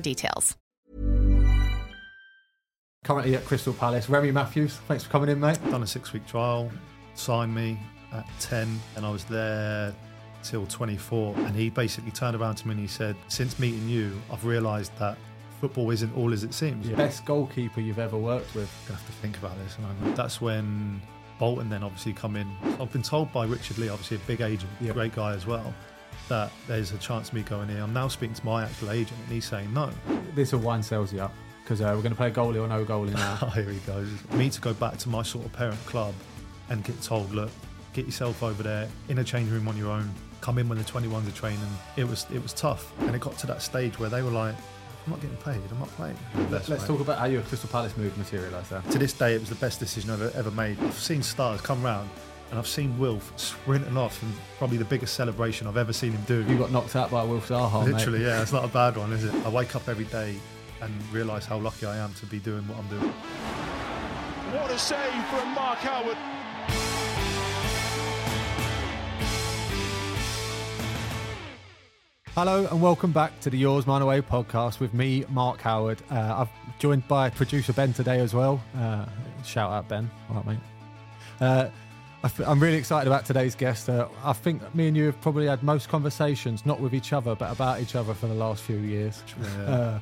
details. 0.00 0.56
Currently 3.04 3.36
at 3.36 3.44
Crystal 3.44 3.72
Palace. 3.72 4.08
Remi 4.08 4.30
Matthews, 4.32 4.74
thanks 4.88 5.04
for 5.04 5.10
coming 5.10 5.30
in, 5.30 5.40
mate. 5.40 5.58
Done 5.70 5.82
a 5.82 5.86
six 5.86 6.12
week 6.12 6.26
trial, 6.26 6.70
signed 7.14 7.54
me 7.54 7.78
at 8.12 8.26
10, 8.40 8.78
and 8.96 9.06
I 9.06 9.10
was 9.10 9.24
there 9.24 9.94
till 10.42 10.66
24. 10.66 11.34
And 11.38 11.54
he 11.54 11.70
basically 11.70 12.10
turned 12.10 12.36
around 12.36 12.56
to 12.56 12.66
me 12.68 12.72
and 12.72 12.80
he 12.80 12.86
said, 12.88 13.16
Since 13.28 13.58
meeting 13.58 13.88
you, 13.88 14.20
I've 14.32 14.44
realised 14.44 14.92
that 14.98 15.16
football 15.60 15.90
isn't 15.90 16.14
all 16.16 16.32
as 16.32 16.44
it 16.44 16.52
seems. 16.52 16.86
Yeah. 16.88 16.96
Best 16.96 17.24
goalkeeper 17.24 17.80
you've 17.80 17.98
ever 17.98 18.16
worked 18.16 18.54
with. 18.54 18.70
I 18.88 18.92
have 18.92 19.06
to 19.06 19.12
think 19.12 19.36
about 19.38 19.56
this. 19.64 19.76
And 20.02 20.16
that's 20.16 20.40
when 20.40 21.00
Bolton 21.38 21.70
then 21.70 21.82
obviously 21.82 22.12
come 22.12 22.36
in. 22.36 22.48
I've 22.80 22.92
been 22.92 23.02
told 23.02 23.32
by 23.32 23.46
Richard 23.46 23.78
Lee, 23.78 23.88
obviously 23.88 24.16
a 24.18 24.20
big 24.20 24.40
agent, 24.40 24.70
Yeah. 24.80 24.92
great 24.92 25.14
guy 25.14 25.32
as 25.34 25.46
well, 25.46 25.72
that 26.28 26.52
there's 26.66 26.92
a 26.92 26.98
chance 26.98 27.28
of 27.28 27.34
me 27.34 27.42
going 27.42 27.70
in. 27.70 27.78
I'm 27.78 27.92
now 27.92 28.08
speaking 28.08 28.34
to 28.34 28.44
my 28.44 28.64
actual 28.64 28.90
agent 28.90 29.18
and 29.24 29.32
he's 29.32 29.46
saying 29.46 29.72
no. 29.72 29.90
This 30.34 30.52
will 30.52 30.60
wind 30.60 30.82
Selzy 30.82 31.18
up 31.18 31.32
because 31.62 31.80
uh, 31.80 31.92
we're 31.94 32.02
going 32.02 32.10
to 32.10 32.16
play 32.16 32.30
goalie 32.30 32.62
or 32.62 32.66
no 32.66 32.84
goalie 32.84 33.12
now. 33.12 33.38
Oh, 33.42 33.46
here 33.54 33.70
he 33.70 33.78
goes. 33.80 34.08
Me 34.32 34.48
to 34.50 34.60
go 34.60 34.72
back 34.74 34.96
to 34.98 35.08
my 35.08 35.22
sort 35.22 35.44
of 35.44 35.52
parent 35.52 35.78
club 35.86 36.14
and 36.70 36.82
get 36.84 37.00
told, 37.02 37.32
look, 37.32 37.50
get 37.92 38.06
yourself 38.06 38.42
over 38.42 38.62
there 38.62 38.88
in 39.08 39.18
a 39.18 39.24
change 39.24 39.50
room 39.50 39.68
on 39.68 39.76
your 39.76 39.90
own. 39.90 40.10
Come 40.40 40.58
in 40.58 40.68
when 40.68 40.78
the 40.78 40.84
21s 40.84 41.28
are 41.28 41.32
training. 41.32 41.60
It 41.96 42.04
was 42.04 42.26
it 42.32 42.42
was 42.42 42.52
tough, 42.52 42.92
and 43.00 43.14
it 43.14 43.20
got 43.20 43.36
to 43.38 43.46
that 43.48 43.60
stage 43.60 43.98
where 43.98 44.08
they 44.08 44.22
were 44.22 44.30
like, 44.30 44.54
"I'm 45.04 45.10
not 45.10 45.20
getting 45.20 45.36
paid. 45.38 45.60
I'm 45.70 45.80
not 45.80 45.88
playing." 45.88 46.16
Let's, 46.48 46.68
let's 46.68 46.86
talk 46.86 47.00
about 47.00 47.18
how 47.18 47.24
your 47.24 47.42
Crystal 47.42 47.68
Palace 47.68 47.96
move 47.96 48.16
materialised 48.16 48.70
there. 48.70 48.80
To 48.92 48.98
this 48.98 49.12
day, 49.12 49.34
it 49.34 49.40
was 49.40 49.48
the 49.48 49.56
best 49.56 49.80
decision 49.80 50.10
I've 50.10 50.36
ever 50.36 50.52
made. 50.52 50.78
I've 50.80 50.94
seen 50.94 51.24
stars 51.24 51.60
come 51.60 51.82
round, 51.82 52.08
and 52.50 52.58
I've 52.58 52.66
seen 52.66 52.98
Wilf 52.98 53.32
sprinting 53.36 53.96
off, 53.96 54.22
and 54.22 54.32
probably 54.56 54.78
the 54.78 54.84
biggest 54.84 55.14
celebration 55.14 55.66
I've 55.66 55.76
ever 55.76 55.92
seen 55.92 56.12
him 56.12 56.22
do. 56.26 56.44
You 56.50 56.58
got 56.58 56.70
knocked 56.70 56.96
out 56.96 57.10
by 57.10 57.22
Wilf 57.22 57.48
Zaha, 57.48 57.84
mate. 57.84 57.94
Literally, 57.94 58.22
yeah, 58.22 58.40
it's 58.40 58.52
not 58.52 58.64
a 58.64 58.68
bad 58.68 58.96
one, 58.96 59.12
is 59.12 59.24
it? 59.24 59.34
I 59.44 59.48
wake 59.48 59.76
up 59.76 59.88
every 59.88 60.06
day 60.06 60.36
and 60.80 60.92
realise 61.12 61.44
how 61.44 61.58
lucky 61.58 61.86
I 61.86 61.96
am 61.96 62.14
to 62.14 62.26
be 62.26 62.38
doing 62.38 62.66
what 62.68 62.78
I'm 62.78 62.88
doing. 62.88 63.12
What 64.54 64.70
a 64.70 64.78
save 64.78 65.24
from 65.26 65.54
Mark 65.54 65.78
Howard. 65.78 66.16
Hello 72.34 72.68
and 72.70 72.80
welcome 72.80 73.10
back 73.10 73.40
to 73.40 73.50
the 73.50 73.58
Yours 73.58 73.84
Mine 73.84 74.00
Away 74.00 74.20
podcast 74.22 74.78
with 74.78 74.94
me, 74.94 75.24
Mark 75.28 75.60
Howard. 75.60 76.00
Uh, 76.08 76.46
I've 76.46 76.78
joined 76.78 77.06
by 77.08 77.30
producer 77.30 77.72
Ben 77.72 77.92
today 77.92 78.20
as 78.20 78.32
well. 78.32 78.62
Uh, 78.76 79.06
shout 79.44 79.72
out 79.72 79.88
Ben, 79.88 80.08
all 80.30 80.36
right, 80.36 80.46
mate. 80.46 80.58
Uh, 81.40 81.68
I 81.68 81.70
f- 82.24 82.40
I'm 82.46 82.60
really 82.60 82.76
excited 82.76 83.06
about 83.06 83.24
today's 83.24 83.54
guest. 83.54 83.88
Uh, 83.88 84.08
I 84.24 84.32
think 84.32 84.74
me 84.74 84.88
and 84.88 84.96
you 84.96 85.06
have 85.06 85.20
probably 85.20 85.46
had 85.46 85.62
most 85.62 85.88
conversations, 85.88 86.66
not 86.66 86.80
with 86.80 86.94
each 86.94 87.12
other, 87.12 87.34
but 87.34 87.52
about 87.52 87.80
each 87.80 87.94
other 87.94 88.14
for 88.14 88.26
the 88.26 88.34
last 88.34 88.62
few 88.62 88.78
years. 88.78 89.22
Uh, 89.60 89.98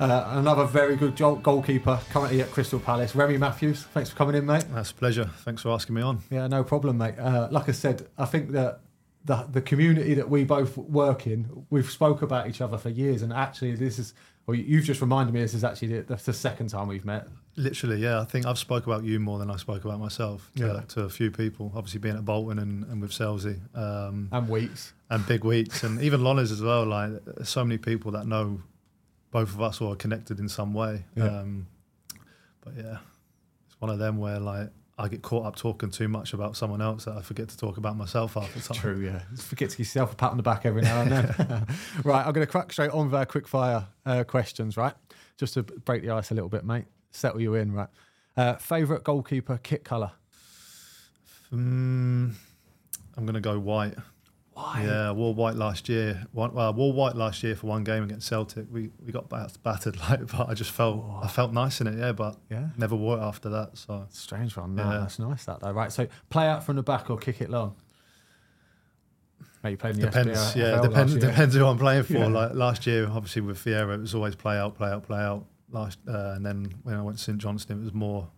uh, 0.00 0.24
another 0.32 0.64
very 0.64 0.96
good 0.96 1.16
goal- 1.16 1.36
goalkeeper 1.36 1.98
currently 2.10 2.40
at 2.42 2.50
Crystal 2.50 2.80
Palace, 2.80 3.14
Remi 3.14 3.38
Matthews. 3.38 3.84
Thanks 3.94 4.10
for 4.10 4.16
coming 4.16 4.34
in, 4.34 4.44
mate. 4.44 4.64
That's 4.72 4.90
a 4.90 4.94
pleasure. 4.94 5.30
Thanks 5.44 5.62
for 5.62 5.70
asking 5.70 5.94
me 5.94 6.02
on. 6.02 6.18
Yeah, 6.30 6.46
no 6.48 6.64
problem, 6.64 6.98
mate. 6.98 7.18
Uh, 7.18 7.48
like 7.50 7.68
I 7.68 7.72
said, 7.72 8.06
I 8.18 8.24
think 8.26 8.50
that 8.52 8.80
the 9.24 9.46
the 9.50 9.62
community 9.62 10.14
that 10.14 10.28
we 10.28 10.44
both 10.44 10.76
work 10.76 11.26
in, 11.26 11.64
we've 11.70 11.90
spoke 11.90 12.20
about 12.22 12.48
each 12.48 12.60
other 12.60 12.76
for 12.76 12.90
years, 12.90 13.22
and 13.22 13.32
actually, 13.32 13.74
this 13.76 13.98
is. 13.98 14.14
Well, 14.46 14.54
you've 14.56 14.84
just 14.84 15.00
reminded 15.00 15.32
me 15.32 15.40
this 15.40 15.54
is 15.54 15.64
actually 15.64 16.00
the, 16.02 16.16
the 16.16 16.32
second 16.34 16.68
time 16.68 16.88
we've 16.88 17.06
met. 17.06 17.26
Literally, 17.56 17.98
yeah. 18.02 18.20
I 18.20 18.24
think 18.24 18.46
I've 18.46 18.58
spoke 18.58 18.86
about 18.86 19.04
you 19.04 19.20
more 19.20 19.38
than 19.38 19.50
I 19.50 19.56
spoke 19.56 19.84
about 19.84 20.00
myself 20.00 20.50
to, 20.56 20.66
Yeah. 20.66 20.80
to 20.88 21.02
a 21.02 21.08
few 21.08 21.30
people. 21.30 21.72
Obviously, 21.74 22.00
being 22.00 22.16
at 22.16 22.24
Bolton 22.24 22.58
and, 22.58 22.84
and 22.84 23.00
with 23.00 23.12
Selzy 23.12 23.60
um, 23.76 24.28
And 24.32 24.48
weeks. 24.48 24.92
and 25.10 25.24
Big 25.26 25.44
Weeks 25.44 25.84
and 25.84 26.00
even 26.02 26.20
Lonners 26.22 26.50
as 26.50 26.60
well. 26.62 26.84
Like, 26.84 27.12
so 27.44 27.64
many 27.64 27.78
people 27.78 28.10
that 28.12 28.26
know 28.26 28.60
both 29.30 29.50
of 29.50 29.60
us 29.62 29.80
or 29.80 29.92
are 29.92 29.96
connected 29.96 30.38
in 30.40 30.48
some 30.48 30.74
way. 30.74 31.04
Yeah. 31.16 31.26
Um, 31.26 31.66
but 32.64 32.74
yeah, 32.76 32.98
it's 33.68 33.80
one 33.80 33.90
of 33.90 33.98
them 33.98 34.16
where 34.18 34.40
like 34.40 34.70
I 34.98 35.08
get 35.08 35.22
caught 35.22 35.44
up 35.44 35.56
talking 35.56 35.90
too 35.90 36.08
much 36.08 36.32
about 36.34 36.56
someone 36.56 36.80
else 36.80 37.04
that 37.04 37.16
I 37.16 37.22
forget 37.22 37.48
to 37.50 37.56
talk 37.58 37.76
about 37.76 37.96
myself 37.96 38.34
half 38.34 38.52
the 38.54 38.60
time. 38.60 38.76
True, 38.80 39.00
yeah. 39.00 39.22
Just 39.34 39.48
forget 39.48 39.70
to 39.70 39.76
give 39.76 39.86
yourself 39.86 40.12
a 40.12 40.16
pat 40.16 40.30
on 40.30 40.36
the 40.38 40.42
back 40.42 40.64
every 40.66 40.82
now 40.82 41.02
and 41.02 41.10
then. 41.12 41.66
right, 42.04 42.24
I'm 42.26 42.32
going 42.32 42.46
to 42.46 42.50
crack 42.50 42.72
straight 42.72 42.90
on 42.90 43.06
with 43.06 43.14
our 43.14 43.26
quick 43.26 43.46
fire 43.48 43.86
uh, 44.06 44.22
questions, 44.24 44.76
right? 44.76 44.94
Just 45.36 45.54
to 45.54 45.62
break 45.62 46.02
the 46.02 46.10
ice 46.10 46.30
a 46.30 46.34
little 46.34 46.48
bit, 46.48 46.64
mate. 46.64 46.84
Settle 47.14 47.40
you 47.40 47.54
in, 47.54 47.72
right? 47.72 47.88
Uh, 48.36 48.54
Favourite 48.56 49.04
goalkeeper 49.04 49.58
kit 49.62 49.84
colour? 49.84 50.10
Mm, 51.52 52.34
I'm 53.16 53.26
gonna 53.26 53.40
go 53.40 53.58
white. 53.60 53.94
Why? 54.54 54.84
Yeah, 54.84 55.08
I 55.08 55.12
wore 55.12 55.32
white 55.34 55.54
last 55.56 55.88
year. 55.88 56.26
One, 56.32 56.54
well, 56.54 56.68
I 56.68 56.70
wore 56.70 56.92
white 56.92 57.14
last 57.16 57.42
year 57.42 57.54
for 57.56 57.66
one 57.68 57.84
game 57.84 58.02
against 58.04 58.26
Celtic. 58.26 58.66
We 58.70 58.90
we 59.04 59.12
got 59.12 59.28
bat- 59.28 59.56
battered, 59.62 59.96
like, 60.10 60.26
but 60.26 60.48
I 60.48 60.54
just 60.54 60.72
felt 60.72 61.04
I 61.22 61.28
felt 61.28 61.52
nice 61.52 61.80
in 61.80 61.86
it. 61.86 61.98
Yeah, 61.98 62.12
but 62.12 62.36
Yeah. 62.50 62.68
never 62.76 62.96
wore 62.96 63.18
it 63.18 63.20
after 63.20 63.48
that. 63.50 63.78
So 63.78 64.06
Strange 64.10 64.56
one. 64.56 64.74
No, 64.74 64.82
Yeah. 64.84 64.98
that's 64.98 65.18
nice, 65.20 65.44
that 65.44 65.60
though. 65.60 65.70
Right, 65.72 65.92
so 65.92 66.08
play 66.30 66.48
out 66.48 66.64
from 66.64 66.74
the 66.76 66.82
back 66.82 67.10
or 67.10 67.16
kick 67.18 67.40
it 67.40 67.50
long? 67.50 67.76
Mate, 69.62 69.70
you 69.72 69.76
played 69.76 69.94
in 69.94 70.00
the 70.00 70.06
depends. 70.06 70.38
SPFL 70.38 70.56
yeah, 70.56 70.80
depends. 70.82 71.14
Depends 71.14 71.54
who 71.54 71.64
I'm 71.66 71.78
playing 71.78 72.02
for. 72.02 72.12
Yeah. 72.14 72.26
Like 72.26 72.54
last 72.54 72.86
year, 72.86 73.08
obviously 73.08 73.42
with 73.42 73.58
Fiera, 73.58 73.94
it 73.94 74.00
was 74.00 74.14
always 74.14 74.34
play 74.34 74.58
out, 74.58 74.76
play 74.76 74.90
out, 74.90 75.04
play 75.04 75.20
out. 75.20 75.46
Last 75.74 75.98
uh, 76.08 76.32
and 76.36 76.46
then 76.46 76.72
when 76.84 76.94
I 76.94 77.02
went 77.02 77.18
to 77.18 77.22
St 77.24 77.38
Johnstone, 77.38 77.80
it 77.80 77.84
was 77.84 77.92
more 77.94 78.28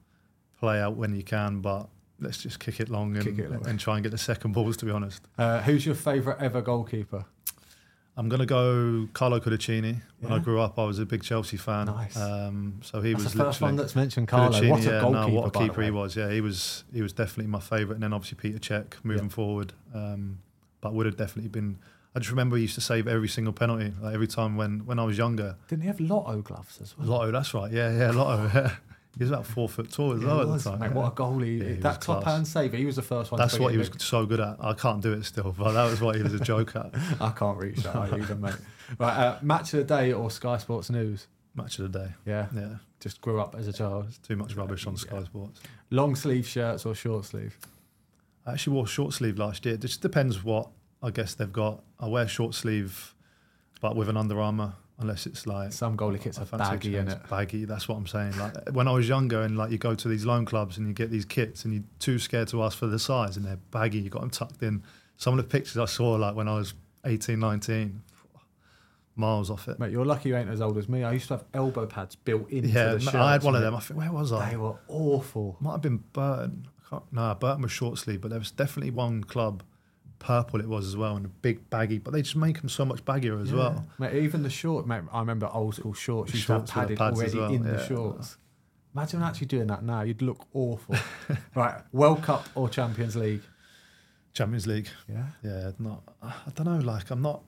play 0.58 0.80
out 0.80 0.96
when 0.96 1.14
you 1.14 1.22
can, 1.22 1.60
but 1.60 1.88
let's 2.18 2.38
just 2.38 2.58
kick 2.58 2.80
it 2.80 2.88
long 2.88 3.14
and, 3.14 3.24
Kick 3.24 3.38
it 3.38 3.50
long. 3.50 3.66
and 3.68 3.78
try 3.78 3.94
and 3.96 4.02
get 4.02 4.10
the 4.10 4.18
second 4.18 4.52
balls. 4.52 4.76
To 4.78 4.86
be 4.86 4.90
honest, 4.90 5.22
Uh, 5.38 5.60
who's 5.62 5.84
your 5.84 5.94
favourite 5.94 6.40
ever 6.40 6.62
goalkeeper? 6.62 7.26
I'm 8.18 8.30
gonna 8.30 8.46
go 8.46 9.06
Carlo 9.12 9.38
Cudicini. 9.40 10.00
When 10.20 10.32
I 10.32 10.38
grew 10.38 10.58
up, 10.58 10.78
I 10.78 10.84
was 10.84 10.98
a 10.98 11.04
big 11.04 11.22
Chelsea 11.22 11.58
fan. 11.58 11.84
Nice. 11.86 12.16
Um, 12.16 12.80
so 12.82 13.02
he 13.02 13.12
That's 13.12 13.24
was 13.24 13.32
the 13.34 13.38
first 13.44 13.60
one 13.60 13.76
that's 13.76 13.94
mentioned 13.94 14.28
Carlo. 14.28 14.58
Cudicini, 14.58 14.70
What 14.70 14.80
a 14.80 14.84
yeah, 14.84 15.00
goalkeeper, 15.02 15.28
No, 15.28 15.34
what 15.42 15.46
a 15.54 15.58
keeper 15.58 15.82
he 15.82 15.90
was. 15.90 16.16
Yeah, 16.16 16.30
he 16.32 16.40
was. 16.40 16.84
He 16.94 17.02
was 17.02 17.12
definitely 17.12 17.50
my 17.50 17.60
favourite. 17.60 17.96
And 17.96 18.02
then 18.02 18.14
obviously 18.14 18.38
Peter 18.40 18.58
Cech 18.58 18.94
moving 19.04 19.24
Yeah. 19.24 19.28
forward. 19.30 19.74
Um, 19.94 20.38
but 20.80 20.94
would 20.94 21.04
have 21.04 21.18
definitely 21.18 21.50
been. 21.50 21.78
I 22.16 22.18
just 22.18 22.30
remember 22.30 22.56
he 22.56 22.62
used 22.62 22.76
to 22.76 22.80
save 22.80 23.06
every 23.06 23.28
single 23.28 23.52
penalty. 23.52 23.92
Like 24.00 24.14
every 24.14 24.26
time 24.26 24.56
when 24.56 24.86
when 24.86 24.98
I 24.98 25.04
was 25.04 25.18
younger. 25.18 25.54
Didn't 25.68 25.82
he 25.82 25.88
have 25.88 26.00
Lotto 26.00 26.40
gloves 26.40 26.80
as 26.80 26.96
well? 26.96 27.08
Lotto, 27.08 27.30
that's 27.30 27.52
right. 27.52 27.70
Yeah, 27.70 27.94
yeah, 27.94 28.10
Lotto. 28.10 28.50
Yeah. 28.54 28.70
He 29.18 29.24
was 29.24 29.30
about 29.30 29.46
four 29.46 29.66
foot 29.66 29.90
tall 29.90 30.12
as 30.12 30.22
well 30.22 30.42
at 30.42 30.62
the 30.62 30.70
time. 30.70 30.78
mate, 30.78 30.88
yeah. 30.88 30.92
what 30.92 31.06
a 31.06 31.10
goalie. 31.14 31.58
Yeah, 31.58 31.80
that 31.80 32.02
top 32.02 32.22
class. 32.22 32.34
hand 32.34 32.46
save, 32.46 32.74
he 32.74 32.84
was 32.84 32.96
the 32.96 33.02
first 33.02 33.32
one. 33.32 33.38
That's 33.38 33.58
what 33.58 33.72
he 33.72 33.78
was 33.78 33.88
big. 33.88 34.02
so 34.02 34.26
good 34.26 34.40
at. 34.40 34.56
I 34.60 34.74
can't 34.74 35.00
do 35.02 35.14
it 35.14 35.24
still, 35.24 35.54
but 35.56 35.72
that 35.72 35.90
was 35.90 36.02
what 36.02 36.16
he 36.16 36.22
was 36.22 36.34
a 36.34 36.38
joke 36.40 36.76
at. 36.76 36.90
I 37.20 37.30
can't 37.30 37.56
reach 37.56 37.76
that 37.78 37.96
either, 37.96 38.34
mate. 38.34 38.56
Right, 38.98 39.16
uh, 39.16 39.38
match 39.40 39.72
of 39.72 39.78
the 39.78 39.84
day 39.84 40.12
or 40.12 40.30
Sky 40.30 40.58
Sports 40.58 40.90
News? 40.90 41.28
Match 41.54 41.78
of 41.78 41.90
the 41.90 41.98
day. 41.98 42.08
Yeah, 42.26 42.46
Yeah, 42.54 42.74
just 43.00 43.22
grew 43.22 43.40
up 43.40 43.54
as 43.54 43.68
a 43.68 43.72
child. 43.72 44.08
too 44.22 44.36
much 44.36 44.54
rubbish 44.54 44.86
on 44.86 44.98
Sky 44.98 45.22
Sports. 45.24 45.62
Long 45.90 46.14
sleeve 46.14 46.46
shirts 46.46 46.84
or 46.84 46.94
short 46.94 47.24
sleeve? 47.24 47.56
I 48.44 48.52
actually 48.52 48.74
wore 48.74 48.86
short 48.86 49.14
sleeve 49.14 49.38
last 49.38 49.64
year. 49.64 49.76
It 49.76 49.80
just 49.80 50.02
depends 50.02 50.44
what 50.44 50.68
I 51.06 51.10
guess 51.10 51.34
they've 51.34 51.52
got. 51.52 51.82
I 52.00 52.08
wear 52.08 52.26
short 52.26 52.54
sleeve, 52.54 53.14
but 53.80 53.96
with 53.96 54.08
an 54.08 54.16
Under 54.16 54.40
Armour, 54.40 54.74
unless 54.98 55.26
it's 55.26 55.46
like 55.46 55.72
Some 55.72 55.96
goalie 55.96 56.20
kits 56.20 56.38
are 56.38 56.44
baggy 56.44 56.96
in 56.96 57.06
change. 57.06 57.20
it. 57.20 57.30
Baggy, 57.30 57.64
that's 57.64 57.88
what 57.88 57.96
I'm 57.96 58.06
saying. 58.06 58.36
Like 58.38 58.70
when 58.72 58.88
I 58.88 58.92
was 58.92 59.08
younger, 59.08 59.42
and 59.42 59.56
like 59.56 59.70
you 59.70 59.78
go 59.78 59.94
to 59.94 60.08
these 60.08 60.26
loan 60.26 60.44
clubs 60.44 60.78
and 60.78 60.86
you 60.86 60.92
get 60.92 61.10
these 61.10 61.24
kits, 61.24 61.64
and 61.64 61.72
you're 61.72 61.84
too 61.98 62.18
scared 62.18 62.48
to 62.48 62.62
ask 62.62 62.76
for 62.76 62.86
the 62.86 62.98
size, 62.98 63.36
and 63.36 63.46
they're 63.46 63.60
baggy. 63.70 63.98
You 64.00 64.10
got 64.10 64.22
them 64.22 64.30
tucked 64.30 64.62
in. 64.62 64.82
Some 65.16 65.38
of 65.38 65.38
the 65.38 65.48
pictures 65.48 65.78
I 65.78 65.86
saw, 65.86 66.12
like 66.14 66.34
when 66.34 66.48
I 66.48 66.56
was 66.56 66.74
18, 67.06 67.38
19, 67.38 68.02
miles 69.16 69.50
off 69.50 69.68
it. 69.68 69.78
Mate, 69.78 69.90
you're 69.90 70.04
lucky 70.04 70.28
you 70.30 70.36
ain't 70.36 70.50
as 70.50 70.60
old 70.60 70.76
as 70.76 70.88
me. 70.88 71.02
I 71.04 71.12
used 71.12 71.28
to 71.28 71.34
have 71.34 71.44
elbow 71.54 71.86
pads 71.86 72.16
built 72.16 72.50
into 72.50 72.68
yeah, 72.68 72.94
the 72.94 73.00
shirt. 73.00 73.14
I 73.14 73.32
had 73.32 73.42
one 73.42 73.54
of 73.54 73.62
them. 73.62 73.74
I 73.74 73.80
think 73.80 73.98
where 73.98 74.12
was 74.12 74.32
I? 74.32 74.50
They 74.50 74.56
were 74.56 74.76
awful. 74.88 75.56
Might 75.60 75.72
have 75.72 75.82
been 75.82 76.04
Burton. 76.12 76.68
I 76.86 76.90
can't, 76.90 77.12
no, 77.12 77.34
Burton 77.34 77.62
was 77.62 77.72
short 77.72 77.98
sleeve, 77.98 78.20
but 78.20 78.30
there 78.30 78.38
was 78.38 78.50
definitely 78.50 78.90
one 78.90 79.24
club, 79.24 79.62
purple 80.18 80.60
it 80.60 80.68
was 80.68 80.86
as 80.86 80.96
well, 80.96 81.16
and 81.16 81.26
a 81.26 81.28
big 81.28 81.68
baggy. 81.70 81.98
But 81.98 82.12
they 82.12 82.22
just 82.22 82.36
make 82.36 82.60
them 82.60 82.68
so 82.68 82.84
much 82.84 83.04
baggier 83.04 83.40
as 83.42 83.52
well. 83.52 83.86
Mate, 83.98 84.14
even 84.14 84.42
the 84.42 84.50
short, 84.50 84.86
mate, 84.86 85.02
I 85.12 85.20
remember 85.20 85.48
old 85.52 85.74
school 85.74 85.94
shorts 85.94 86.32
used 86.32 86.46
Shorts 86.46 86.70
to 86.70 86.74
have 86.74 86.84
padded 86.84 86.98
pads 86.98 87.18
already 87.18 87.38
well, 87.38 87.52
in 87.52 87.62
the 87.62 87.86
shorts. 87.86 88.36
Imagine 88.94 89.22
actually 89.22 89.48
doing 89.48 89.66
that 89.66 89.82
now. 89.82 90.02
You'd 90.02 90.22
look 90.22 90.46
awful. 90.54 90.94
right, 91.54 91.82
World 91.92 92.22
Cup 92.22 92.48
or 92.54 92.68
Champions 92.68 93.14
League? 93.14 93.42
Champions 94.32 94.66
League. 94.66 94.88
Yeah. 95.08 95.26
Yeah, 95.42 95.70
not. 95.78 96.02
I 96.22 96.32
don't 96.54 96.66
know. 96.66 96.78
Like 96.78 97.10
I'm 97.10 97.22
not. 97.22 97.42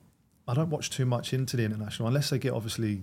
I 0.47 0.53
don't 0.53 0.69
watch 0.69 0.89
too 0.89 1.05
much 1.05 1.33
into 1.33 1.57
the 1.57 1.63
international 1.63 2.07
unless 2.07 2.29
they 2.29 2.39
get 2.39 2.53
obviously 2.53 3.01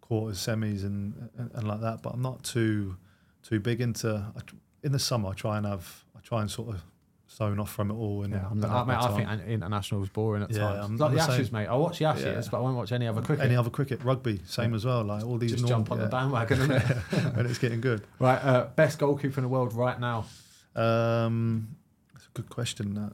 quarters, 0.00 0.38
semis, 0.38 0.82
and, 0.82 1.30
and 1.36 1.50
and 1.54 1.66
like 1.66 1.80
that. 1.80 2.02
But 2.02 2.14
I'm 2.14 2.22
not 2.22 2.42
too 2.42 2.96
too 3.42 3.60
big 3.60 3.80
into. 3.80 4.24
I, 4.36 4.40
in 4.82 4.92
the 4.92 4.98
summer, 4.98 5.30
I 5.30 5.34
try 5.34 5.56
and 5.56 5.66
have. 5.66 6.04
I 6.16 6.20
try 6.20 6.42
and 6.42 6.50
sort 6.50 6.74
of 6.74 6.82
zone 7.32 7.60
off 7.60 7.70
from 7.70 7.90
it 7.90 7.94
all. 7.94 8.22
And 8.24 8.32
Yeah, 8.34 8.46
I'm, 8.50 8.64
I, 8.64 8.84
mate, 8.84 8.94
I 8.96 9.16
think 9.16 9.42
international 9.48 10.02
is 10.02 10.08
boring 10.08 10.42
at 10.42 10.50
Yeah, 10.50 10.58
times. 10.58 10.78
I'm- 10.80 10.96
like 10.96 11.08
I'm 11.10 11.14
the 11.14 11.16
the 11.20 11.24
same. 11.26 11.34
Ashes, 11.34 11.52
mate. 11.52 11.66
I 11.66 11.74
watch 11.76 11.98
the 11.98 12.04
Ashes, 12.06 12.24
Yeah. 12.24 12.42
but 12.50 12.58
I 12.58 12.60
won't 12.60 12.76
watch 12.76 12.92
any 12.92 13.06
other 13.06 13.22
cricket. 13.22 13.44
any 13.44 13.56
other 13.56 13.70
cricket, 13.70 14.02
rugby, 14.02 14.40
same 14.46 14.70
Yeah. 14.70 14.76
as 14.76 14.84
well. 14.84 15.04
Like 15.04 15.24
all 15.24 15.38
these 15.38 15.52
Just 15.52 15.62
normal, 15.64 15.78
jump 15.78 15.92
on 15.92 15.98
the 16.00 16.06
bandwagon. 16.06 16.68
when 17.34 17.46
it's 17.46 17.58
getting 17.58 17.80
good. 17.80 18.06
right, 18.18 18.42
uh, 18.44 18.66
best 18.76 18.98
goalkeeper 18.98 19.38
in 19.40 19.42
the 19.42 19.48
world 19.48 19.72
right 19.74 19.98
now. 20.00 20.26
Um, 20.74 21.76
that's 22.12 22.26
a 22.26 22.30
good 22.34 22.48
question. 22.50 22.94
That 22.94 23.12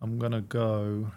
I'm 0.00 0.18
gonna 0.18 0.40
go. 0.40 1.10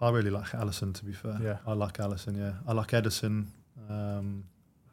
I 0.00 0.10
really 0.10 0.30
like 0.30 0.48
Alisson. 0.50 0.92
To 0.94 1.04
be 1.04 1.12
fair, 1.12 1.38
Yeah. 1.42 1.58
I 1.66 1.72
like 1.72 1.94
Alisson. 1.98 2.36
Yeah, 2.36 2.54
I 2.66 2.72
like 2.72 2.88
Ederson. 2.88 3.46
Um, 3.88 4.44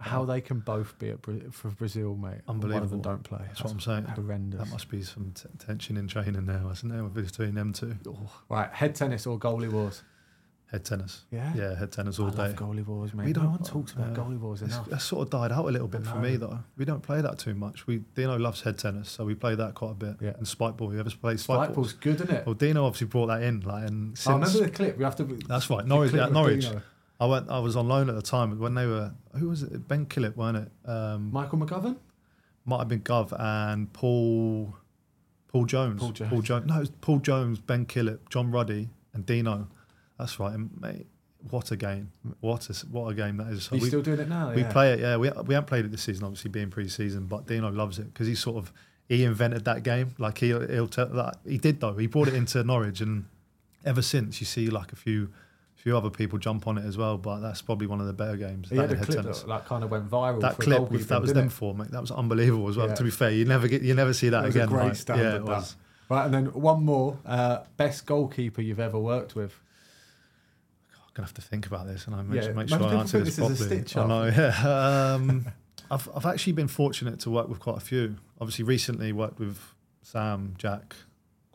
How 0.01 0.25
they 0.25 0.41
can 0.41 0.59
both 0.59 0.97
be 0.99 1.09
at 1.11 1.21
Bra- 1.21 1.35
for 1.51 1.69
Brazil, 1.69 2.15
mate. 2.15 2.41
and 2.47 2.61
One 2.63 2.83
of 2.83 2.89
them 2.89 3.01
don't 3.01 3.23
play. 3.23 3.41
That's 3.47 3.63
what 3.63 3.71
I'm 3.73 3.79
saying. 3.79 4.05
Horrendous. 4.05 4.59
that 4.59 4.69
must 4.69 4.89
be 4.89 5.01
some 5.03 5.31
t- 5.33 5.47
tension 5.59 5.97
in 5.97 6.07
training 6.07 6.45
now, 6.45 6.65
wasn't 6.65 6.93
there, 6.93 7.03
between 7.03 7.55
them 7.55 7.73
two? 7.73 7.95
Right, 8.49 8.69
head 8.71 8.95
tennis 8.95 9.25
or 9.27 9.37
goalie 9.39 9.71
wars? 9.71 10.03
Head 10.71 10.85
tennis. 10.85 11.25
Yeah? 11.31 11.53
yeah, 11.53 11.75
head 11.77 11.91
tennis 11.91 12.17
all 12.17 12.27
I 12.27 12.29
day. 12.29 12.37
love 12.37 12.55
goalie 12.55 12.85
wars, 12.85 13.13
mate. 13.13 13.25
We 13.25 13.33
don't- 13.33 13.51
one 13.51 13.61
talks 13.61 13.91
about 13.91 14.17
uh, 14.17 14.21
goalie 14.23 14.39
wars 14.39 14.61
enough. 14.61 14.87
that's 14.89 15.03
sort 15.03 15.23
of 15.27 15.29
died 15.29 15.51
out 15.51 15.65
a 15.65 15.69
little 15.71 15.89
bit 15.89 16.05
for 16.07 16.15
me 16.15 16.37
though. 16.37 16.59
We 16.77 16.85
don't 16.85 17.01
play 17.03 17.19
that 17.21 17.37
too 17.39 17.53
much. 17.53 17.87
We 17.87 17.97
Dino 18.15 18.39
loves 18.39 18.61
head 18.61 18.77
tennis, 18.77 19.09
so 19.09 19.25
we 19.25 19.35
play 19.35 19.55
that 19.55 19.75
quite 19.75 19.91
a 19.91 19.95
bit. 19.95 20.15
Yeah. 20.21 20.29
And 20.37 20.47
spike 20.47 20.77
ball. 20.77 20.93
You 20.93 20.99
ever 21.01 21.09
play 21.09 21.35
spike, 21.35 21.65
Spike 21.65 21.75
ball's 21.75 21.91
good, 21.91 22.15
isn't 22.15 22.29
it? 22.31 22.45
Well, 22.45 22.55
Dino 22.55 22.85
obviously 22.85 23.07
brought 23.07 23.27
that 23.27 23.43
in, 23.43 23.59
like, 23.61 23.85
and 23.85 24.17
I 24.25 24.31
remember 24.31 24.59
the 24.59 24.69
clip. 24.69 24.97
You 24.97 25.03
have 25.03 25.17
to. 25.17 25.23
that's 25.47 25.69
right, 25.69 25.85
Norwich. 25.85 26.13
Yeah, 26.13 26.27
Norwich. 26.27 26.61
Dino. 26.69 26.81
I 27.21 27.25
went. 27.25 27.49
I 27.49 27.59
was 27.59 27.75
on 27.75 27.87
loan 27.87 28.09
at 28.09 28.15
the 28.15 28.21
time 28.21 28.57
when 28.59 28.73
they 28.73 28.85
were. 28.87 29.13
Who 29.37 29.47
was 29.49 29.61
it? 29.63 29.87
Ben 29.87 30.05
Killip, 30.07 30.35
weren't 30.35 30.57
it? 30.57 30.71
Um, 30.89 31.31
Michael 31.31 31.59
McGovern. 31.59 31.95
might 32.65 32.79
have 32.79 32.87
been 32.89 33.01
Gov 33.01 33.31
and 33.39 33.93
Paul. 33.93 34.75
Paul 35.47 35.65
Jones. 35.65 36.01
Paul 36.01 36.41
Jones. 36.41 36.65
No, 36.67 36.77
it 36.77 36.79
was 36.79 36.89
Paul 37.01 37.19
Jones, 37.19 37.59
Ben 37.59 37.85
Killip, 37.85 38.19
John 38.29 38.51
Ruddy, 38.51 38.89
and 39.13 39.25
Dino. 39.25 39.67
That's 40.17 40.39
right, 40.39 40.53
and 40.53 40.69
mate. 40.81 41.05
What 41.49 41.71
a 41.71 41.75
game! 41.75 42.11
What 42.39 42.69
a 42.69 42.73
what 42.91 43.07
a 43.09 43.13
game 43.15 43.37
that 43.37 43.47
is. 43.47 43.71
Are 43.71 43.75
you 43.75 43.81
We- 43.81 43.87
still 43.87 44.01
doing 44.03 44.19
it 44.19 44.29
now? 44.29 44.53
we 44.53 44.61
yeah. 44.61 44.71
play 44.71 44.93
it, 44.93 44.99
yeah. 44.99 45.17
We 45.17 45.29
we 45.45 45.53
haven't 45.55 45.67
played 45.67 45.85
it 45.85 45.91
this 45.91 46.03
season, 46.03 46.23
obviously 46.23 46.51
being 46.51 46.69
pre-season, 46.69 47.25
but 47.25 47.47
Dino 47.47 47.71
loves 47.71 47.97
it 47.97 48.13
because 48.13 48.27
he 48.27 48.35
sort 48.35 48.57
of 48.57 48.71
he 49.09 49.23
invented 49.23 49.65
that 49.65 49.81
game. 49.83 50.13
Like 50.19 50.37
he 50.37 50.47
he'll 50.49 50.87
tell 50.87 51.07
that 51.07 51.37
he 51.43 51.57
did 51.57 51.79
though. 51.81 51.95
He 51.95 52.05
brought 52.07 52.27
it 52.27 52.35
into 52.35 52.63
Norwich, 52.71 53.01
and 53.01 53.25
ever 53.83 54.03
since 54.03 54.39
you 54.39 54.45
see 54.45 54.67
like 54.69 54.91
a 54.91 54.95
few 54.95 55.29
few 55.81 55.97
other 55.97 56.09
people 56.09 56.37
jump 56.37 56.67
on 56.67 56.77
it 56.77 56.85
as 56.85 56.97
well. 56.97 57.17
But 57.17 57.39
that's 57.39 57.61
probably 57.61 57.87
one 57.87 57.99
of 57.99 58.07
the 58.07 58.13
better 58.13 58.37
games. 58.37 58.69
He 58.69 58.75
that 58.75 58.89
had 58.89 58.99
a 58.99 59.03
clip 59.03 59.17
tennis. 59.23 59.41
that 59.41 59.47
like, 59.47 59.65
kind 59.65 59.83
of 59.83 59.91
went 59.91 60.09
viral. 60.09 60.39
That 60.41 60.55
for 60.55 60.63
clip 60.63 60.91
with 60.91 61.07
that 61.07 61.21
was 61.21 61.33
them 61.33 61.47
it? 61.47 61.51
four, 61.51 61.73
mate. 61.73 61.91
That 61.91 62.01
was 62.01 62.11
unbelievable 62.11 62.69
as 62.69 62.77
well. 62.77 62.87
Yeah. 62.87 62.95
To 62.95 63.03
be 63.03 63.11
fair, 63.11 63.31
you 63.31 63.45
never 63.45 63.67
get 63.67 63.81
you 63.81 63.93
never 63.93 64.13
see 64.13 64.29
that, 64.29 64.41
That 64.41 64.47
was 64.47 64.55
again. 64.55 64.67
a 64.67 64.71
great 64.71 64.83
like, 64.83 64.95
standard. 64.95 65.23
yeah, 65.23 65.35
it 65.37 65.43
was. 65.43 65.75
Right, 66.09 66.25
and 66.25 66.33
then 66.33 66.45
one 66.47 66.83
more. 66.83 67.17
Uh, 67.25 67.59
best 67.77 68.05
goalkeeper 68.05 68.61
you've 68.61 68.79
ever 68.79 68.99
worked 68.99 69.33
with. 69.35 69.53
I'm 70.93 71.09
gonna 71.13 71.25
have 71.25 71.33
to 71.35 71.41
think 71.41 71.67
about 71.67 71.87
this, 71.87 72.05
and 72.05 72.15
I 72.15 72.21
make, 72.21 72.43
Yeah, 72.43 72.51
make 72.51 72.69
sure 72.69 72.83
I 72.83 72.93
answer 72.93 73.19
this 73.19 73.35
this 73.35 73.59
properly. 73.59 73.85
I 73.95 74.07
know, 74.07 74.25
yeah. 74.37 75.13
Um, 75.15 75.45
I've 75.89 76.09
I've 76.15 76.25
actually 76.25 76.53
been 76.53 76.67
fortunate 76.67 77.19
to 77.21 77.29
work 77.29 77.49
with 77.49 77.59
quite 77.59 77.77
a 77.77 77.81
few. 77.81 78.17
Obviously, 78.39 78.63
recently 78.63 79.11
worked 79.11 79.39
with 79.39 79.59
Sam, 80.03 80.53
Jack, 80.57 80.95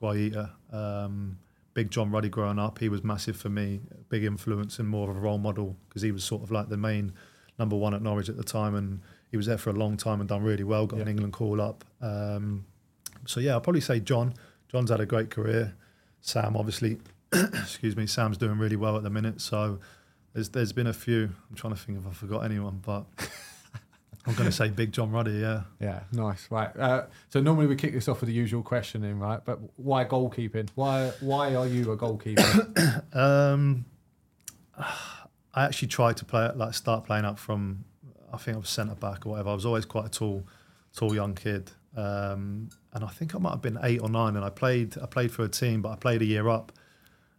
Guaita, 0.00 0.50
um, 0.73 1.38
Big 1.76 1.90
John 1.90 2.11
Ruddy. 2.11 2.31
Growing 2.31 2.58
up, 2.58 2.78
he 2.78 2.88
was 2.88 3.05
massive 3.05 3.37
for 3.37 3.50
me, 3.50 3.81
big 4.08 4.25
influence 4.25 4.78
and 4.78 4.88
more 4.88 5.11
of 5.11 5.17
a 5.19 5.20
role 5.20 5.37
model 5.37 5.76
because 5.87 6.00
he 6.00 6.11
was 6.11 6.25
sort 6.25 6.43
of 6.43 6.50
like 6.50 6.70
the 6.70 6.78
main 6.78 7.12
number 7.58 7.76
one 7.76 7.93
at 7.93 8.00
Norwich 8.00 8.31
at 8.31 8.38
the 8.38 8.43
time, 8.43 8.75
and 8.75 9.02
he 9.31 9.37
was 9.37 9.44
there 9.44 9.58
for 9.58 9.69
a 9.69 9.75
long 9.75 9.99
time 9.99 10.20
and 10.20 10.26
done 10.26 10.43
really 10.43 10.64
well. 10.64 10.87
Got 10.87 11.00
an 11.00 11.08
England 11.08 11.34
call 11.34 11.61
up. 11.61 11.84
Um, 12.00 12.64
so 13.26 13.40
yeah, 13.40 13.52
I'll 13.52 13.61
probably 13.61 13.82
say 13.82 14.00
John. 14.00 14.32
John's 14.69 14.90
had 14.90 15.00
a 15.00 15.06
great 15.06 15.28
career. 15.28 15.75
Sam, 16.23 16.56
obviously, 16.56 16.96
excuse 17.32 17.94
me, 17.94 18.06
Sam's 18.06 18.38
doing 18.38 18.56
really 18.56 18.76
well 18.76 18.96
at 18.96 19.02
the 19.02 19.11
minute. 19.11 19.43
So 19.43 19.78
there's 20.32 20.49
there's 20.49 20.73
been 20.73 20.87
a 20.87 20.94
few. 20.94 21.25
I'm 21.50 21.56
trying 21.56 21.75
to 21.75 21.78
think 21.78 21.99
if 21.99 22.06
I 22.06 22.11
forgot 22.14 22.40
anyone, 22.40 22.81
but 22.87 23.05
I'm 24.26 24.34
going 24.34 24.50
to 24.50 24.52
say 24.52 24.69
Big 24.69 24.93
John 24.93 25.11
Ruddy. 25.11 25.32
Yeah, 25.32 25.62
Yeah, 25.81 26.00
nice. 26.12 26.49
Right. 26.50 26.76
Uh, 26.76 27.06
so 27.28 27.40
normally 27.40 27.67
we 27.67 27.76
kick 27.76 27.93
this 27.93 28.08
off 28.08 28.20
with 28.20 28.28
the 28.28 28.34
usual 28.34 28.62
questioning, 28.62 29.19
right? 29.19 29.40
But 29.44 29.58
why 29.76 30.05
goalkeeping? 30.05 30.69
Why 30.75 31.12
why 31.20 31.55
are 31.55 31.67
you 31.67 31.93
a 31.93 31.96
goalkeeper? 31.96 33.02
um, 33.12 33.84
I 34.76 35.64
actually 35.64 35.88
tried 35.88 36.17
to 36.19 36.25
play 36.25 36.50
like 36.55 36.75
start 36.75 37.05
playing 37.05 37.25
up 37.25 37.38
from. 37.38 37.84
I 38.32 38.38
think 38.38 38.56
I 38.56 38.61
was 38.61 38.69
centre 38.69 38.94
back 38.94 39.25
or 39.25 39.31
whatever. 39.31 39.50
I 39.50 39.55
was 39.55 39.64
always 39.64 39.84
quite 39.84 40.06
a 40.06 40.11
tall, 40.11 40.44
tall 40.94 41.14
young 41.14 41.34
kid, 41.34 41.70
um, 41.96 42.69
and 42.93 43.05
I 43.05 43.08
think 43.08 43.34
I 43.34 43.38
might 43.38 43.52
have 43.52 43.62
been 43.62 43.78
eight 43.82 44.02
or 44.02 44.11
nine. 44.11 44.37
And 44.37 44.44
I 44.44 44.50
played 44.50 44.96
I 44.99 45.06
played 45.06 45.32
for 45.32 45.44
a 45.44 45.49
team, 45.49 45.81
but 45.81 45.90
I 45.90 45.96
played 45.96 46.20
a 46.23 46.26
year 46.26 46.49
up, 46.49 46.73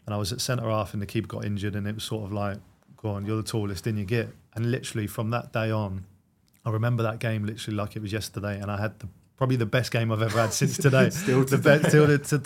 and 0.06 0.16
I 0.16 0.18
was 0.18 0.32
at 0.32 0.42
centre 0.42 0.70
half, 0.70 0.94
and 0.94 1.02
the 1.02 1.06
keeper 1.06 1.28
got 1.28 1.46
injured, 1.46 1.76
and 1.76 1.86
it 1.88 1.94
was 1.94 2.04
sort 2.04 2.24
of 2.24 2.32
like, 2.32 2.58
go 2.96 3.10
on, 3.10 3.26
you're 3.26 3.38
the 3.38 3.44
tallest, 3.44 3.86
in 3.86 3.98
you 3.98 4.06
get. 4.06 4.30
And 4.56 4.72
literally 4.72 5.06
from 5.06 5.30
that 5.32 5.52
day 5.54 5.70
on, 5.70 6.06
I 6.68 6.72
remember 6.72 7.04
that 7.04 7.20
game 7.20 7.46
literally 7.46 7.78
like 7.78 7.96
it 7.96 8.02
was 8.02 8.12
yesterday, 8.12 8.60
and 8.60 8.70
I 8.70 8.78
had 8.78 9.00
the, 9.00 9.08
probably 9.38 9.56
the 9.56 9.66
best 9.66 9.90
game 9.90 10.12
I've 10.12 10.22
ever 10.22 10.38
had 10.38 10.52
since 10.52 10.76
today. 10.78 11.10
Still 11.12 11.46
the 11.46 11.58
best, 11.58 11.92
till 11.92 12.08
the, 12.08 12.18
to, 12.18 12.40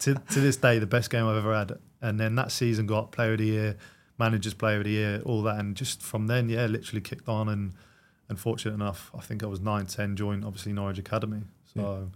to, 0.00 0.20
to 0.20 0.40
this 0.40 0.56
day, 0.56 0.80
the 0.80 0.86
best 0.86 1.10
game 1.10 1.24
I've 1.24 1.36
ever 1.36 1.54
had. 1.54 1.78
And 2.02 2.18
then 2.18 2.34
that 2.34 2.50
season 2.50 2.86
got 2.86 3.12
Player 3.12 3.34
of 3.34 3.38
the 3.38 3.46
Year, 3.46 3.76
Managers 4.18 4.52
Player 4.52 4.78
of 4.78 4.84
the 4.84 4.90
Year, 4.90 5.22
all 5.24 5.42
that, 5.42 5.60
and 5.60 5.76
just 5.76 6.02
from 6.02 6.26
then, 6.26 6.48
yeah, 6.48 6.66
literally 6.66 7.00
kicked 7.00 7.28
on. 7.28 7.48
And 7.48 7.72
and 8.28 8.38
fortunate 8.38 8.74
enough, 8.74 9.12
I 9.16 9.20
think 9.20 9.44
I 9.44 9.46
was 9.46 9.60
nine, 9.60 9.86
ten, 9.86 10.16
joined 10.16 10.44
obviously 10.44 10.72
Norwich 10.72 10.98
Academy. 10.98 11.42
So 11.72 12.10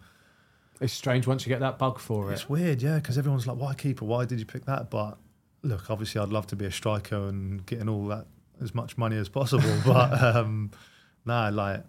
it's 0.81 0.93
strange 0.93 1.29
once 1.29 1.47
you 1.47 1.51
get 1.51 1.61
that 1.61 1.79
bug 1.79 2.01
for 2.01 2.31
it. 2.31 2.35
it's 2.35 2.49
weird, 2.49 2.83
yeah, 2.83 2.97
because 2.97 3.19
everyone's 3.19 3.47
like, 3.47 3.57
"Why 3.57 3.75
keeper? 3.75 4.05
Why 4.05 4.25
did 4.25 4.41
you 4.41 4.47
pick 4.47 4.65
that?" 4.65 4.91
But 4.91 5.17
look, 5.63 5.91
obviously, 5.93 6.21
I'd 6.21 6.31
love 6.31 6.49
to 6.49 6.57
be 6.57 6.65
a 6.65 6.73
striker 6.73 7.29
and 7.29 7.65
getting 7.67 7.89
all 7.89 8.07
that 8.09 8.27
as 8.61 8.75
much 8.75 8.99
money 8.99 9.17
as 9.17 9.29
possible. 9.29 9.73
but 9.87 10.21
um, 10.21 10.73
nah, 11.25 11.49
like 11.49 11.85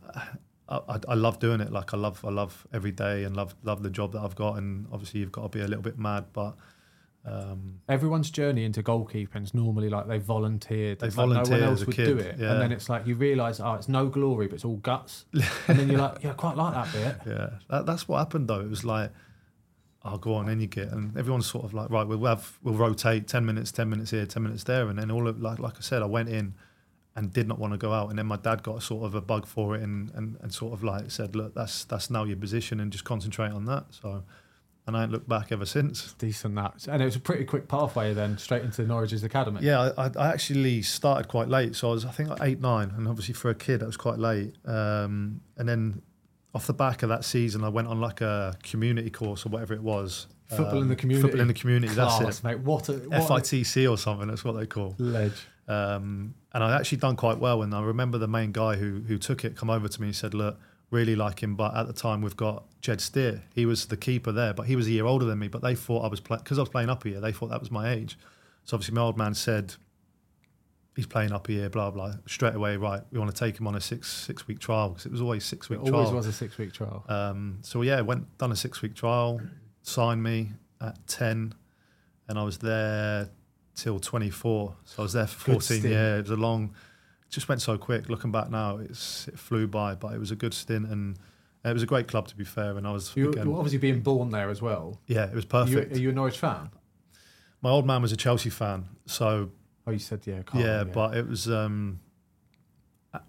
I, 0.69 0.79
I, 0.87 0.99
I 1.09 1.13
love 1.15 1.39
doing 1.39 1.61
it. 1.61 1.71
Like 1.71 1.93
I 1.93 1.97
love, 1.97 2.23
I 2.25 2.29
love 2.29 2.65
every 2.73 2.91
day 2.91 3.23
and 3.23 3.35
love 3.35 3.55
love 3.63 3.83
the 3.83 3.89
job 3.89 4.13
that 4.13 4.21
I've 4.21 4.35
got. 4.35 4.57
And 4.57 4.87
obviously, 4.91 5.19
you've 5.19 5.31
got 5.31 5.43
to 5.43 5.49
be 5.49 5.61
a 5.61 5.67
little 5.67 5.83
bit 5.83 5.97
mad, 5.97 6.25
but 6.33 6.55
um, 7.25 7.79
Everyone's 7.87 8.29
journey 8.29 8.65
into 8.65 8.83
goalkeeping 8.83 9.43
is 9.43 9.53
normally 9.53 9.89
like 9.89 10.07
they 10.07 10.17
volunteered. 10.17 10.99
They 10.99 11.07
It's 11.07 11.17
like 11.17 11.29
no 11.29 11.41
one 11.41 11.53
as 11.53 11.61
else 11.61 11.81
a 11.83 11.85
would 11.85 11.95
kid, 11.95 12.05
do 12.05 12.17
it, 12.17 12.37
yeah. 12.37 12.51
and 12.51 12.61
then 12.61 12.71
it's 12.71 12.89
like 12.89 13.07
you 13.07 13.15
realise, 13.15 13.59
oh, 13.59 13.75
it's 13.75 13.87
no 13.87 14.07
glory, 14.07 14.47
but 14.47 14.55
it's 14.55 14.65
all 14.65 14.77
guts. 14.77 15.25
and 15.67 15.79
then 15.79 15.89
you're 15.89 15.99
like, 15.99 16.21
yeah, 16.21 16.31
I 16.31 16.33
quite 16.33 16.57
like 16.57 16.73
that 16.73 16.91
bit. 16.91 17.33
yeah, 17.33 17.49
that, 17.69 17.85
that's 17.85 18.07
what 18.07 18.17
happened 18.17 18.47
though. 18.47 18.59
It 18.59 18.69
was 18.69 18.83
like. 18.83 19.11
Oh, 20.05 20.17
go 20.17 20.33
on, 20.33 20.49
in 20.49 20.59
you 20.59 20.67
get, 20.67 20.89
and 20.89 21.17
everyone's 21.17 21.45
sort 21.45 21.63
of 21.63 21.73
like, 21.73 21.89
right, 21.89 22.05
we'll 22.05 22.25
have, 22.25 22.59
we'll 22.61 22.73
rotate 22.73 23.25
ten 23.25 23.45
minutes, 23.45 23.71
ten 23.71 23.89
minutes 23.89 24.11
here, 24.11 24.25
ten 24.25 24.43
minutes 24.43 24.65
there, 24.65 24.89
and 24.89 24.99
then 24.99 25.09
all 25.09 25.29
of 25.29 25.39
like, 25.39 25.59
like 25.59 25.77
I 25.77 25.79
said, 25.79 26.01
I 26.01 26.07
went 26.07 26.27
in, 26.27 26.55
and 27.15 27.31
did 27.31 27.47
not 27.47 27.59
want 27.59 27.73
to 27.73 27.77
go 27.77 27.93
out. 27.93 28.09
And 28.09 28.17
then 28.17 28.25
my 28.25 28.37
dad 28.37 28.63
got 28.63 28.81
sort 28.81 29.05
of 29.05 29.13
a 29.15 29.21
bug 29.21 29.45
for 29.45 29.75
it 29.75 29.81
and, 29.83 30.09
and, 30.15 30.37
and 30.41 30.53
sort 30.53 30.73
of 30.73 30.83
like 30.83 31.11
said, 31.11 31.35
look, 31.35 31.53
that's 31.53 31.85
that's 31.85 32.09
now 32.09 32.23
your 32.23 32.37
position 32.37 32.79
and 32.79 32.91
just 32.91 33.03
concentrate 33.05 33.51
on 33.51 33.65
that. 33.65 33.85
So, 33.91 34.23
and 34.85 34.97
I 34.97 35.03
ain't 35.03 35.11
looked 35.11 35.29
back 35.29 35.51
ever 35.51 35.65
since. 35.65 36.13
Decent 36.13 36.55
that, 36.55 36.87
and 36.89 37.01
it 37.01 37.05
was 37.05 37.15
a 37.15 37.19
pretty 37.19 37.45
quick 37.45 37.67
pathway 37.67 38.13
then 38.13 38.37
straight 38.37 38.63
into 38.63 38.81
Norwich's 38.83 39.23
academy. 39.23 39.59
Yeah, 39.61 39.91
I, 39.97 40.09
I 40.17 40.27
actually 40.27 40.81
started 40.81 41.27
quite 41.27 41.47
late. 41.47 41.75
So 41.75 41.89
I 41.89 41.91
was, 41.93 42.03
I 42.05 42.11
think, 42.11 42.29
like 42.29 42.41
eight, 42.41 42.59
nine. 42.59 42.91
And 42.97 43.07
obviously 43.07 43.33
for 43.33 43.49
a 43.49 43.55
kid, 43.55 43.79
that 43.81 43.85
was 43.85 43.95
quite 43.95 44.19
late. 44.19 44.55
Um, 44.65 45.39
and 45.57 45.69
then 45.69 46.01
off 46.53 46.67
the 46.67 46.73
back 46.73 47.01
of 47.03 47.09
that 47.09 47.23
season, 47.25 47.63
I 47.63 47.69
went 47.69 47.87
on 47.87 48.01
like 48.01 48.21
a 48.21 48.55
community 48.63 49.09
course 49.09 49.45
or 49.45 49.49
whatever 49.49 49.73
it 49.73 49.81
was. 49.81 50.27
Football 50.49 50.77
in 50.77 50.83
Um, 50.83 50.89
the 50.89 50.95
community. 50.97 51.21
Football 51.21 51.41
in 51.41 51.47
the 51.47 51.53
community, 51.53 51.93
Class, 51.93 52.19
that's 52.19 52.39
it. 52.39 52.43
mate. 52.43 52.59
What 52.59 52.89
a 52.89 52.93
what 52.93 53.29
a 53.29 53.33
FITC 53.41 53.89
or 53.89 53.97
something, 53.97 54.27
that's 54.27 54.43
what 54.43 54.51
they 54.57 54.65
call. 54.65 54.95
ledge. 54.97 55.47
Um, 55.67 56.35
and 56.53 56.63
I 56.63 56.75
actually 56.75 56.97
done 56.99 57.15
quite 57.15 57.39
well. 57.39 57.61
And 57.63 57.73
I 57.73 57.81
remember 57.81 58.17
the 58.17 58.27
main 58.27 58.51
guy 58.51 58.75
who 58.75 59.01
who 59.07 59.17
took 59.17 59.43
it 59.45 59.55
come 59.55 59.69
over 59.69 59.87
to 59.87 60.01
me 60.01 60.07
and 60.07 60.15
said, 60.15 60.33
"Look, 60.33 60.59
really 60.91 61.15
like 61.15 61.41
him. 61.41 61.55
But 61.55 61.75
at 61.75 61.87
the 61.87 61.93
time, 61.93 62.21
we've 62.21 62.37
got 62.37 62.65
Jed 62.81 63.01
Steer. 63.01 63.43
He 63.55 63.65
was 63.65 63.87
the 63.87 63.97
keeper 63.97 64.31
there, 64.31 64.53
but 64.53 64.67
he 64.67 64.75
was 64.75 64.87
a 64.87 64.91
year 64.91 65.05
older 65.05 65.25
than 65.25 65.39
me. 65.39 65.47
But 65.47 65.61
they 65.61 65.75
thought 65.75 66.03
I 66.03 66.07
was 66.07 66.19
playing 66.19 66.43
because 66.43 66.59
I 66.59 66.61
was 66.61 66.69
playing 66.69 66.89
up 66.89 67.05
a 67.05 67.09
year. 67.09 67.19
They 67.21 67.31
thought 67.31 67.49
that 67.49 67.59
was 67.59 67.71
my 67.71 67.91
age. 67.91 68.17
So 68.65 68.75
obviously, 68.75 68.95
my 68.95 69.01
old 69.01 69.17
man 69.17 69.33
said 69.33 69.75
he's 70.95 71.07
playing 71.07 71.31
up 71.31 71.49
a 71.49 71.53
year. 71.53 71.69
Blah 71.69 71.91
blah. 71.91 72.13
Straight 72.27 72.55
away, 72.55 72.77
right? 72.77 73.01
We 73.11 73.19
want 73.19 73.33
to 73.33 73.37
take 73.37 73.59
him 73.59 73.65
on 73.67 73.75
a 73.75 73.81
six 73.81 74.11
six 74.11 74.47
week 74.47 74.59
trial 74.59 74.89
because 74.89 75.05
it 75.05 75.11
was 75.11 75.21
always 75.21 75.43
six 75.43 75.69
week 75.69 75.79
It 75.79 75.87
trial. 75.87 75.95
always 76.01 76.13
was 76.13 76.27
a 76.27 76.33
six 76.33 76.57
week 76.57 76.73
trial. 76.73 77.03
Um, 77.09 77.59
so 77.61 77.81
yeah, 77.81 78.01
went 78.01 78.37
done 78.37 78.51
a 78.51 78.55
six 78.55 78.81
week 78.81 78.95
trial, 78.95 79.41
signed 79.81 80.21
me 80.21 80.51
at 80.79 81.05
ten, 81.07 81.55
and 82.27 82.37
I 82.37 82.43
was 82.43 82.57
there 82.59 83.29
till 83.75 83.99
twenty 83.99 84.29
four. 84.29 84.75
So 84.85 85.01
I 85.01 85.03
was 85.03 85.13
there 85.13 85.27
for 85.27 85.51
fourteen. 85.53 85.83
years. 85.83 86.19
It 86.19 86.29
was 86.31 86.37
a 86.39 86.41
long. 86.41 86.73
Just 87.29 87.49
went 87.49 87.61
so 87.61 87.77
quick. 87.77 88.09
Looking 88.09 88.31
back 88.31 88.49
now, 88.51 88.77
it's 88.77 89.27
it 89.27 89.39
flew 89.39 89.67
by, 89.67 89.95
but 89.95 90.13
it 90.13 90.19
was 90.19 90.31
a 90.31 90.35
good 90.35 90.53
stint 90.53 90.87
and 90.87 91.17
it 91.65 91.73
was 91.73 91.81
a 91.81 91.87
great 91.87 92.07
club 92.07 92.27
to 92.27 92.35
be 92.35 92.43
fair. 92.43 92.77
And 92.77 92.85
I 92.87 92.91
was 92.91 93.11
You, 93.15 93.29
again, 93.31 93.47
obviously 93.47 93.79
being 93.79 94.01
born 94.01 94.29
there 94.29 94.49
as 94.49 94.61
well. 94.61 94.99
yeah, 95.07 95.25
it 95.25 95.33
was 95.33 95.45
Are 95.51 95.67
you, 95.67 95.75
perfect. 95.77 95.95
are 95.95 95.99
you 95.99 96.09
a 96.09 96.13
Norwich 96.13 96.37
fan? 96.37 96.69
My 97.61 97.69
old 97.71 97.87
man 97.87 98.01
was 98.01 98.11
a 98.11 98.17
Chelsea 98.17 98.49
fan, 98.49 98.85
so 99.05 99.49
Oh, 99.87 99.91
you 99.91 99.99
said 99.99 100.21
yeah. 100.25 100.41
Yeah, 100.53 100.83
but 100.83 101.17
it 101.17 101.27
was 101.27 101.49
um, 101.49 101.99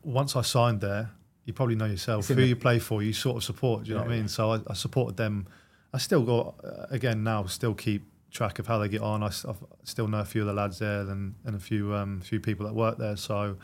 once 0.02 0.36
I 0.36 0.42
signed 0.42 0.80
there, 0.80 1.10
you 1.44 1.52
probably 1.52 1.74
know 1.74 1.86
yourself 1.86 2.28
who 2.28 2.40
you 2.42 2.56
play 2.56 2.78
for, 2.78 3.02
you 3.02 3.12
sort 3.12 3.36
of 3.38 3.44
support. 3.44 3.84
Do 3.84 3.88
you 3.90 3.94
know 3.94 4.02
Yeah, 4.02 4.08
what 4.08 4.14
I 4.14 4.16
mean? 4.18 4.28
So 4.28 4.52
I, 4.52 4.60
I 4.68 4.74
supported 4.74 5.16
them. 5.16 5.46
I 5.92 5.98
still 5.98 6.22
got 6.22 6.54
uh, 6.64 6.86
again 6.90 7.22
now, 7.22 7.44
still 7.46 7.74
keep 7.74 8.02
track 8.34 8.58
of 8.58 8.66
how 8.66 8.76
they 8.78 8.88
get 8.88 9.00
on. 9.00 9.22
I 9.22 9.26
I've- 9.28 9.64
still 9.84 10.08
know 10.08 10.18
a 10.18 10.24
few 10.26 10.42
of 10.42 10.46
the 10.48 10.52
lads 10.52 10.78
there 10.80 11.00
and, 11.00 11.34
and 11.46 11.56
a 11.56 11.58
few 11.58 11.94
um, 11.94 12.20
few 12.20 12.40
people 12.40 12.66
that 12.66 12.74
work 12.74 12.98
there. 12.98 13.16
So 13.16 13.56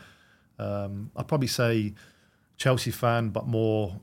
um, 0.57 1.11
I'd 1.15 1.27
probably 1.27 1.47
say 1.47 1.93
Chelsea 2.57 2.89
fan, 2.91 3.29
but 3.29 3.45
more 3.47 3.99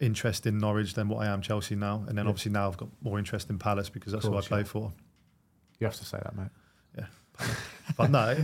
interest 0.00 0.46
in 0.46 0.58
Norwich 0.58 0.94
than 0.94 1.08
what 1.08 1.26
I 1.26 1.32
am 1.32 1.42
Chelsea 1.42 1.74
now. 1.74 2.04
And 2.08 2.16
then 2.16 2.24
Yeah. 2.24 2.30
obviously 2.30 2.52
now 2.52 2.68
I've 2.68 2.76
got 2.76 2.88
more 3.02 3.18
interest 3.18 3.50
in 3.50 3.58
Palace 3.58 3.90
because 3.90 4.12
that's 4.12 4.24
course, 4.26 4.46
who 4.46 4.54
I 4.54 4.58
play 4.62 4.66
yeah. 4.66 4.72
for. 4.72 4.92
you 5.80 5.86
have 5.86 5.96
to 5.96 6.04
say 6.04 6.18
that, 6.22 6.34
mate. 6.36 6.48
But 7.98 8.10
no, 8.10 8.34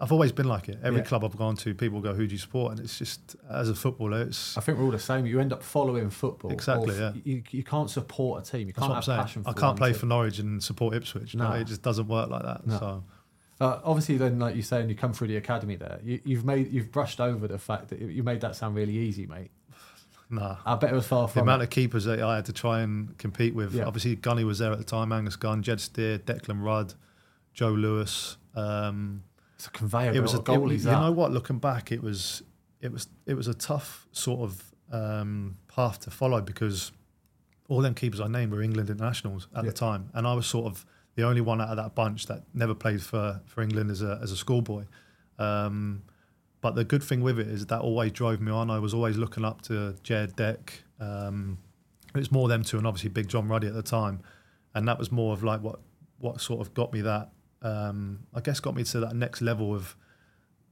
I've 0.00 0.10
always 0.12 0.32
been 0.32 0.48
like 0.48 0.68
it. 0.68 0.78
Every 0.82 0.98
Yeah. 1.00 1.06
club 1.06 1.24
I've 1.24 1.36
gone 1.36 1.54
to, 1.58 1.72
people 1.72 2.00
go, 2.00 2.12
"Who 2.14 2.26
do 2.26 2.32
you 2.32 2.38
support?" 2.38 2.72
And 2.72 2.80
it's 2.80 2.98
just 2.98 3.36
as 3.48 3.68
a 3.70 3.74
footballer, 3.74 4.22
it's 4.22 4.58
I 4.58 4.60
think 4.60 4.76
we're 4.76 4.84
all 4.84 4.90
the 4.90 4.98
same. 4.98 5.24
You 5.24 5.40
end 5.40 5.52
up 5.52 5.62
following 5.62 6.10
football. 6.10 6.50
Exactly, 6.50 6.98
yeah. 6.98 7.12
You, 7.24 7.42
you 7.52 7.62
can't 7.62 7.88
support 7.88 8.46
a 8.46 8.50
team. 8.50 8.66
You 8.66 8.74
can't 8.74 8.92
have 8.92 9.04
passion 9.06 9.44
for 9.44 9.50
I 9.50 9.52
can't 9.52 9.78
play 9.78 9.92
team. 9.92 10.00
for 10.00 10.06
Norwich 10.06 10.40
and 10.40 10.62
support 10.62 10.94
Ipswich. 10.94 11.34
No, 11.36 11.52
it 11.52 11.64
just 11.64 11.82
doesn't 11.82 12.08
work 12.08 12.28
like 12.28 12.42
that. 12.42 12.66
No. 12.66 12.78
So 12.78 13.04
Uh, 13.60 13.80
obviously, 13.84 14.16
then, 14.18 14.38
like 14.40 14.56
you 14.56 14.62
say, 14.62 14.80
and 14.80 14.90
you 14.90 14.96
come 14.96 15.12
through 15.14 15.28
the 15.28 15.36
academy 15.36 15.76
there, 15.76 16.00
you, 16.04 16.20
you've 16.24 16.44
made 16.44 16.70
you've 16.70 16.90
brushed 16.90 17.20
over 17.20 17.46
the 17.48 17.58
fact 17.58 17.88
that 17.90 18.00
you 18.00 18.22
made 18.24 18.40
that 18.40 18.56
sound 18.56 18.74
really 18.74 18.96
easy, 18.98 19.26
mate. 19.26 19.52
nah. 20.28 20.56
I 20.66 20.74
bet 20.74 20.90
it 20.92 20.96
was 20.96 21.06
far 21.06 21.28
from 21.28 21.38
The 21.40 21.42
amount 21.44 21.62
it. 21.62 21.66
of 21.66 21.70
keepers 21.70 22.04
that 22.06 22.20
I 22.20 22.34
had 22.36 22.44
to 22.46 22.52
try 22.52 22.80
and 22.80 23.16
compete 23.16 23.54
with. 23.54 23.74
Yeah. 23.74 23.84
Obviously, 23.84 24.16
Gunny 24.16 24.42
was 24.44 24.58
there 24.58 24.72
at 24.72 24.78
the 24.78 24.84
time. 24.84 25.12
Angus 25.12 25.36
Gunn, 25.36 25.62
Jed 25.62 25.80
Steer, 25.80 26.18
Declan 26.18 26.62
Rudd, 26.62 26.94
Joe 27.56 27.70
Lewis. 27.72 28.36
Um, 28.54 29.24
it's 29.56 29.66
a 29.66 29.70
conveyor 29.70 30.12
it 30.12 30.20
was 30.20 30.34
a 30.34 30.40
belt 30.42 30.60
goalies. 30.62 30.84
you 30.84 30.90
know 30.92 31.10
what? 31.10 31.32
Looking 31.32 31.58
back, 31.58 31.90
it 31.90 32.02
was 32.02 32.42
it 32.80 32.92
was 32.92 33.08
it 33.24 33.34
was 33.34 33.48
a 33.48 33.54
tough 33.54 34.06
sort 34.12 34.40
of 34.42 34.62
um, 34.92 35.56
path 35.66 35.98
to 36.00 36.10
follow 36.10 36.40
because 36.42 36.92
all 37.68 37.80
them 37.80 37.94
keepers 37.94 38.20
I 38.20 38.28
named 38.28 38.52
were 38.52 38.62
England 38.62 38.90
internationals 38.90 39.48
at 39.56 39.64
Yeah. 39.64 39.70
the 39.70 39.76
time, 39.76 40.10
and 40.14 40.26
I 40.26 40.34
was 40.34 40.46
sort 40.46 40.66
of 40.66 40.84
the 41.16 41.22
only 41.24 41.40
one 41.40 41.60
out 41.62 41.68
of 41.70 41.76
that 41.78 41.94
bunch 41.94 42.26
that 42.26 42.42
never 42.54 42.74
played 42.74 43.02
for 43.02 43.40
for 43.46 43.62
England 43.62 43.90
as 43.90 44.02
a 44.02 44.20
as 44.22 44.30
a 44.30 44.36
schoolboy. 44.36 44.84
Um, 45.38 46.02
but 46.60 46.74
the 46.74 46.84
good 46.84 47.02
thing 47.02 47.22
with 47.22 47.38
it 47.38 47.48
is 47.48 47.66
that 47.66 47.80
always 47.80 48.12
drove 48.12 48.40
me 48.40 48.52
on. 48.52 48.70
I 48.70 48.78
was 48.78 48.92
always 48.94 49.16
looking 49.16 49.44
up 49.44 49.62
to 49.62 49.94
Jed 50.02 50.36
Deck. 50.36 50.82
Um, 51.00 51.58
it 52.14 52.18
was 52.18 52.30
more 52.30 52.48
them 52.48 52.62
two, 52.62 52.76
and 52.78 52.86
obviously 52.86 53.10
Big 53.10 53.28
John 53.28 53.48
Ruddy 53.48 53.66
at 53.66 53.74
the 53.74 53.82
time, 53.82 54.20
and 54.74 54.86
that 54.88 54.98
was 54.98 55.10
more 55.10 55.32
of 55.32 55.42
like 55.42 55.62
what 55.62 55.80
what 56.18 56.40
sort 56.40 56.60
of 56.60 56.74
got 56.74 56.92
me 56.92 57.00
that. 57.02 57.30
Um, 57.62 58.20
I 58.34 58.40
guess 58.40 58.60
got 58.60 58.74
me 58.74 58.84
to 58.84 59.00
that 59.00 59.14
next 59.14 59.40
level 59.42 59.74
of 59.74 59.96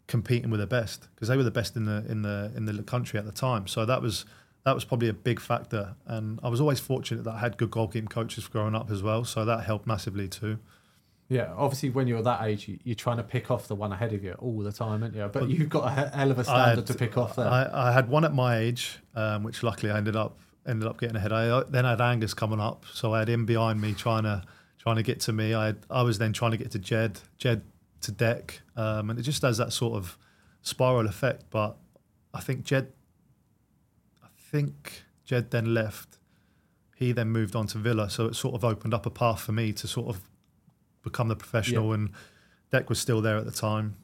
competing 0.06 0.50
with 0.50 0.60
the 0.60 0.66
best 0.66 1.08
because 1.14 1.28
they 1.28 1.36
were 1.36 1.42
the 1.42 1.50
best 1.50 1.76
in 1.76 1.86
the 1.86 2.04
in 2.08 2.22
the 2.22 2.52
in 2.56 2.66
the 2.66 2.82
country 2.82 3.18
at 3.18 3.24
the 3.24 3.32
time. 3.32 3.66
So 3.66 3.84
that 3.86 4.02
was 4.02 4.24
that 4.64 4.74
was 4.74 4.84
probably 4.84 5.08
a 5.08 5.14
big 5.14 5.40
factor, 5.40 5.94
and 6.06 6.40
I 6.42 6.48
was 6.48 6.60
always 6.60 6.80
fortunate 6.80 7.24
that 7.24 7.34
I 7.34 7.38
had 7.38 7.56
good 7.56 7.70
goalkeeping 7.70 8.08
coaches 8.08 8.46
growing 8.48 8.74
up 8.74 8.90
as 8.90 9.02
well. 9.02 9.24
So 9.24 9.44
that 9.44 9.64
helped 9.64 9.86
massively 9.86 10.28
too. 10.28 10.58
Yeah, 11.28 11.52
obviously, 11.56 11.88
when 11.90 12.06
you're 12.06 12.22
that 12.22 12.42
age, 12.42 12.68
you, 12.68 12.78
you're 12.84 12.94
trying 12.94 13.16
to 13.16 13.22
pick 13.22 13.50
off 13.50 13.66
the 13.66 13.74
one 13.74 13.92
ahead 13.92 14.12
of 14.12 14.22
you 14.22 14.32
all 14.38 14.58
the 14.58 14.72
time, 14.72 15.02
aren't 15.02 15.14
you? 15.16 15.28
But 15.32 15.48
you've 15.48 15.70
got 15.70 15.86
a 15.86 16.10
hell 16.10 16.30
of 16.30 16.38
a 16.38 16.44
standard 16.44 16.76
had- 16.76 16.86
to 16.86 16.94
pick 16.94 17.16
off 17.16 17.36
there. 17.36 17.48
I, 17.48 17.88
I 17.88 17.92
had 17.92 18.08
one 18.08 18.24
at 18.24 18.34
my 18.34 18.58
age, 18.58 18.98
um, 19.14 19.42
which 19.42 19.62
luckily 19.62 19.90
I 19.90 19.96
ended 19.96 20.16
up 20.16 20.38
ended 20.66 20.88
up 20.88 20.98
getting 20.98 21.16
ahead. 21.16 21.32
I 21.32 21.62
then 21.64 21.86
I 21.86 21.90
had 21.90 22.00
Angus 22.00 22.34
coming 22.34 22.60
up, 22.60 22.84
so 22.92 23.14
I 23.14 23.20
had 23.20 23.28
him 23.28 23.46
behind 23.46 23.80
me 23.80 23.94
trying 23.94 24.24
to 24.24 24.42
trying 24.84 24.96
to 24.96 25.02
get 25.02 25.18
to 25.18 25.32
me. 25.32 25.54
I 25.54 25.74
I 25.90 26.02
was 26.02 26.18
then 26.18 26.32
trying 26.32 26.50
to 26.50 26.58
get 26.58 26.70
to 26.72 26.78
Jed, 26.78 27.18
Jed 27.38 27.62
to 28.02 28.12
Deck, 28.12 28.60
um, 28.76 29.08
and 29.10 29.18
it 29.18 29.22
just 29.22 29.40
has 29.42 29.56
that 29.56 29.72
sort 29.72 29.94
of 29.94 30.18
spiral 30.60 31.06
effect. 31.06 31.44
But 31.50 31.76
I 32.34 32.40
think 32.40 32.64
Jed, 32.64 32.92
I 34.22 34.28
think 34.38 35.04
Jed 35.24 35.50
then 35.50 35.72
left. 35.72 36.18
He 36.96 37.12
then 37.12 37.30
moved 37.30 37.56
on 37.56 37.66
to 37.68 37.78
Villa, 37.78 38.08
so 38.10 38.26
it 38.26 38.36
sort 38.36 38.54
of 38.54 38.64
opened 38.64 38.92
up 38.94 39.06
a 39.06 39.10
path 39.10 39.40
for 39.40 39.52
me 39.52 39.72
to 39.72 39.88
sort 39.88 40.14
of 40.14 40.20
become 41.02 41.28
the 41.28 41.36
professional. 41.36 41.92
And 41.94 42.10
Deck 42.70 42.88
was 42.90 43.00
still 43.00 43.20
there 43.22 43.38
at 43.38 43.46
the 43.46 43.52
time. 43.52 43.96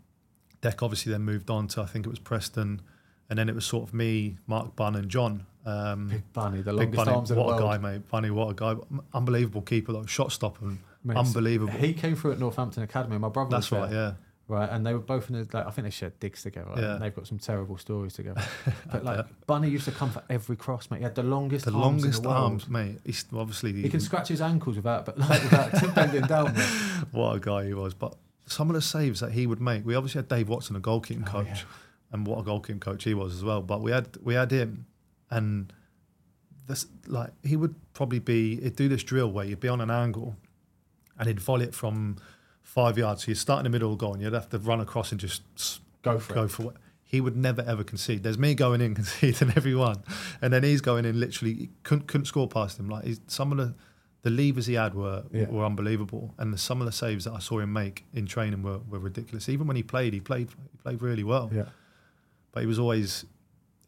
Deck 0.63 0.83
obviously 0.83 1.13
then 1.13 1.23
moved 1.23 1.51
on 1.51 1.69
to 1.69 1.83
I 1.83 1.87
think 1.87 2.07
it 2.07 2.09
was 2.09 2.19
Preston, 2.19 2.81
and 3.29 3.39
then 3.39 3.51
it 3.51 3.55
was 3.55 3.67
sort 3.67 3.87
of 3.87 3.93
me, 3.95 4.39
Mark 4.47 4.75
Bunn, 4.77 4.97
and 4.97 5.11
John. 5.11 5.45
Um, 5.67 6.09
Big 6.09 6.33
Bunny, 6.33 6.63
the 6.63 6.73
longest 6.73 6.97
Bunny, 6.97 7.11
arms 7.17 7.31
in 7.31 7.37
the 7.37 7.43
world. 7.43 7.61
what 7.61 7.75
a 7.75 7.79
guy, 7.79 7.79
mate! 7.79 8.09
Bunny, 8.09 8.31
what 8.31 8.49
a 8.51 8.55
guy! 8.55 8.75
Unbelievable 9.13 9.63
keeper, 9.63 9.93
though. 9.93 10.07
Shot 10.07 10.33
stopper, 10.33 10.65
Mate, 11.05 11.17
unbelievable. 11.17 11.73
He 11.73 11.93
came 11.93 12.15
through 12.17 12.33
at 12.33 12.39
Northampton 12.39 12.83
Academy. 12.83 13.19
My 13.19 13.29
brother 13.29 13.51
That's 13.51 13.71
was 13.71 13.81
right, 13.83 13.93
yeah. 13.93 14.13
right, 14.49 14.69
and 14.71 14.87
they 14.87 14.93
were 14.95 14.99
both 15.01 15.29
in 15.31 15.37
the. 15.37 15.49
Like, 15.53 15.67
I 15.67 15.71
think 15.71 15.85
they 15.85 15.91
shared 15.91 16.19
digs 16.21 16.43
together. 16.43 16.71
Yeah. 16.77 16.95
and 16.95 17.03
they've 17.03 17.15
got 17.15 17.27
some 17.27 17.39
terrible 17.39 17.77
stories 17.79 18.15
together. 18.15 18.43
but 18.93 19.05
like 19.05 19.27
Bunny 19.47 19.69
used 19.69 19.85
to 19.87 19.93
come 19.93 20.11
for 20.11 20.23
every 20.31 20.57
cross, 20.57 20.91
mate. 20.91 20.99
He 20.99 21.05
had 21.05 21.15
the 21.15 21.23
longest, 21.23 21.67
The 21.67 21.73
arms 21.73 21.83
longest 22.03 22.17
in 22.19 22.23
the 22.23 22.29
world. 22.31 22.43
arms, 22.43 22.69
mate. 22.69 22.99
He's 23.05 23.25
obviously 23.35 23.73
He 23.83 23.89
can 23.89 24.01
scratch 24.01 24.29
his 24.29 24.41
ankles 24.41 24.77
without, 24.77 25.05
but 25.07 25.19
like 25.19 25.43
without 25.43 25.95
bending 25.95 26.23
down. 26.23 26.55
Mate. 26.55 26.63
what 27.13 27.37
a 27.37 27.41
guy 27.41 27.67
he 27.67 27.75
was. 27.75 27.93
But 27.95 28.15
some 28.47 28.69
of 28.71 28.75
the 28.75 28.83
saves 28.83 29.21
that 29.21 29.33
he 29.33 29.47
would 29.47 29.61
make, 29.61 29.85
we 29.87 29.95
obviously 29.95 30.21
had 30.21 30.29
Dave 30.29 30.49
Watson, 30.49 30.75
a 30.77 30.81
goalkeeping 30.81 31.27
Oh, 31.29 31.31
coach, 31.33 31.47
yeah. 31.49 31.63
and 32.13 32.27
what 32.27 32.39
a 32.39 32.43
goalkeeping 32.43 32.81
coach 32.81 33.05
he 33.05 33.13
was 33.15 33.35
as 33.37 33.45
well. 33.45 33.61
But 33.63 33.81
we 33.83 33.91
had 33.93 34.09
we 34.23 34.35
had 34.35 34.51
him, 34.51 34.87
and 35.31 35.73
this 36.67 36.87
like 37.07 37.31
he 37.43 37.57
would 37.57 37.75
probably 37.95 38.19
be 38.19 38.61
he'd 38.61 38.77
do 38.77 38.89
this 38.89 39.03
drill 39.03 39.31
where 39.33 39.45
you'd 39.45 39.61
be 39.61 39.69
on 39.69 39.81
an 39.81 39.91
angle, 39.91 40.37
and 41.19 41.27
he'd 41.29 41.41
volley 41.41 41.65
it 41.65 41.75
from 41.75 42.17
five 42.63 42.97
yards. 42.99 43.25
So 43.25 43.31
you'd 43.31 43.37
start 43.39 43.61
in 43.61 43.65
the 43.65 43.71
middle 43.71 43.93
of 43.93 43.99
the 43.99 44.05
goal, 44.05 44.15
and 44.15 44.23
you'd 44.23 44.33
have 44.33 44.49
to 44.51 44.59
run 44.59 44.81
across 44.81 45.11
and 45.13 45.21
just 45.21 45.43
Go 46.03 46.19
for 46.19 46.35
go 46.35 46.43
it. 46.45 46.51
for 46.51 46.63
it. 46.71 46.77
He 47.05 47.21
would 47.21 47.37
never 47.37 47.63
ever 47.63 47.83
concede. 47.83 48.23
There's 48.23 48.39
me 48.39 48.55
going 48.55 48.81
in 48.81 48.95
conceding 49.01 49.53
every 49.57 49.75
one, 49.75 50.03
and 50.41 50.53
then 50.53 50.63
he's 50.63 50.81
going 50.81 51.05
in 51.05 51.19
literally 51.19 51.71
couldn't 51.83 52.07
couldn't 52.07 52.27
score 52.27 52.49
past 52.49 52.79
him. 52.79 52.89
Like 52.89 53.05
he's, 53.05 53.21
some 53.27 53.51
of 53.53 53.59
the 53.59 53.75
the 54.23 54.31
levers 54.31 54.67
he 54.67 54.75
had 54.75 54.95
were 54.95 55.25
Yeah. 55.33 55.49
were 55.49 55.65
unbelievable, 55.65 56.35
and 56.39 56.53
the, 56.55 56.59
some 56.59 56.81
of 56.81 56.87
the 56.87 56.93
saves 56.93 57.25
that 57.25 57.33
I 57.33 57.39
saw 57.41 57.59
him 57.59 57.73
make 57.73 58.05
in 58.13 58.27
training 58.27 58.63
were, 58.63 58.79
were 58.89 58.99
ridiculous. 58.99 59.49
Even 59.49 59.67
when 59.67 59.77
he 59.77 59.83
played, 59.83 60.13
he 60.13 60.21
played 60.21 60.49
he 60.71 60.79
played 60.83 61.03
really 61.03 61.25
well. 61.25 61.51
Yeah. 61.53 61.65
But 62.53 62.61
he 62.61 62.67
was 62.67 62.79
always 62.79 63.25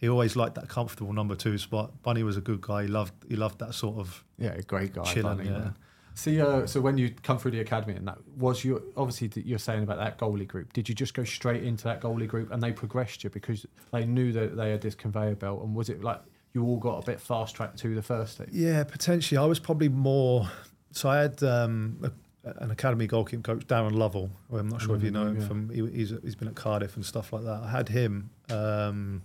he 0.03 0.09
always 0.11 0.37
liked 0.37 0.57
that 0.57 0.69
comfortable 0.69 1.15
number 1.15 1.35
two 1.35 1.57
spot. 1.57 2.03
Bunny 2.03 2.23
was 2.25 2.37
a 2.37 2.43
good 2.43 2.61
guy. 2.61 2.83
He 2.83 2.89
loved 2.89 3.15
he 3.29 3.37
loved 3.37 3.59
that 3.61 3.73
sort 3.73 3.97
of 3.99 4.23
Yeah, 4.37 4.53
a 4.53 4.63
great 4.63 4.93
guy. 4.93 5.05
Chilling, 5.05 5.37
Bunny, 5.39 5.49
yeah. 5.49 5.59
man. 5.59 5.77
See, 6.15 6.39
uh, 6.43 6.67
so 6.67 6.83
when 6.83 6.99
you 6.99 7.09
come 7.23 7.39
through 7.39 7.53
the 7.53 7.61
academy 7.61 7.95
and 7.95 8.07
that 8.07 8.19
was 8.37 8.63
your 8.67 8.83
obviously 8.99 9.31
you're 9.47 9.59
saying 9.59 9.83
about 9.85 9.97
that 9.99 10.19
goalie 10.19 10.47
group. 10.47 10.73
Did 10.75 10.87
you 10.89 10.95
just 10.95 11.15
go 11.15 11.25
straight 11.25 11.63
into 11.65 11.85
that 11.85 12.03
goalie 12.03 12.29
group 12.29 12.51
and 12.53 12.63
they 12.63 12.71
progressed 12.73 13.25
you 13.25 13.31
because 13.31 13.65
they 13.93 14.05
knew 14.05 14.31
that 14.33 14.55
they 14.57 14.73
had 14.73 14.83
this 14.83 14.95
conveyor 14.95 15.37
belt? 15.37 15.63
And 15.63 15.75
was 15.75 15.89
it 15.89 16.03
like 16.05 16.21
you 16.53 16.65
all 16.67 16.77
got 16.79 17.03
a 17.03 17.07
bit 17.07 17.19
fast 17.19 17.55
tracked 17.57 17.79
to 17.79 17.95
the 17.95 18.03
first 18.03 18.37
team? 18.37 18.49
Yeah, 18.53 18.85
potentially. 18.85 19.39
I 19.39 19.47
was 19.47 19.59
probably 19.59 19.89
more. 19.89 20.51
So 20.91 21.09
I 21.09 21.17
had 21.23 21.43
um, 21.43 21.99
a, 22.45 22.51
an 22.63 22.71
academy 22.71 23.09
goalkeeping 23.09 23.43
coach, 23.45 23.67
Darren 23.67 23.93
Lovell. 23.93 24.31
who 24.51 24.59
I'm 24.59 24.69
not 24.69 24.83
sure 24.83 24.97
if 24.97 25.03
you 25.03 25.11
know 25.13 25.29
him 25.29 25.41
Yeah. 25.41 25.47
from. 25.49 25.71
He, 25.71 25.87
he's 25.97 26.13
he's 26.23 26.35
been 26.35 26.49
at 26.49 26.57
Cardiff 26.57 26.97
and 26.97 27.07
stuff 27.07 27.33
like 27.33 27.45
that. 27.45 27.63
I 27.63 27.71
had 27.71 27.89
him. 27.89 28.29
Um, 28.51 29.23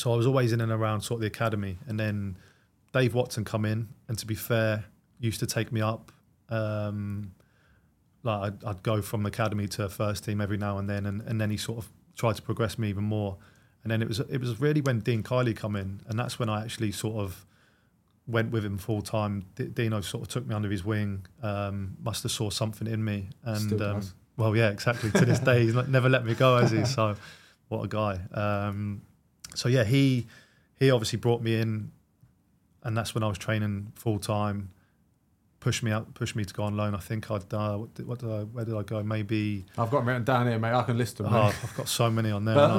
so 0.00 0.12
I 0.12 0.16
was 0.16 0.26
always 0.26 0.52
in 0.52 0.60
and 0.60 0.72
around 0.72 1.02
sort 1.02 1.18
of 1.18 1.20
the 1.20 1.26
academy, 1.26 1.78
and 1.86 2.00
then 2.00 2.36
Dave 2.92 3.14
Watson 3.14 3.44
come 3.44 3.64
in, 3.64 3.88
and 4.08 4.18
to 4.18 4.26
be 4.26 4.34
fair, 4.34 4.84
used 5.18 5.40
to 5.40 5.46
take 5.46 5.70
me 5.72 5.80
up. 5.80 6.10
Um, 6.48 7.32
like 8.22 8.42
I'd, 8.52 8.64
I'd 8.64 8.82
go 8.82 9.00
from 9.02 9.24
academy 9.26 9.68
to 9.68 9.88
first 9.88 10.24
team 10.24 10.40
every 10.40 10.56
now 10.56 10.78
and 10.78 10.88
then, 10.88 11.06
and, 11.06 11.22
and 11.22 11.40
then 11.40 11.50
he 11.50 11.56
sort 11.56 11.78
of 11.78 11.88
tried 12.16 12.36
to 12.36 12.42
progress 12.42 12.78
me 12.78 12.88
even 12.88 13.04
more. 13.04 13.36
And 13.82 13.90
then 13.90 14.02
it 14.02 14.08
was 14.08 14.20
it 14.20 14.38
was 14.40 14.60
really 14.60 14.80
when 14.80 15.00
Dean 15.00 15.22
Kiely 15.22 15.56
come 15.56 15.76
in, 15.76 16.00
and 16.06 16.18
that's 16.18 16.38
when 16.38 16.48
I 16.48 16.62
actually 16.62 16.92
sort 16.92 17.16
of 17.16 17.46
went 18.26 18.50
with 18.50 18.64
him 18.64 18.76
full 18.78 19.00
time. 19.02 19.46
D- 19.54 19.66
Dino 19.68 20.00
sort 20.00 20.22
of 20.24 20.28
took 20.28 20.46
me 20.46 20.54
under 20.54 20.70
his 20.70 20.84
wing. 20.84 21.26
Um, 21.42 21.96
must 22.02 22.22
have 22.24 22.32
saw 22.32 22.50
something 22.50 22.86
in 22.86 23.02
me, 23.04 23.28
and 23.44 23.80
um, 23.82 24.00
well, 24.36 24.54
yeah, 24.56 24.68
exactly. 24.70 25.10
To 25.12 25.24
this 25.24 25.38
day, 25.40 25.62
he's 25.64 25.74
never 25.74 26.08
let 26.08 26.24
me 26.26 26.34
go, 26.34 26.58
has 26.58 26.70
he? 26.72 26.84
So, 26.84 27.16
what 27.68 27.84
a 27.84 27.88
guy. 27.88 28.20
Um, 28.34 29.02
so 29.54 29.68
yeah, 29.68 29.84
he 29.84 30.26
he 30.78 30.90
obviously 30.90 31.18
brought 31.18 31.42
me 31.42 31.60
in, 31.60 31.92
and 32.82 32.96
that's 32.96 33.14
when 33.14 33.22
I 33.22 33.28
was 33.28 33.38
training 33.38 33.92
full 33.94 34.18
time. 34.18 34.70
Pushed 35.60 35.82
me 35.82 35.90
out, 35.90 36.14
pushed 36.14 36.34
me 36.36 36.44
to 36.46 36.54
go 36.54 36.62
on 36.62 36.74
loan. 36.76 36.94
I 36.94 36.98
think 37.00 37.30
I'd 37.30 37.52
uh, 37.52 37.76
what 37.76 37.94
did, 37.94 38.06
what 38.06 38.18
did 38.18 38.30
I, 38.30 38.40
where 38.44 38.64
did 38.64 38.74
I 38.74 38.82
go? 38.82 39.02
Maybe 39.02 39.66
I've 39.76 39.90
got 39.90 39.98
them 39.98 40.08
written 40.08 40.24
down 40.24 40.46
here, 40.46 40.58
mate. 40.58 40.72
I 40.72 40.82
can 40.84 40.96
list 40.96 41.18
them. 41.18 41.26
oh, 41.26 41.30
mate. 41.44 41.54
I've 41.62 41.76
got 41.76 41.86
so 41.88 42.08
many 42.10 42.30
on 42.30 42.46
there. 42.46 42.56
And 42.58 42.72
I, 42.72 42.78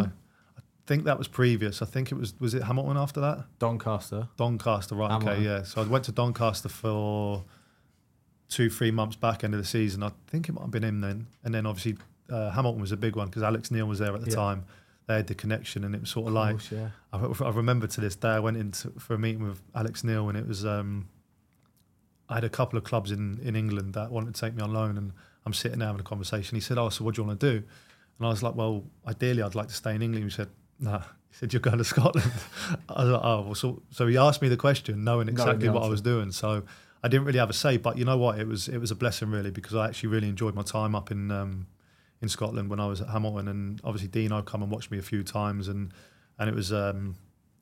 I 0.57 0.61
think 0.87 1.03
that 1.03 1.19
was 1.19 1.27
previous. 1.27 1.83
I 1.83 1.85
think 1.85 2.11
it 2.11 2.15
was 2.15 2.33
was 2.39 2.55
it 2.55 2.63
Hamilton 2.63 2.97
after 2.97 3.21
that. 3.21 3.45
Doncaster. 3.59 4.29
Doncaster, 4.35 4.95
right? 4.95 5.11
Hamilton. 5.11 5.33
Okay, 5.35 5.43
yeah. 5.45 5.61
So 5.61 5.81
I 5.81 5.85
went 5.85 6.05
to 6.05 6.11
Doncaster 6.11 6.69
for 6.69 7.43
two, 8.49 8.67
three 8.71 8.89
months 8.89 9.15
back 9.15 9.43
end 9.43 9.53
of 9.53 9.59
the 9.59 9.65
season. 9.67 10.01
I 10.01 10.11
think 10.27 10.49
it 10.49 10.53
might 10.53 10.61
have 10.61 10.71
been 10.71 10.83
him 10.83 11.01
then, 11.01 11.27
and 11.43 11.53
then 11.53 11.67
obviously 11.67 11.97
uh, 12.31 12.49
Hamilton 12.49 12.81
was 12.81 12.91
a 12.91 12.97
big 12.97 13.15
one 13.15 13.27
because 13.27 13.43
Alex 13.43 13.69
Neil 13.69 13.85
was 13.85 13.99
there 13.99 14.15
at 14.15 14.21
the 14.21 14.29
Yeah. 14.31 14.35
time. 14.35 14.65
They 15.07 15.15
had 15.15 15.27
the 15.27 15.35
connection, 15.35 15.83
and 15.83 15.95
it 15.95 16.01
was 16.01 16.09
sort 16.09 16.27
of 16.27 16.33
like 16.33 16.51
course, 16.51 16.71
yeah. 16.71 16.89
I, 17.11 17.17
I 17.17 17.49
remember 17.49 17.87
to 17.87 18.01
this 18.01 18.15
day. 18.15 18.29
I 18.29 18.39
went 18.39 18.57
in 18.57 18.71
to, 18.71 18.91
for 18.91 19.15
a 19.15 19.19
meeting 19.19 19.43
with 19.43 19.61
Alex 19.75 20.03
Neil, 20.03 20.29
and 20.29 20.37
it 20.37 20.47
was 20.47 20.65
um, 20.65 21.09
I 22.29 22.35
had 22.35 22.43
a 22.43 22.49
couple 22.49 22.77
of 22.77 22.83
clubs 22.83 23.11
in 23.11 23.39
in 23.43 23.55
England 23.55 23.93
that 23.95 24.11
wanted 24.11 24.35
to 24.35 24.41
take 24.41 24.55
me 24.55 24.61
on 24.61 24.73
loan, 24.73 24.97
and 24.97 25.11
I'm 25.45 25.53
sitting 25.53 25.79
there 25.79 25.87
having 25.87 26.01
a 26.01 26.03
conversation. 26.03 26.55
He 26.55 26.61
said, 26.61 26.77
"Oh, 26.77 26.89
so 26.89 27.03
what 27.03 27.15
do 27.15 27.21
you 27.21 27.27
want 27.27 27.39
to 27.39 27.51
do?" 27.51 27.57
And 28.17 28.27
I 28.27 28.29
was 28.29 28.43
like, 28.43 28.55
"Well, 28.55 28.85
ideally, 29.07 29.41
I'd 29.41 29.55
like 29.55 29.67
to 29.67 29.73
stay 29.73 29.95
in 29.95 30.01
England." 30.01 30.23
He 30.25 30.29
said, 30.29 30.49
"Nah." 30.79 30.99
He 31.29 31.37
said, 31.37 31.53
"You're 31.53 31.61
going 31.61 31.79
to 31.79 31.83
Scotland." 31.95 32.31
I 32.87 33.03
was 33.03 33.11
like, 33.11 33.21
"Oh, 33.23 33.41
well, 33.41 33.55
so 33.55 33.81
so 33.89 34.07
he 34.07 34.17
asked 34.17 34.41
me 34.41 34.49
the 34.49 34.57
question, 34.57 35.03
knowing 35.03 35.27
exactly 35.27 35.67
what 35.69 35.83
I 35.83 35.87
was 35.87 36.01
doing. 36.01 36.31
So 36.31 36.63
I 37.03 37.07
didn't 37.07 37.25
really 37.25 37.39
have 37.39 37.49
a 37.49 37.53
say. 37.53 37.77
But 37.77 37.97
you 37.97 38.05
know 38.05 38.17
what? 38.17 38.39
It 38.39 38.47
was 38.47 38.67
it 38.67 38.77
was 38.77 38.91
a 38.91 38.95
blessing 38.95 39.29
really 39.31 39.51
because 39.51 39.75
I 39.75 39.87
actually 39.87 40.09
really 40.09 40.29
enjoyed 40.29 40.55
my 40.55 40.61
time 40.61 40.95
up 40.95 41.11
in 41.11 41.31
um, 41.31 41.67
in 42.21 42.29
Scotland 42.29 42.69
when 42.69 42.79
I 42.79 42.85
was 42.87 43.01
at 43.01 43.09
Hamilton, 43.09 43.47
and 43.47 43.81
obviously 43.83 44.07
Dino 44.09 44.41
come 44.41 44.61
and 44.61 44.71
watched 44.71 44.91
me 44.91 44.97
a 44.97 45.01
few 45.01 45.23
times, 45.23 45.67
and 45.67 45.91
and 46.39 46.49
it 46.49 46.55
was 46.55 46.71
um, 46.71 47.15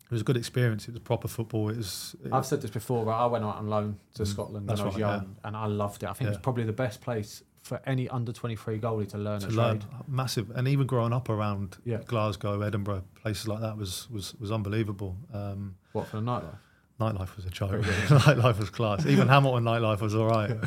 it 0.06 0.12
was 0.12 0.22
a 0.22 0.24
good 0.24 0.38
experience. 0.38 0.88
It 0.88 0.92
was 0.94 1.02
proper 1.02 1.28
football. 1.28 1.70
It 1.70 1.78
was. 1.78 2.16
it- 2.24 2.34
I've 2.34 2.46
said 2.46 2.62
this 2.62 2.72
before, 2.72 3.06
but 3.06 3.12
I 3.12 3.26
went 3.28 3.44
out 3.46 3.56
on 3.58 3.68
loan 3.68 4.00
to 4.16 4.26
Scotland 4.26 4.68
when 4.68 4.78
Mm. 4.78 4.82
I 4.82 4.86
was 4.86 4.94
right, 4.96 5.00
young, 5.00 5.36
and 5.44 5.56
I 5.56 5.66
loved 5.68 6.04
it. 6.04 6.10
I 6.10 6.14
think 6.14 6.22
it 6.28 6.32
Yeah. 6.32 6.38
was 6.38 6.44
probably 6.44 6.64
the 6.66 6.74
best 6.74 7.02
place 7.02 7.44
for 7.62 7.82
any 7.86 8.08
under 8.10 8.32
twenty 8.32 8.56
three 8.56 8.80
goalie 8.80 9.08
to 9.10 9.18
learn 9.18 9.40
to 9.42 9.48
a 9.48 9.50
learn 9.50 9.80
trade. 9.80 9.92
massive, 10.08 10.50
and 10.56 10.68
even 10.68 10.88
growing 10.88 11.14
up 11.14 11.30
around 11.30 11.78
Yeah. 11.86 11.98
Glasgow, 12.06 12.60
Edinburgh, 12.62 13.04
places 13.22 13.48
like 13.48 13.60
that 13.62 13.78
was 13.78 14.10
was 14.10 14.34
was 14.36 14.52
unbelievable. 14.52 15.16
Um, 15.34 15.76
What 15.92 16.08
for 16.08 16.18
the 16.18 16.24
nightlife? 16.24 16.58
nightlife 17.00 17.36
was 17.36 17.46
a 17.46 17.50
joke. 17.50 17.72
Nightlife 17.82 18.58
was 18.60 18.70
class. 18.70 19.06
Even 19.06 19.28
Hamilton 19.28 19.64
nightlife 19.64 20.02
was 20.02 20.16
all 20.16 20.28
right. 20.28 20.58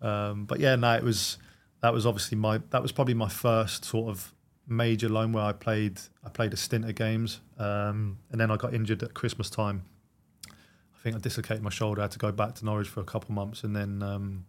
Um, 0.00 0.44
but 0.46 0.58
yeah, 0.60 0.74
no, 0.76 0.92
it 0.94 1.02
was 1.04 1.38
that 1.82 1.92
was 1.92 2.06
obviously 2.06 2.38
my 2.38 2.60
that 2.70 2.80
was 2.80 2.92
probably 2.92 3.14
my 3.14 3.28
first 3.28 3.84
sort 3.84 4.08
of 4.08 4.32
major 4.66 5.08
loan 5.08 5.32
where 5.32 5.44
I 5.44 5.52
played 5.52 6.00
I 6.24 6.30
played 6.30 6.52
a 6.52 6.56
stint 6.56 6.84
of 6.84 6.94
games, 6.94 7.40
um, 7.58 8.18
and 8.30 8.40
then 8.40 8.50
I 8.50 8.56
got 8.56 8.72
injured 8.72 9.02
at 9.02 9.14
Christmas 9.14 9.50
time. 9.50 9.82
I 10.48 11.02
think 11.02 11.16
I 11.16 11.18
dislocated 11.18 11.62
my 11.62 11.70
shoulder. 11.70 12.00
I 12.00 12.04
had 12.04 12.12
to 12.12 12.18
go 12.18 12.30
back 12.30 12.54
to 12.56 12.64
Norwich 12.64 12.88
for 12.88 13.00
a 13.00 13.04
couple 13.04 13.34
months, 13.34 13.64
and 13.64 13.74
then 13.74 14.02
um, 14.02 14.46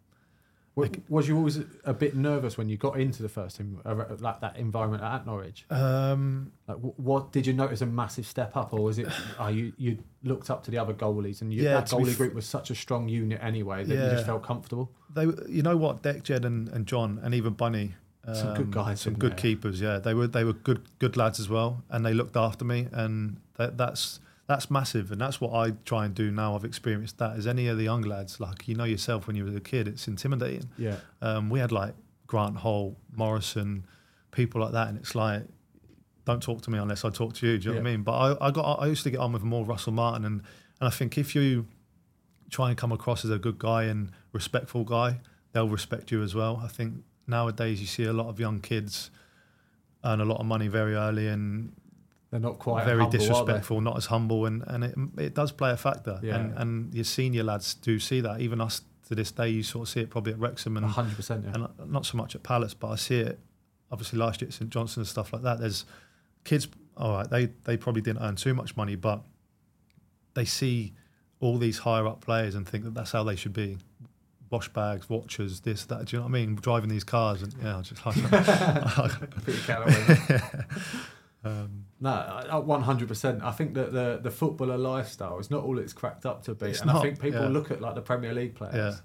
Was, 0.75 0.89
was 1.07 1.27
you 1.27 1.37
always 1.37 1.59
a 1.85 1.93
bit 1.93 2.15
nervous 2.15 2.57
when 2.57 2.67
you 2.67 2.77
got 2.77 2.99
into 2.99 3.21
the 3.21 3.29
first 3.29 3.57
team, 3.57 3.79
uh, 3.85 4.05
like 4.19 4.41
that 4.41 4.57
environment 4.57 5.03
at 5.03 5.23
Norwich? 5.25 5.65
um, 5.69 6.51
Like, 6.67 6.77
what 6.77 7.31
did 7.31 7.45
you 7.45 7.53
notice 7.53 7.81
a 7.81 7.85
massive 7.85 8.25
step 8.25 8.57
up, 8.57 8.73
or 8.73 8.81
was 8.81 8.97
it? 8.97 9.07
Are 9.37 9.51
you 9.51 9.73
you 9.77 9.99
looked 10.23 10.49
up 10.49 10.63
to 10.63 10.71
the 10.71 10.79
other 10.79 10.93
goalies, 10.95 11.41
and 11.43 11.53
you, 11.53 11.61
Yeah, 11.61 11.75
that 11.75 11.87
goalie 11.89 12.11
f- 12.11 12.17
group 12.17 12.33
was 12.33 12.47
such 12.47 12.71
a 12.71 12.75
strong 12.75 13.07
unit 13.07 13.39
anyway 13.43 13.83
that 13.83 13.93
you 13.93 14.09
just 14.11 14.25
felt 14.25 14.41
comfortable. 14.43 14.91
they 15.13 15.25
you 15.47 15.61
know 15.61 15.77
what 15.77 16.01
Deck 16.01 16.23
Jed 16.23 16.43
and, 16.43 16.67
and 16.69 16.87
John 16.87 17.19
and 17.21 17.35
even 17.35 17.53
Bunny 17.53 17.93
um, 18.25 18.33
Some 18.35 18.53
good 18.55 18.71
guys 18.71 19.01
some 19.01 19.13
good 19.13 19.33
there. 19.33 19.37
keepers 19.37 19.79
yeah 19.79 19.99
they 19.99 20.13
were 20.15 20.27
they 20.27 20.43
were 20.43 20.53
good 20.53 20.81
good 20.97 21.15
lads 21.17 21.39
as 21.39 21.49
well 21.49 21.83
and 21.89 22.03
they 22.05 22.13
looked 22.15 22.35
after 22.37 22.63
me 22.65 22.87
and 22.93 23.37
that, 23.57 23.77
that's 23.77 24.19
that's 24.47 24.69
massive 24.69 25.11
and 25.11 25.21
that's 25.21 25.39
what 25.39 25.53
I 25.53 25.71
try 25.85 26.05
and 26.05 26.13
do 26.13 26.29
now 26.29 26.55
I've 26.55 26.65
experienced 26.65 27.17
that 27.19 27.37
as 27.37 27.47
any 27.47 27.67
of 27.67 27.77
the 27.77 27.83
young 27.83 28.01
lads 28.01 28.39
like 28.39 28.67
you 28.67 28.75
know 28.75 28.83
yourself 28.83 29.25
when 29.27 29.35
you 29.35 29.45
were 29.45 29.55
a 29.55 29.61
kid 29.61 29.87
it's 29.87 30.07
intimidating. 30.07 30.69
Yeah, 30.77 30.97
um, 31.21 31.49
we 31.49 31.59
had 31.59 31.71
like 31.71 31.95
Grant 32.27 32.57
Holt 32.57 32.97
Morrison 33.15 33.85
people 34.31 34.61
like 34.61 34.73
that 34.73 34.89
and 34.89 34.97
it's 34.97 35.15
like 35.15 35.43
don't 36.25 36.41
talk 36.41 36.61
to 36.61 36.71
me 36.71 36.77
unless 36.77 37.05
I 37.05 37.09
talk 37.09 37.33
to 37.35 37.47
you 37.47 37.57
do 37.57 37.69
you 37.69 37.75
know 37.75 37.81
what 37.81 37.87
I 37.87 37.91
mean? 37.91 38.03
But 38.03 38.13
I, 38.13 38.47
I 38.47 38.51
got 38.51 38.81
I 38.81 38.87
used 38.87 39.03
to 39.03 39.11
get 39.11 39.19
on 39.19 39.31
with 39.31 39.43
more 39.43 39.65
Russell 39.65 39.93
Martin 39.93 40.25
and 40.25 40.41
and 40.79 40.87
I 40.87 40.91
think 40.91 41.17
if 41.17 41.35
you 41.35 41.65
try 42.49 42.69
and 42.69 42.77
come 42.77 42.91
across 42.91 43.23
as 43.25 43.31
a 43.31 43.39
good 43.39 43.57
guy 43.57 43.83
and 43.83 44.11
respectful 44.31 44.83
guy, 44.83 45.19
they'll 45.53 45.69
respect 45.69 46.11
you 46.11 46.21
as 46.21 46.35
well. 46.35 46.61
I 46.63 46.67
think 46.67 47.03
nowadays 47.25 47.79
you 47.79 47.87
see 47.87 48.03
a 48.03 48.13
lot 48.13 48.27
of 48.27 48.39
young 48.39 48.59
kids 48.59 49.09
earn 50.03 50.19
a 50.19 50.25
lot 50.25 50.39
of 50.39 50.45
money 50.45 50.67
very 50.67 50.95
early 50.95 51.27
and 51.27 51.73
they're 52.33 52.39
not 52.39 52.57
quite 52.57 52.83
very 52.83 53.01
humble, 53.03 53.11
disrespectful, 53.11 53.79
not 53.79 53.95
as 53.95 54.07
humble, 54.07 54.47
and, 54.47 54.63
and 54.65 54.83
it, 54.83 54.95
it 55.19 55.33
does 55.35 55.51
play 55.51 55.69
a 55.69 55.77
factor. 55.77 56.19
Yeah. 56.23 56.37
And, 56.37 56.57
and 56.57 56.93
your 56.95 57.03
senior 57.03 57.43
lads 57.43 57.75
do 57.75 57.99
see 57.99 58.21
that. 58.21 58.41
Even 58.41 58.59
us 58.59 58.81
to 59.07 59.13
this 59.13 59.29
day, 59.29 59.49
you 59.49 59.61
sort 59.61 59.87
of 59.87 59.93
see 59.93 59.99
it 59.99 60.09
probably 60.09 60.33
at 60.33 60.39
Wrexham 60.39 60.75
and, 60.75 60.83
hundred 60.83 61.15
percent. 61.15 61.45
Yeah. 61.45 61.67
and 61.77 61.91
not 61.91 62.07
so 62.07 62.17
much 62.17 62.33
at 62.33 62.41
Palace, 62.41 62.73
but 62.73 62.87
I 62.87 62.95
see 62.95 63.19
it 63.19 63.39
obviously 63.91 64.17
last 64.17 64.41
year 64.41 64.47
at 64.47 64.55
St 64.55 64.71
Johnstone 64.71 65.03
and 65.03 65.07
stuff 65.07 65.31
like 65.31 65.43
that. 65.43 65.59
There's 65.59 65.85
kids, 66.43 66.67
all 66.97 67.13
right, 67.13 67.29
they, 67.29 67.49
they 67.65 67.77
probably 67.77 68.01
didn't 68.01 68.23
earn 68.23 68.35
too 68.35 68.55
much 68.55 68.75
money, 68.75 68.95
but 68.95 69.21
they 70.33 70.45
see 70.45 70.93
all 71.39 71.59
these 71.59 71.77
higher 71.77 72.07
up 72.07 72.21
players 72.21 72.55
and 72.55 72.67
think 72.67 72.83
that 72.85 72.95
that's 72.95 73.11
how 73.11 73.23
they 73.23 73.35
should 73.35 73.53
be. 73.53 73.77
Wash 74.49 74.69
bags, 74.69 75.07
watches, 75.07 75.61
this, 75.61 75.85
that. 75.85 76.05
Do 76.05 76.15
you 76.15 76.19
know 76.19 76.27
what 76.27 76.35
I 76.35 76.45
mean? 76.45 76.55
Driving 76.55 76.89
these 76.89 77.03
cars 77.03 77.43
and 77.43 77.53
yeah, 77.61 77.77
I 77.77 77.81
just 77.81 78.03
like 78.03 78.15
Put 79.45 79.53
your 79.53 79.63
cat 79.65 79.81
away. 79.83 80.41
um, 81.43 81.82
No, 82.03 82.61
one 82.65 82.81
hundred 82.81 83.07
percent. 83.07 83.41
I 83.43 83.51
think 83.51 83.73
that 83.75 83.93
the 83.93 84.19
the 84.21 84.29
footballer 84.31 84.77
lifestyle 84.77 85.39
is 85.39 85.49
not 85.49 85.63
all 85.63 85.79
it's 85.79 85.93
cracked 85.93 86.25
up 86.25 86.43
to 86.43 86.53
be, 86.53 86.67
It's 86.67 86.81
and 86.81 86.91
I 86.91 87.01
think 87.01 87.19
people 87.19 87.41
yeah. 87.41 87.47
look 87.47 87.71
at 87.71 87.79
like 87.79 87.95
the 87.95 88.01
Premier 88.01 88.33
League 88.33 88.55
players, 88.55 88.75
Yeah. 88.75 88.95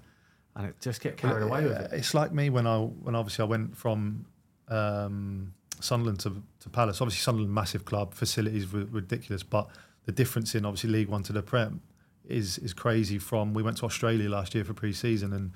and 0.55 0.67
it 0.67 0.75
just 0.81 0.99
get 1.01 1.15
carried 1.15 1.43
away 1.43 1.63
with 1.63 1.77
it. 1.77 1.91
It's 1.93 2.13
like 2.13 2.33
me 2.33 2.49
when 2.49 2.67
I 2.67 2.77
when 2.79 3.15
obviously 3.15 3.43
I 3.43 3.47
went 3.47 3.77
from 3.77 4.25
um, 4.67 5.53
Sunderland 5.79 6.19
to, 6.21 6.43
to 6.59 6.69
Palace. 6.69 6.99
Obviously, 7.01 7.21
Sunderland 7.21 7.53
massive 7.53 7.85
club, 7.85 8.13
facilities 8.13 8.71
were 8.71 8.85
ridiculous, 8.85 9.43
but 9.43 9.69
the 10.05 10.11
difference 10.11 10.53
in 10.53 10.65
obviously 10.65 10.89
League 10.89 11.07
One 11.09 11.23
to 11.23 11.33
the 11.33 11.41
Prem 11.41 11.81
is 12.27 12.57
is 12.57 12.73
crazy. 12.73 13.17
From 13.17 13.53
we 13.53 13.63
went 13.63 13.77
to 13.77 13.85
Australia 13.85 14.29
last 14.29 14.53
year 14.53 14.65
for 14.65 14.73
pre-season, 14.73 15.31
and 15.31 15.53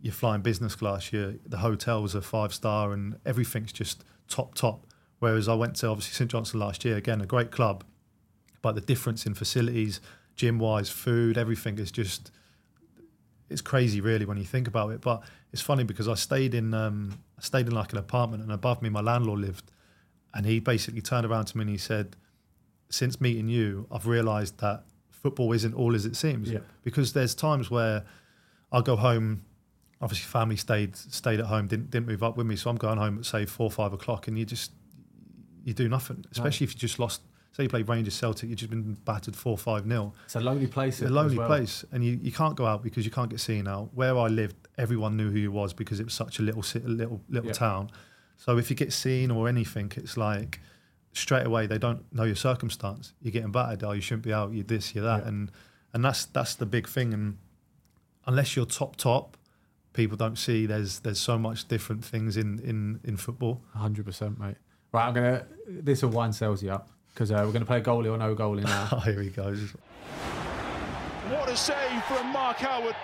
you're 0.00 0.14
flying 0.14 0.40
business 0.40 0.74
class. 0.74 1.12
You 1.12 1.40
the 1.46 1.58
hotels 1.58 2.16
are 2.16 2.22
five 2.22 2.54
star, 2.54 2.92
and 2.92 3.18
everything's 3.26 3.72
just 3.72 4.02
top 4.28 4.54
top. 4.54 4.85
Whereas 5.18 5.48
I 5.48 5.54
went 5.54 5.76
to 5.76 5.88
obviously 5.88 6.14
St 6.14 6.30
Johnstone 6.30 6.60
last 6.60 6.84
year, 6.84 6.96
again 6.96 7.20
a 7.20 7.26
great 7.26 7.50
club, 7.50 7.84
but 8.62 8.74
the 8.74 8.80
difference 8.80 9.26
in 9.26 9.34
facilities, 9.34 10.00
gym 10.34 10.58
wise, 10.58 10.90
food, 10.90 11.38
everything 11.38 11.78
is 11.78 11.90
just 11.90 12.30
it's 13.48 13.62
crazy 13.62 14.00
really 14.00 14.24
when 14.24 14.36
you 14.36 14.44
think 14.44 14.66
about 14.68 14.90
it. 14.90 15.00
But 15.00 15.22
it's 15.52 15.62
funny 15.62 15.84
because 15.84 16.08
I 16.08 16.14
stayed 16.14 16.54
in 16.54 16.74
um, 16.74 17.18
I 17.38 17.42
stayed 17.42 17.66
in 17.66 17.74
like 17.74 17.92
an 17.92 17.98
apartment 17.98 18.42
and 18.42 18.52
above 18.52 18.82
me 18.82 18.88
my 18.88 19.00
landlord 19.00 19.40
lived 19.40 19.72
and 20.34 20.44
he 20.44 20.60
basically 20.60 21.00
turned 21.00 21.24
around 21.24 21.46
to 21.46 21.56
me 21.56 21.62
and 21.62 21.70
he 21.70 21.78
said, 21.78 22.14
Since 22.90 23.20
meeting 23.20 23.48
you, 23.48 23.86
I've 23.90 24.06
realised 24.06 24.58
that 24.58 24.84
football 25.10 25.52
isn't 25.52 25.74
all 25.74 25.94
as 25.94 26.04
it 26.04 26.14
seems. 26.14 26.50
Yeah. 26.50 26.58
Because 26.84 27.14
there's 27.14 27.34
times 27.34 27.70
where 27.70 28.04
I'll 28.70 28.82
go 28.82 28.96
home 28.96 29.44
obviously 30.02 30.26
family 30.26 30.56
stayed 30.56 30.94
stayed 30.94 31.40
at 31.40 31.46
home, 31.46 31.68
didn't 31.68 31.90
didn't 31.90 32.06
move 32.06 32.22
up 32.22 32.36
with 32.36 32.46
me. 32.46 32.54
So 32.56 32.68
I'm 32.68 32.76
going 32.76 32.98
home 32.98 33.18
at 33.18 33.24
say 33.24 33.46
four, 33.46 33.70
five 33.70 33.94
o'clock 33.94 34.28
and 34.28 34.38
you 34.38 34.44
just 34.44 34.72
you 35.66 35.74
do 35.74 35.88
nothing. 35.88 36.24
Especially 36.32 36.64
if 36.64 36.72
you 36.74 36.78
just 36.80 36.98
lost 36.98 37.20
say 37.52 37.62
you 37.64 37.68
play 37.70 37.82
Rangers 37.82 38.14
Celtic, 38.14 38.48
you've 38.50 38.58
just 38.58 38.70
been 38.70 38.94
battered 39.04 39.34
four, 39.34 39.56
five 39.58 39.86
nil 39.86 40.14
It's 40.26 40.36
a 40.36 40.40
lonely 40.40 40.66
place. 40.66 41.00
it's 41.00 41.10
a 41.10 41.14
lonely 41.14 41.38
well. 41.38 41.46
place, 41.48 41.84
and 41.92 42.04
you, 42.04 42.18
you 42.22 42.30
can't 42.30 42.54
go 42.54 42.66
out 42.66 42.82
because 42.82 43.04
you 43.06 43.10
can't 43.10 43.30
get 43.30 43.40
seen 43.40 43.66
out. 43.66 43.88
Where 43.94 44.16
I 44.18 44.28
lived, 44.28 44.56
everyone 44.78 45.16
knew 45.16 45.30
who 45.30 45.38
you 45.38 45.50
was 45.50 45.72
because 45.74 45.98
it 45.98 46.04
was 46.04 46.14
such 46.14 46.38
a 46.38 46.42
little 46.42 46.64
little 46.84 47.20
little 47.28 47.48
Yeah. 47.48 47.52
town. 47.68 47.90
So 48.38 48.58
if 48.58 48.68
you 48.70 48.76
get 48.76 48.92
seen 48.92 49.30
or 49.30 49.48
anything, 49.48 49.90
it's 49.96 50.16
like 50.16 50.60
straight 51.14 51.46
away 51.46 51.66
they 51.66 51.78
don't 51.78 52.02
know 52.12 52.24
your 52.24 52.36
circumstance. 52.36 53.14
You're 53.22 53.32
getting 53.32 53.52
battered. 53.52 53.82
Oh, 53.84 53.92
you 53.92 54.02
shouldn't 54.02 54.24
be 54.24 54.34
out. 54.34 54.52
You're 54.52 54.64
this. 54.64 54.94
You're 54.94 55.04
that. 55.04 55.22
Yeah. 55.22 55.28
And 55.28 55.50
and 55.94 56.04
that's 56.04 56.26
that's 56.26 56.54
the 56.54 56.66
big 56.66 56.86
thing. 56.86 57.14
And 57.14 57.38
unless 58.26 58.54
you're 58.54 58.66
top 58.66 58.96
top, 58.96 59.36
people 59.94 60.16
don't 60.18 60.36
see 60.36 60.66
there's 60.66 61.00
there's 61.00 61.18
so 61.20 61.38
much 61.38 61.66
different 61.68 62.04
things 62.04 62.36
in 62.36 62.58
in 62.58 63.00
in 63.02 63.16
football. 63.16 63.62
hundred 63.74 64.04
percent, 64.04 64.38
mate. 64.38 64.56
Right, 64.96 65.08
I'm 65.08 65.12
gonna. 65.12 65.44
This 65.68 66.00
will 66.02 66.08
wind 66.08 66.32
Selzy 66.32 66.72
up 66.72 66.88
because 67.12 67.30
uh, 67.30 67.42
we're 67.44 67.52
gonna 67.52 67.66
play 67.66 67.82
goalie 67.82 68.10
or 68.10 68.16
no 68.16 68.34
goalie 68.34 68.64
now. 68.64 68.88
Oh, 68.90 69.00
here 69.04 69.20
he 69.20 69.28
goes. 69.28 69.60
What 71.28 71.50
a 71.50 71.54
save 71.54 72.02
from 72.04 72.32
Mark 72.32 72.56
Howard. 72.56 72.96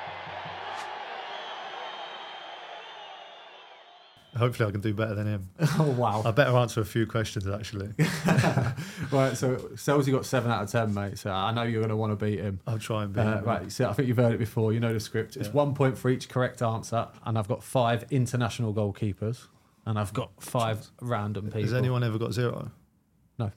Hopefully, 4.35 4.70
I 4.70 4.72
can 4.72 4.81
do 4.81 4.94
better 4.94 5.14
than 5.14 5.26
him. 5.26 5.50
oh 5.78 5.90
wow! 5.90 6.22
I 6.24 6.31
better 6.31 6.57
answer 6.57 6.81
a 6.81 6.85
few 6.87 7.05
questions 7.07 7.46
actually. 7.46 7.88
right, 9.12 9.37
so 9.37 9.57
Selzy 9.74 10.12
got 10.12 10.24
seven 10.24 10.50
out 10.50 10.62
of 10.62 10.70
ten, 10.70 10.94
mate. 10.94 11.18
So 11.18 11.31
I 11.31 11.52
know 11.52 11.64
you're 11.64 11.83
gonna 11.83 11.94
want 11.94 12.18
to 12.18 12.24
beat 12.24 12.38
him. 12.40 12.59
I'll 12.66 12.78
try 12.78 13.05
and 13.05 13.12
be. 13.12 13.20
Uh, 13.20 13.42
right, 13.42 13.70
so 13.70 13.90
I 13.90 13.92
think 13.92 14.09
you've 14.09 14.16
heard 14.16 14.33
it 14.33 14.38
before. 14.38 14.72
You 14.72 14.81
know 14.81 14.94
the 14.94 15.00
script. 15.00 15.37
It's 15.37 15.48
Yeah. 15.48 15.52
one 15.52 15.74
point 15.74 15.98
for 15.98 16.09
each 16.09 16.31
correct 16.31 16.62
answer, 16.62 17.09
and 17.26 17.37
I've 17.38 17.48
got 17.48 17.62
five 17.62 18.07
international 18.11 18.72
goalkeepers, 18.72 19.48
and 19.86 19.98
I've 19.98 20.12
got 20.12 20.30
five 20.42 20.86
random 21.00 21.46
people. 21.46 21.62
Has 21.62 21.74
anyone 21.74 22.04
ever 22.04 22.18
got 22.18 22.32
zero? 22.32 22.70
No. 23.38 23.50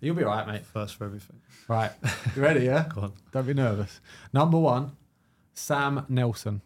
You'll 0.00 0.14
be 0.14 0.24
all 0.24 0.30
right, 0.30 0.46
mate. 0.46 0.66
First 0.66 0.96
for 0.96 1.04
everything. 1.04 1.40
Right. 1.68 1.92
You 2.36 2.42
ready, 2.42 2.64
yeah? 2.66 2.86
Go 2.94 3.00
on. 3.02 3.12
Don't 3.32 3.46
be 3.46 3.54
nervous. 3.54 4.00
Number 4.32 4.58
one, 4.58 4.92
Sam 5.54 6.04
Nelson. 6.08 6.60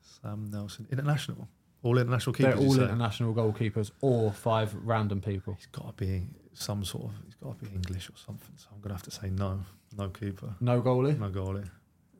Sam 0.00 0.50
Nelson. 0.50 0.86
International. 0.90 1.48
All 1.82 1.98
international 1.98 2.32
keepers. 2.32 2.54
They're 2.54 2.62
you 2.62 2.68
all 2.68 2.74
say? 2.74 2.82
international 2.84 3.34
goalkeepers 3.34 3.90
or 4.00 4.32
five 4.32 4.74
random 4.84 5.20
people. 5.20 5.54
He's 5.54 5.66
got 5.66 5.96
to 5.98 6.04
be 6.04 6.28
some 6.54 6.84
sort 6.84 7.04
of. 7.06 7.10
He's 7.26 7.34
got 7.34 7.58
to 7.58 7.64
be 7.64 7.74
English 7.74 8.08
or 8.08 8.16
something. 8.16 8.54
So 8.56 8.68
I'm 8.72 8.80
gonna 8.80 8.94
have 8.94 9.02
to 9.02 9.10
say 9.10 9.30
no. 9.30 9.60
No 9.98 10.08
keeper. 10.08 10.54
No 10.60 10.80
goalie. 10.80 11.18
No 11.18 11.28
goalie. 11.28 11.68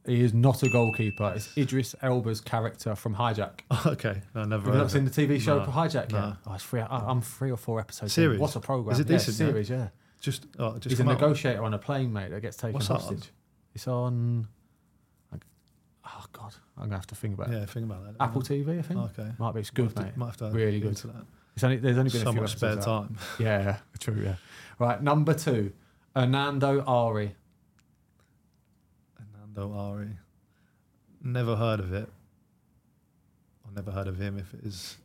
He 0.04 0.22
is 0.22 0.34
not 0.34 0.62
a 0.64 0.68
goalkeeper. 0.68 1.32
It's 1.36 1.56
Idris 1.56 1.94
Elba's 2.02 2.40
character 2.40 2.96
from 2.96 3.14
Hijack. 3.14 3.60
okay. 3.86 4.20
No, 4.34 4.42
never. 4.44 4.64
Have 4.66 4.74
you 4.74 4.80
not 4.80 4.90
seen 4.90 5.04
the 5.04 5.10
TV 5.10 5.40
show 5.40 5.60
No, 5.60 5.66
Hijack 5.66 5.94
yet? 5.94 6.12
no. 6.12 6.36
Oh, 6.46 6.54
it's 6.54 6.64
three, 6.64 6.80
I- 6.80 6.86
I'm 7.08 7.20
three 7.20 7.50
or 7.52 7.56
four 7.56 7.78
episodes. 7.78 8.12
Series? 8.12 8.36
In. 8.36 8.40
What 8.40 8.56
a 8.56 8.60
program! 8.60 8.92
Is 8.94 9.00
it 9.00 9.06
decent, 9.06 9.38
yeah? 9.38 9.46
series, 9.46 9.70
yeah. 9.70 9.88
Just. 10.20 10.46
Oh, 10.58 10.72
just 10.74 10.88
He's 10.90 11.00
a 11.00 11.02
come 11.04 11.12
out. 11.12 11.20
negotiator 11.20 11.62
on 11.62 11.74
a 11.74 11.78
plane, 11.78 12.12
mate, 12.12 12.30
that 12.30 12.40
gets 12.40 12.56
taken 12.56 12.74
What's 12.74 12.88
that 12.88 12.94
on? 12.94 13.00
hostage. 13.00 13.30
It's 13.74 13.86
on. 13.86 14.48
like, 15.30 15.42
Oh 16.04 16.24
God, 16.32 16.52
I'm 16.76 16.84
gonna 16.84 16.96
have 16.96 17.06
to 17.08 17.14
think 17.14 17.34
about 17.34 17.50
it. 17.50 17.58
Yeah, 17.60 17.66
think 17.66 17.86
about 17.86 18.04
that. 18.04 18.14
Apple 18.22 18.42
TV, 18.42 18.78
I 18.80 18.82
think. 18.82 18.98
Okay. 19.00 19.30
Might 19.38 19.54
be. 19.54 19.60
It's 19.60 19.70
Might 19.72 19.74
good, 19.84 19.96
to- 19.96 20.02
mate. 20.02 20.16
Might 20.16 20.26
have 20.26 20.36
to 20.38 20.50
really 20.50 20.72
look 20.80 20.82
good. 20.82 20.88
into 20.88 21.06
that. 21.08 21.24
It's 21.54 21.62
only 21.64 21.76
there's 21.76 21.98
only 21.98 22.10
been 22.10 22.22
So 22.22 22.30
a 22.30 22.32
few 22.32 22.40
much 22.40 22.52
spare 22.56 22.70
episodes 22.72 22.86
out. 22.88 23.02
time. 23.08 23.18
Yeah, 23.38 23.76
true. 24.00 24.20
Yeah. 24.24 24.34
Right, 24.78 25.00
number 25.02 25.32
two, 25.34 25.72
Hernando 26.16 26.82
Ari. 26.84 27.36
Fernando 29.54 29.78
Ari. 29.78 30.08
Never 31.22 31.56
heard 31.56 31.80
of 31.80 31.92
it. 31.92 32.08
I've 33.66 33.74
never 33.74 33.90
heard 33.90 34.08
of 34.08 34.18
him. 34.18 34.38
If 34.38 34.54
it 34.54 34.60
is, 34.64 34.96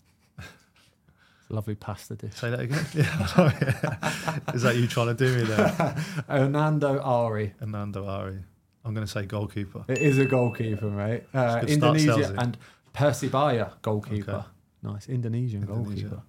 lovely 1.49 1.75
pasta 1.75 2.15
dish. 2.15 2.33
say 2.33 2.49
that 2.49 2.59
again. 2.61 2.85
yeah, 2.93 3.25
sorry. 3.25 3.53
is 4.53 4.61
that 4.63 4.75
you 4.77 4.87
trying 4.87 5.07
to 5.07 5.13
do 5.13 5.35
me 5.35 5.43
there? 5.43 5.67
Hernando 6.29 6.99
Ari. 6.99 7.53
Fernando 7.59 8.05
Ari. 8.05 8.39
I'm 8.85 8.93
going 8.93 9.05
to 9.05 9.11
say 9.11 9.25
goalkeeper. 9.25 9.83
It 9.87 9.99
is 9.99 10.17
a 10.17 10.25
goalkeeper, 10.25 10.89
mate. 10.89 11.23
Uh, 11.33 11.63
Indonesia 11.67 12.11
Selzy. 12.11 12.37
and 12.37 12.57
Persebaya 12.93 13.73
goalkeeper. 13.81 14.31
Okay. 14.31 14.47
Nice 14.83 15.09
Indonesian 15.09 15.63
Indonesia. 15.63 15.89
goalkeeper. 15.89 16.21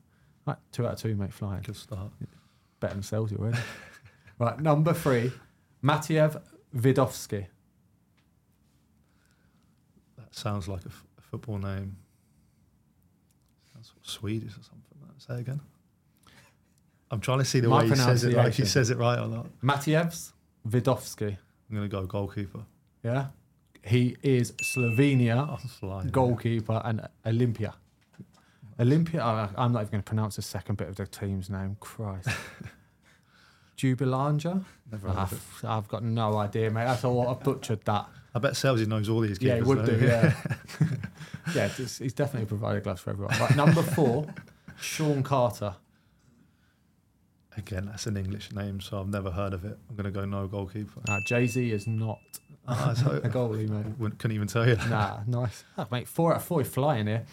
Right, 0.46 0.56
two 0.72 0.86
out 0.86 0.94
of 0.94 1.00
two, 1.00 1.14
mate. 1.14 1.32
Flying. 1.32 1.62
Good 1.62 1.76
start. 1.76 2.10
Better 2.80 2.94
than 2.94 3.02
Selzy 3.02 3.38
already. 3.38 3.58
right, 4.38 4.58
number 4.60 4.92
three, 4.92 5.30
Matiev 5.84 6.40
Vidovsky. 6.76 7.46
That 10.28 10.36
sounds 10.38 10.68
like 10.68 10.82
a, 10.84 10.88
f- 10.88 11.04
a 11.18 11.22
football 11.22 11.58
name. 11.58 11.96
Sounds 13.72 13.88
sort 13.88 13.98
of 14.04 14.10
Swedish 14.10 14.52
or 14.52 14.62
something. 14.62 14.84
Say 15.18 15.34
it 15.34 15.40
again. 15.40 15.60
I'm 17.10 17.20
trying 17.20 17.38
to 17.38 17.44
see 17.44 17.58
the 17.60 17.68
My 17.68 17.80
way 17.82 17.88
he 17.88 17.94
says 17.96 18.22
it, 18.24 18.34
like 18.36 18.54
he 18.54 18.64
says 18.64 18.90
it 18.90 18.98
right 18.98 19.18
or 19.18 19.26
not. 19.26 19.46
Matievs 19.62 20.32
Vidovsky. 20.68 21.36
I'm 21.70 21.76
going 21.76 21.88
to 21.88 21.94
go 21.96 22.06
goalkeeper. 22.06 22.60
Yeah. 23.02 23.26
He 23.82 24.16
is 24.22 24.52
Slovenia 24.52 25.58
flying. 25.80 26.08
goalkeeper 26.08 26.80
and 26.84 27.08
Olympia. 27.26 27.74
Olympia, 28.78 29.22
I- 29.22 29.48
I'm 29.56 29.72
not 29.72 29.80
even 29.80 29.90
going 29.90 30.02
to 30.02 30.08
pronounce 30.08 30.36
the 30.36 30.42
second 30.42 30.76
bit 30.76 30.88
of 30.88 30.96
the 30.96 31.06
team's 31.06 31.50
name. 31.50 31.76
Christ. 31.80 32.28
Jubilanja? 33.76 34.64
Never 34.90 35.08
heard 35.08 35.16
of 35.18 35.32
it. 35.32 35.38
I've, 35.64 35.64
I've 35.64 35.88
got 35.88 36.02
no 36.04 36.36
idea, 36.36 36.70
mate. 36.70 36.84
That's 36.84 37.04
all. 37.04 37.28
I 37.28 37.34
butchered 37.34 37.84
that. 37.86 38.06
I 38.34 38.38
bet 38.38 38.52
Selzy 38.52 38.86
knows 38.86 39.08
all 39.08 39.20
these 39.20 39.38
keepers. 39.38 39.48
Yeah, 39.48 39.56
he 39.56 39.62
would 39.62 39.78
though. 39.86 39.98
do. 39.98 40.06
Yeah, 40.06 40.34
yeah. 41.54 41.68
he's 41.68 42.12
definitely 42.12 42.46
provided 42.46 42.84
gloves 42.84 43.00
for 43.00 43.10
everyone. 43.10 43.38
Right, 43.38 43.56
number 43.56 43.82
four, 43.82 44.26
Shawn 44.80 45.22
Carter. 45.22 45.74
Again, 47.56 47.86
that's 47.86 48.06
an 48.06 48.16
English 48.16 48.52
name, 48.52 48.80
so 48.80 49.00
I've 49.00 49.08
never 49.08 49.30
heard 49.32 49.52
of 49.52 49.64
it. 49.64 49.76
I'm 49.90 49.96
going 49.96 50.04
to 50.04 50.12
go 50.12 50.24
no 50.24 50.46
goalkeeper. 50.46 51.00
Uh, 51.08 51.18
Jay 51.26 51.46
Z 51.46 51.72
is 51.72 51.86
not 51.88 52.18
so- 52.94 53.20
a 53.24 53.28
goalie, 53.28 53.68
mate. 53.68 54.18
Couldn't 54.18 54.34
even 54.34 54.46
tell 54.46 54.68
you 54.68 54.76
that. 54.76 54.88
Nah, 54.88 55.20
nice. 55.26 55.64
Oh, 55.76 55.86
mate, 55.90 56.06
four 56.06 56.32
out 56.32 56.36
of 56.36 56.44
four, 56.44 56.60
you're 56.60 56.70
flying 56.70 57.06
here. 57.08 57.24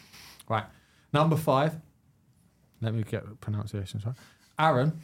Right, 0.49 0.65
number 1.13 1.35
five. 1.35 1.75
Let 2.81 2.93
me 2.93 3.03
get 3.03 3.39
pronunciations 3.39 4.05
right. 4.05 4.15
Aaron. 4.57 4.99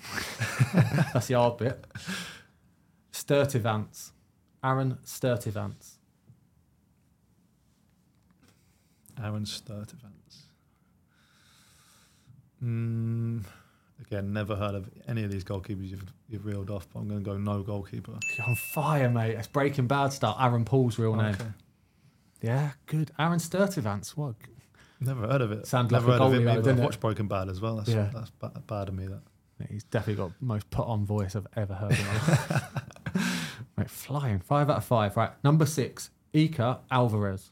That's 1.14 1.28
the 1.28 1.36
hard 1.36 1.58
bit. 1.58 1.86
Sturtevants. 3.12 4.12
Aaron 4.64 4.98
Sturtevants. 5.06 5.96
Aaron 9.24 9.46
Sturtevants. 9.46 10.44
Mm, 12.64 13.44
again, 14.06 14.34
never 14.34 14.56
heard 14.56 14.76
of 14.76 14.90
any 15.08 15.24
of 15.24 15.32
these 15.32 15.44
goalkeepers 15.44 15.90
you've, 15.90 16.04
you've 16.30 16.46
reeled 16.46 16.70
off, 16.70 16.88
but 16.94 17.00
I'm 17.00 17.08
going 17.08 17.24
to 17.24 17.30
go 17.30 17.38
no 17.38 17.64
goalkeeper. 17.64 18.14
You're 18.38 18.48
on 18.48 18.56
fire, 18.56 19.10
mate. 19.10 19.32
It's 19.36 19.48
Breaking 19.48 19.88
Bad 19.88 20.14
style. 20.14 20.38
Aaron 20.40 20.66
Paul's 20.66 21.00
real 21.00 21.16
name. 21.16 21.34
Okay. 21.36 21.46
Yeah, 22.42 22.72
good. 22.86 23.12
Aaron 23.20 23.40
Sturtevants. 23.40 24.10
What? 24.12 24.36
Never 25.00 25.28
heard 25.28 25.42
of 25.42 25.52
it. 25.52 25.66
Sound 25.66 25.92
like 25.92 26.02
never 26.02 26.12
a 26.14 26.20
heard 26.20 26.26
of 26.28 26.34
him 26.34 26.46
though, 26.46 26.56
didn't 26.56 26.78
I've 26.80 26.84
watched 26.86 27.00
Broken 27.00 27.28
Bad 27.28 27.50
as 27.50 27.60
well. 27.60 27.78
That's, 27.78 27.90
Yeah. 27.90 28.10
that's 28.14 28.30
bad 28.68 28.90
of 28.90 28.94
me, 28.96 29.08
that. 29.08 29.22
He's 29.70 29.84
definitely 29.84 30.24
got 30.24 30.40
the 30.40 30.46
most 30.46 30.70
put 30.72 30.88
on 30.88 31.06
voice 31.06 31.36
I've 31.36 31.46
ever 31.56 31.74
heard 31.76 31.92
Mate, 33.82 33.90
flying. 33.90 34.40
Five 34.40 34.70
out 34.70 34.78
of 34.78 34.86
five. 34.86 35.18
Right. 35.18 35.32
Number 35.44 35.66
six, 35.66 36.10
Iker 36.34 36.80
Alvarez. 36.90 37.52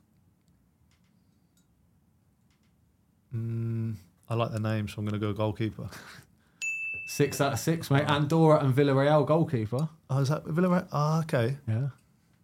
Mm, 3.35 3.95
I 4.29 4.33
like 4.35 4.51
the 4.51 4.59
name, 4.59 4.87
so 4.87 4.95
I'm 4.99 5.05
going 5.05 5.19
to 5.19 5.19
go 5.19 5.33
goalkeeper. 5.33 5.89
Six 7.07 7.41
out 7.41 7.53
of 7.53 7.59
six, 7.59 7.89
mate. 7.89 8.07
Andorra 8.07 8.59
and 8.63 8.73
Villarreal 8.73 9.25
goalkeeper. 9.25 9.89
Oh, 10.11 10.19
is 10.19 10.29
that 10.29 10.43
Villarreal? 10.45 10.87
Ah, 10.91 11.19
okay. 11.21 11.57
Yeah. 11.67 11.87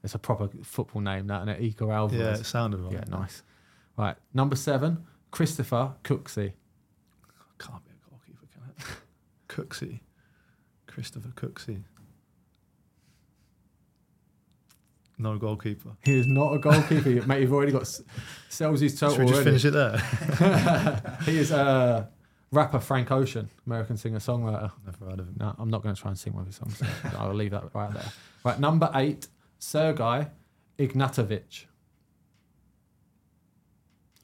It's 0.04 0.16
a 0.16 0.20
proper 0.20 0.50
football 0.64 1.02
name, 1.04 1.28
that, 1.28 1.42
and 1.42 1.52
it? 1.52 1.62
Iker 1.62 1.88
Yeah, 1.88 1.96
Alvarez. 1.96 2.40
it 2.42 2.46
sounded 2.46 2.80
right. 2.80 2.94
Yeah, 2.94 3.04
nice. 3.08 3.44
Right. 3.96 4.16
Number 4.34 4.56
seven, 4.56 5.06
Christopher 5.30 5.94
Cooksey. 6.04 6.54
Can't 7.60 7.86
be 7.86 7.92
a 7.92 8.10
goalkeeper, 8.10 8.48
can 8.52 8.64
it? 8.78 8.86
Cooksey. 9.48 10.00
Christopher 10.88 11.30
Cooksey. 11.30 11.84
No 15.18 15.38
goalkeeper. 15.38 15.92
He 16.04 16.18
is 16.18 16.28
not 16.28 16.54
a 16.54 16.60
goalkeeper, 16.60 17.10
mate. 17.28 17.42
You've 17.42 17.54
already 17.54 17.72
got 17.72 17.84
Selzy's 18.50 19.00
total 19.00 19.16
Should 19.16 19.20
we 19.20 19.28
just 19.28 19.34
already. 19.34 19.44
finish 19.44 19.66
it 19.66 19.72
there? 19.72 21.18
he 21.26 21.38
is 21.38 21.52
uh, 21.54 22.06
rapper 22.52 22.80
Frank 22.80 23.12
Ocean, 23.12 23.50
American 23.66 23.96
singer 23.98 24.20
songwriter. 24.20 24.72
Never 24.86 25.06
heard 25.06 25.20
of 25.20 25.28
him. 25.28 25.36
No, 25.40 25.56
I'm 25.58 25.70
not 25.70 25.84
going 25.84 25.96
to 25.96 26.02
try 26.02 26.10
and 26.12 26.20
sing 26.20 26.34
one 26.34 26.42
of 26.42 26.48
his 26.48 26.58
songs. 26.58 26.82
I'll 27.18 27.34
leave 27.34 27.52
that 27.52 27.74
right 27.74 27.94
there. 27.94 28.12
Right, 28.44 28.60
number 28.60 28.90
eight, 28.96 29.28
Sergei 29.58 30.28
Ignatovich. 30.78 31.66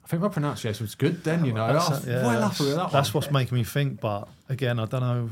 I 0.04 0.08
think 0.08 0.24
my 0.24 0.28
pronunciation 0.30 0.84
was 0.84 0.96
good 0.96 1.24
then, 1.24 1.46
you 1.46 1.54
know. 1.54 1.68
That's- 1.72 2.06
yeah, 2.06 2.26
well 2.26 2.40
that's, 2.42 2.60
up 2.60 2.68
with 2.68 2.76
that 2.76 2.92
that's 2.92 3.14
what's 3.14 3.32
making 3.32 3.58
me 3.58 3.64
think, 3.64 4.02
but 4.02 4.28
again, 4.50 4.78
I 4.78 4.86
don't 4.86 5.00
know. 5.00 5.30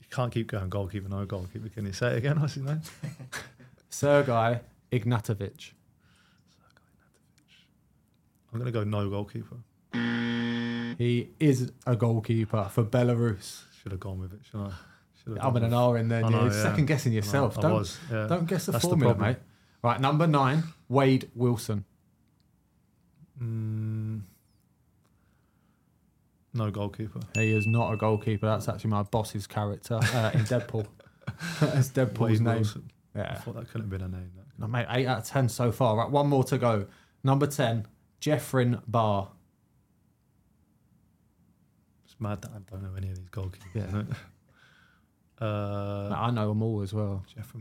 You 0.00 0.06
can't 0.18 0.32
keep 0.32 0.48
going 0.48 0.68
goalkeeper, 0.68 1.08
no 1.08 1.24
goalkeeper. 1.24 1.68
Can 1.68 1.86
you 1.86 1.92
say 1.92 2.08
it 2.08 2.18
again? 2.18 2.40
What's 2.40 2.54
his 2.54 2.64
name? 2.64 2.80
Sergei 3.88 4.58
Ignatovich. 4.90 5.70
I'm 8.52 8.58
going 8.58 8.66
to 8.66 8.72
go 8.72 8.82
no 8.82 9.08
goalkeeper. 9.08 9.58
He 10.98 11.28
is 11.38 11.70
a 11.86 11.94
goalkeeper 11.94 12.68
for 12.68 12.82
Belarus. 12.82 13.62
Should 13.80 13.92
have 13.92 14.00
gone 14.00 14.18
with 14.18 14.32
it, 14.32 14.40
shouldn't 14.50 14.72
I? 14.72 14.74
Should 15.22 15.36
have 15.36 15.46
I'm 15.46 15.56
in 15.58 15.62
an 15.62 15.74
R 15.74 15.96
in 15.98 16.08
there. 16.08 16.24
I 16.24 16.30
yeah. 16.30 16.50
second 16.50 16.86
guessing 16.86 17.12
I 17.12 17.14
know, 17.14 17.16
yourself. 17.18 17.58
I 17.58 17.60
don't, 17.60 17.72
was, 17.74 17.98
yeah. 18.10 18.26
don't 18.26 18.46
guess 18.48 18.66
the 18.66 18.72
That's 18.72 18.84
formula, 18.84 19.14
problem. 19.14 19.34
mate. 19.34 19.38
Right, 19.84 20.00
number 20.00 20.26
nine, 20.26 20.64
Wade 20.88 21.30
Wilson. 21.36 21.84
Mm, 23.40 24.22
no 26.58 26.70
goalkeeper. 26.70 27.20
He 27.34 27.52
is 27.52 27.66
not 27.66 27.92
a 27.92 27.96
goalkeeper. 27.96 28.46
That's 28.46 28.68
actually 28.68 28.90
my 28.90 29.02
boss's 29.04 29.46
character 29.46 29.94
uh, 29.94 30.30
in 30.34 30.40
Deadpool. 30.44 30.86
That's 31.60 31.88
Deadpool's 31.88 32.18
Wade 32.18 32.40
name. 32.40 32.54
Wilson. 32.56 32.90
I 33.14 33.34
thought 33.34 33.54
that 33.56 33.66
couldn't 33.70 33.90
have 33.90 33.90
been 33.90 34.02
a 34.02 34.08
name. 34.08 34.30
No, 34.58 34.66
mate, 34.66 34.86
eight 34.90 35.06
out 35.06 35.18
of 35.18 35.24
ten 35.24 35.48
so 35.48 35.72
far. 35.72 35.96
Right, 35.96 36.10
one 36.10 36.28
more 36.28 36.44
to 36.44 36.58
go. 36.58 36.86
Number 37.24 37.46
ten, 37.46 37.86
Jethren 38.20 38.82
Barr. 38.86 39.28
It's 42.04 42.16
mad 42.18 42.42
that 42.42 42.50
I 42.50 42.58
don't 42.70 42.82
know 42.82 42.94
any 42.96 43.08
of 43.10 43.16
these 43.16 43.28
goalkeepers. 43.30 43.74
Yeah. 43.74 44.02
Uh, 45.40 46.12
I 46.16 46.32
know 46.32 46.48
them 46.48 46.62
all 46.64 46.82
as 46.82 46.92
well. 46.92 47.24
Jeffrey. 47.32 47.60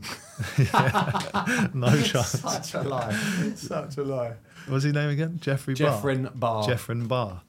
Yeah. 0.73 1.67
no 1.75 1.89
chance. 2.01 2.29
Such 2.39 2.73
a 2.73 2.81
lie. 2.81 3.13
Such 3.55 3.97
a 3.97 4.03
lie. 4.03 4.33
What's 4.67 4.83
his 4.83 4.93
name 4.95 5.11
again? 5.11 5.37
Jeffrey 5.39 5.75
Barr. 5.75 6.01
Jethren 6.01 6.39
Barr. 6.39 6.63
Jethren 6.63 7.07
Barr. 7.07 7.43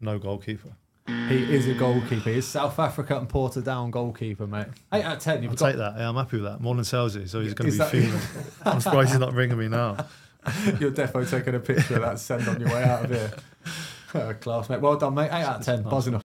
No 0.00 0.18
goalkeeper. 0.18 0.70
He 1.06 1.54
is 1.54 1.66
a 1.66 1.74
goalkeeper. 1.74 2.30
He's 2.30 2.46
South 2.46 2.78
Africa 2.78 3.18
and 3.18 3.28
Portadown 3.28 3.90
goalkeeper, 3.90 4.46
mate. 4.46 4.66
Eight 4.92 5.04
out 5.04 5.16
of 5.16 5.22
ten. 5.22 5.42
You've 5.42 5.52
I'll 5.52 5.56
got 5.56 5.66
take 5.68 5.76
that. 5.78 5.94
Yeah, 5.98 6.08
I'm 6.08 6.14
happy 6.14 6.36
with 6.36 6.44
that. 6.44 6.60
More 6.60 6.74
than 6.74 6.84
Selzy, 6.84 7.28
so 7.28 7.40
he's 7.40 7.54
going 7.54 7.70
to 7.70 7.72
be 7.72 7.78
that- 7.78 7.90
fuming. 7.90 8.20
I'm 8.64 8.80
surprised 8.80 9.10
he's 9.10 9.18
not 9.18 9.32
ringing 9.32 9.58
me 9.58 9.68
now. 9.68 10.06
You're 10.78 10.90
definitely 10.90 11.26
taking 11.26 11.54
a 11.54 11.60
picture 11.60 11.96
of 11.96 12.02
that. 12.02 12.18
Send 12.18 12.46
on 12.48 12.60
your 12.60 12.70
way 12.70 12.84
out 12.84 13.04
of 13.04 13.10
here. 13.10 13.32
Oh, 14.12 14.34
class, 14.34 14.68
mate. 14.68 14.80
Well 14.80 14.96
done, 14.96 15.14
mate. 15.14 15.26
Eight 15.30 15.44
out 15.44 15.60
of 15.60 15.64
ten. 15.64 15.84
Buzzing 15.84 16.16
off. 16.16 16.22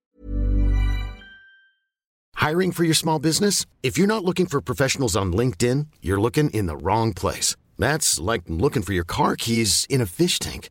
Hiring 2.34 2.72
for 2.72 2.82
your 2.82 2.94
small 2.94 3.20
business? 3.20 3.64
If 3.82 3.96
you're 3.96 4.06
not 4.08 4.24
looking 4.24 4.46
for 4.46 4.60
professionals 4.60 5.14
on 5.14 5.32
LinkedIn, 5.32 5.86
you're 6.02 6.20
looking 6.20 6.50
in 6.50 6.66
the 6.66 6.76
wrong 6.76 7.12
place. 7.12 7.54
That's 7.78 8.18
like 8.18 8.42
looking 8.48 8.82
for 8.82 8.92
your 8.92 9.04
car 9.04 9.36
keys 9.36 9.86
in 9.88 10.00
a 10.00 10.06
fish 10.06 10.38
tank. 10.40 10.70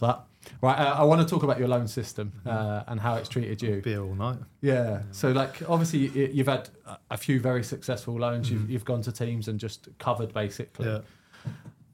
That. 0.00 0.24
Right, 0.62 0.78
uh, 0.78 0.94
I 0.94 1.02
want 1.04 1.20
to 1.20 1.26
talk 1.26 1.42
about 1.42 1.58
your 1.58 1.68
loan 1.68 1.88
system 1.88 2.32
uh, 2.46 2.82
and 2.86 2.98
how 3.00 3.16
it's 3.16 3.28
treated 3.28 3.60
you. 3.60 3.82
Be 3.82 3.96
all 3.98 4.14
night. 4.14 4.38
Yeah. 4.62 5.02
So, 5.10 5.32
like, 5.32 5.68
obviously, 5.68 6.08
you've 6.32 6.46
had 6.46 6.70
a- 7.10 7.16
few 7.18 7.38
very 7.40 7.62
successful 7.62 8.14
loans. 8.18 8.50
You've, 8.50 8.70
you've 8.70 8.84
gone 8.84 9.02
to 9.02 9.12
teams 9.12 9.48
and 9.48 9.58
just 9.60 9.88
covered 9.98 10.32
basically. 10.32 10.86
Yeah. 10.86 11.00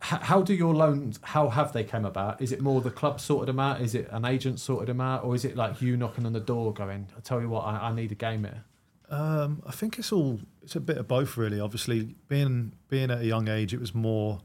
H- 0.03 0.21
how 0.21 0.43
do 0.43 0.55
your 0.55 0.75
loans? 0.75 1.19
How 1.23 1.49
have 1.49 1.73
they 1.73 1.83
come 1.83 2.05
about? 2.05 2.41
Is 2.43 2.53
it 2.53 2.61
more 2.61 2.81
the 2.81 2.91
club 2.91 3.21
sorted 3.21 3.49
them 3.49 3.59
out? 3.59 3.81
Is 3.81 3.95
it 3.95 4.09
an 4.13 4.25
agent 4.25 4.61
sorted 4.61 4.89
them 4.89 5.01
out, 5.01 5.25
or 5.25 5.35
is 5.35 5.45
it 5.45 5.57
like 5.57 5.81
you 5.81 5.97
knocking 5.97 6.27
on 6.27 6.33
the 6.35 6.41
door, 6.41 6.73
going, 6.75 7.09
"I 7.17 7.21
tell 7.21 7.41
you 7.41 7.49
what, 7.49 7.63
I, 7.65 7.89
I 7.89 7.95
need 7.95 8.13
a 8.13 8.15
game 8.15 8.45
here." 8.45 8.65
Um, 9.09 9.63
I 9.67 9.73
think 9.73 9.99
it's 9.99 10.13
all 10.13 10.41
it's 10.63 10.77
a 10.77 10.81
bit 10.81 10.99
of 10.99 11.09
both 11.09 11.37
really. 11.39 11.59
Obviously, 11.59 12.15
being 12.29 12.73
being 12.89 13.11
at 13.11 13.21
a 13.21 13.25
young 13.27 13.49
age, 13.49 13.73
it 13.73 13.81
was 13.81 13.95
more 13.95 14.41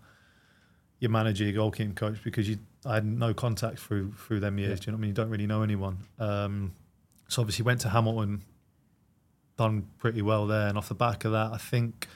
your 1.00 1.12
manager, 1.12 1.44
your 1.46 1.62
goalkeeping 1.64 1.96
coach, 1.96 2.24
because 2.24 2.48
you 2.50 2.60
I 2.86 2.96
had 2.96 3.06
no 3.06 3.34
contact 3.34 3.80
through 3.80 4.14
through 4.14 4.40
them 4.40 4.58
years. 4.58 4.80
Do 4.80 4.86
you 4.86 4.92
know 4.92 4.98
what 4.98 5.00
I 5.00 5.02
mean? 5.02 5.10
You 5.10 5.16
don't 5.16 5.30
really 5.30 5.48
know 5.48 5.64
anyone. 5.64 6.00
Um, 6.18 6.74
so 7.28 7.42
obviously 7.42 7.64
went 7.64 7.82
to 7.82 7.90
Hamilton, 7.90 8.44
done 9.58 9.88
pretty 9.98 10.22
well 10.22 10.48
there, 10.48 10.68
and 10.68 10.78
off 10.78 10.88
the 10.88 10.96
back 10.96 11.26
of 11.26 11.32
that, 11.34 11.52
I 11.52 11.58
think 11.58 12.08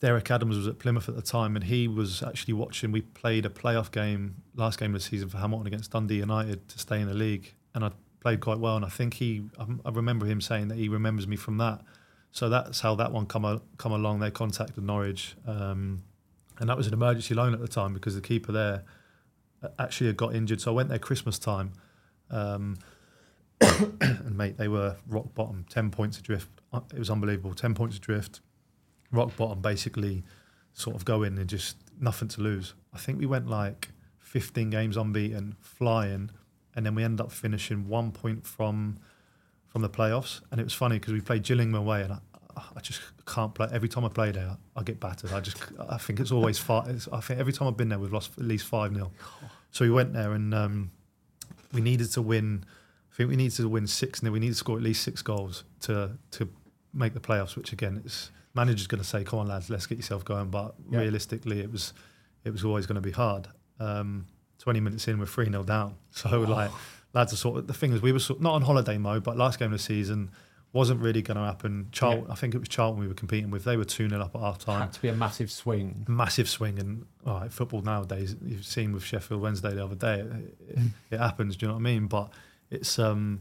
Derek 0.00 0.30
Adams 0.30 0.56
was 0.56 0.66
at 0.68 0.78
Plymouth 0.78 1.08
at 1.08 1.16
the 1.16 1.22
time, 1.22 1.56
and 1.56 1.64
he 1.64 1.88
was 1.88 2.22
actually 2.22 2.54
watching. 2.54 2.92
We 2.92 3.02
played 3.02 3.44
a 3.44 3.48
playoff 3.48 3.90
game, 3.90 4.42
last 4.54 4.78
game 4.78 4.94
of 4.94 5.00
the 5.00 5.06
season 5.06 5.28
for 5.28 5.38
Hamilton 5.38 5.66
against 5.66 5.90
Dundee 5.90 6.16
United 6.16 6.68
to 6.68 6.78
stay 6.78 7.00
in 7.00 7.08
the 7.08 7.14
league, 7.14 7.54
and 7.74 7.84
I 7.84 7.90
played 8.20 8.40
quite 8.40 8.58
well. 8.58 8.76
And 8.76 8.84
I 8.84 8.88
think 8.88 9.14
he, 9.14 9.44
I 9.58 9.66
I 9.84 9.90
remember 9.90 10.26
him 10.26 10.40
saying 10.40 10.68
that 10.68 10.78
he 10.78 10.88
remembers 10.88 11.26
me 11.26 11.36
from 11.36 11.58
that. 11.58 11.82
So 12.30 12.48
that's 12.48 12.80
how 12.80 12.94
that 12.96 13.12
one 13.12 13.26
come 13.26 13.62
come 13.78 13.92
along. 13.92 14.20
They 14.20 14.30
contacted 14.30 14.84
Norwich, 14.84 15.34
um, 15.46 16.04
and 16.58 16.68
that 16.68 16.76
was 16.76 16.86
an 16.86 16.92
emergency 16.92 17.34
loan 17.34 17.52
at 17.52 17.60
the 17.60 17.68
time 17.68 17.94
because 17.94 18.14
the 18.14 18.20
keeper 18.20 18.52
there 18.52 18.84
actually 19.78 20.08
had 20.08 20.16
got 20.16 20.34
injured. 20.34 20.60
So 20.60 20.72
I 20.72 20.74
went 20.74 20.88
there 20.88 20.98
Christmas 20.98 21.38
time, 21.38 21.72
um, 22.30 22.76
and 23.60 24.36
mate, 24.36 24.56
they 24.58 24.68
were 24.68 24.96
rock 25.08 25.34
bottom, 25.34 25.64
ten 25.68 25.90
points 25.90 26.18
adrift. 26.18 26.48
Uh, 26.72 26.80
It 26.92 26.98
was 26.98 27.10
unbelievable, 27.10 27.54
ten 27.54 27.74
points 27.74 27.96
adrift, 27.96 28.40
rock 29.10 29.36
bottom. 29.36 29.60
Basically, 29.60 30.24
sort 30.72 30.96
of 30.96 31.04
going 31.04 31.38
and 31.38 31.48
just 31.48 31.76
nothing 32.00 32.28
to 32.28 32.40
lose. 32.40 32.74
I 32.92 32.98
think 32.98 33.18
we 33.18 33.26
went 33.26 33.48
like 33.48 33.88
fifteen 34.18 34.70
games 34.70 34.96
unbeaten, 34.96 35.56
flying, 35.60 36.30
and 36.74 36.84
then 36.84 36.94
we 36.94 37.02
ended 37.04 37.20
up 37.24 37.32
finishing 37.32 37.88
one 37.88 38.12
point 38.12 38.46
from 38.46 38.98
from 39.66 39.82
the 39.82 39.90
playoffs. 39.90 40.40
And 40.50 40.60
it 40.60 40.64
was 40.64 40.74
funny 40.74 40.98
because 40.98 41.12
we 41.12 41.20
played 41.20 41.42
Gillingham 41.42 41.74
away, 41.76 42.02
and 42.02 42.12
I, 42.12 42.18
I 42.76 42.80
just 42.80 43.00
can't 43.26 43.54
play. 43.54 43.68
Every 43.72 43.88
time 43.88 44.04
I 44.04 44.08
play 44.08 44.32
there, 44.32 44.56
I 44.76 44.82
get 44.82 45.00
battered. 45.00 45.32
I 45.32 45.40
just, 45.40 45.62
I 45.88 45.96
think 45.98 46.20
it's 46.20 46.32
always 46.32 46.58
five. 46.58 47.08
I 47.12 47.20
think 47.20 47.40
every 47.40 47.52
time 47.52 47.68
I've 47.68 47.76
been 47.76 47.88
there, 47.88 47.98
we've 47.98 48.12
lost 48.12 48.32
at 48.38 48.44
least 48.44 48.66
five 48.66 48.92
0 48.94 49.10
So 49.76 49.84
we 49.84 49.90
went 49.90 50.14
there, 50.14 50.32
and 50.32 50.54
um, 50.54 50.90
we 51.70 51.82
needed 51.82 52.10
to 52.12 52.22
win. 52.22 52.64
I 53.12 53.14
think 53.14 53.28
we 53.28 53.36
needed 53.36 53.56
to 53.56 53.68
win 53.68 53.86
six 53.86 54.20
0 54.20 54.32
We 54.32 54.40
needed 54.40 54.54
to 54.54 54.58
score 54.58 54.78
at 54.78 54.82
least 54.82 55.02
six 55.02 55.20
goals 55.20 55.64
to 55.80 56.12
to 56.30 56.48
make 56.94 57.12
the 57.12 57.20
playoffs. 57.20 57.56
Which 57.56 57.74
again, 57.74 58.00
it's 58.02 58.30
manager's 58.54 58.86
going 58.86 59.02
to 59.02 59.06
say, 59.06 59.22
"Come 59.22 59.40
on, 59.40 59.48
lads, 59.48 59.68
let's 59.68 59.84
get 59.84 59.98
yourself 59.98 60.24
going." 60.24 60.48
But 60.48 60.76
Yeah. 60.90 61.00
realistically, 61.00 61.60
it 61.60 61.70
was 61.70 61.92
it 62.42 62.52
was 62.52 62.64
always 62.64 62.86
going 62.86 62.94
to 62.94 63.02
be 63.02 63.10
hard. 63.10 63.48
Um, 63.78 64.24
Twenty 64.58 64.80
minutes 64.80 65.06
in, 65.08 65.18
we're 65.18 65.26
three 65.26 65.44
0 65.44 65.62
down. 65.64 65.96
So 66.10 66.40
like, 66.40 66.70
lads 67.12 67.34
are 67.34 67.36
sort 67.36 67.58
of 67.58 67.66
the 67.66 67.74
thing 67.74 67.92
is 67.92 68.00
we 68.00 68.12
were 68.12 68.18
sort, 68.18 68.40
not 68.40 68.54
on 68.54 68.62
holiday 68.62 68.96
mode, 68.96 69.24
but 69.24 69.36
last 69.36 69.58
game 69.58 69.66
of 69.66 69.78
the 69.78 69.78
season 69.78 70.30
wasn't 70.76 71.00
really 71.00 71.22
going 71.22 71.36
to 71.36 71.42
happen. 71.44 71.88
Charlton, 71.90 72.30
I 72.30 72.34
think 72.34 72.54
it 72.54 72.58
was 72.58 72.68
Charlton 72.68 73.00
we 73.00 73.08
were 73.08 73.14
competing 73.14 73.50
with. 73.50 73.64
They 73.64 73.76
were 73.76 73.84
two 73.84 74.08
0 74.08 74.20
up 74.20 74.34
at 74.34 74.40
half 74.40 74.58
time 74.58 74.80
Had 74.82 74.92
to 74.92 75.02
be 75.02 75.08
a 75.08 75.14
massive 75.14 75.50
swing. 75.50 76.04
massive 76.08 76.48
swing 76.48 76.78
and 76.78 77.06
all 77.26 77.40
right, 77.40 77.52
football 77.52 77.82
nowadays 77.82 78.36
you've 78.44 78.64
seen 78.66 78.92
with 78.92 79.02
Sheffield 79.02 79.40
Wednesday 79.40 79.74
the 79.74 79.82
other 79.84 79.94
day 79.96 80.20
it, 80.20 80.54
it, 80.68 80.78
it 81.12 81.18
happens 81.18 81.56
do 81.56 81.66
you 81.66 81.68
know 81.68 81.74
what 81.74 81.80
I 81.80 81.82
mean 81.92 82.06
but 82.06 82.30
it's 82.70 82.98
um 82.98 83.40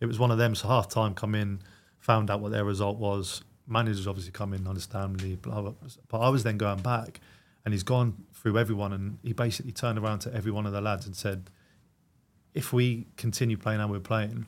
it 0.00 0.06
was 0.06 0.18
one 0.18 0.30
of 0.30 0.38
them 0.38 0.54
so 0.54 0.68
half 0.68 0.88
time 0.88 1.14
come 1.14 1.34
in 1.34 1.60
found 1.98 2.30
out 2.30 2.40
what 2.40 2.50
their 2.52 2.64
result 2.64 2.98
was 2.98 3.42
managers 3.66 4.06
obviously 4.06 4.32
come 4.32 4.52
in 4.52 4.66
understandably 4.66 5.36
blah, 5.36 5.60
blah, 5.62 5.70
blah. 5.70 5.88
but 6.08 6.18
I 6.20 6.28
was 6.28 6.42
then 6.42 6.58
going 6.58 6.80
back 6.82 7.20
and 7.64 7.72
he's 7.72 7.84
gone 7.84 8.24
through 8.34 8.58
everyone 8.58 8.92
and 8.92 9.18
he 9.22 9.32
basically 9.32 9.72
turned 9.72 9.98
around 9.98 10.18
to 10.20 10.34
every 10.34 10.50
one 10.50 10.66
of 10.66 10.72
the 10.72 10.80
lads 10.80 11.06
and 11.06 11.14
said 11.14 11.48
if 12.54 12.72
we 12.72 13.06
continue 13.16 13.56
playing 13.56 13.80
how 13.80 13.86
we're 13.88 14.00
playing 14.00 14.46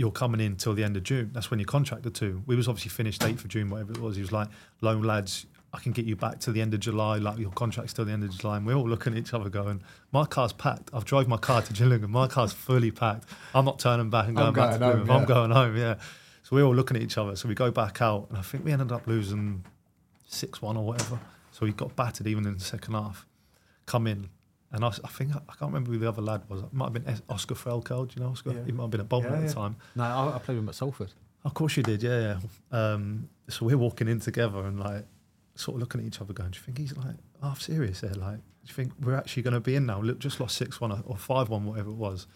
you're 0.00 0.10
coming 0.10 0.40
in 0.40 0.56
till 0.56 0.72
the 0.72 0.82
end 0.82 0.96
of 0.96 1.02
June. 1.02 1.30
That's 1.34 1.50
when 1.50 1.60
your 1.60 1.66
contracted 1.66 2.14
to. 2.14 2.42
We 2.46 2.56
was 2.56 2.68
obviously 2.68 2.88
finished 2.88 3.20
8th 3.20 3.44
of 3.44 3.48
June, 3.48 3.68
whatever 3.68 3.92
it 3.92 3.98
was. 3.98 4.16
He 4.16 4.22
was 4.22 4.32
like, 4.32 4.48
loan 4.80 5.02
lads, 5.02 5.44
I 5.74 5.78
can 5.78 5.92
get 5.92 6.06
you 6.06 6.16
back 6.16 6.40
to 6.40 6.52
the 6.52 6.62
end 6.62 6.72
of 6.72 6.80
July. 6.80 7.18
Like 7.18 7.38
your 7.38 7.50
contract's 7.50 7.92
till 7.92 8.06
the 8.06 8.12
end 8.12 8.24
of 8.24 8.30
July. 8.30 8.56
And 8.56 8.66
we're 8.66 8.76
all 8.76 8.88
looking 8.88 9.12
at 9.12 9.18
each 9.18 9.34
other 9.34 9.50
going, 9.50 9.82
my 10.10 10.24
car's 10.24 10.54
packed. 10.54 10.88
I've 10.94 11.04
drove 11.04 11.28
my 11.28 11.36
car 11.36 11.60
to 11.60 11.72
Gillingham. 11.74 12.12
My 12.12 12.28
car's 12.28 12.54
fully 12.54 12.90
packed. 12.90 13.28
I'm 13.54 13.66
not 13.66 13.78
turning 13.78 14.08
back 14.08 14.28
and 14.28 14.36
going 14.36 14.48
I'm 14.48 14.54
back 14.54 14.72
to 14.72 14.78
going 14.78 14.96
home, 14.96 15.06
Plymouth. 15.06 15.20
I'm 15.20 15.28
going 15.28 15.50
home, 15.50 15.76
yeah. 15.76 15.96
So 16.44 16.56
we're 16.56 16.64
all 16.64 16.74
looking 16.74 16.96
at 16.96 17.02
each 17.02 17.18
other. 17.18 17.36
So 17.36 17.46
we 17.46 17.54
go 17.54 17.70
back 17.70 18.00
out 18.00 18.28
and 18.30 18.38
I 18.38 18.42
think 18.42 18.64
we 18.64 18.72
ended 18.72 18.90
up 18.90 19.06
losing 19.06 19.66
6-1 20.30 20.76
or 20.76 20.86
whatever. 20.86 21.20
So 21.52 21.66
we 21.66 21.72
got 21.72 21.94
battered 21.94 22.26
even 22.26 22.46
in 22.46 22.54
the 22.54 22.64
second 22.64 22.94
half. 22.94 23.26
Come 23.84 24.06
in. 24.06 24.30
And 24.72 24.84
I 24.84 24.90
think, 24.90 25.32
I 25.34 25.52
can't 25.58 25.72
remember 25.72 25.90
who 25.90 25.98
the 25.98 26.08
other 26.08 26.22
lad 26.22 26.42
was. 26.48 26.62
It 26.62 26.72
might 26.72 26.92
have 26.92 26.92
been 26.92 27.20
Oscar 27.28 27.54
Threlkeld. 27.56 28.08
Do 28.10 28.14
you 28.16 28.24
know 28.24 28.30
Oscar? 28.30 28.52
Yeah. 28.52 28.64
He 28.66 28.72
might 28.72 28.84
have 28.84 28.90
been 28.90 29.00
at 29.00 29.08
Bolton 29.08 29.30
Yeah, 29.32 29.38
at 29.38 29.40
the 29.42 29.46
yeah. 29.48 29.52
time. 29.52 29.76
No, 29.96 30.04
I, 30.04 30.36
I 30.36 30.38
played 30.38 30.54
with 30.54 30.64
him 30.64 30.68
at 30.68 30.76
Salford. 30.76 31.12
Of 31.44 31.54
course 31.54 31.76
you 31.76 31.82
did, 31.82 32.02
yeah. 32.02 32.38
yeah. 32.72 32.78
Um, 32.78 33.28
so 33.48 33.66
we're 33.66 33.78
walking 33.78 34.06
in 34.06 34.20
together 34.20 34.60
and 34.60 34.78
like 34.78 35.06
sort 35.56 35.74
of 35.76 35.80
looking 35.80 36.00
at 36.02 36.06
each 36.06 36.20
other, 36.20 36.32
going, 36.32 36.50
"Do 36.50 36.58
you 36.58 36.62
think 36.62 36.78
he's 36.78 36.96
like 36.96 37.16
half 37.42 37.60
serious 37.60 38.00
there? 38.02 38.12
Like, 38.14 38.36
do 38.36 38.66
you 38.66 38.74
think 38.74 38.92
we're 39.00 39.16
actually 39.16 39.42
going 39.42 39.54
to 39.54 39.60
be 39.60 39.74
in 39.74 39.86
now? 39.86 40.00
Look, 40.00 40.18
just 40.20 40.38
lost 40.38 40.56
six 40.56 40.80
one 40.80 40.92
or 41.04 41.16
five 41.16 41.48
one, 41.48 41.64
whatever 41.64 41.90
it 41.90 41.96
was. 41.96 42.26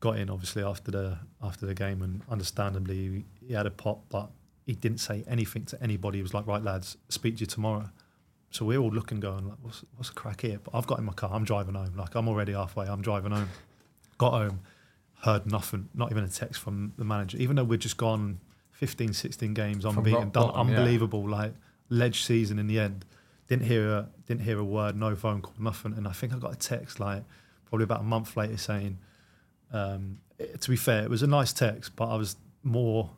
Got 0.00 0.18
in 0.18 0.28
obviously 0.28 0.62
after 0.64 0.90
the 0.90 1.18
after 1.42 1.66
the 1.66 1.74
game, 1.74 2.02
and 2.02 2.22
understandably 2.28 2.96
he, 3.40 3.46
he 3.48 3.52
had 3.54 3.66
a 3.66 3.70
pop, 3.70 4.04
but 4.08 4.30
he 4.64 4.74
didn't 4.74 4.98
say 4.98 5.22
anything 5.28 5.64
to 5.66 5.82
anybody. 5.82 6.18
He 6.18 6.22
was 6.22 6.34
like, 6.34 6.46
"Right, 6.46 6.62
lads, 6.62 6.96
speak 7.08 7.36
to 7.36 7.40
you 7.40 7.46
tomorrow." 7.46 7.90
So 8.56 8.64
we're 8.64 8.78
all 8.78 8.88
looking, 8.90 9.20
going, 9.20 9.46
like, 9.48 9.58
"What's 9.60 9.84
what's 9.96 10.08
the 10.08 10.14
crack 10.14 10.40
here?" 10.40 10.58
But 10.64 10.74
I've 10.74 10.86
got 10.86 10.98
in 10.98 11.04
my 11.04 11.12
car. 11.12 11.30
I'm 11.30 11.44
driving 11.44 11.74
home. 11.74 11.94
Like 11.94 12.14
I'm 12.14 12.26
already 12.26 12.52
halfway. 12.54 12.86
I'm 12.86 13.02
driving 13.02 13.32
home. 13.32 13.50
Got 14.16 14.32
home, 14.32 14.60
heard 15.24 15.44
nothing. 15.46 15.90
Not 15.94 16.10
even 16.10 16.24
a 16.24 16.28
text 16.28 16.62
from 16.62 16.94
the 16.96 17.04
manager. 17.04 17.36
Even 17.36 17.56
though 17.56 17.64
we'd 17.64 17.80
just 17.80 17.98
gone 17.98 18.40
15, 18.70 19.12
16 19.12 19.52
games 19.52 19.84
unbeaten, 19.84 20.30
done 20.30 20.46
bottom, 20.48 20.70
yeah. 20.70 20.76
unbelievable, 20.78 21.28
like 21.28 21.52
ledge 21.90 22.22
season 22.22 22.58
in 22.58 22.66
the 22.66 22.80
end. 22.80 23.04
Didn't 23.48 23.66
hear 23.66 23.90
a 23.90 24.08
didn't 24.26 24.40
hear 24.42 24.58
a 24.58 24.64
word, 24.64 24.96
no 24.96 25.14
phone 25.14 25.42
call, 25.42 25.52
nothing. 25.58 25.92
And 25.92 26.08
I 26.08 26.12
think 26.12 26.32
I 26.32 26.38
got 26.38 26.54
a 26.54 26.58
text 26.58 26.98
like 26.98 27.24
probably 27.66 27.84
about 27.84 28.00
a 28.00 28.04
month 28.04 28.38
later 28.38 28.56
saying, 28.56 28.96
um, 29.70 30.18
it- 30.38 30.62
to 30.62 30.70
be 30.70 30.76
fair, 30.76 31.02
it 31.02 31.10
was 31.10 31.22
a 31.22 31.26
nice 31.26 31.52
text, 31.52 31.94
but 31.94 32.08
I 32.08 32.16
was 32.16 32.36
more 32.62 33.10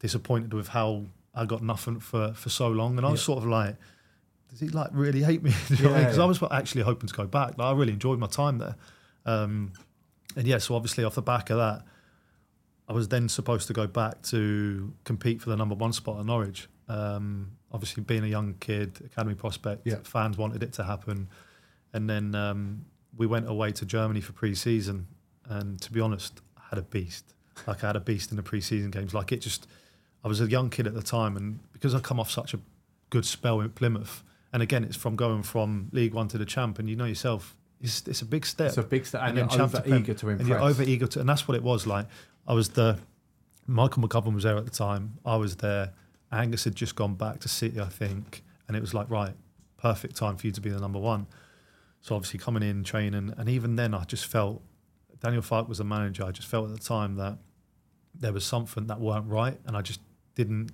disappointed 0.00 0.52
with 0.52 0.68
how 0.68 1.04
I 1.34 1.46
got 1.46 1.62
nothing 1.62 1.98
for 1.98 2.34
for 2.34 2.50
so 2.50 2.68
long. 2.68 2.98
And 2.98 3.06
I 3.06 3.10
was 3.10 3.20
Yeah. 3.22 3.24
sort 3.32 3.38
of 3.38 3.46
like, 3.46 3.76
does 4.52 4.60
he 4.60 4.68
like 4.68 4.90
really 4.92 5.22
hate 5.22 5.42
me? 5.42 5.50
Because 5.68 5.80
Yeah, 5.80 6.12
yeah. 6.14 6.22
I 6.22 6.26
was 6.26 6.40
actually 6.50 6.82
hoping 6.82 7.08
to 7.08 7.14
go 7.14 7.26
back. 7.26 7.58
Like, 7.58 7.66
I 7.66 7.72
really 7.72 7.94
enjoyed 7.94 8.18
my 8.20 8.26
time 8.28 8.58
there. 8.58 8.76
Um, 9.26 9.72
and 10.36 10.46
yeah, 10.46 10.58
so 10.58 10.74
obviously 10.76 11.02
off 11.04 11.14
the 11.16 11.22
back 11.22 11.50
of 11.50 11.56
that, 11.58 11.82
I 12.88 12.92
was 12.92 13.08
then 13.08 13.28
supposed 13.28 13.66
to 13.68 13.72
go 13.72 13.86
back 13.86 14.22
to 14.24 14.92
compete 15.04 15.40
for 15.40 15.50
the 15.50 15.56
number 15.56 15.74
one 15.74 15.92
spot 15.92 16.20
at 16.20 16.26
Norwich. 16.26 16.68
Um, 16.88 17.52
obviously, 17.70 18.02
being 18.02 18.24
a 18.24 18.28
young 18.28 18.54
kid, 18.60 19.00
academy 19.04 19.34
prospect, 19.34 19.86
Yeah. 19.86 19.96
fans 20.04 20.36
wanted 20.36 20.62
it 20.62 20.72
to 20.74 20.84
happen, 20.84 21.28
and 21.94 22.08
then 22.10 22.34
um, 22.34 22.84
we 23.16 23.26
went 23.26 23.48
away 23.48 23.72
to 23.72 23.86
Germany 23.86 24.20
for 24.20 24.32
pre-season. 24.32 25.06
And 25.48 25.80
to 25.80 25.92
be 25.92 26.00
honest, 26.00 26.40
I 26.58 26.62
had 26.70 26.78
a 26.78 26.82
beast. 26.82 27.34
Like 27.66 27.82
I 27.84 27.86
had 27.88 27.96
a 27.96 28.00
beast 28.00 28.30
in 28.30 28.36
the 28.36 28.42
pre-season 28.42 28.90
games. 28.90 29.14
Like 29.14 29.32
it 29.32 29.40
just, 29.40 29.66
I 30.24 30.28
was 30.28 30.40
a 30.40 30.46
young 30.46 30.68
kid 30.70 30.86
at 30.86 30.94
the 30.94 31.02
time, 31.02 31.36
and 31.36 31.60
because 31.72 31.94
I 31.94 32.00
come 32.00 32.18
off 32.20 32.30
such 32.30 32.52
a 32.54 32.58
good 33.10 33.24
spell 33.24 33.60
in 33.60 33.70
Plymouth, 33.70 34.22
and 34.52 34.62
again, 34.62 34.84
it's 34.84 34.96
from 34.96 35.16
going 35.16 35.42
from 35.42 35.88
League 35.92 36.14
One 36.14 36.28
to 36.28 36.38
the 36.38 36.44
Champ, 36.44 36.78
and 36.78 36.88
you 36.88 36.96
know 36.96 37.04
yourself, 37.04 37.56
it's, 37.80 38.06
it's 38.06 38.22
a 38.22 38.26
big 38.26 38.44
step. 38.44 38.68
It's 38.68 38.78
a 38.78 38.82
big 38.82 39.06
step, 39.06 39.22
and 39.24 39.36
then 39.36 39.48
you're 39.50 39.62
over 39.62 39.82
eager 39.86 40.14
to 40.14 40.28
impress. 40.28 40.40
And 40.40 40.48
you're 40.48 40.60
over 40.60 40.82
eager 40.82 41.06
to, 41.06 41.20
and 41.20 41.28
that's 41.28 41.48
what 41.48 41.56
it 41.56 41.62
was 41.62 41.86
like. 41.86 42.06
I 42.46 42.54
was 42.54 42.70
the 42.70 42.98
Michael 43.66 44.02
McGovern 44.02 44.34
was 44.34 44.44
there 44.44 44.56
at 44.56 44.64
the 44.64 44.70
time. 44.70 45.18
I 45.24 45.36
was 45.36 45.56
there. 45.56 45.92
Angus 46.30 46.64
had 46.64 46.74
just 46.74 46.96
gone 46.96 47.14
back 47.14 47.40
to 47.40 47.48
City, 47.48 47.80
I 47.80 47.88
think, 47.88 48.42
and 48.68 48.76
it 48.76 48.80
was 48.80 48.94
like 48.94 49.10
right, 49.10 49.34
perfect 49.76 50.16
time 50.16 50.36
for 50.36 50.46
you 50.46 50.52
to 50.52 50.60
be 50.60 50.70
the 50.70 50.80
number 50.80 50.98
one. 50.98 51.26
So 52.00 52.14
obviously 52.16 52.40
coming 52.40 52.62
in, 52.62 52.84
training, 52.84 53.34
and 53.36 53.48
even 53.48 53.76
then, 53.76 53.94
I 53.94 54.04
just 54.04 54.26
felt 54.26 54.62
Daniel 55.22 55.42
Farke 55.42 55.68
was 55.68 55.78
the 55.78 55.84
manager. 55.84 56.24
I 56.24 56.30
just 56.32 56.48
felt 56.48 56.68
at 56.68 56.76
the 56.76 56.82
time 56.82 57.16
that 57.16 57.38
there 58.14 58.32
was 58.32 58.44
something 58.44 58.86
that 58.88 59.00
weren't 59.00 59.28
right, 59.28 59.58
and 59.66 59.76
I 59.76 59.82
just 59.82 60.00
didn't 60.34 60.72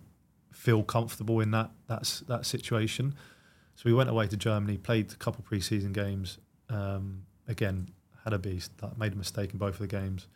feel 0.53 0.83
comfortable 0.83 1.41
in 1.41 1.51
that 1.53 1.71
that 1.87 2.23
that 2.27 2.47
situation. 2.47 3.15
So 3.79 3.83
we 3.85 3.95
went 3.95 4.11
away 4.11 4.27
to 4.27 4.37
Germany, 4.37 4.77
played 4.77 5.13
a 5.13 5.15
couple 5.15 5.45
pre-season 5.45 5.93
games. 5.93 6.39
Um, 6.69 7.23
again, 7.47 7.91
had 8.25 8.33
a 8.33 8.39
beast. 8.39 8.77
That 8.79 8.99
made 8.99 9.13
a 9.13 9.17
mistake 9.17 9.53
in 9.53 9.59
both 9.59 9.75
of 9.75 9.79
the 9.79 9.87
games, 9.87 10.27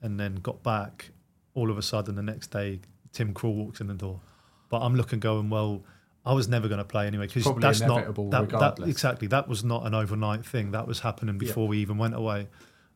and 0.00 0.20
then 0.20 0.36
got 0.36 0.62
back. 0.62 1.10
All 1.54 1.72
of 1.72 1.76
a 1.76 1.82
sudden, 1.82 2.14
the 2.14 2.22
next 2.22 2.52
day, 2.52 2.78
Tim 3.12 3.34
Krul 3.34 3.56
walks 3.56 3.80
in 3.80 3.88
the 3.88 3.94
door. 3.94 4.20
But 4.68 4.82
I'm 4.82 4.94
looking, 4.94 5.18
going, 5.18 5.50
well, 5.50 5.82
I 6.24 6.34
was 6.34 6.46
never 6.46 6.68
going 6.68 6.78
to 6.78 6.84
play 6.84 7.08
anyway 7.08 7.26
because 7.26 7.52
that's 7.56 7.80
not 7.80 8.14
that, 8.30 8.48
that 8.50 8.78
exactly. 8.86 9.26
That 9.26 9.48
was 9.48 9.64
not 9.64 9.84
an 9.88 9.94
overnight 9.94 10.46
thing. 10.46 10.70
That 10.70 10.86
was 10.86 11.00
happening 11.00 11.36
before 11.36 11.66
we 11.66 11.78
even 11.78 11.98
went 11.98 12.14
away. 12.14 12.46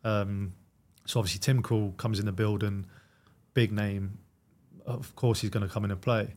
Um, 0.04 0.52
so 1.06 1.18
obviously, 1.18 1.40
Tim 1.40 1.60
Krul 1.60 1.96
comes 1.96 2.20
in 2.20 2.26
the 2.26 2.30
building, 2.30 2.86
big 3.52 3.72
name. 3.72 4.18
Of 4.86 5.16
course, 5.16 5.40
he's 5.40 5.50
going 5.50 5.66
to 5.66 5.72
come 5.72 5.84
in 5.84 5.90
and 5.90 6.00
play. 6.00 6.36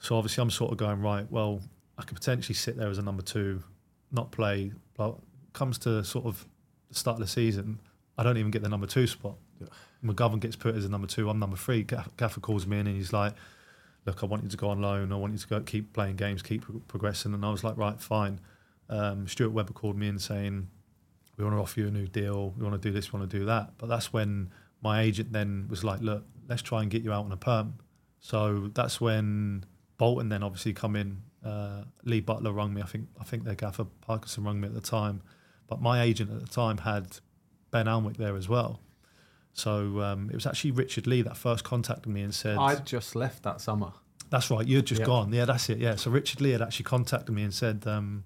So 0.00 0.16
obviously, 0.16 0.42
I'm 0.42 0.50
sort 0.50 0.72
of 0.72 0.78
going 0.78 1.00
right. 1.00 1.30
Well, 1.30 1.60
I 1.98 2.02
could 2.02 2.16
potentially 2.16 2.54
sit 2.54 2.76
there 2.76 2.88
as 2.88 2.98
a 2.98 3.02
number 3.02 3.22
two, 3.22 3.62
not 4.12 4.30
play. 4.30 4.72
But 4.94 5.16
comes 5.52 5.78
to 5.78 6.04
sort 6.04 6.26
of 6.26 6.46
the 6.88 6.94
start 6.94 7.16
of 7.16 7.20
the 7.20 7.26
season, 7.26 7.80
I 8.18 8.22
don't 8.22 8.36
even 8.36 8.50
get 8.50 8.62
the 8.62 8.68
number 8.68 8.86
two 8.86 9.06
spot. 9.06 9.36
McGovern 10.04 10.40
gets 10.40 10.56
put 10.56 10.74
as 10.74 10.84
a 10.84 10.88
number 10.88 11.06
two. 11.06 11.28
I'm 11.28 11.38
number 11.38 11.56
three. 11.56 11.82
Gaff- 11.82 12.14
Gaffer 12.16 12.40
calls 12.40 12.66
me 12.66 12.78
in 12.78 12.86
and 12.86 12.96
he's 12.96 13.12
like, 13.12 13.34
"Look, 14.04 14.22
I 14.22 14.26
want 14.26 14.42
you 14.44 14.48
to 14.50 14.56
go 14.56 14.68
on 14.68 14.80
loan. 14.80 15.12
I 15.12 15.16
want 15.16 15.32
you 15.32 15.38
to 15.38 15.48
go 15.48 15.60
keep 15.60 15.92
playing 15.92 16.16
games, 16.16 16.42
keep 16.42 16.64
progressing." 16.88 17.34
And 17.34 17.44
I 17.44 17.50
was 17.50 17.64
like, 17.64 17.76
"Right, 17.76 18.00
fine." 18.00 18.40
Um, 18.88 19.26
Stuart 19.26 19.50
Webber 19.50 19.72
called 19.72 19.96
me 19.96 20.08
in 20.08 20.18
saying, 20.18 20.68
"We 21.36 21.44
want 21.44 21.56
to 21.56 21.60
offer 21.60 21.80
you 21.80 21.88
a 21.88 21.90
new 21.90 22.06
deal. 22.06 22.54
We 22.56 22.64
want 22.64 22.80
to 22.80 22.88
do 22.88 22.92
this. 22.92 23.12
We 23.12 23.18
want 23.18 23.30
to 23.30 23.38
do 23.38 23.44
that." 23.46 23.72
But 23.78 23.88
that's 23.88 24.12
when 24.12 24.50
my 24.82 25.00
agent 25.00 25.32
then 25.32 25.66
was 25.68 25.82
like, 25.82 26.00
"Look, 26.00 26.24
let's 26.48 26.62
try 26.62 26.82
and 26.82 26.90
get 26.90 27.02
you 27.02 27.12
out 27.12 27.24
on 27.24 27.32
a 27.32 27.36
perm." 27.36 27.74
So 28.20 28.70
that's 28.74 29.00
when 29.00 29.64
Bolton 29.98 30.28
then 30.28 30.42
obviously 30.42 30.72
come 30.72 30.96
in. 30.96 31.22
Uh, 31.46 31.84
Lee 32.04 32.20
Butler 32.20 32.52
rung 32.52 32.74
me. 32.74 32.82
I 32.82 32.86
think 32.86 33.06
I 33.20 33.24
think 33.24 33.44
their 33.44 33.54
gaffer 33.54 33.84
Parkinson 34.00 34.42
rung 34.44 34.60
me 34.60 34.66
at 34.66 34.74
the 34.74 34.80
time, 34.80 35.22
but 35.68 35.80
my 35.80 36.02
agent 36.02 36.30
at 36.32 36.40
the 36.40 36.48
time 36.48 36.78
had 36.78 37.18
Ben 37.70 37.86
Alnwick 37.86 38.16
there 38.16 38.36
as 38.36 38.48
well. 38.48 38.80
So 39.52 40.00
um, 40.02 40.28
it 40.28 40.34
was 40.34 40.44
actually 40.46 40.72
Richard 40.72 41.06
Lee 41.06 41.22
that 41.22 41.36
first 41.36 41.62
contacted 41.64 42.12
me 42.12 42.22
and 42.22 42.34
said, 42.34 42.56
"I'd 42.58 42.84
just 42.84 43.14
left 43.14 43.44
that 43.44 43.60
summer. 43.60 43.92
"That's 44.28 44.50
right, 44.50 44.66
you're 44.66 44.82
just 44.82 45.00
Yeah. 45.00 45.06
gone." 45.06 45.32
Yeah, 45.32 45.44
that's 45.44 45.68
it. 45.70 45.78
Yeah. 45.78 45.94
So 45.96 46.10
Richard 46.10 46.40
Lee 46.40 46.50
had 46.50 46.62
actually 46.62 46.84
contacted 46.84 47.34
me 47.34 47.42
and 47.44 47.54
said, 47.54 47.86
um, 47.86 48.24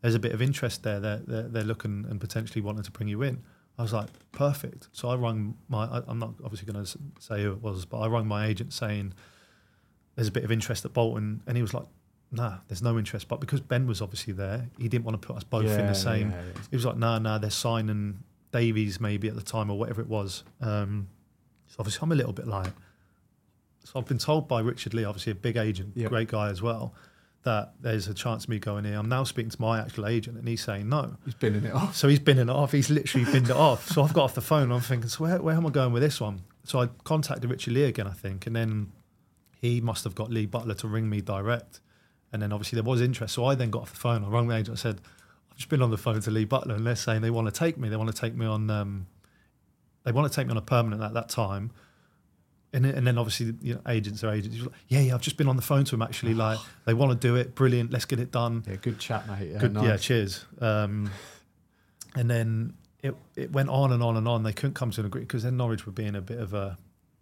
"There's 0.00 0.14
a 0.14 0.20
bit 0.20 0.32
of 0.32 0.40
interest 0.40 0.82
there. 0.84 1.00
They're, 1.00 1.22
they're 1.26 1.48
they're 1.48 1.64
looking 1.64 2.06
and 2.08 2.20
potentially 2.20 2.60
wanting 2.62 2.84
to 2.84 2.90
bring 2.92 3.08
you 3.08 3.22
in." 3.22 3.42
I 3.76 3.82
was 3.82 3.92
like, 3.92 4.08
"Perfect." 4.30 4.88
So 4.92 5.08
I 5.08 5.16
rung 5.16 5.56
my. 5.68 5.84
I, 5.86 6.02
I'm 6.06 6.18
not 6.20 6.34
obviously 6.44 6.72
going 6.72 6.84
to 6.84 6.98
say 7.18 7.42
who 7.42 7.52
it 7.52 7.60
was, 7.60 7.84
but 7.86 7.98
I 7.98 8.06
rung 8.06 8.26
my 8.28 8.46
agent 8.46 8.72
saying, 8.72 9.14
"There's 10.14 10.28
a 10.28 10.32
bit 10.32 10.44
of 10.44 10.52
interest 10.52 10.84
at 10.84 10.92
Bolton," 10.92 11.42
and 11.46 11.56
he 11.56 11.62
was 11.62 11.74
like. 11.74 11.86
Nah, 12.34 12.58
there's 12.68 12.82
no 12.82 12.98
interest. 12.98 13.28
But 13.28 13.40
because 13.40 13.60
Ben 13.60 13.86
was 13.86 14.00
obviously 14.00 14.32
there, 14.32 14.68
he 14.78 14.88
didn't 14.88 15.04
want 15.04 15.20
to 15.20 15.26
put 15.26 15.36
us 15.36 15.44
both 15.44 15.66
in 15.70 15.86
the 15.86 15.94
same. 15.94 16.30
yeah, 16.30 16.36
yeah. 16.36 16.60
He 16.70 16.76
was 16.76 16.86
like, 16.86 16.96
"Nah, 16.96 17.18
nah, 17.18 17.36
they're 17.38 17.50
signing 17.50 18.22
Davies 18.52 19.00
maybe 19.00 19.28
at 19.28 19.34
the 19.34 19.42
time 19.42 19.70
or 19.70 19.78
whatever 19.78 20.00
it 20.00 20.08
was." 20.08 20.42
Um, 20.60 21.08
so 21.68 21.76
obviously, 21.80 22.00
I'm 22.02 22.12
a 22.12 22.14
little 22.14 22.32
bit 22.32 22.46
like. 22.46 22.72
So 23.84 23.98
I've 23.98 24.06
been 24.06 24.18
told 24.18 24.48
by 24.48 24.60
Richard 24.60 24.94
Lee, 24.94 25.04
obviously 25.04 25.32
a 25.32 25.34
big 25.34 25.56
agent, 25.56 25.92
Yeah. 25.96 26.08
great 26.08 26.28
guy 26.28 26.48
as 26.50 26.62
well, 26.62 26.94
that 27.42 27.74
there's 27.80 28.06
a 28.08 28.14
chance 28.14 28.44
of 28.44 28.48
me 28.50 28.58
going 28.60 28.84
here. 28.84 28.96
I'm 28.96 29.08
now 29.08 29.24
speaking 29.24 29.50
to 29.50 29.60
my 29.60 29.80
actual 29.80 30.06
agent, 30.06 30.38
and 30.38 30.46
he's 30.48 30.62
saying 30.62 30.88
no. 30.88 31.16
He's 31.24 31.34
been 31.34 31.56
in 31.56 31.66
it 31.66 31.72
off. 31.74 31.96
So 31.96 32.08
he's 32.08 32.20
been 32.20 32.38
it 32.38 32.48
off. 32.48 32.72
He's 32.72 32.88
literally 32.90 33.30
binned 33.30 33.50
it 33.50 33.56
off. 33.56 33.88
So 33.88 34.02
I've 34.04 34.14
got 34.14 34.24
off 34.24 34.34
the 34.34 34.40
phone. 34.40 34.70
I'm 34.70 34.80
thinking, 34.80 35.08
so 35.10 35.24
where, 35.24 35.42
where 35.42 35.54
am 35.56 35.66
I 35.66 35.70
going 35.70 35.92
with 35.92 36.02
this 36.02 36.20
one? 36.20 36.42
So 36.64 36.80
I 36.80 36.86
contacted 37.04 37.50
Richard 37.50 37.74
Lee 37.74 37.82
again, 37.84 38.06
I 38.06 38.12
think, 38.12 38.46
and 38.46 38.54
then 38.54 38.92
he 39.60 39.80
must 39.80 40.04
have 40.04 40.14
got 40.14 40.30
Lee 40.30 40.46
Butler 40.46 40.74
to 40.76 40.88
ring 40.88 41.10
me 41.10 41.20
direct. 41.20 41.80
And 42.32 42.40
then 42.42 42.52
obviously 42.52 42.76
there 42.76 42.84
was 42.84 43.00
interest. 43.00 43.34
So 43.34 43.44
I 43.44 43.54
then 43.54 43.70
got 43.70 43.82
off 43.82 43.90
the 43.92 43.98
phone. 43.98 44.24
I 44.24 44.28
rang 44.28 44.48
the 44.48 44.56
agent. 44.56 44.78
I 44.78 44.80
said, 44.80 45.00
I've 45.50 45.56
just 45.56 45.68
been 45.68 45.82
on 45.82 45.90
the 45.90 45.98
phone 45.98 46.20
to 46.22 46.30
Lee 46.30 46.44
Butler, 46.46 46.74
and 46.74 46.86
they're 46.86 46.96
saying 46.96 47.20
they 47.20 47.30
want 47.30 47.46
to 47.46 47.52
take 47.52 47.76
me. 47.76 47.88
They 47.90 47.96
want 47.96 48.14
to 48.14 48.18
take 48.18 48.34
me 48.34 48.46
on. 48.46 48.70
Um, 48.70 49.06
they 50.04 50.12
want 50.12 50.30
to 50.32 50.34
take 50.34 50.46
me 50.46 50.52
on 50.52 50.56
a 50.56 50.62
permanent 50.62 51.02
at 51.02 51.12
that 51.14 51.28
time. 51.28 51.70
And, 52.72 52.86
then- 52.86 52.94
and 52.94 53.06
then 53.06 53.18
obviously 53.18 53.54
you 53.60 53.74
know, 53.74 53.80
agents 53.86 54.24
are 54.24 54.32
agents. 54.32 54.58
Like, 54.62 54.72
yeah, 54.88 55.00
yeah. 55.00 55.14
I've 55.14 55.20
just 55.20 55.36
been 55.36 55.46
on 55.48 55.56
the 55.56 55.62
phone 55.62 55.84
to 55.84 55.94
him 55.94 56.00
actually. 56.02 56.32
Like 56.32 56.58
they 56.86 56.94
want 56.94 57.12
to 57.12 57.18
do 57.28 57.36
it. 57.36 57.54
Brilliant. 57.54 57.90
Let's 57.92 58.06
get 58.06 58.18
it 58.18 58.30
done. 58.32 58.64
Yeah, 58.66 58.76
good 58.76 58.98
chat, 58.98 59.28
mate. 59.28 59.50
Yeah, 59.52 59.58
Good, 59.58 59.74
nice. 59.74 59.84
yeah, 59.84 59.96
cheers. 59.98 60.44
Um, 60.60 61.10
and 62.14 62.30
then 62.30 62.72
it 63.02 63.14
it 63.36 63.52
went 63.52 63.68
on 63.68 63.92
and 63.92 64.02
on 64.02 64.16
and 64.16 64.26
on. 64.26 64.42
They 64.42 64.52
couldn't 64.54 64.74
come 64.74 64.90
to 64.92 65.00
an 65.00 65.06
agreement 65.06 65.28
because 65.28 65.42
then 65.42 65.58
Norwich 65.58 65.84
were 65.84 65.92
being 65.92 66.14
a 66.16 66.22
bit 66.22 66.38
of 66.38 66.54
a, 66.54 66.78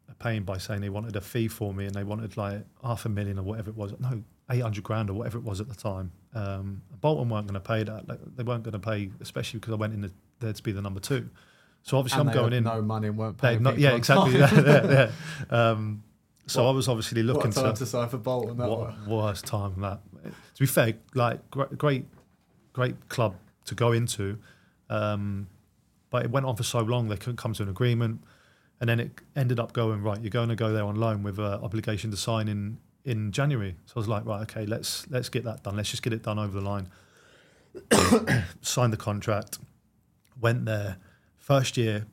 a 0.08 0.14
pain 0.14 0.44
by 0.44 0.58
saying 0.58 0.82
they 0.82 0.88
wanted 0.88 1.16
a 1.16 1.20
fee 1.20 1.48
for 1.48 1.74
me 1.74 1.84
and 1.86 1.94
they 1.94 2.04
wanted 2.04 2.36
like 2.36 2.64
half 2.84 3.04
a 3.04 3.08
million 3.08 3.36
or 3.38 3.42
whatever 3.42 3.70
it 3.70 3.76
was. 3.76 3.92
No, 3.98 4.22
eight 4.50 4.60
hundred 4.62 4.84
grand 4.84 5.10
or 5.10 5.14
whatever 5.14 5.38
it 5.38 5.44
was 5.44 5.60
at 5.60 5.68
the 5.68 5.74
time. 5.74 6.12
Um, 6.34 6.82
Bolton 7.00 7.28
weren't 7.28 7.46
going 7.46 7.54
to 7.54 7.60
pay 7.60 7.82
that. 7.84 8.08
Like, 8.08 8.18
they 8.36 8.42
weren't 8.42 8.62
going 8.62 8.72
to 8.72 8.78
pay, 8.78 9.10
especially 9.20 9.60
because 9.60 9.72
I 9.72 9.76
went 9.76 9.92
in 9.94 10.00
the, 10.02 10.12
there 10.40 10.52
to 10.52 10.62
be 10.62 10.72
the 10.72 10.82
number 10.82 11.00
two. 11.00 11.28
So 11.82 11.96
obviously 11.96 12.20
And 12.20 12.30
I'm 12.30 12.34
going 12.36 12.52
in. 12.52 12.64
no 12.64 12.82
money 12.82 13.08
and 13.08 13.16
weren't 13.16 13.38
paying. 13.38 13.62
not, 13.62 13.78
yeah, 13.78 13.94
exactly. 13.96 14.38
yeah, 14.38 15.10
yeah. 15.10 15.10
Um, 15.50 16.02
so 16.46 16.66
I 16.66 16.72
was 16.72 16.88
obviously 16.88 17.22
What 17.22 17.36
looking 17.36 17.50
a 17.52 17.54
time 17.54 17.72
to 17.74 17.78
to 17.78 17.86
sign 17.86 18.08
for 18.08 18.18
Bolton. 18.18 18.58
That 18.58 18.68
what 18.68 18.80
one. 18.80 19.06
worst 19.08 19.46
time 19.46 19.80
that. 19.80 20.00
To 20.24 20.32
be 20.58 20.66
fair, 20.66 20.94
like 21.14 21.48
great, 21.50 21.78
great, 21.78 22.04
great 22.72 23.08
club 23.08 23.36
to 23.66 23.74
go 23.74 23.92
into, 23.92 24.38
um, 24.90 25.46
but 26.10 26.24
it 26.24 26.30
went 26.30 26.44
on 26.44 26.56
for 26.56 26.64
so 26.64 26.80
long 26.80 27.08
they 27.08 27.16
couldn't 27.16 27.36
come 27.36 27.52
to 27.54 27.62
an 27.62 27.68
agreement, 27.68 28.22
and 28.80 28.90
then 28.90 29.00
it 29.00 29.12
ended 29.36 29.58
up 29.60 29.72
going 29.72 30.02
right. 30.02 30.20
You're 30.20 30.30
going 30.30 30.48
to 30.50 30.56
go 30.56 30.72
there 30.72 30.84
on 30.84 30.96
loan 30.96 31.22
with 31.22 31.38
an 31.38 31.60
obligation 31.62 32.10
to 32.10 32.16
sign 32.16 32.48
in 32.48 32.78
in 33.04 33.32
January. 33.32 33.76
So 33.86 33.94
I 33.96 33.98
was 34.00 34.08
like, 34.08 34.24
right, 34.24 34.42
okay, 34.42 34.66
let's 34.66 35.08
let's 35.10 35.28
get 35.28 35.44
that 35.44 35.62
done. 35.62 35.76
Let's 35.76 35.90
just 35.90 36.02
get 36.02 36.12
it 36.12 36.22
done 36.22 36.38
over 36.38 36.60
the 36.60 36.66
line. 36.66 36.88
Signed 38.60 38.92
the 38.92 38.98
contract, 38.98 39.58
went 40.40 40.64
there. 40.64 40.96
First 41.38 41.76
year 41.76 42.06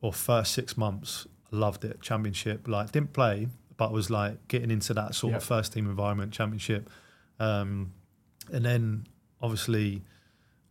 or 0.00 0.12
first 0.12 0.52
six 0.52 0.76
months, 0.76 1.26
loved 1.50 1.84
it. 1.84 2.00
Championship, 2.02 2.68
like 2.68 2.92
didn't 2.92 3.12
play, 3.12 3.48
but 3.76 3.92
was 3.92 4.10
like 4.10 4.46
getting 4.48 4.70
into 4.70 4.92
that 4.94 5.14
sort 5.14 5.34
of 5.34 5.44
first 5.44 5.72
team 5.72 5.86
environment, 5.86 6.32
championship. 6.32 6.90
Um, 7.40 7.92
and 8.52 8.64
then 8.64 9.06
obviously, 9.40 10.02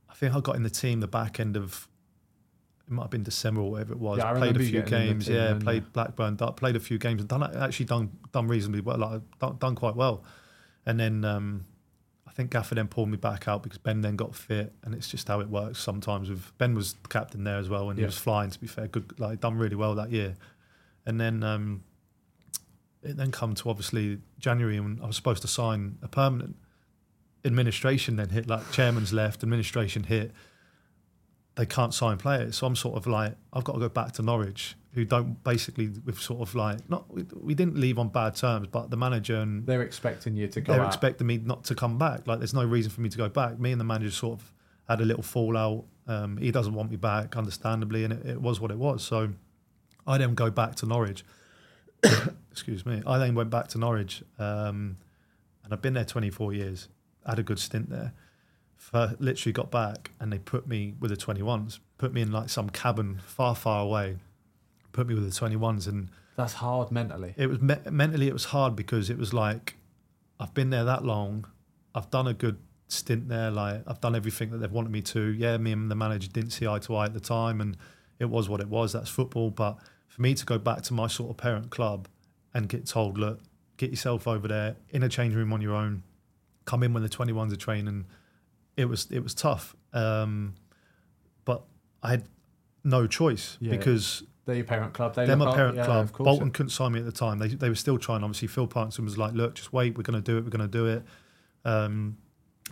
I 0.09 0.13
think 0.13 0.35
I 0.35 0.39
got 0.39 0.55
in 0.55 0.63
the 0.63 0.69
team 0.69 0.99
the 0.99 1.07
back 1.07 1.39
end 1.39 1.57
of 1.57 1.87
it 2.87 2.91
might 2.91 3.03
have 3.03 3.11
been 3.11 3.23
December 3.23 3.61
or 3.61 3.71
whatever 3.71 3.93
it 3.93 3.99
was. 3.99 4.17
Yeah, 4.17 4.31
I 4.31 4.37
played 4.37 4.57
a 4.57 4.59
few 4.59 4.81
getting 4.81 4.93
in 4.93 5.07
the 5.07 5.13
games, 5.13 5.25
team 5.27 5.35
yeah. 5.35 5.59
Played 5.59 5.83
yeah. 5.83 5.89
Blackburn, 5.93 6.37
played 6.37 6.75
a 6.75 6.79
few 6.79 6.97
games, 6.97 7.21
and 7.21 7.29
done 7.29 7.43
actually 7.43 7.85
done 7.85 8.11
done 8.31 8.47
reasonably 8.47 8.81
well. 8.81 8.97
Like 8.97 9.21
done, 9.39 9.57
done 9.57 9.75
quite 9.75 9.95
well. 9.95 10.23
And 10.85 10.99
then 10.99 11.23
um, 11.23 11.65
I 12.27 12.31
think 12.31 12.51
Gaffer 12.51 12.75
then 12.75 12.87
pulled 12.87 13.09
me 13.09 13.17
back 13.17 13.47
out 13.47 13.63
because 13.63 13.77
Ben 13.77 14.01
then 14.01 14.15
got 14.15 14.35
fit, 14.35 14.73
and 14.83 14.93
it's 14.93 15.07
just 15.07 15.27
how 15.27 15.39
it 15.39 15.49
works 15.49 15.79
sometimes. 15.79 16.29
With 16.29 16.57
Ben 16.57 16.75
was 16.75 16.93
the 16.93 17.07
captain 17.07 17.43
there 17.43 17.57
as 17.57 17.69
well, 17.69 17.89
and 17.89 17.97
he 17.97 18.03
was 18.03 18.17
flying. 18.17 18.49
To 18.49 18.59
be 18.59 18.67
fair, 18.67 18.87
good, 18.87 19.17
like 19.19 19.39
done 19.39 19.57
really 19.57 19.75
well 19.75 19.95
that 19.95 20.11
year. 20.11 20.35
And 21.05 21.19
then 21.19 21.43
um, 21.43 21.83
it 23.01 23.17
then 23.17 23.31
come 23.31 23.55
to 23.55 23.69
obviously 23.69 24.19
January, 24.39 24.77
and 24.77 25.01
I 25.01 25.05
was 25.05 25.15
supposed 25.15 25.41
to 25.43 25.47
sign 25.47 25.97
a 26.01 26.07
permanent. 26.07 26.55
Administration 27.45 28.15
then 28.15 28.29
hit, 28.29 28.47
like 28.47 28.71
chairman's 28.71 29.11
left, 29.11 29.43
administration 29.43 30.03
hit. 30.03 30.31
They 31.55 31.65
can't 31.65 31.93
sign 31.93 32.17
players, 32.17 32.57
so 32.57 32.65
I'm 32.65 32.75
sort 32.75 32.97
of 32.97 33.05
like 33.05 33.35
I've 33.51 33.63
got 33.63 33.73
to 33.73 33.79
go 33.79 33.89
back 33.89 34.13
to 34.13 34.21
Norwich, 34.23 34.75
who 34.93 35.05
don't 35.05 35.43
basically 35.43 35.89
with 36.05 36.19
sort 36.19 36.41
of 36.41 36.55
like 36.55 36.89
not 36.89 37.13
we, 37.13 37.23
we 37.39 37.53
didn't 37.53 37.77
leave 37.77 37.99
on 37.99 38.09
bad 38.09 38.35
terms, 38.35 38.67
but 38.71 38.89
the 38.89 38.97
manager 38.97 39.35
and 39.35 39.65
They're 39.67 39.83
expecting 39.83 40.35
you 40.35 40.47
to 40.47 40.61
go 40.61 40.73
they're 40.73 40.81
out. 40.81 40.87
expecting 40.87 41.27
me 41.27 41.37
not 41.37 41.63
to 41.65 41.75
come 41.75 41.97
back. 41.99 42.25
Like, 42.25 42.39
there's 42.39 42.53
no 42.55 42.65
reason 42.65 42.91
for 42.91 43.01
me 43.01 43.09
to 43.09 43.17
go 43.17 43.29
back. 43.29 43.59
Me 43.59 43.71
and 43.71 43.79
the 43.79 43.85
manager 43.85 44.11
sort 44.11 44.39
of 44.39 44.51
had 44.89 44.99
a 44.99 45.05
little 45.05 45.21
fallout. 45.23 45.85
Um, 46.07 46.37
he 46.37 46.51
doesn't 46.51 46.73
want 46.73 46.89
me 46.89 46.97
back, 46.97 47.37
understandably, 47.37 48.03
and 48.03 48.13
it, 48.13 48.25
it 48.25 48.41
was 48.41 48.59
what 48.59 48.71
it 48.71 48.77
was. 48.77 49.03
So 49.03 49.29
I 50.07 50.17
then 50.17 50.33
go 50.33 50.49
back 50.49 50.75
to 50.75 50.85
Norwich. 50.87 51.23
excuse 52.51 52.85
me. 52.85 53.01
I 53.05 53.17
then 53.17 53.35
went 53.35 53.49
back 53.49 53.67
to 53.69 53.77
Norwich, 53.77 54.23
um, 54.39 54.97
and 55.63 55.71
I've 55.71 55.81
been 55.81 55.93
there 55.93 56.05
24 56.05 56.53
years. 56.53 56.89
Had 57.25 57.39
a 57.39 57.43
good 57.43 57.59
stint 57.59 57.89
there. 57.89 58.13
Literally 58.93 59.53
got 59.53 59.71
back, 59.71 60.11
and 60.19 60.31
they 60.31 60.39
put 60.39 60.67
me 60.67 60.93
with 60.99 61.09
the 61.11 61.17
21s. 61.17 61.79
Put 61.97 62.13
me 62.13 62.21
in 62.21 62.31
like 62.31 62.49
some 62.49 62.69
cabin 62.69 63.21
far, 63.25 63.55
far 63.55 63.81
away. 63.83 64.17
Put 64.91 65.07
me 65.07 65.15
with 65.15 65.23
the 65.23 65.39
21s, 65.47 65.87
and 65.87 66.09
That's 66.35 66.53
hard 66.53 66.91
mentally. 66.91 67.33
it 67.37 67.47
was 67.47 67.61
me- 67.61 67.75
mentally 67.89 68.27
it 68.27 68.33
was 68.33 68.45
hard 68.45 68.75
because 68.75 69.09
it 69.09 69.17
was 69.17 69.33
like 69.33 69.75
I've 70.39 70.53
been 70.53 70.69
there 70.69 70.83
that 70.83 71.03
long. 71.05 71.45
I've 71.95 72.09
done 72.11 72.27
a 72.27 72.33
good 72.33 72.57
stint 72.87 73.29
there. 73.29 73.49
Like 73.49 73.81
I've 73.87 74.01
done 74.01 74.15
everything 74.15 74.51
that 74.51 74.57
they've 74.57 74.71
wanted 74.71 74.91
me 74.91 75.01
to. 75.03 75.21
Yeah, 75.31 75.57
me 75.57 75.71
and 75.71 75.89
the 75.89 75.95
manager 75.95 76.27
didn't 76.27 76.51
see 76.51 76.67
eye 76.67 76.79
to 76.79 76.95
eye 76.95 77.05
at 77.05 77.13
the 77.13 77.19
time, 77.19 77.61
and 77.61 77.77
it 78.19 78.25
was 78.29 78.49
what 78.49 78.59
it 78.61 78.67
was. 78.67 78.93
That's 78.93 79.09
football. 79.09 79.49
But 79.49 79.77
for 80.07 80.21
me 80.21 80.33
to 80.35 80.45
go 80.45 80.57
back 80.59 80.81
to 80.83 80.93
my 80.93 81.07
sort 81.07 81.29
of 81.31 81.37
parent 81.37 81.71
club 81.71 82.07
and 82.53 82.69
get 82.69 82.85
told, 82.85 83.17
look, 83.17 83.39
get 83.77 83.89
yourself 83.89 84.27
over 84.27 84.47
there 84.47 84.75
in 84.89 85.01
a 85.01 85.09
change 85.09 85.33
room 85.33 85.51
on 85.53 85.61
your 85.61 85.73
own. 85.73 86.03
Come 86.65 86.83
in 86.83 86.93
when 86.93 87.01
the 87.03 87.09
twenty 87.09 87.33
ones 87.33 87.51
are 87.53 87.57
training. 87.57 88.05
It 88.75 88.85
was 88.85 89.07
it 89.11 89.21
was 89.21 89.33
tough, 89.33 89.75
um, 89.93 90.55
but 91.45 91.63
I 92.01 92.09
had 92.11 92.23
no 92.83 93.07
choice 93.07 93.57
Yeah. 93.61 93.71
because 93.71 94.23
They're 94.45 94.55
your 94.55 94.65
parent 94.65 94.93
club. 94.93 95.15
They 95.15 95.25
they're 95.25 95.35
my 95.37 95.53
parent 95.55 95.77
yeah, 95.77 95.85
club. 95.85 96.05
Of. 96.05 96.13
Bolton 96.13 96.51
couldn't 96.51 96.71
sign 96.71 96.91
me 96.91 96.99
at 96.99 97.05
the 97.05 97.11
time. 97.11 97.39
They, 97.39 97.47
they 97.47 97.69
were 97.69 97.75
still 97.75 97.97
trying. 97.97 98.23
Obviously, 98.23 98.47
Phil 98.47 98.67
Parkinson 98.67 99.05
was 99.05 99.17
like, 99.17 99.33
"Look, 99.33 99.55
just 99.55 99.71
wait. 99.71 99.97
We're 99.97 100.03
going 100.03 100.21
to 100.21 100.31
do 100.31 100.37
it. 100.37 100.43
We're 100.43 100.49
going 100.49 100.69
to 100.69 100.77
do 100.77 100.87
it." 100.87 101.03
Um, 101.65 102.17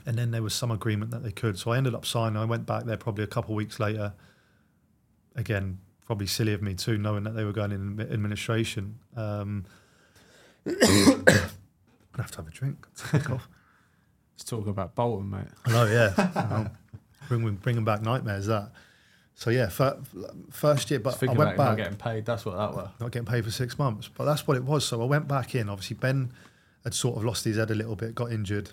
and 0.05 0.17
then 0.17 0.31
there 0.31 0.43
was 0.43 0.53
some 0.53 0.71
agreement 0.71 1.11
that 1.11 1.23
they 1.23 1.31
could. 1.31 1.57
So 1.57 1.71
I 1.71 1.77
ended 1.77 1.93
up 1.93 2.05
signing. 2.05 2.37
I 2.37 2.45
went 2.45 2.65
back 2.65 2.85
there 2.85 2.97
probably 2.97 3.23
a 3.23 3.27
couple 3.27 3.53
of 3.53 3.57
weeks 3.57 3.79
later. 3.79 4.13
Again, 5.35 5.79
probably 6.05 6.27
silly 6.27 6.53
of 6.53 6.61
me 6.61 6.73
too, 6.73 6.97
knowing 6.97 7.23
that 7.23 7.31
they 7.31 7.45
were 7.45 7.53
going 7.53 7.71
in 7.71 7.99
administration. 8.01 8.99
Um, 9.15 9.65
I'm 10.65 11.23
gonna 11.23 11.51
have 12.17 12.31
to 12.31 12.37
have 12.37 12.47
a 12.47 12.51
drink. 12.51 12.85
Take 13.11 13.29
off. 13.29 13.47
Let's 14.41 14.49
talk 14.49 14.65
about 14.65 14.95
Bolton, 14.95 15.29
mate. 15.29 15.45
I 15.67 15.71
know, 15.71 15.85
yeah. 15.85 16.67
Bring, 17.27 17.57
bringing 17.57 17.83
back 17.83 18.01
nightmares 18.01 18.47
that. 18.47 18.71
So 19.35 19.51
yeah, 19.51 19.69
fir- 19.69 19.99
first 20.49 20.89
year, 20.89 20.99
but 20.99 21.21
I 21.21 21.27
went 21.27 21.39
about 21.41 21.57
back 21.57 21.57
not 21.57 21.77
getting 21.77 21.97
paid. 21.97 22.25
That's 22.25 22.43
what 22.43 22.57
that 22.57 22.73
was. 22.73 22.89
not 22.99 23.11
getting 23.11 23.27
paid 23.27 23.45
for 23.45 23.51
six 23.51 23.77
months. 23.77 24.07
But 24.07 24.25
that's 24.25 24.47
what 24.47 24.57
it 24.57 24.63
was. 24.63 24.83
So 24.83 24.99
I 24.99 25.05
went 25.05 25.27
back 25.27 25.53
in. 25.53 25.69
Obviously, 25.69 25.95
Ben 25.97 26.31
had 26.83 26.95
sort 26.95 27.17
of 27.17 27.23
lost 27.23 27.45
his 27.45 27.57
head 27.57 27.69
a 27.69 27.75
little 27.75 27.95
bit, 27.95 28.15
got 28.15 28.31
injured. 28.31 28.71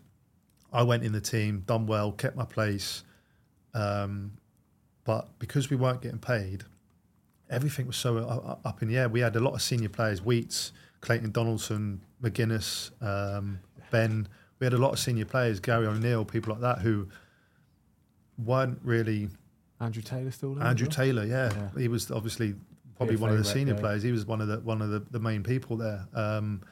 I 0.72 0.84
went 0.84 1.02
in 1.04 1.12
the 1.12 1.20
team, 1.20 1.64
done 1.66 1.86
well, 1.86 2.12
kept 2.12 2.34
my 2.34 2.46
place. 2.46 3.04
Um, 3.74 4.38
but 5.04 5.28
because 5.38 5.68
we 5.68 5.76
weren't 5.76 6.00
getting 6.00 6.18
paid, 6.18 6.64
everything 7.50 7.86
was 7.86 7.96
so 7.96 8.16
up 8.64 8.80
in 8.80 8.88
the 8.88 8.96
air. 8.96 9.10
We 9.10 9.20
had 9.20 9.36
a 9.36 9.40
lot 9.40 9.52
of 9.52 9.60
senior 9.60 9.90
players: 9.90 10.22
Wheats, 10.22 10.72
Clayton 11.02 11.30
Donaldson, 11.30 12.00
McGuinness, 12.22 12.90
um, 13.02 13.60
Ben. 13.90 14.28
We 14.60 14.64
had 14.66 14.72
a 14.72 14.78
lot 14.78 14.92
of 14.92 14.98
senior 14.98 15.24
players, 15.24 15.60
Gary 15.60 15.86
O'Neill, 15.86 16.24
people 16.24 16.52
like 16.52 16.62
that, 16.62 16.78
who 16.80 17.08
weren't 18.38 18.78
really 18.82 19.28
Andrew 19.80 20.02
Taylor 20.02 20.30
still 20.30 20.54
there? 20.54 20.66
Andrew 20.66 20.86
well? 20.86 20.96
Taylor, 20.96 21.24
yeah. 21.24 21.52
Yeah. 21.52 21.80
he 21.80 21.88
was 21.88 22.10
obviously 22.10 22.54
probably 22.96 23.16
one 23.16 23.30
of 23.30 23.38
the 23.38 23.44
senior 23.44 23.74
yeah. 23.74 23.80
players. 23.80 24.02
He 24.02 24.12
was 24.12 24.26
one 24.26 24.40
of 24.40 24.48
the 24.48 24.60
one 24.60 24.82
of 24.82 24.90
the, 24.90 25.00
the 25.10 25.20
main 25.20 25.42
people 25.42 25.76
there. 25.76 26.06
Um, 26.14 26.62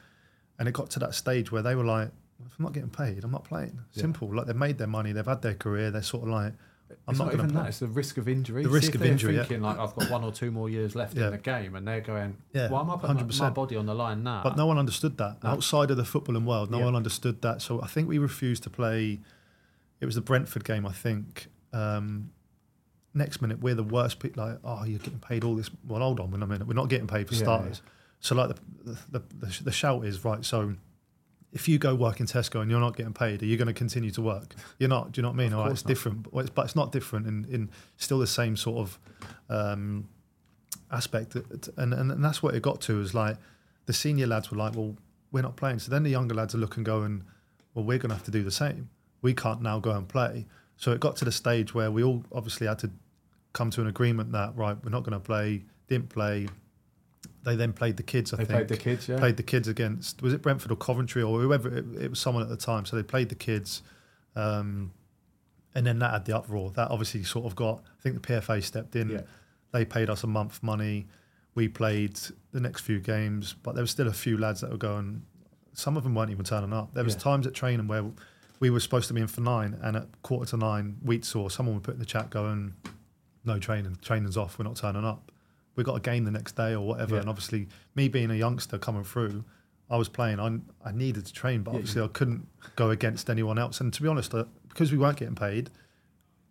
and 0.59 0.67
it 0.67 0.73
got 0.73 0.89
to 0.91 0.99
that 0.99 1.13
stage 1.13 1.51
where 1.51 1.61
they 1.61 1.75
were 1.75 1.85
like, 1.85 2.09
"If 2.45 2.57
I'm 2.59 2.63
not 2.63 2.73
getting 2.73 2.89
paid, 2.89 3.23
I'm 3.23 3.31
not 3.31 3.45
playing." 3.45 3.79
Yeah. 3.93 4.01
Simple. 4.01 4.35
Like 4.35 4.47
they've 4.47 4.55
made 4.55 4.77
their 4.77 4.87
money, 4.87 5.11
they've 5.13 5.25
had 5.25 5.41
their 5.41 5.53
career. 5.53 5.91
They're 5.91 6.01
sort 6.01 6.23
of 6.23 6.29
like, 6.29 6.53
"I'm 7.07 7.11
It's 7.13 7.19
not, 7.19 7.25
not, 7.25 7.33
even 7.35 7.47
to 7.47 7.53
that. 7.53 7.59
play." 7.61 7.69
It's 7.69 7.79
the 7.79 7.87
risk 7.87 8.17
of 8.17 8.27
injury. 8.27 8.63
The 8.63 8.69
See 8.69 8.73
risk 8.75 8.89
if 8.95 9.01
of 9.01 9.05
injury, 9.07 9.35
yeah. 9.35 9.41
Thinking 9.43 9.61
like 9.61 9.79
I've 9.79 9.95
got 9.95 10.09
one 10.11 10.23
or 10.23 10.31
two 10.31 10.51
more 10.51 10.69
years 10.69 10.95
left 10.95 11.15
Yeah. 11.15 11.25
in 11.25 11.31
the 11.31 11.37
game, 11.37 11.75
and 11.75 11.87
they're 11.87 12.01
going, 12.01 12.37
Yeah, 12.53 12.69
"Why 12.69 12.81
am 12.81 12.89
I 12.89 12.95
putting 12.97 13.15
my, 13.15 13.21
my 13.23 13.27
100%. 13.29 13.53
body 13.53 13.75
on 13.75 13.85
the 13.85 13.95
line 13.95 14.23
now?" 14.23 14.41
But 14.43 14.57
no 14.57 14.65
one 14.65 14.77
understood 14.77 15.17
that 15.17 15.43
No. 15.43 15.51
outside 15.51 15.89
of 15.91 15.97
the 15.97 16.03
footballing 16.03 16.45
world. 16.45 16.69
No 16.69 16.79
Yeah. 16.79 16.85
one 16.85 16.95
understood 16.95 17.41
that. 17.41 17.61
So 17.61 17.81
I 17.81 17.87
think 17.87 18.07
we 18.09 18.17
refused 18.17 18.63
to 18.63 18.69
play. 18.69 19.21
It 19.99 20.05
was 20.05 20.15
the 20.15 20.21
Brentford 20.21 20.63
game, 20.63 20.85
I 20.85 20.91
think. 20.91 21.47
Um, 21.73 22.31
next 23.13 23.41
minute, 23.41 23.59
we're 23.61 23.75
the 23.75 23.83
worst. 23.83 24.19
Pe- 24.19 24.31
like, 24.35 24.59
oh, 24.63 24.83
you're 24.83 24.99
getting 24.99 25.19
paid 25.19 25.43
all 25.43 25.55
this. 25.55 25.69
Well, 25.87 26.01
hold 26.01 26.19
on, 26.19 26.33
a 26.33 26.45
minute. 26.47 26.67
We're 26.67 26.73
not 26.75 26.89
getting 26.89 27.07
paid 27.07 27.27
for 27.27 27.33
Yeah, 27.35 27.41
starters. 27.43 27.81
So 28.19 28.35
like 28.35 28.49
the, 28.83 28.97
the 29.09 29.23
the 29.39 29.63
the 29.65 29.71
shout 29.71 30.05
is 30.05 30.23
right. 30.25 30.43
So 30.43 30.75
if 31.53 31.67
you 31.67 31.77
go 31.79 31.95
work 31.95 32.19
in 32.19 32.25
Tesco 32.25 32.61
and 32.61 32.69
you're 32.69 32.79
not 32.79 32.95
getting 32.97 33.13
paid, 33.13 33.41
are 33.41 33.45
you 33.45 33.57
going 33.57 33.67
to 33.67 33.73
continue 33.73 34.11
to 34.11 34.21
work? 34.21 34.53
You're 34.79 34.89
not. 34.89 35.11
Do 35.13 35.19
you 35.19 35.23
know 35.23 35.29
what 35.29 35.35
I 35.39 35.43
mean? 35.43 35.53
All 35.53 35.63
right, 35.63 35.71
it's 35.71 35.83
not. 35.85 35.87
different, 35.87 36.31
but 36.31 36.39
it's, 36.41 36.49
but 36.49 36.65
it's 36.65 36.75
not 36.75 36.91
different 36.91 37.25
in, 37.27 37.45
in 37.49 37.69
still 37.97 38.19
the 38.19 38.27
same 38.27 38.57
sort 38.57 38.77
of 38.79 38.99
um, 39.49 40.07
aspect. 40.91 41.31
That- 41.31 41.69
And, 41.77 41.93
and 41.93 42.11
and 42.11 42.23
that's 42.23 42.43
what 42.43 42.55
it 42.55 42.61
got 42.61 42.81
to 42.81 42.99
is 43.01 43.13
like 43.13 43.37
the 43.85 43.93
senior 43.93 44.27
lads 44.27 44.51
were 44.51 44.57
like, 44.57 44.75
well, 44.75 44.95
we're 45.31 45.41
not 45.41 45.55
playing. 45.55 45.79
So 45.79 45.89
then 45.91 46.03
the 46.03 46.09
younger 46.09 46.35
lads 46.35 46.53
are 46.55 46.57
looking, 46.59 46.83
going, 46.83 47.23
well, 47.73 47.85
we're 47.85 47.97
going 47.97 48.09
to 48.09 48.15
have 48.15 48.25
to 48.25 48.31
do 48.31 48.43
the 48.43 48.51
same. 48.51 48.89
We 49.21 49.33
can't 49.33 49.61
now 49.61 49.79
go 49.79 49.91
and 49.91 50.07
play. 50.07 50.45
So 50.77 50.91
it 50.91 50.99
got 50.99 51.15
to 51.17 51.25
the 51.25 51.31
stage 51.31 51.73
where 51.73 51.89
we 51.91 52.03
all 52.03 52.23
obviously 52.31 52.67
had 52.67 52.79
to 52.79 52.91
come 53.53 53.71
to 53.71 53.81
an 53.81 53.87
agreement 53.87 54.31
that 54.33 54.55
right, 54.55 54.77
we're 54.83 54.91
not 54.91 55.03
going 55.03 55.13
to 55.13 55.19
play. 55.19 55.63
Didn't 55.87 56.09
play. 56.09 56.47
They 57.43 57.55
then 57.55 57.73
played 57.73 57.97
the 57.97 58.03
kids. 58.03 58.33
I 58.33 58.37
they 58.37 58.45
think 58.45 58.57
played 58.57 58.67
the 58.67 58.77
kids. 58.77 59.07
Yeah, 59.07 59.17
played 59.19 59.37
the 59.37 59.43
kids 59.43 59.67
against 59.67 60.21
was 60.21 60.33
it 60.33 60.41
Brentford 60.41 60.71
or 60.71 60.75
Coventry 60.75 61.21
or 61.23 61.39
whoever 61.39 61.69
it, 61.69 61.85
it 62.01 62.09
was 62.09 62.19
someone 62.19 62.43
at 62.43 62.49
the 62.49 62.57
time. 62.57 62.85
So 62.85 62.95
they 62.95 63.03
played 63.03 63.29
the 63.29 63.35
kids, 63.35 63.81
um, 64.35 64.91
and 65.75 65.85
then 65.85 65.99
that 65.99 66.11
had 66.11 66.25
the 66.25 66.35
uproar. 66.37 66.71
That 66.71 66.89
obviously 66.91 67.23
sort 67.23 67.45
of 67.45 67.55
got. 67.55 67.83
I 67.97 68.01
think 68.01 68.21
the 68.21 68.33
PFA 68.33 68.63
stepped 68.63 68.95
in. 68.95 69.09
Yeah. 69.09 69.21
They 69.71 69.85
paid 69.85 70.09
us 70.09 70.23
a 70.23 70.27
month 70.27 70.61
money. 70.63 71.07
We 71.55 71.67
played 71.67 72.19
the 72.51 72.59
next 72.59 72.81
few 72.81 72.99
games, 72.99 73.53
but 73.63 73.73
there 73.75 73.81
was 73.83 73.91
still 73.91 74.07
a 74.07 74.13
few 74.13 74.37
lads 74.37 74.61
that 74.61 74.69
were 74.71 74.77
going. 74.77 75.23
Some 75.73 75.97
of 75.97 76.03
them 76.03 76.15
weren't 76.15 76.31
even 76.31 76.45
turning 76.45 76.73
up. 76.73 76.93
There 76.93 77.03
was 77.03 77.13
Yeah. 77.15 77.19
times 77.21 77.47
at 77.47 77.53
training 77.53 77.87
where 77.87 78.05
we 78.59 78.69
were 78.69 78.79
supposed 78.79 79.07
to 79.09 79.13
be 79.13 79.21
in 79.21 79.27
for 79.27 79.41
nine, 79.41 79.77
and 79.81 79.95
at 79.97 80.07
quarter 80.23 80.49
to 80.51 80.57
nine, 80.57 80.97
Wheats 81.03 81.25
saw 81.25 81.49
someone 81.49 81.75
would 81.75 81.83
put 81.83 81.93
in 81.95 81.99
the 81.99 82.05
chat 82.05 82.29
going, 82.29 82.73
"No 83.45 83.59
training. 83.59 83.97
Training's 84.01 84.37
off. 84.37 84.57
We're 84.57 84.65
not 84.65 84.75
turning 84.77 85.03
up." 85.05 85.31
We 85.77 85.83
got 85.83 85.95
a 85.95 86.01
game 86.01 86.25
the 86.25 86.31
next 86.31 86.57
day 86.57 86.73
or 86.73 86.85
whatever. 86.85 87.15
Yeah. 87.15 87.21
And 87.21 87.29
obviously, 87.29 87.67
me 87.95 88.09
being 88.09 88.31
a 88.31 88.35
youngster 88.35 88.77
coming 88.77 89.03
through, 89.03 89.45
I 89.89 89.95
was 89.95 90.09
playing. 90.09 90.39
I, 90.39 90.59
I 90.85 90.91
needed 90.91 91.25
to 91.27 91.33
train, 91.33 91.61
but 91.61 91.71
Yeah, 91.71 91.77
obviously, 91.77 92.01
I 92.01 92.07
couldn't 92.07 92.47
go 92.75 92.89
against 92.89 93.29
anyone 93.29 93.57
else. 93.57 93.79
And 93.79 93.93
to 93.93 94.01
be 94.01 94.09
honest, 94.09 94.33
uh, 94.33 94.45
because 94.67 94.91
we 94.91 94.97
weren't 94.97 95.17
getting 95.17 95.35
paid, 95.35 95.69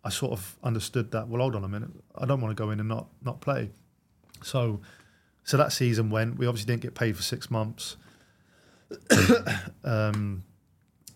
I 0.03 0.09
sort 0.09 0.31
of 0.31 0.57
understood 0.63 1.11
that. 1.11 1.27
Well, 1.27 1.41
hold 1.41 1.55
on 1.55 1.63
a 1.63 1.67
minute. 1.67 1.89
I 2.15 2.25
don't 2.25 2.41
want 2.41 2.55
to 2.55 2.61
go 2.61 2.71
in 2.71 2.79
and 2.79 2.89
not 2.89 3.09
not 3.23 3.41
play. 3.41 3.71
So, 4.41 4.79
so 5.43 5.57
that 5.57 5.71
season 5.71 6.09
went. 6.09 6.37
We 6.37 6.47
obviously 6.47 6.71
didn't 6.71 6.83
get 6.83 6.95
paid 6.95 7.15
for 7.15 7.23
six 7.23 7.51
months. 7.51 7.97
um, 9.83 10.43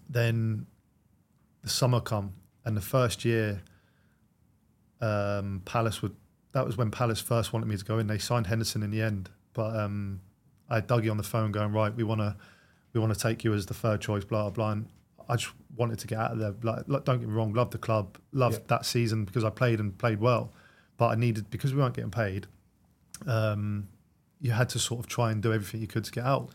then 0.09 0.65
the 1.63 1.69
summer 1.69 2.01
come, 2.01 2.33
and 2.65 2.75
the 2.75 2.81
first 2.81 3.23
year, 3.23 3.63
um, 4.99 5.61
Palace 5.65 6.01
would. 6.01 6.15
That 6.53 6.65
was 6.65 6.77
when 6.77 6.91
Palace 6.91 7.21
first 7.21 7.53
wanted 7.53 7.67
me 7.67 7.77
to 7.77 7.85
go 7.85 7.97
in. 7.99 8.07
They 8.07 8.17
signed 8.17 8.47
Henderson 8.47 8.83
in 8.83 8.91
the 8.91 9.01
end, 9.01 9.29
but 9.53 9.75
um, 9.75 10.19
I 10.69 10.75
had 10.75 10.87
Dougie 10.87 11.09
on 11.09 11.17
the 11.17 11.23
phone 11.23 11.51
going, 11.51 11.71
right, 11.71 11.93
we 11.95 12.03
want 12.03 12.19
to, 12.21 12.35
we 12.93 12.99
want 12.99 13.13
to 13.13 13.19
take 13.19 13.43
you 13.43 13.53
as 13.53 13.65
the 13.65 13.73
third 13.73 14.01
choice, 14.01 14.23
blah 14.25 14.43
blah 14.43 14.49
blah. 14.49 14.71
And 14.71 14.87
I 15.29 15.35
just 15.37 15.53
wanted 15.77 15.99
to 15.99 16.07
get 16.07 16.17
out 16.19 16.31
of 16.33 16.39
there. 16.39 16.53
Like, 16.61 16.87
look, 16.87 17.05
don't 17.05 17.19
get 17.19 17.27
me 17.29 17.33
wrong, 17.33 17.53
loved 17.53 17.71
the 17.71 17.77
club, 17.77 18.17
loved 18.33 18.55
Yeah. 18.59 18.65
that 18.67 18.85
season 18.85 19.23
because 19.25 19.43
I 19.45 19.49
played 19.49 19.79
and 19.79 19.97
played 19.97 20.19
well, 20.19 20.51
but 20.97 21.07
I 21.07 21.15
needed 21.15 21.49
because 21.49 21.73
we 21.73 21.79
weren't 21.81 21.95
getting 21.95 22.11
paid. 22.11 22.47
Um, 23.27 23.87
you 24.39 24.51
had 24.51 24.69
to 24.69 24.79
sort 24.79 24.99
of 24.99 25.07
try 25.07 25.31
and 25.31 25.41
do 25.41 25.53
everything 25.53 25.79
you 25.81 25.87
could 25.87 26.03
to 26.05 26.11
get 26.11 26.25
out. 26.25 26.49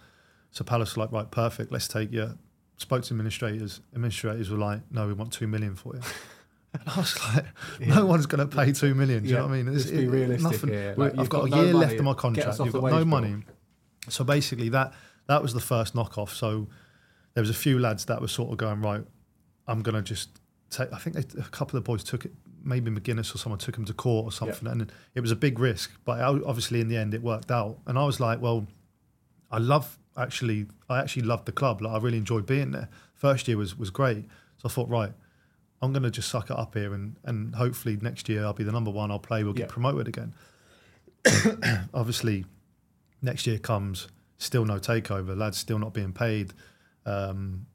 So 0.51 0.65
Palace 0.65 0.97
were 0.97 1.05
like, 1.05 1.13
right, 1.13 1.31
perfect, 1.31 1.71
let's 1.73 1.89
take 1.89 2.13
you. 2.13 2.37
Spoke 2.79 3.03
to 3.05 3.15
administrators. 3.15 3.81
Administrators 3.95 4.51
were 4.51 4.59
like, 4.59 4.81
no, 4.91 5.07
we 5.07 5.13
want 5.15 5.33
two 5.33 5.47
million 5.47 5.75
for 5.77 5.95
you. 5.97 6.03
And 6.81 6.89
I 6.89 6.99
was 6.99 7.18
like, 7.35 7.47
no 7.81 8.07
one's 8.07 8.27
going 8.27 8.47
to 8.49 8.57
pay 8.57 8.72
two 8.72 8.95
million. 8.95 9.22
Do 9.22 9.29
you 9.29 9.37
know 9.37 9.43
what 9.43 9.53
I 9.53 9.62
mean? 9.62 9.72
Let's 9.72 9.91
be 9.91 10.07
realistic 10.07 10.70
here. 10.70 10.95
Like, 10.97 11.18
I've 11.18 11.29
got, 11.29 11.51
got 11.51 11.59
a 11.59 11.62
year 11.64 11.72
money. 11.72 11.87
left 11.87 11.95
of 11.95 12.05
my 12.05 12.14
contract. 12.14 12.59
You've 12.59 12.72
got 12.72 12.85
no 12.85 13.05
money. 13.05 13.45
So 14.09 14.24
basically, 14.24 14.68
that 14.70 14.93
that 15.27 15.43
was 15.43 15.53
the 15.53 15.61
first 15.61 15.95
knockoff. 15.95 16.31
So 16.31 16.68
there 17.35 17.43
was 17.43 17.51
a 17.51 17.55
few 17.55 17.79
lads 17.79 18.05
that 18.07 18.20
were 18.20 18.29
sort 18.29 18.53
of 18.53 18.59
going 18.59 18.81
right. 18.83 19.05
I'm 19.66 19.83
going 19.83 19.97
to 19.97 20.03
just 20.03 20.41
take. 20.70 20.93
I 20.93 20.99
think 20.99 21.16
they, 21.16 21.41
a 21.41 21.45
couple 21.45 21.77
of 21.77 21.85
the 21.85 21.89
boys 21.89 22.05
took 22.05 22.24
it. 22.24 22.33
Maybe 22.62 22.91
McGuinness 22.91 23.35
or 23.35 23.39
someone 23.39 23.59
took 23.59 23.77
him 23.77 23.85
to 23.85 23.93
court 23.93 24.27
or 24.27 24.33
something, 24.33 24.66
and 24.68 24.93
it 25.14 25.20
was 25.20 25.31
a 25.31 25.37
big 25.37 25.59
risk. 25.59 25.93
But 26.05 26.20
obviously, 26.20 26.81
in 26.81 26.89
the 26.89 26.97
end, 26.97 27.14
it 27.14 27.22
worked 27.22 27.51
out. 27.51 27.79
And 27.87 27.99
I 27.99 28.05
was 28.05 28.18
like, 28.18 28.41
well, 28.41 28.66
I 29.51 29.59
love 29.59 29.99
actually. 30.16 30.66
I 30.89 30.99
actually 30.99 31.22
loved 31.22 31.47
the 31.47 31.53
club. 31.53 31.81
Like 31.81 31.93
I 31.93 31.99
really 31.99 32.18
enjoyed 32.18 32.47
being 32.47 32.72
there. 32.72 32.89
First 33.14 33.49
year 33.49 33.57
was 33.57 33.79
was 33.79 33.91
great. 33.91 34.24
So 34.59 34.68
I 34.68 34.68
thought, 34.68 34.89
right, 34.89 35.12
I'm 35.83 35.93
going 35.93 36.03
to 36.05 36.11
just 36.11 36.29
suck 36.29 36.51
it 36.51 36.57
up 36.59 36.74
here, 36.74 36.95
and 36.95 37.16
and 37.24 37.55
hopefully 37.55 37.99
next 38.01 38.29
year 38.29 38.45
I'll 38.45 38.53
be 38.55 38.64
the 38.64 38.72
number 38.72 38.91
one. 38.91 39.11
I'll 39.11 39.18
play. 39.18 39.45
We'll 39.45 39.53
get 39.53 39.68
Yeah. 39.68 39.72
promoted 39.72 40.09
again. 40.09 40.35
Obviously, 41.95 42.45
next 43.22 43.47
year 43.47 43.59
comes, 43.59 44.09
still 44.39 44.64
no 44.64 44.79
takeover. 44.79 45.37
Lads 45.37 45.59
still 45.59 45.79
not 45.79 45.93
being 45.95 46.12
paid. 46.12 46.53
Um, 47.05 47.66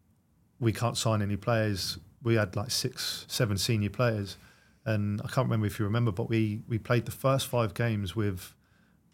we 0.60 0.72
can't 0.72 0.98
sign 0.98 1.22
any 1.22 1.36
players. 1.38 1.98
We 2.24 2.36
had 2.36 2.56
like 2.56 2.72
six, 2.72 3.26
seven 3.28 3.58
senior 3.58 3.90
players, 3.90 4.38
and 4.86 5.20
I 5.22 5.28
can't 5.28 5.46
remember 5.46 5.66
if 5.66 5.80
you 5.80 5.86
remember, 5.86 6.12
but 6.12 6.30
we 6.30 6.62
we 6.68 6.78
played 6.78 7.06
the 7.06 7.12
first 7.12 7.48
five 7.48 7.74
games 7.74 8.16
with 8.16 8.54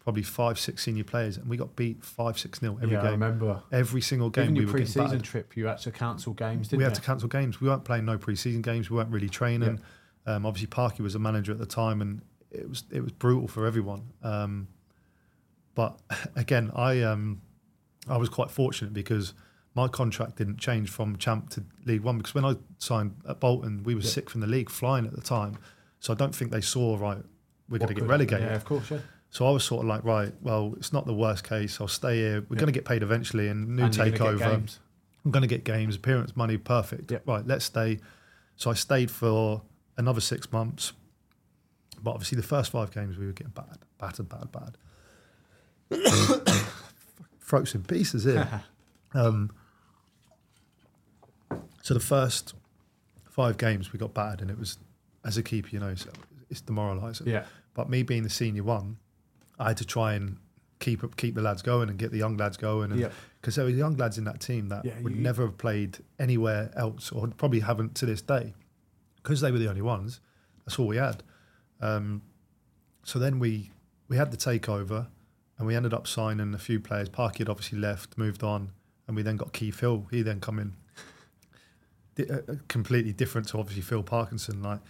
probably 0.00 0.22
five, 0.22 0.58
six 0.58 0.84
senior 0.84 1.04
players, 1.04 1.36
and 1.36 1.48
we 1.48 1.56
got 1.56 1.76
beat 1.76 2.02
five, 2.04 2.38
six 2.38 2.62
nil 2.62 2.78
every 2.82 2.94
yeah, 2.94 3.00
I 3.00 3.02
game. 3.04 3.10
remember. 3.12 3.62
Every 3.72 4.00
single 4.00 4.30
game 4.30 4.44
Even 4.44 4.54
we 4.54 4.60
your 4.60 4.68
were 4.68 4.72
pre-season 4.78 5.20
trip, 5.20 5.56
you 5.56 5.66
had 5.66 5.78
to 5.78 5.90
cancel 5.90 6.32
games, 6.32 6.68
didn't 6.68 6.78
we 6.78 6.84
you? 6.84 6.88
had 6.88 6.94
to 6.94 7.02
cancel 7.02 7.28
games. 7.28 7.60
We 7.60 7.68
weren't 7.68 7.84
playing 7.84 8.04
no 8.06 8.16
pre-season 8.18 8.62
games. 8.62 8.90
We 8.90 8.96
weren't 8.96 9.10
really 9.10 9.28
training. 9.28 9.80
Um, 10.26 10.46
obviously, 10.46 10.68
Parky 10.68 11.02
was 11.02 11.14
a 11.14 11.18
manager 11.18 11.52
at 11.52 11.58
the 11.58 11.66
time, 11.66 12.00
and 12.00 12.22
it 12.50 12.68
was 12.68 12.84
it 12.90 13.00
was 13.02 13.12
brutal 13.12 13.48
for 13.48 13.66
everyone. 13.66 14.02
Um, 14.22 14.68
but 15.74 15.98
again, 16.36 16.70
I 16.74 17.02
um, 17.02 17.42
I 18.08 18.16
was 18.16 18.28
quite 18.28 18.50
fortunate 18.50 18.92
because 18.92 19.34
my 19.74 19.86
contract 19.88 20.36
didn't 20.36 20.58
change 20.58 20.90
from 20.90 21.16
champ 21.18 21.50
to 21.50 21.64
League 21.84 22.00
One 22.02 22.16
because 22.18 22.34
when 22.34 22.44
I 22.44 22.54
signed 22.78 23.14
at 23.28 23.40
Bolton, 23.40 23.82
we 23.84 23.94
were 23.94 24.00
Yeah. 24.00 24.08
sick 24.08 24.30
from 24.30 24.40
the 24.40 24.46
league, 24.46 24.70
flying 24.70 25.06
at 25.06 25.12
the 25.12 25.20
time. 25.20 25.58
So 26.00 26.12
I 26.12 26.16
don't 26.16 26.34
think 26.34 26.50
they 26.50 26.60
saw 26.60 26.96
right. 26.98 27.22
We're 27.68 27.78
going 27.78 27.88
to 27.88 27.94
get 27.94 28.08
relegated. 28.08 28.48
Yeah, 28.48 28.56
of 28.56 28.64
course, 28.64 28.90
yeah. 28.90 28.98
So 29.30 29.46
I 29.46 29.50
was 29.50 29.62
sort 29.64 29.82
of 29.84 29.88
like, 29.88 30.04
right, 30.04 30.32
well, 30.40 30.74
it's 30.78 30.92
not 30.92 31.04
the 31.06 31.12
worst 31.14 31.44
case. 31.44 31.80
I'll 31.80 31.88
stay 31.88 32.16
here. 32.16 32.40
We're 32.48 32.56
Yeah. 32.56 32.60
going 32.60 32.66
to 32.66 32.72
get 32.72 32.84
paid 32.86 33.02
eventually, 33.02 33.48
and 33.48 33.76
new 33.76 33.84
And 33.84 33.92
takeover. 33.94 34.66
I'm 35.24 35.30
going 35.30 35.42
to 35.42 35.46
get 35.48 35.64
games, 35.64 35.96
appearance, 35.96 36.34
money, 36.36 36.56
perfect. 36.56 37.10
Yeah. 37.10 37.18
Right, 37.26 37.46
let's 37.46 37.66
stay. 37.66 37.98
So 38.56 38.70
I 38.70 38.74
stayed 38.74 39.10
for 39.10 39.62
another 39.98 40.20
six 40.22 40.50
months. 40.50 40.92
But 42.02 42.12
obviously, 42.12 42.36
the 42.36 42.42
first 42.42 42.70
five 42.70 42.90
games 42.92 43.18
we 43.18 43.26
were 43.26 43.32
getting 43.32 43.52
bad, 43.52 43.78
battered, 43.98 44.28
bad, 44.28 44.50
bad. 44.52 44.76
Throats 47.40 47.74
in 47.74 47.82
pieces 47.82 48.24
here. 48.24 48.62
um, 49.14 49.50
so 51.82 51.94
the 51.94 52.00
first 52.00 52.54
five 53.28 53.56
games 53.58 53.92
we 53.92 53.98
got 53.98 54.14
battered, 54.14 54.42
and 54.42 54.50
it 54.50 54.58
was 54.58 54.78
as 55.24 55.36
a 55.36 55.42
keeper, 55.42 55.68
you 55.72 55.78
know, 55.80 55.94
so 55.94 56.10
it's 56.50 56.60
demoralising. 56.60 57.26
Yeah. 57.26 57.44
But 57.74 57.88
me 57.90 58.02
being 58.02 58.22
the 58.22 58.30
senior 58.30 58.62
one, 58.64 58.98
I 59.58 59.68
had 59.68 59.76
to 59.78 59.84
try 59.84 60.14
and 60.14 60.36
keep 60.80 61.16
keep 61.16 61.34
the 61.34 61.42
lads 61.42 61.62
going 61.62 61.88
and 61.88 61.98
get 61.98 62.10
the 62.12 62.18
young 62.18 62.36
lads 62.36 62.56
going, 62.56 62.92
and 62.92 63.00
Yeah. 63.00 63.10
because 63.40 63.56
there 63.56 63.64
were 63.64 63.70
young 63.70 63.96
lads 63.96 64.16
in 64.18 64.24
that 64.24 64.40
team 64.40 64.68
that 64.68 64.84
Yeah, 64.84 65.00
would 65.02 65.14
you- 65.14 65.20
never 65.20 65.44
have 65.46 65.58
played 65.58 65.98
anywhere 66.18 66.70
else, 66.76 67.10
or 67.12 67.26
probably 67.28 67.60
haven't 67.60 67.94
to 67.96 68.06
this 68.06 68.22
day, 68.22 68.54
because 69.16 69.40
they 69.40 69.50
were 69.50 69.58
the 69.58 69.68
only 69.68 69.82
ones. 69.82 70.20
That's 70.64 70.78
all 70.78 70.86
we 70.86 70.96
had. 70.96 71.22
Um, 71.80 72.22
so 73.02 73.18
then 73.18 73.38
we 73.38 73.70
we 74.08 74.16
had 74.16 74.30
the 74.30 74.36
takeover, 74.36 75.08
and 75.58 75.66
we 75.66 75.74
ended 75.74 75.92
up 75.92 76.06
signing 76.06 76.54
a 76.54 76.58
few 76.58 76.78
players. 76.80 77.08
Parky 77.08 77.38
had 77.38 77.48
obviously 77.48 77.78
left, 77.78 78.16
moved 78.16 78.42
on, 78.42 78.70
and 79.06 79.16
we 79.16 79.22
then 79.22 79.36
got 79.36 79.52
Keith 79.52 79.80
Hill. 79.80 80.06
He 80.10 80.22
then 80.22 80.40
come 80.40 80.58
in, 80.58 80.74
Di- 82.14 82.28
uh, 82.30 82.38
uh, 82.48 82.54
completely 82.68 83.12
different 83.12 83.48
to 83.48 83.58
obviously 83.58 83.82
Phil 83.82 84.02
Parkinson. 84.02 84.62
Like 84.62 84.80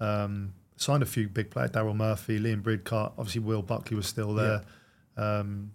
um, 0.00 0.54
signed 0.82 1.02
a 1.02 1.06
few 1.06 1.28
big 1.28 1.50
players: 1.50 1.70
Daryl 1.70 1.96
Murphy, 1.96 2.38
Liam 2.38 2.62
Bridcutt. 2.62 3.12
Obviously, 3.18 3.40
Will 3.40 3.62
Buckley 3.62 3.96
was 3.96 4.06
still 4.06 4.34
there. 4.34 4.62
Um, 5.16 5.72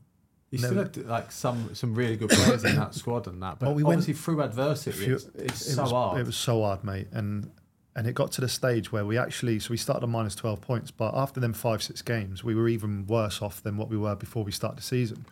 You 0.50 0.60
still 0.60 0.76
had 0.76 0.96
like 1.06 1.32
some 1.32 1.74
some 1.76 1.94
really 1.94 2.16
good 2.16 2.30
players 2.30 2.64
in 2.64 2.76
that 2.76 2.94
squad 2.96 3.28
and 3.28 3.42
that, 3.44 3.60
but 3.60 3.68
Well, 3.68 3.76
we 3.76 3.84
went- 3.84 4.04
through 4.06 4.42
adversity, 4.42 4.92
few- 5.06 5.16
it's, 5.16 5.26
it's 5.36 5.62
it 5.68 5.74
so 5.76 5.82
was, 5.84 5.92
hard. 5.92 6.20
It 6.20 6.26
was 6.26 6.38
so 6.38 6.64
hard, 6.64 6.84
mate, 6.84 7.08
and 7.12 7.52
and 7.96 8.08
it 8.08 8.14
got 8.14 8.32
to 8.34 8.42
the 8.42 8.48
stage 8.48 8.92
where 8.92 9.06
we 9.06 9.18
actually 9.18 9.60
so 9.60 9.72
we 9.72 9.78
started 9.78 10.04
on 10.04 10.12
minus 10.12 10.36
twelve 10.36 10.62
points, 10.62 10.90
but 10.92 11.14
after 11.16 11.40
them 11.40 11.54
five 11.54 11.82
six 11.84 12.02
games, 12.02 12.44
we 12.44 12.56
were 12.56 12.68
even 12.70 13.06
worse 13.08 13.42
off 13.42 13.62
than 13.62 13.76
what 13.76 13.90
we 13.90 13.98
were 13.98 14.16
before 14.16 14.44
we 14.44 14.52
started 14.52 14.78
the 14.78 14.84
season. 14.84 15.26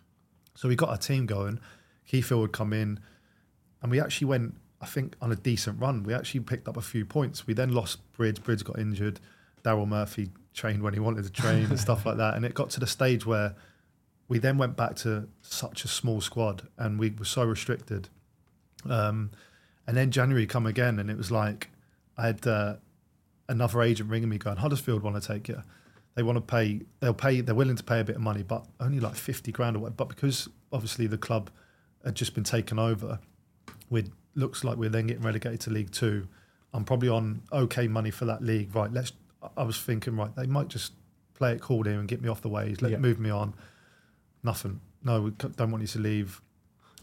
So 0.56 0.68
we 0.68 0.76
got 0.76 0.90
our 0.90 0.98
team 0.98 1.26
going. 1.26 1.60
Keith 2.08 2.30
Hill 2.30 2.40
would 2.42 2.52
come 2.54 2.74
in, 2.74 3.00
and 3.82 3.92
we 3.92 4.00
actually 4.00 4.26
went, 4.28 4.56
I 4.82 4.86
think, 4.86 5.16
on 5.22 5.32
a 5.32 5.36
decent 5.36 5.80
run. 5.80 6.04
We 6.04 6.14
actually 6.14 6.42
picked 6.42 6.68
up 6.68 6.78
a 6.78 6.82
few 6.82 7.06
points. 7.06 7.48
We 7.48 7.54
then 7.54 7.72
lost 7.74 8.00
Bridge. 8.14 8.44
Bridge 8.44 8.64
got 8.64 8.78
injured. 8.80 9.20
Daryl 9.66 9.88
Murphy 9.88 10.30
trained 10.54 10.84
when 10.84 10.94
he 10.94 11.00
wanted 11.00 11.24
to 11.24 11.32
train 11.32 11.66
and 11.66 11.80
stuff 11.80 12.06
like 12.06 12.18
that. 12.18 12.36
And 12.36 12.46
it 12.46 12.54
got 12.54 12.70
to 12.72 12.80
the 12.80 12.88
stage 12.88 13.26
where 13.26 13.56
we 14.28 14.38
then 14.40 14.58
went 14.58 14.78
back 14.78 14.96
to 14.98 15.28
such 15.42 15.84
a 15.84 15.88
small 15.88 16.22
squad 16.22 16.68
and 16.78 17.00
we 17.00 17.10
were 17.10 17.26
so 17.26 17.44
restricted. 17.44 18.10
Um, 18.90 19.32
and 19.88 19.98
then 19.98 20.12
January 20.12 20.46
come 20.46 20.66
again, 20.66 21.00
and 21.00 21.10
it 21.10 21.18
was 21.18 21.32
like 21.32 21.70
I 22.18 22.28
had 22.28 22.48
uh, 22.48 22.76
another 23.50 23.82
agent 23.82 24.10
ringing 24.10 24.30
me 24.30 24.38
going, 24.38 24.58
Huddersfield 24.58 25.04
want 25.04 25.22
to 25.22 25.28
take 25.28 25.48
you. 25.48 25.62
They 26.16 26.24
want 26.24 26.38
to 26.38 26.42
pay. 26.42 26.82
They'll 27.02 27.14
pay. 27.14 27.42
They're 27.42 27.56
willing 27.56 27.76
to 27.76 27.84
pay 27.84 28.00
a 28.00 28.04
bit 28.04 28.16
of 28.16 28.22
money, 28.22 28.42
but 28.42 28.66
only 28.80 29.00
like 29.00 29.16
fifty 29.16 29.52
grand 29.52 29.76
or 29.76 29.80
what. 29.80 29.98
But 29.98 30.10
because 30.10 30.48
obviously 30.72 31.08
the 31.08 31.18
club 31.18 31.50
had 32.04 32.16
just 32.16 32.34
been 32.34 32.44
taken 32.44 32.80
over, 32.80 33.20
with 33.90 34.12
looks 34.34 34.64
like 34.64 34.78
we're 34.78 34.90
then 34.90 35.08
getting 35.08 35.24
relegated 35.24 35.60
to 35.62 35.70
League 35.72 35.92
Two. 35.92 36.28
I'm 36.74 36.84
probably 36.84 37.10
on 37.10 37.42
okay 37.52 37.88
money 37.88 38.12
for 38.12 38.26
that 38.26 38.42
league. 38.42 38.74
Right. 38.76 38.92
Let's. 38.92 39.12
I 39.58 39.64
was 39.64 39.80
thinking, 39.80 40.16
right, 40.16 40.36
they 40.36 40.46
might 40.48 40.68
just 40.68 40.94
play 41.34 41.54
it 41.54 41.62
cool 41.62 41.84
here 41.84 42.00
and 42.00 42.08
get 42.08 42.22
me 42.22 42.30
off 42.30 42.42
the 42.42 42.50
ways. 42.50 42.82
Let 42.82 42.92
Yeah. 42.92 42.98
move 42.98 43.20
me 43.20 43.30
on. 43.30 43.54
Nothing. 44.44 44.82
No, 45.04 45.22
we 45.22 45.32
don't 45.32 45.72
want 45.72 45.82
you 45.82 45.88
to 45.88 46.00
leave. 46.00 46.42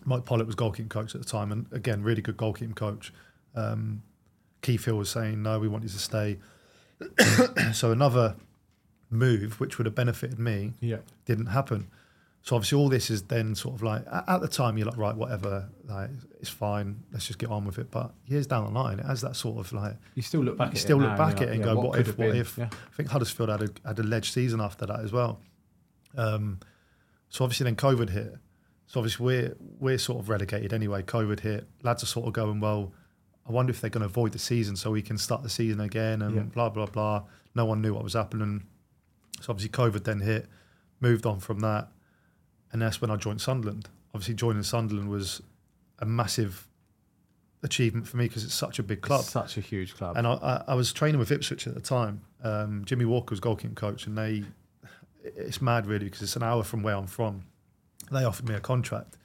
Mike 0.05 0.25
Pollitt 0.25 0.47
was 0.47 0.57
goalkeeping 0.57 0.89
coach 0.89 1.15
at 1.15 1.21
the 1.21 1.27
time, 1.27 1.53
and 1.53 1.67
again, 1.73 2.03
really 2.03 2.23
good 2.23 2.37
goalkeeping 2.37 2.75
coach. 2.75 3.13
Um, 3.55 4.03
Keith 4.63 4.85
Hill 4.85 4.97
was 4.97 5.09
saying, 5.11 5.43
"No, 5.43 5.59
we 5.61 5.69
want 5.69 5.85
you 5.85 5.91
to 5.91 5.99
stay." 5.99 6.39
so 7.73 7.93
another 7.93 8.37
move, 9.11 9.61
which 9.61 9.79
would 9.79 9.87
have 9.87 9.95
benefited 9.95 10.39
me, 10.39 10.73
yeah, 10.81 10.99
didn't 11.27 11.47
happen. 11.47 11.89
So 12.45 12.57
obviously, 12.57 12.77
all 12.79 12.89
this 12.89 13.09
is 13.09 13.23
then 13.23 13.55
sort 13.55 13.77
of 13.77 13.83
like 13.85 14.05
at 14.11 14.41
the 14.41 14.49
time 14.49 14.77
you're 14.77 14.89
like, 14.89 14.97
right, 14.99 15.15
whatever, 15.15 15.69
like 15.85 16.11
it's 16.41 16.51
fine, 16.51 17.01
let's 17.13 17.27
just 17.27 17.39
get 17.39 17.51
on 17.51 17.65
with 17.65 17.79
it. 17.79 17.89
But 17.91 18.13
years 18.27 18.49
down 18.49 18.65
the 18.65 18.71
line, 18.73 18.99
it 18.99 19.07
has 19.07 19.21
that 19.21 19.37
sort 19.37 19.59
of 19.59 19.73
like 19.73 19.97
you 20.17 20.23
still 20.23 20.41
look 20.43 20.59
back. 20.59 20.69
you 20.69 20.73
at 20.73 20.79
still 20.79 20.99
it 20.99 21.03
look 21.03 21.11
now, 21.11 21.17
back 21.17 21.37
at 21.37 21.43
it 21.43 21.51
and 21.51 21.65
like, 21.65 21.75
go, 21.75 21.83
yeah, 21.83 21.89
what 21.89 21.99
if, 22.01 22.19
what 22.19 22.35
if? 22.37 22.59
Yeah. 22.59 22.69
I 22.73 22.97
think 22.97 23.11
Huddersfield 23.11 23.49
had 23.49 23.63
a 23.63 23.69
had 23.87 23.99
a 24.01 24.03
ledge 24.03 24.33
season 24.33 24.61
after 24.61 24.87
that 24.87 25.01
as 25.01 25.13
well. 25.13 25.41
Um, 26.17 26.59
so 27.29 27.45
obviously 27.45 27.65
then 27.65 27.77
COVID 27.77 28.11
hit. 28.11 28.35
So 28.87 28.99
obviously 29.01 29.25
we're 29.25 29.57
we're 29.79 29.99
sort 29.99 30.19
of 30.21 30.29
relegated 30.29 30.73
anyway. 30.73 31.03
COVID 31.03 31.39
hit. 31.41 31.69
Lads 31.85 32.03
are 32.03 32.07
sort 32.07 32.27
of 32.27 32.33
going, 32.33 32.59
well, 32.59 32.93
I 33.49 33.53
wonder 33.53 33.71
if 33.71 33.81
they're 33.81 33.89
going 33.91 34.03
to 34.03 34.07
avoid 34.07 34.33
the 34.33 34.39
season 34.41 34.75
so 34.75 34.91
we 34.91 35.01
can 35.03 35.17
start 35.17 35.45
the 35.45 35.49
season 35.49 35.81
again 35.81 36.23
and 36.23 36.35
Yeah. 36.35 36.43
blah 36.43 36.71
blah 36.71 36.87
blah. 36.87 37.23
No 37.55 37.67
one 37.67 37.81
knew 37.83 37.95
what 37.95 38.03
was 38.03 38.15
happening. 38.15 38.65
So 39.41 39.53
obviously 39.53 39.71
COVID 39.71 40.03
then 40.05 40.21
hit. 40.21 40.49
Moved 41.01 41.25
on 41.27 41.41
from 41.41 41.61
that, 41.61 41.89
and 42.73 42.83
that's 42.83 43.01
when 43.01 43.11
I 43.11 43.17
joined 43.17 43.41
Sunderland. 43.41 43.89
Obviously 44.15 44.35
joining 44.35 44.63
Sunderland 44.63 45.09
was 45.09 45.43
a 45.99 46.07
massive 46.07 46.67
achievement 47.63 48.09
for 48.09 48.17
me 48.17 48.27
because 48.27 48.45
it's 48.45 48.55
such 48.55 48.79
a 48.79 48.83
big 48.83 49.01
club. 49.01 49.25
Such 49.25 49.57
a 49.57 49.61
huge 49.61 49.95
club. 49.95 50.17
And 50.17 50.27
I, 50.27 50.33
I, 50.35 50.65
I 50.69 50.75
was 50.75 50.93
training 50.93 51.19
with 51.19 51.31
Ipswich 51.31 51.67
at 51.67 51.75
the 51.75 51.81
time. 51.81 52.23
Um, 52.43 52.85
Jimmy 52.85 53.05
Walker 53.05 53.33
was 53.33 53.41
goalkeeping 53.41 53.75
coach, 53.77 54.07
and 54.07 54.19
they 54.19 54.45
it's 55.25 55.63
mad 55.63 55.87
really 55.87 56.07
because 56.07 56.23
it's 56.23 56.37
an 56.37 56.43
hour 56.43 56.63
from 56.63 56.83
where 56.83 56.97
I'm 56.97 57.07
from. 57.07 57.45
They 58.11 58.25
offered 58.25 58.49
me 58.49 58.55
a 58.55 58.61
contract, 58.61 59.17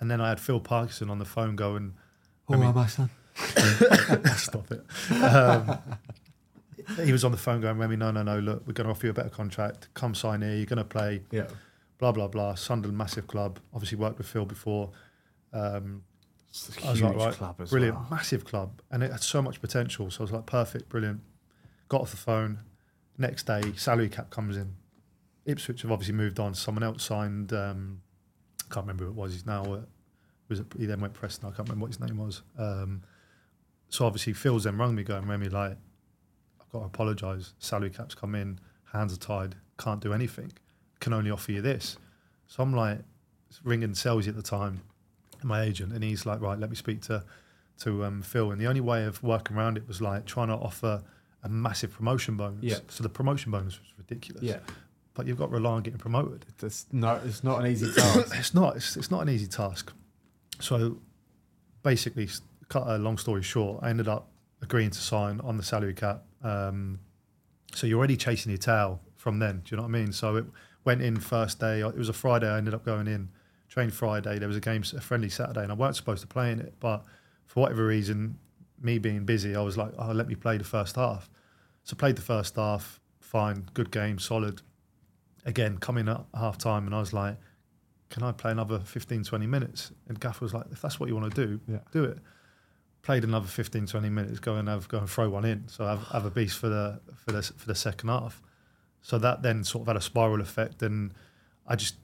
and 0.00 0.10
then 0.10 0.20
I 0.20 0.28
had 0.28 0.38
Phil 0.38 0.60
Parkinson 0.60 1.10
on 1.10 1.18
the 1.18 1.24
phone 1.24 1.56
going, 1.56 1.94
oh, 2.48 2.56
mean- 2.56 2.74
my 2.74 2.86
son. 2.86 3.10
"Stop 4.36 4.70
it." 4.70 4.84
Um, 5.10 5.78
he 7.02 7.12
was 7.12 7.24
on 7.24 7.30
the 7.32 7.38
phone 7.38 7.62
going, 7.62 7.78
"Remi, 7.78 7.96
no, 7.96 8.10
no, 8.10 8.22
no. 8.22 8.38
Look, 8.38 8.66
we're 8.66 8.74
going 8.74 8.84
to 8.86 8.90
offer 8.90 9.06
you 9.06 9.10
a 9.10 9.14
better 9.14 9.30
contract. 9.30 9.88
Come 9.94 10.14
sign 10.14 10.42
here. 10.42 10.54
You're 10.54 10.66
going 10.66 10.76
to 10.76 10.84
play." 10.84 11.22
Yeah, 11.30 11.46
Blah 12.02 12.10
blah 12.10 12.26
blah. 12.26 12.56
Sunderland, 12.56 12.98
massive 12.98 13.28
club. 13.28 13.60
Obviously 13.72 13.96
worked 13.96 14.18
with 14.18 14.26
Phil 14.26 14.44
before. 14.44 14.90
Um, 15.52 16.02
I 16.84 16.90
was 16.90 16.98
huge 16.98 17.02
like, 17.02 17.16
right, 17.16 17.32
club 17.32 17.68
brilliant, 17.70 17.94
well. 17.94 18.08
massive 18.10 18.44
club, 18.44 18.82
and 18.90 19.04
it 19.04 19.12
had 19.12 19.22
so 19.22 19.40
much 19.40 19.60
potential. 19.60 20.10
So 20.10 20.18
I 20.18 20.24
was 20.24 20.32
like, 20.32 20.44
perfect, 20.46 20.88
brilliant. 20.88 21.20
Got 21.88 22.00
off 22.00 22.10
the 22.10 22.16
phone. 22.16 22.58
Next 23.18 23.46
day, 23.46 23.62
salary 23.76 24.08
cap 24.08 24.30
comes 24.30 24.56
in. 24.56 24.74
Ipswich 25.46 25.82
have 25.82 25.92
obviously 25.92 26.14
moved 26.14 26.40
on. 26.40 26.54
Someone 26.54 26.82
else 26.82 27.04
signed. 27.04 27.52
Um, 27.52 28.02
I 28.60 28.74
can't 28.74 28.84
remember 28.84 29.04
who 29.04 29.10
it 29.10 29.16
was. 29.16 29.34
He's 29.34 29.46
now 29.46 29.62
uh, 29.62 29.80
was 30.48 30.58
it, 30.58 30.66
he 30.76 30.86
then 30.86 31.00
went 31.00 31.14
Preston. 31.14 31.46
I 31.46 31.50
can't 31.50 31.68
remember 31.68 31.82
what 31.84 31.96
his 31.96 32.00
name 32.00 32.16
was. 32.16 32.42
Um, 32.58 33.02
so 33.90 34.06
obviously 34.06 34.32
Phil's 34.32 34.64
then 34.64 34.76
rung 34.76 34.96
me 34.96 35.04
going, 35.04 35.28
Remi, 35.28 35.48
like 35.50 35.76
I've 36.60 36.68
got 36.72 36.80
to 36.80 36.84
apologise. 36.86 37.54
Salary 37.60 37.90
caps 37.90 38.16
come 38.16 38.34
in, 38.34 38.58
hands 38.92 39.14
are 39.14 39.18
tied, 39.18 39.54
can't 39.78 40.00
do 40.00 40.12
anything. 40.12 40.52
Can 41.02 41.12
only 41.12 41.32
offer 41.32 41.50
you 41.50 41.60
this. 41.60 41.96
So 42.46 42.62
I'm 42.62 42.72
like 42.74 42.98
ringing 43.64 43.90
Selzy 43.90 44.28
at 44.28 44.36
the 44.36 44.42
time, 44.42 44.80
my 45.42 45.62
agent, 45.62 45.92
and 45.92 46.02
he's 46.04 46.24
like, 46.24 46.40
right, 46.40 46.56
let 46.58 46.70
me 46.70 46.76
speak 46.76 47.02
to 47.02 47.24
to 47.80 48.04
um, 48.04 48.22
Phil. 48.22 48.52
And 48.52 48.60
the 48.60 48.66
only 48.68 48.80
way 48.80 49.04
of 49.04 49.20
working 49.22 49.56
around 49.56 49.76
it 49.76 49.88
was 49.88 50.00
like 50.00 50.26
trying 50.26 50.48
to 50.48 50.54
offer 50.54 51.02
a 51.42 51.48
massive 51.48 51.90
promotion 51.92 52.36
bonus. 52.36 52.62
Yeah. 52.62 52.78
So 52.88 53.02
the 53.02 53.08
promotion 53.08 53.50
bonus 53.50 53.80
was 53.80 53.88
ridiculous. 53.98 54.44
Yeah, 54.44 54.60
But 55.14 55.26
you've 55.26 55.38
got 55.38 55.46
to 55.46 55.52
rely 55.52 55.72
on 55.72 55.82
getting 55.82 55.98
promoted. 55.98 56.46
it's 56.62 56.86
no, 56.92 57.20
it's 57.24 57.42
not 57.42 57.60
an 57.60 57.66
easy 57.66 57.92
task. 57.92 58.32
It's 58.38 58.54
not. 58.54 58.76
It's, 58.76 58.96
it's 58.96 59.10
not 59.10 59.22
an 59.22 59.28
easy 59.28 59.48
task. 59.48 59.92
So 60.60 60.98
basically, 61.82 62.28
cut 62.68 62.86
a 62.86 62.96
long 62.98 63.18
story 63.18 63.42
short, 63.42 63.82
I 63.82 63.90
ended 63.90 64.06
up 64.06 64.28
agreeing 64.60 64.90
to 64.90 64.98
sign 65.00 65.40
on 65.40 65.56
the 65.56 65.64
salary 65.64 65.94
cap. 65.94 66.22
Um, 66.44 67.00
so 67.74 67.88
you're 67.88 67.98
already 67.98 68.16
chasing 68.16 68.50
your 68.52 68.58
tail 68.58 69.00
from 69.16 69.40
then. 69.40 69.62
Do 69.64 69.72
you 69.72 69.76
know 69.78 69.82
what 69.82 69.88
I 69.88 69.92
mean? 70.00 70.12
So 70.12 70.36
it 70.36 70.44
went 70.84 71.02
in 71.02 71.16
first 71.20 71.58
day. 71.60 71.80
It 71.80 71.96
was 71.96 72.08
a 72.08 72.12
Friday. 72.12 72.48
I 72.48 72.58
ended 72.58 72.74
up 72.74 72.84
going 72.84 73.06
in, 73.06 73.28
trained 73.68 73.94
Friday. 73.94 74.38
There 74.38 74.48
was 74.48 74.56
a 74.56 74.60
game, 74.60 74.82
a 74.96 75.00
friendly 75.00 75.28
Saturday, 75.28 75.62
and 75.62 75.72
I 75.72 75.74
weren't 75.74 75.96
supposed 75.96 76.20
to 76.22 76.26
play 76.26 76.50
in 76.52 76.58
it. 76.60 76.74
But 76.80 77.04
for 77.46 77.60
whatever 77.60 77.86
reason, 77.86 78.38
me 78.80 78.98
being 78.98 79.24
busy, 79.24 79.54
I 79.54 79.60
was 79.62 79.76
like, 79.76 79.92
oh, 79.98 80.12
let 80.12 80.26
me 80.28 80.34
play 80.34 80.58
the 80.58 80.64
first 80.64 80.96
half. 80.96 81.30
So 81.84 81.96
played 81.96 82.16
the 82.16 82.22
first 82.22 82.56
half, 82.56 83.00
fine, 83.20 83.68
good 83.74 83.90
game, 83.90 84.18
solid. 84.18 84.62
again, 85.44 85.76
coming 85.78 86.08
at 86.08 86.20
half 86.34 86.56
time, 86.58 86.86
and 86.86 86.94
I 86.94 87.00
was 87.00 87.12
like, 87.12 87.36
can 88.10 88.22
I 88.22 88.30
play 88.30 88.52
another 88.52 88.78
15, 88.78 89.24
20 89.24 89.46
minutes? 89.46 89.90
And 90.06 90.20
Gaffer 90.20 90.44
was 90.44 90.54
like, 90.54 90.66
if 90.70 90.80
that's 90.82 91.00
what 91.00 91.08
you 91.08 91.16
want 91.16 91.34
to 91.34 91.46
do, 91.46 91.60
Yeah. 91.66 91.78
do 91.92 92.04
it. 92.04 92.18
Played 93.02 93.24
another 93.24 93.48
15, 93.48 93.86
20 93.86 94.08
minutes, 94.10 94.38
go 94.38 94.54
and 94.56 94.68
have 94.68 94.86
go 94.86 94.98
and 94.98 95.10
throw 95.10 95.28
one 95.30 95.44
in. 95.44 95.66
So 95.66 95.84
have, 95.84 96.06
have 96.12 96.24
a 96.24 96.30
beast 96.30 96.58
for 96.58 96.68
the 96.68 97.00
for 97.16 97.32
the 97.32 97.42
for 97.42 97.66
the 97.66 97.74
second 97.74 98.10
half. 98.10 98.40
So 99.02 99.18
that 99.18 99.42
then 99.42 99.64
sort 99.64 99.82
of 99.82 99.86
had 99.88 99.96
a 99.96 100.00
spiral 100.00 100.40
effect, 100.40 100.82
and 100.82 101.12
I 101.66 101.76
just 101.76 101.96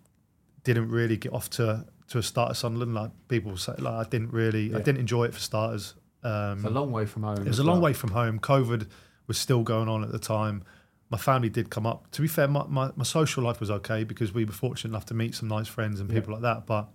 didn't 0.64 0.90
really 0.90 1.16
get 1.16 1.32
off 1.32 1.49
to 1.51 1.86
to 2.09 2.18
a 2.18 2.22
start 2.22 2.51
at 2.51 2.57
Sunderland. 2.57 2.94
Like 2.94 3.11
people 3.28 3.57
say, 3.57 3.74
like 3.78 4.07
I 4.07 4.09
didn't 4.09 4.32
really, 4.32 4.74
I 4.74 4.78
didn't 4.78 4.99
enjoy 4.99 5.24
it 5.24 5.34
for 5.34 5.40
starters. 5.40 5.94
Um, 6.22 6.59
It's 6.59 6.64
a 6.64 6.70
long 6.70 6.90
way 6.90 7.07
from 7.07 7.22
home. 7.22 7.38
it 7.38 7.46
was 7.49 7.59
a 7.59 7.64
long 7.64 7.76
well. 7.76 7.84
way 7.84 7.92
from 7.92 8.11
home. 8.11 8.38
COVID 8.40 8.88
was 9.28 9.38
still 9.38 9.62
going 9.62 9.88
on 9.88 10.03
at 10.03 10.11
the 10.11 10.18
time. 10.18 10.62
My 11.11 11.18
family 11.18 11.49
did 11.49 11.70
come 11.70 11.86
up. 11.86 12.11
To 12.12 12.22
be 12.22 12.28
fair, 12.28 12.49
my, 12.49 12.64
my, 12.66 12.90
my 12.96 13.05
social 13.05 13.42
life 13.44 13.61
was 13.61 13.70
okay 13.70 14.05
because 14.05 14.34
we 14.34 14.44
were 14.44 14.53
fortunate 14.53 14.90
enough 14.90 15.07
to 15.07 15.14
meet 15.14 15.34
some 15.34 15.49
nice 15.49 15.68
friends 15.68 16.01
and 16.01 16.11
people 16.11 16.32
like 16.32 16.42
that. 16.42 16.66
But 16.66 16.88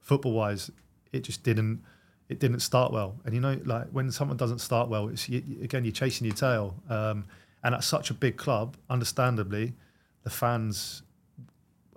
football 0.00 0.32
wise, 0.32 0.70
it 1.12 1.20
just 1.20 1.42
didn't 1.44 1.82
it 2.28 2.40
didn't 2.40 2.60
start 2.60 2.90
well. 2.92 3.20
And 3.24 3.34
you 3.34 3.40
know, 3.40 3.60
like 3.64 3.86
when 3.90 4.10
someone 4.10 4.36
doesn't 4.36 4.58
start 4.60 4.88
well, 4.88 5.08
it's 5.08 5.28
you- 5.28 5.60
again 5.62 5.84
you're 5.84 5.92
chasing 5.92 6.26
your 6.26 6.34
tail. 6.36 6.74
Um, 6.88 7.24
and 7.64 7.74
at 7.74 7.82
such 7.82 8.10
a 8.10 8.14
big 8.14 8.36
club, 8.36 8.76
understandably, 8.88 9.74
the 10.22 10.30
fans 10.30 11.02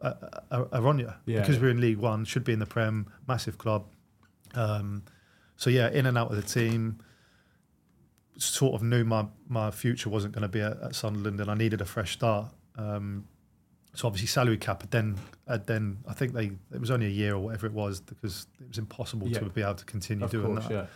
are, 0.01 0.17
are, 0.51 0.67
are 0.71 0.87
on 0.87 0.97
you 0.99 1.11
Yeah, 1.25 1.41
because 1.41 1.55
yeah. 1.57 1.61
we're 1.63 1.69
in 1.69 1.81
League 1.81 1.97
One, 1.97 2.25
should 2.25 2.43
be 2.43 2.53
in 2.53 2.59
the 2.59 2.65
Prem, 2.65 3.07
massive 3.27 3.57
club. 3.57 3.85
Um, 4.55 5.03
so 5.57 5.69
yeah, 5.69 5.89
in 5.89 6.05
and 6.05 6.17
out 6.17 6.29
of 6.31 6.35
the 6.37 6.41
team. 6.41 6.99
Sort 8.39 8.75
of 8.75 8.83
knew 8.83 9.03
my 9.03 9.25
my 9.49 9.71
future 9.71 10.09
wasn't 10.11 10.31
going 10.35 10.43
to 10.43 10.47
be 10.47 10.61
at, 10.61 10.79
at 10.83 10.95
Sunderland, 10.95 11.41
and 11.41 11.49
I 11.49 11.55
needed 11.55 11.81
a 11.81 11.85
fresh 11.85 12.13
start. 12.13 12.45
Um, 12.75 13.25
so 13.95 14.05
obviously 14.07 14.27
salary 14.27 14.57
cap 14.57 14.81
had 14.83 14.91
then 14.91 15.17
had 15.47 15.65
then 15.65 15.97
I 16.07 16.13
think 16.13 16.33
they 16.33 16.51
it 16.71 16.79
was 16.79 16.91
only 16.91 17.07
a 17.07 17.09
year 17.09 17.33
or 17.33 17.39
whatever 17.39 17.65
it 17.65 17.73
was 17.73 17.99
because 17.99 18.45
it 18.61 18.67
was 18.67 18.77
impossible 18.77 19.27
Yeah. 19.27 19.39
to 19.39 19.45
be 19.49 19.63
able 19.63 19.73
to 19.73 19.85
continue 19.85 20.23
Of 20.25 20.29
doing 20.29 20.53
course, 20.53 20.67
that. 20.67 20.89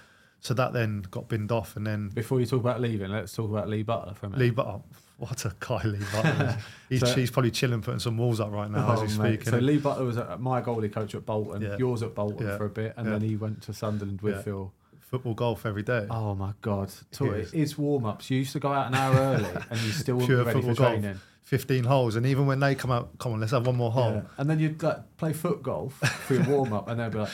So 0.44 0.54
that 0.56 0.74
then 0.74 1.04
got 1.12 1.28
binned 1.30 1.52
off, 1.52 1.76
and 1.78 1.86
then 1.86 2.10
Before 2.10 2.40
you 2.40 2.46
talk 2.48 2.60
about 2.62 2.82
leaving, 2.82 3.10
let's 3.12 3.34
talk 3.34 3.50
about 3.50 3.70
Lee 3.70 3.84
Butler 3.84 4.14
for 4.16 4.26
a 4.26 4.30
minute. 4.30 4.42
Lee 4.44 4.50
Butler. 4.50 4.82
What 5.18 5.46
a 5.46 5.54
guy 5.60 5.84
Lee 5.84 6.00
Butler 6.12 6.58
is. 6.90 7.00
He's, 7.02 7.10
So- 7.12 7.16
he's 7.16 7.30
probably 7.30 7.52
chilling, 7.52 7.82
putting 7.82 8.00
some 8.00 8.18
walls 8.18 8.40
up 8.40 8.52
right 8.52 8.70
now 8.70 8.92
as 8.92 9.00
Oh, 9.00 9.02
we 9.04 9.08
mate. 9.30 9.42
speak. 9.42 9.50
So 9.50 9.60
innit? 9.60 9.66
Lee 9.66 9.78
Butler 9.78 10.04
was 10.06 10.18
my 10.40 10.62
goalie 10.64 10.92
coach 10.92 11.14
at 11.14 11.28
Bolton, 11.28 11.62
Yeah. 11.62 11.78
yours 11.78 12.02
at 12.02 12.16
Bolton 12.16 12.48
Yeah. 12.48 12.58
for 12.58 12.66
a 12.66 12.70
bit, 12.70 12.96
and 12.98 13.06
Yeah. 13.06 13.12
then 13.20 13.22
he 13.22 13.36
went 13.36 13.62
to 13.64 13.74
Sunderland 13.74 14.22
with 14.22 14.38
Yeah. 14.38 14.42
Phil. 14.42 14.74
Football 15.00 15.36
golf 15.36 15.66
every 15.66 15.84
day. 15.84 16.08
Oh 16.10 16.34
my 16.34 16.54
God! 16.62 16.90
So 17.12 17.26
It 17.26 17.54
is. 17.54 17.78
warm 17.78 18.06
ups. 18.06 18.32
You 18.32 18.38
used 18.40 18.54
to 18.54 18.60
go 18.60 18.72
out 18.72 18.88
an 18.88 18.96
hour 18.96 19.14
early, 19.16 19.50
and 19.70 19.80
you 19.82 19.92
still 19.92 20.16
weren't 20.16 20.28
Pure 20.28 20.44
ready 20.46 20.60
for 20.62 20.68
football 20.70 20.86
golf. 20.88 21.00
training. 21.02 21.20
15 21.44 21.84
holes, 21.84 22.16
and 22.16 22.26
even 22.26 22.46
when 22.48 22.62
they 22.62 22.74
come 22.76 22.92
out, 22.92 23.20
come 23.20 23.34
on, 23.34 23.42
let's 23.42 23.52
have 23.52 23.68
one 23.68 23.76
more 23.76 23.92
hole. 23.92 24.12
Yeah. 24.14 24.22
And 24.38 24.50
then 24.50 24.60
you'd 24.60 24.82
like 24.82 25.18
play 25.18 25.34
foot 25.34 25.62
golf 25.62 25.96
for 25.96 26.34
your 26.36 26.46
warm 26.46 26.72
up, 26.72 26.88
and 26.88 26.98
they'd 27.00 27.12
be 27.12 27.18
like, 27.20 27.30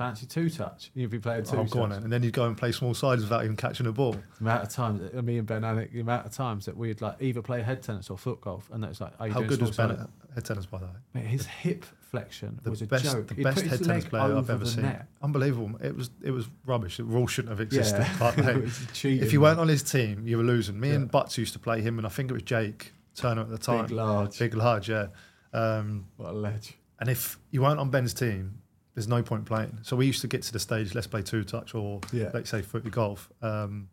"Fancy 0.00 0.26
two 0.26 0.48
touch?" 0.50 0.90
You'd 0.94 1.10
be 1.10 1.18
playing 1.18 1.44
two 1.44 1.56
Oh, 1.56 1.62
touch. 1.62 1.70
go 1.72 1.82
on. 1.82 1.92
And 1.92 2.10
then 2.12 2.22
you'd 2.22 2.32
go 2.32 2.46
and 2.46 2.56
play 2.56 2.72
small 2.72 2.94
sides 2.94 3.22
without 3.22 3.44
even 3.44 3.56
catching 3.56 3.86
a 3.86 3.92
ball. 3.92 4.12
The 4.12 4.20
amount 4.40 4.62
of 4.64 4.68
times, 4.70 5.00
that- 5.02 5.22
me 5.24 5.38
and 5.38 5.46
Ben, 5.46 5.62
I 5.62 5.74
think 5.76 5.92
the 5.92 6.00
amount 6.00 6.26
of 6.26 6.32
times 6.32 6.64
that 6.66 6.76
we'd 6.76 7.00
like 7.00 7.16
either 7.20 7.42
play 7.42 7.60
head 7.62 7.82
tennis 7.82 8.08
or 8.10 8.16
foot 8.18 8.40
golf, 8.40 8.70
and 8.72 8.84
it's 8.84 9.00
like, 9.00 9.12
"Are 9.20 9.28
you 9.28 9.34
How 9.34 9.42
good 9.42 9.60
was 9.60 9.76
Ben 9.76 9.90
at 9.90 10.08
head 10.34 10.44
tennis, 10.44 10.66
by 10.66 10.78
the 10.78 10.86
way? 10.86 10.92
Mate, 11.14 11.26
his 11.26 11.46
hip 11.46 11.84
flexion 12.10 12.58
The 12.64 12.70
was 12.70 12.82
a 12.82 12.86
best, 12.86 13.04
joke. 13.04 13.28
the 13.28 13.34
He'd 13.34 13.44
best 13.44 13.60
head 13.60 13.84
tennis 13.84 14.04
player 14.06 14.36
I've 14.36 14.50
ever 14.50 14.64
seen. 14.66 14.82
net. 14.82 15.06
Unbelievable. 15.22 15.78
It 15.82 15.94
was 15.96 16.10
it 16.22 16.30
was 16.32 16.48
rubbish. 16.66 16.96
The 16.96 17.04
rule 17.04 17.26
shouldn't 17.26 17.50
have 17.50 17.60
existed. 17.60 18.00
Yeah. 18.00 18.32
But 18.34 18.68
cheating, 18.94 19.22
if 19.24 19.32
you 19.32 19.40
weren't 19.40 19.60
on 19.60 19.68
his 19.68 19.82
team, 19.84 20.26
you 20.26 20.38
were 20.38 20.42
losing. 20.44 20.80
Me 20.80 20.88
Yeah. 20.88 20.94
and 20.96 21.10
Butts 21.10 21.36
used 21.38 21.52
to 21.52 21.58
play 21.58 21.82
him, 21.82 21.98
and 21.98 22.06
I 22.06 22.10
think 22.10 22.30
it 22.30 22.34
was 22.34 22.42
Jake 22.42 22.92
Turner 23.14 23.42
at 23.42 23.50
the 23.50 23.58
time. 23.58 23.82
Big 23.86 23.90
large. 23.92 24.38
Big 24.38 24.54
large, 24.54 24.88
yeah. 24.88 25.08
Um, 25.52 26.06
What 26.16 26.30
a 26.30 26.32
ledge. 26.32 26.74
and 27.00 27.08
if 27.08 27.38
you 27.50 27.62
weren't 27.62 27.78
on 27.80 27.90
Ben's 27.90 28.14
team, 28.14 28.59
there's 28.94 29.08
no 29.08 29.22
point 29.22 29.44
playing. 29.46 29.78
So 29.82 29.96
we 29.96 30.06
used 30.06 30.20
to 30.22 30.26
get 30.28 30.42
to 30.44 30.52
the 30.52 30.58
stage, 30.58 30.94
let's 30.94 31.06
play 31.06 31.22
two 31.22 31.44
touch 31.44 31.74
or 31.74 32.00
Yeah. 32.12 32.30
let's 32.34 32.50
say 32.50 32.62
footy 32.62 32.90
golf. 32.90 33.30
Um, 33.42 33.88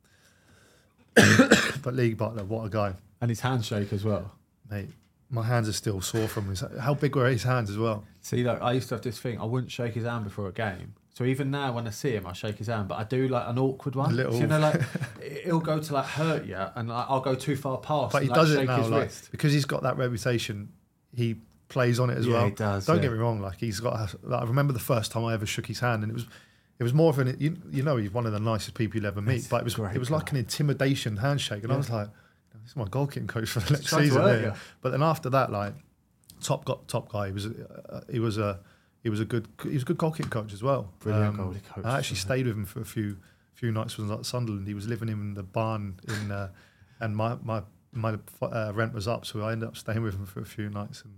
but 1.16 1.94
Lee 1.94 2.14
Butler, 2.14 2.44
what 2.44 2.66
a 2.66 2.70
guy, 2.70 2.94
And 3.22 3.30
his 3.30 3.40
handshake 3.42 3.92
as 3.94 4.04
well. 4.04 4.34
mate. 4.70 4.90
My 5.30 5.44
hands 5.44 5.68
are 5.68 5.74
still 5.74 6.00
sore 6.00 6.30
from 6.30 6.48
his. 6.48 6.64
How 6.80 6.94
big 6.94 7.14
were 7.18 7.28
his 7.28 7.44
hands 7.44 7.70
as 7.70 7.78
well? 7.78 8.06
See, 8.22 8.44
like 8.46 8.62
I 8.62 8.72
used 8.72 8.88
to 8.90 8.96
have 8.96 9.02
this 9.02 9.20
thing. 9.20 9.38
I 9.42 9.44
wouldn't 9.44 9.70
shake 9.74 9.94
his 9.94 10.06
hand 10.06 10.24
before 10.24 10.48
a 10.48 10.54
game. 10.54 10.94
So 11.16 11.26
even 11.26 11.52
now, 11.52 11.74
when 11.74 11.86
I 11.86 11.90
see 11.90 12.12
him, 12.12 12.26
I 12.26 12.32
shake 12.32 12.60
his 12.60 12.68
hand, 12.68 12.88
but 12.88 12.98
I 12.98 13.04
do 13.04 13.28
like 13.28 13.46
an 13.46 13.60
awkward 13.60 13.96
one. 13.96 14.12
A 14.12 14.14
little- 14.14 14.32
So, 14.32 14.40
you 14.40 14.48
know, 14.48 14.60
like 14.60 14.82
it'll 15.22 15.60
go 15.60 15.80
to 15.80 15.94
like 15.94 16.06
hurt 16.06 16.46
you, 16.46 16.56
and 16.76 16.88
like, 16.88 17.08
I'll 17.10 17.20
go 17.20 17.36
too 17.36 17.58
far 17.58 17.78
past. 17.80 18.14
But 18.14 18.22
he 18.22 18.30
and, 18.30 18.38
like, 18.38 18.46
does 18.48 18.52
it 18.56 18.66
now, 18.68 18.88
like 18.88 19.04
wrist. 19.04 19.30
because 19.32 19.52
he's 19.52 19.66
got 19.66 19.84
that 19.84 19.98
reputation. 19.98 20.70
He 21.14 21.36
plays 21.70 22.00
on 22.00 22.10
it 22.10 22.18
as 22.18 22.26
Yeah, 22.28 22.34
well. 22.34 22.46
he 22.46 22.52
does, 22.52 22.86
Don't 22.86 22.98
yeah. 22.98 23.02
get 23.04 23.12
me 23.12 23.18
wrong. 23.18 23.40
Like 23.42 23.58
he's 23.60 23.80
got. 23.80 24.16
Like, 24.24 24.42
I 24.42 24.46
remember 24.46 24.74
the 24.74 24.80
first 24.80 25.12
time 25.12 25.26
I 25.26 25.34
ever 25.34 25.46
shook 25.46 25.66
his 25.66 25.80
hand, 25.80 26.04
and 26.04 26.12
it 26.12 26.16
was, 26.16 26.26
it 26.80 26.84
was 26.84 26.94
more 26.94 27.10
of 27.10 27.20
an. 27.20 27.36
You, 27.40 27.58
you 27.72 27.84
know, 27.84 27.98
he's 27.98 28.12
one 28.14 28.26
of 28.26 28.32
the 28.32 28.40
nicest 28.40 28.74
people 28.76 28.98
you'll 28.98 29.08
ever 29.08 29.22
meet. 29.22 29.34
He's 29.34 29.48
but 29.48 29.62
it 29.62 29.64
was, 29.64 29.78
it 29.78 30.00
was 30.00 30.12
like 30.12 30.32
an 30.32 30.38
intimidation 30.38 31.18
handshake, 31.18 31.64
and 31.64 31.72
I 31.74 31.78
was 31.78 31.90
like, 31.90 32.08
"This 32.62 32.72
is 32.72 32.76
my 32.76 32.86
goalkeeping 32.86 33.28
coach 33.28 33.50
for 33.50 33.60
the 33.62 33.74
next 33.74 33.90
season." 33.90 34.22
here." 34.24 34.56
But 34.82 34.92
then 34.92 35.04
after 35.04 35.30
that, 35.32 35.52
like, 35.52 35.74
top 36.42 36.66
got 36.66 36.88
top 36.88 37.12
guy. 37.12 37.28
He 37.28 37.34
was. 37.34 37.46
Uh, 37.48 38.02
he 38.12 38.20
was 38.20 38.38
a. 38.38 38.60
He 39.04 39.10
was 39.10 39.20
a 39.20 39.26
good. 39.26 39.48
He 39.64 39.70
was 39.74 39.84
a 39.84 39.86
good 39.86 39.98
goalkeeping 39.98 40.30
coach 40.32 40.54
as 40.54 40.62
well. 40.64 40.80
Um, 40.80 40.90
Brilliant 41.00 41.38
goalie 41.38 41.64
coach, 41.74 41.86
I 41.86 41.98
actually 41.98 42.18
stayed 42.18 42.46
with 42.46 42.56
him 42.58 42.66
for 42.66 42.82
a 42.82 42.86
few 42.86 43.18
few 43.54 43.72
nights 43.72 43.98
when 43.98 44.08
I 44.08 44.12
was 44.12 44.20
at 44.20 44.26
Sunderland. 44.26 44.68
He 44.68 44.74
was 44.74 44.88
living 44.88 45.10
in 45.10 45.34
the 45.34 45.44
barn 45.44 46.00
in, 46.08 46.32
uh, 46.32 46.50
and 47.00 47.16
my 47.16 47.38
my 47.44 47.64
my 47.94 48.18
uh, 48.42 48.72
rent 48.76 48.94
was 48.94 49.08
up, 49.08 49.26
so 49.26 49.42
I 49.42 49.52
ended 49.54 49.68
up 49.70 49.78
staying 49.78 50.04
with 50.04 50.16
him 50.16 50.26
for 50.26 50.42
a 50.42 50.46
few 50.46 50.70
nights. 50.70 51.02
And 51.04 51.14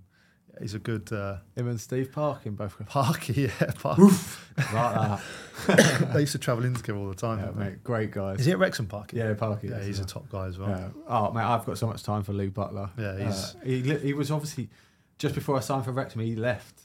he's 0.62 0.74
a 0.74 0.80
good 0.80 1.12
uh, 1.14 1.38
Him 1.56 1.68
and 1.68 1.80
Steve 1.80 2.12
Parkin 2.12 2.56
both 2.56 2.78
go 2.78 2.86
Parky, 2.86 3.34
yeah. 3.60 3.72
Parky. 3.80 4.02
like 4.58 5.20
that. 5.68 6.10
they 6.14 6.22
used 6.22 6.32
to 6.34 6.38
travel 6.39 6.66
in 6.66 6.74
together 6.76 6.97
all 7.00 7.08
the 7.10 7.16
time. 7.16 7.39
Yeah, 7.39 7.52
mate, 7.52 7.84
great 7.84 8.12
guys. 8.12 8.39
Is 8.39 8.45
he 8.45 8.52
at 8.52 8.60
Wrexham 8.60 8.88
Parky? 8.88 9.18
Yeah, 9.18 9.34
Parky. 9.34 9.68
Yeah, 9.70 9.82
he's 9.84 10.00
a 10.00 10.06
top 10.06 10.30
guy 10.30 10.47
as 10.47 10.58
well. 10.58 10.70
Yeah. 10.70 10.88
Oh 11.08 11.32
mate, 11.32 11.43
I've 11.43 11.66
got 11.66 11.78
so 11.78 11.88
much 11.88 12.04
time 12.04 12.24
for 12.24 12.34
Lee 12.34 12.47
Butler. 12.47 12.89
Yeah, 12.97 13.18
he's- 13.18 13.56
Uh, 13.56 13.66
he 13.66 13.82
he 13.97 14.14
was 14.14 14.32
obviously 14.32 14.70
just 15.18 15.36
before 15.36 15.56
I 15.58 15.60
signed 15.60 15.86
for 15.86 15.91
Wrexham, 15.91 16.22
he 16.22 16.36
left. 16.36 16.82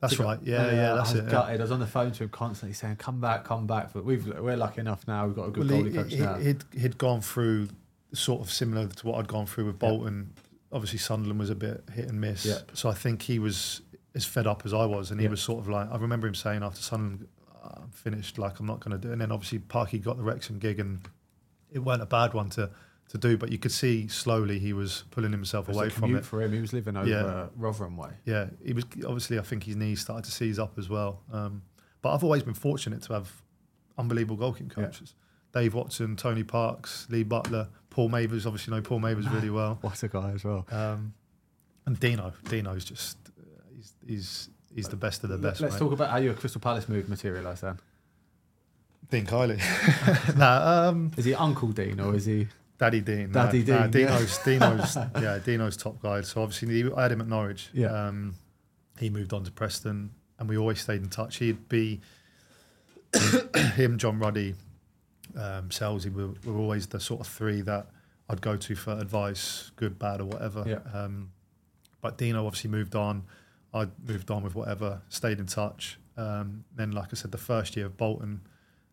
That's 0.00 0.18
right. 0.20 0.38
Yeah, 0.44 0.58
Uh, 0.62 0.64
yeah, 0.66 0.94
that's 0.94 1.10
I 1.10 1.12
was 1.12 1.14
it. 1.14 1.24
yeah. 1.24 1.30
gutted. 1.30 1.60
I 1.60 1.64
was 1.64 1.72
on 1.72 1.80
the 1.80 1.86
phone 1.86 2.12
to 2.12 2.22
him 2.22 2.28
constantly 2.30 2.72
saying, 2.72 2.96
"Come 2.96 3.20
back, 3.20 3.44
come 3.44 3.66
back." 3.66 3.92
But 3.92 4.04
we've 4.04 4.26
we're 4.38 4.56
lucky 4.56 4.80
enough 4.80 5.06
now. 5.08 5.26
We've 5.26 5.34
got 5.34 5.48
a 5.48 5.50
good 5.50 5.68
Well, 5.68 5.82
goalie 5.82 5.90
he, 5.90 5.96
coach 5.96 6.12
he, 6.12 6.18
now. 6.20 6.34
he'd, 6.36 6.64
he'd 6.72 6.98
gone 6.98 7.20
through 7.20 7.68
sort 8.14 8.40
of 8.40 8.50
similar 8.52 8.86
to 8.86 9.06
what 9.06 9.18
I'd 9.18 9.26
gone 9.26 9.46
through 9.46 9.66
with 9.66 9.78
Bolton. 9.80 10.32
Obviously, 10.70 10.98
Sunderland 10.98 11.38
was 11.40 11.50
a 11.50 11.54
bit 11.54 11.82
hit 11.94 12.08
and 12.08 12.20
miss. 12.20 12.44
Yeah. 12.44 12.58
So 12.74 12.88
I 12.90 12.94
think 12.94 13.22
he 13.22 13.38
was 13.38 13.80
as 14.14 14.24
fed 14.24 14.46
up 14.46 14.62
as 14.64 14.74
I 14.74 14.84
was, 14.84 15.10
and 15.10 15.20
he 15.20 15.24
Yeah. 15.24 15.30
was 15.30 15.40
sort 15.42 15.60
of 15.60 15.68
like 15.68 15.90
I 15.90 15.96
remember 15.96 16.26
him 16.26 16.34
saying 16.34 16.62
after 16.62 16.80
Sunderland, 16.82 17.26
"I'm 17.62 17.90
finished. 17.90 18.38
Like 18.38 18.60
I'm 18.60 18.66
not 18.66 18.80
going 18.80 18.92
to 18.92 18.98
do." 18.98 19.08
it. 19.08 19.12
And 19.12 19.20
then 19.20 19.32
obviously 19.32 19.58
Parky 19.60 19.98
got 19.98 20.16
the 20.16 20.22
Wrexham 20.22 20.58
gig, 20.58 20.78
and 20.80 21.00
it 21.70 21.78
weren't 21.80 22.02
a 22.02 22.06
bad 22.06 22.34
one 22.34 22.50
to 22.50 22.70
to 23.10 23.16
do, 23.16 23.38
but 23.38 23.50
you 23.50 23.56
could 23.56 23.72
see 23.72 24.06
slowly 24.08 24.58
he 24.58 24.74
was 24.74 25.04
pulling 25.10 25.32
himself 25.32 25.64
It 25.66 25.68
was 25.68 25.76
away 25.78 25.88
from 25.88 26.14
it. 26.14 26.26
for 26.26 26.42
him. 26.42 26.52
He 26.52 26.60
was 26.60 26.74
living 26.74 26.94
over 26.94 27.08
Yeah. 27.08 27.24
uh, 27.24 27.48
Rotherham 27.56 27.96
way. 27.96 28.10
Yeah, 28.26 28.50
he 28.62 28.74
was 28.74 28.84
obviously. 29.06 29.38
I 29.38 29.42
think 29.42 29.64
his 29.64 29.76
knees 29.76 30.02
started 30.02 30.24
to 30.26 30.30
seize 30.30 30.58
up 30.58 30.76
as 30.78 30.90
well. 30.90 31.22
Um, 31.32 31.62
but 32.02 32.12
I've 32.12 32.22
always 32.22 32.42
been 32.42 32.52
fortunate 32.52 33.00
to 33.04 33.14
have 33.14 33.32
unbelievable 33.96 34.36
goalkeeping 34.36 34.76
Yeah. 34.76 34.84
coaches: 34.84 35.14
Dave 35.54 35.72
Watson, 35.72 36.16
Tony 36.16 36.44
Parks, 36.44 37.06
Lee 37.08 37.22
Butler, 37.22 37.68
Paul 37.98 38.10
Mavers. 38.10 38.46
Obviously, 38.46 38.72
know 38.72 38.80
Paul 38.80 39.00
Mavers 39.00 39.28
really 39.34 39.50
well. 39.50 39.76
What 39.80 40.00
a 40.04 40.06
guy 40.06 40.30
as 40.30 40.44
well. 40.44 40.64
Um, 40.70 41.14
and 41.84 41.98
Dino, 41.98 42.32
Dino's 42.48 42.84
just 42.84 43.18
uh, 43.26 43.42
he's 43.74 43.92
he's 44.06 44.50
he's 44.72 44.88
the 44.88 44.94
best 44.94 45.24
of 45.24 45.30
the 45.30 45.36
best. 45.36 45.60
Let's 45.60 45.74
mate. 45.74 45.80
talk 45.80 45.90
about 45.90 46.10
how 46.10 46.18
your 46.18 46.34
Crystal 46.34 46.60
Palace 46.60 46.88
move 46.88 47.08
materialised 47.08 47.64
then. 47.64 47.80
Dean 49.10 49.26
Kiely. 49.26 49.58
nah, 50.38 50.90
um, 50.90 51.10
Is 51.16 51.24
he 51.24 51.34
Uncle 51.34 51.72
Dean 51.72 51.98
or 51.98 52.14
is 52.14 52.26
he? 52.26 52.46
Daddy 52.78 53.00
Dean. 53.00 53.32
Daddy 53.32 53.64
nah, 53.64 53.80
nah, 53.80 53.86
Dean, 53.88 54.02
yeah. 54.02 54.18
Dino's 54.18 54.38
Dino's 54.44 54.96
yeah 55.20 55.38
Dino's 55.44 55.76
top 55.76 56.00
guy. 56.00 56.20
So 56.20 56.40
obviously 56.42 56.80
he- 56.80 56.92
I 56.96 57.02
had 57.02 57.10
him 57.10 57.20
at 57.20 57.26
Norwich. 57.26 57.68
Yeah. 57.72 57.88
Um, 57.88 58.36
he 59.00 59.10
moved 59.10 59.32
on 59.32 59.42
to 59.42 59.50
Preston, 59.50 60.10
and 60.38 60.48
we 60.48 60.56
always 60.56 60.80
stayed 60.80 61.02
in 61.02 61.08
touch. 61.08 61.38
He'd 61.38 61.68
be 61.68 62.00
him, 63.74 63.98
John 63.98 64.20
Ruddy, 64.20 64.54
um, 65.36 65.68
Selzy 65.68 66.12
were, 66.12 66.34
were 66.44 66.58
always 66.58 66.86
the 66.86 67.00
sort 67.00 67.20
of 67.20 67.26
three 67.26 67.60
that 67.62 67.86
I'd 68.28 68.40
go 68.40 68.56
to 68.56 68.74
for 68.74 68.92
advice, 68.92 69.70
good, 69.76 69.98
bad, 69.98 70.20
or 70.20 70.24
whatever. 70.24 70.64
Yeah. 70.66 70.80
Um, 70.98 71.30
but 72.00 72.18
Dino 72.18 72.46
obviously 72.46 72.70
moved 72.70 72.94
on. 72.94 73.24
I 73.72 73.88
moved 74.06 74.30
on 74.30 74.42
with 74.42 74.54
whatever, 74.54 75.02
stayed 75.08 75.38
in 75.38 75.46
touch. 75.46 75.98
Um, 76.16 76.64
then, 76.74 76.92
like 76.92 77.08
I 77.12 77.16
said, 77.16 77.32
the 77.32 77.38
first 77.38 77.76
year 77.76 77.86
of 77.86 77.96
Bolton, 77.96 78.40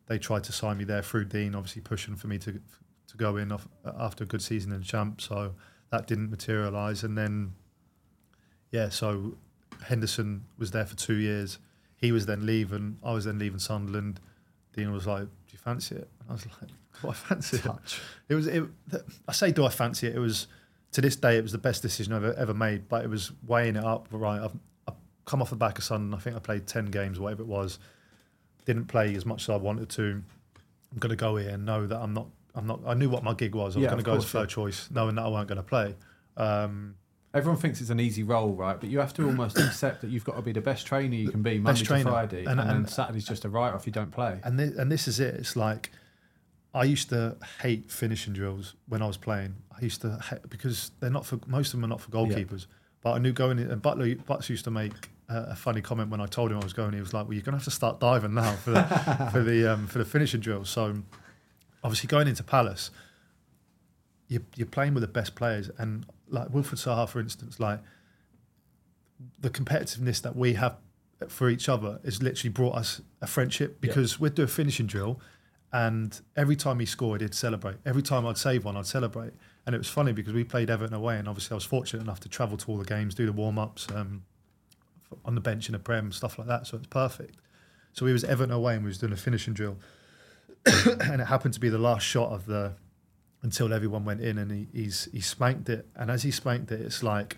they 0.07 0.19
tried 0.19 0.43
to 0.45 0.51
sign 0.51 0.77
me 0.77 0.83
there 0.83 1.01
through 1.01 1.25
Dean, 1.25 1.55
obviously 1.55 1.81
pushing 1.81 2.15
for 2.15 2.27
me 2.27 2.37
to 2.39 2.61
to 3.07 3.17
go 3.17 3.37
in 3.37 3.51
off, 3.51 3.67
after 3.99 4.23
a 4.23 4.27
good 4.27 4.41
season 4.41 4.71
in 4.71 4.81
Champ. 4.81 5.21
So 5.21 5.53
that 5.91 6.07
didn't 6.07 6.29
materialise. 6.29 7.03
And 7.03 7.17
then, 7.17 7.53
yeah, 8.71 8.89
so 8.89 9.37
Henderson 9.83 10.45
was 10.57 10.71
there 10.71 10.85
for 10.85 10.95
two 10.95 11.15
years. 11.15 11.59
He 11.97 12.11
was 12.11 12.25
then 12.25 12.45
leaving. 12.45 12.97
I 13.03 13.13
was 13.13 13.25
then 13.25 13.39
leaving 13.39 13.59
Sunderland. 13.59 14.19
Dean 14.73 14.91
was 14.91 15.07
like, 15.07 15.23
"Do 15.23 15.51
you 15.51 15.57
fancy 15.57 15.95
it?" 15.95 16.09
I 16.29 16.33
was 16.33 16.45
like, 16.45 16.69
"Do 17.01 17.09
I 17.09 17.13
fancy 17.13 17.57
it?" 17.57 17.63
Touch. 17.63 18.01
It 18.29 18.35
was. 18.35 18.47
It, 18.47 18.63
I 19.27 19.31
say, 19.31 19.51
"Do 19.51 19.65
I 19.65 19.69
fancy 19.69 20.07
it?" 20.07 20.15
It 20.15 20.19
was 20.19 20.47
to 20.91 21.01
this 21.01 21.15
day, 21.17 21.37
it 21.37 21.43
was 21.43 21.51
the 21.51 21.57
best 21.57 21.81
decision 21.81 22.13
I've 22.13 22.23
ever, 22.23 22.53
made. 22.53 22.87
But 22.87 23.03
it 23.03 23.09
was 23.09 23.31
weighing 23.45 23.75
it 23.75 23.83
up. 23.83 24.07
Right, 24.11 24.41
I've, 24.41 24.55
I've 24.87 24.93
come 25.25 25.41
off 25.41 25.49
the 25.49 25.55
back 25.57 25.77
of 25.77 25.83
Sun. 25.83 26.13
I 26.13 26.17
think 26.19 26.35
I 26.35 26.39
played 26.39 26.67
ten 26.67 26.85
games, 26.85 27.19
whatever 27.19 27.41
it 27.43 27.47
was. 27.47 27.79
Didn't 28.65 28.85
play 28.85 29.13
as 29.15 29.25
much 29.25 29.43
as 29.43 29.49
I 29.49 29.57
wanted 29.57 29.89
to. 29.89 30.23
I'm 30.91 30.97
going 30.99 31.09
to 31.09 31.15
go 31.15 31.35
here 31.35 31.49
and 31.49 31.65
know 31.65 31.85
that 31.85 31.97
I'm 31.99 32.13
not. 32.13 32.27
I'm 32.55 32.65
not. 32.65 32.79
I 32.87 32.93
knew 32.93 33.09
what 33.09 33.23
my 33.23 33.33
gig 33.33 33.53
was. 33.53 33.75
I 33.75 33.79
was 33.79 33.83
Yeah, 33.83 33.89
going 33.89 34.03
to 34.03 34.05
go 34.05 34.15
as 34.15 34.25
third 34.25 34.49
choice, 34.49 34.89
knowing 34.89 35.15
that 35.15 35.23
I 35.25 35.27
weren't 35.27 35.47
going 35.49 35.57
to 35.57 35.63
play. 35.63 35.95
Um, 36.37 36.95
Everyone 37.33 37.59
thinks 37.59 37.81
it's 37.81 37.89
an 37.89 37.99
easy 37.99 38.23
role, 38.23 38.53
right? 38.53 38.79
But 38.79 38.87
you 38.89 38.99
have 38.99 39.13
to 39.15 39.25
almost 39.25 39.57
accept 39.59 39.99
that 40.01 40.09
you've 40.09 40.23
got 40.23 40.37
to 40.37 40.41
be 40.41 40.53
the 40.53 40.61
best 40.61 40.87
trainer 40.87 41.13
you 41.15 41.29
can 41.29 41.43
be 41.43 41.59
Monday 41.59 41.81
to. 41.83 42.01
Friday, 42.03 42.45
And- 42.45 42.61
and, 42.61 42.69
then 42.69 42.75
and- 42.77 42.89
Saturday's 42.89 43.25
just 43.27 43.43
a 43.43 43.49
write 43.49 43.73
off. 43.73 43.85
You 43.85 43.91
don't 43.91 44.09
play. 44.11 44.39
and 44.45 44.57
this, 44.57 44.77
and 44.77 44.89
this 44.89 45.05
is 45.09 45.19
it. 45.19 45.35
It's 45.35 45.57
like 45.57 45.91
I 46.75 46.83
used 46.83 47.09
to 47.09 47.37
hate 47.61 47.89
finishing 47.89 48.33
drills 48.33 48.75
when 48.87 49.01
I 49.01 49.07
was 49.07 49.15
playing. 49.15 49.55
I 49.75 49.81
used 49.81 50.01
to 50.01 50.19
because 50.49 50.91
they're 50.99 51.09
not 51.09 51.25
for 51.25 51.39
most 51.47 51.67
of 51.67 51.79
them 51.79 51.85
are 51.85 51.87
not 51.87 52.01
for 52.01 52.11
goalkeepers. 52.11 52.67
But 53.01 53.13
I 53.13 53.17
knew 53.19 53.31
going 53.31 53.59
in, 53.59 53.71
and 53.71 53.81
Butler 53.81 54.15
Butts 54.15 54.49
used 54.49 54.65
to 54.65 54.71
make 54.71 54.91
uh, 55.29 55.45
a 55.49 55.55
funny 55.55 55.81
comment 55.81 56.09
when 56.09 56.19
I 56.19 56.25
told 56.25 56.51
him 56.51 56.59
I 56.59 56.63
was 56.63 56.73
going. 56.73 56.93
He 56.93 56.99
was 56.99 57.13
like, 57.13 57.27
"Well, 57.27 57.33
you're 57.33 57.43
going 57.43 57.53
to 57.53 57.59
have 57.59 57.65
to 57.65 57.71
start 57.71 57.99
diving 57.99 58.33
now 58.33 58.51
for 58.53 58.71
the 58.71 59.29
for 59.31 59.41
the 59.41 59.73
um, 59.73 59.87
for 59.87 59.99
the 59.99 60.05
finishing 60.05 60.41
drills." 60.41 60.69
So 60.69 60.97
obviously 61.83 62.07
going 62.07 62.27
into 62.27 62.43
Palace, 62.43 62.91
you're, 64.27 64.41
you're 64.55 64.67
playing 64.67 64.95
with 64.95 65.01
the 65.01 65.07
best 65.07 65.35
players, 65.35 65.69
and 65.77 66.05
like 66.27 66.49
Wilfried 66.49 66.83
Zaha, 66.83 67.07
for 67.07 67.19
instance, 67.19 67.59
like 67.59 67.79
the 69.39 69.49
competitiveness 69.49 70.21
that 70.23 70.35
we 70.35 70.55
have 70.55 70.75
for 71.29 71.49
each 71.49 71.69
other 71.69 71.99
has 72.03 72.21
literally 72.21 72.49
brought 72.49 72.75
us 72.75 73.01
a 73.21 73.27
friendship 73.27 73.79
because 73.79 74.19
we'd 74.19 74.35
do 74.35 74.43
a 74.43 74.47
finishing 74.47 74.85
drill 74.85 75.21
and 75.75 76.21
every 76.37 76.55
time 76.55 76.79
he 76.79 76.85
scored 76.85 77.19
he'd 77.19 77.35
celebrate. 77.35 77.75
Every 77.85 78.01
time 78.01 78.25
I'd 78.25 78.37
save 78.37 78.63
one 78.63 78.77
I'd 78.77 78.85
celebrate. 78.85 79.33
And 79.65 79.75
it 79.75 79.77
was 79.77 79.89
funny 79.89 80.13
because 80.13 80.31
we 80.31 80.45
played 80.45 80.69
Everton 80.69 80.93
away 80.93 81.17
and 81.17 81.27
obviously 81.27 81.53
I 81.53 81.55
was 81.55 81.65
fortunate 81.65 82.01
enough 82.01 82.21
to 82.21 82.29
travel 82.29 82.55
to 82.55 82.71
all 82.71 82.77
the 82.77 82.85
games 82.85 83.13
do 83.13 83.25
the 83.25 83.33
warm-ups 83.33 83.87
um, 83.93 84.23
on 85.25 85.35
the 85.35 85.41
bench 85.41 85.67
in 85.67 85.73
the 85.73 85.79
Prem 85.79 86.13
stuff 86.13 86.39
like 86.39 86.47
that 86.47 86.65
so 86.65 86.77
it's 86.77 86.87
perfect. 86.87 87.35
So 87.91 88.05
we 88.05 88.13
was 88.13 88.23
Everton 88.23 88.53
away 88.53 88.75
and 88.75 88.85
we 88.85 88.87
was 88.87 88.99
doing 88.99 89.11
a 89.11 89.17
finishing 89.17 89.53
drill. 89.53 89.77
And 91.01 91.21
it 91.21 91.25
happened 91.25 91.53
to 91.55 91.59
be 91.59 91.67
the 91.67 91.77
last 91.77 92.03
shot 92.03 92.31
of 92.31 92.45
the 92.45 92.75
until 93.41 93.73
everyone 93.73 94.05
went 94.05 94.21
in 94.21 94.37
and 94.37 94.49
he, 94.51 94.67
he's 94.71 95.09
he 95.11 95.19
spanked 95.19 95.67
it. 95.67 95.89
And 95.93 96.09
as 96.09 96.23
he 96.23 96.31
spanked 96.31 96.71
it 96.71 96.79
it's 96.79 97.03
like 97.03 97.37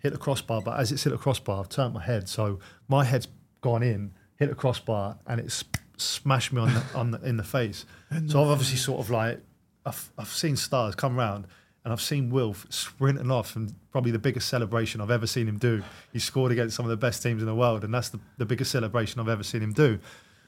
hit 0.00 0.12
the 0.12 0.18
crossbar 0.18 0.60
but 0.60 0.80
as 0.80 0.90
it's 0.90 1.04
hit 1.04 1.10
the 1.10 1.18
crossbar 1.18 1.60
I've 1.60 1.68
turned 1.68 1.94
my 1.94 2.02
head. 2.02 2.28
So 2.28 2.58
my 2.88 3.04
head's 3.04 3.28
gone 3.60 3.84
in 3.84 4.12
hit 4.36 4.48
the 4.48 4.54
crossbar 4.54 5.18
and 5.26 5.40
it's 5.40 5.64
smashed 5.96 6.52
me 6.52 6.60
on 6.60 6.74
the, 6.74 6.82
on 6.94 7.10
the, 7.12 7.20
in 7.22 7.36
the 7.36 7.44
face 7.44 7.84
so 8.26 8.42
I've 8.42 8.48
obviously 8.48 8.76
sort 8.76 9.00
of 9.00 9.10
like 9.10 9.40
I've, 9.84 10.10
I've 10.18 10.28
seen 10.28 10.56
stars 10.56 10.94
come 10.94 11.16
round 11.16 11.46
and 11.84 11.92
I've 11.92 12.00
seen 12.00 12.30
Wilf 12.30 12.66
sprinting 12.68 13.30
off 13.30 13.56
and 13.56 13.74
probably 13.90 14.10
the 14.10 14.18
biggest 14.18 14.48
celebration 14.48 15.00
I've 15.00 15.10
ever 15.10 15.26
seen 15.26 15.48
him 15.48 15.58
do 15.58 15.82
he 16.12 16.18
scored 16.18 16.52
against 16.52 16.76
some 16.76 16.84
of 16.84 16.90
the 16.90 16.96
best 16.96 17.22
teams 17.22 17.42
in 17.42 17.46
the 17.46 17.54
world 17.54 17.84
and 17.84 17.94
that's 17.94 18.10
the, 18.10 18.20
the 18.38 18.46
biggest 18.46 18.70
celebration 18.70 19.20
I've 19.20 19.28
ever 19.28 19.42
seen 19.42 19.62
him 19.62 19.72
do 19.72 19.98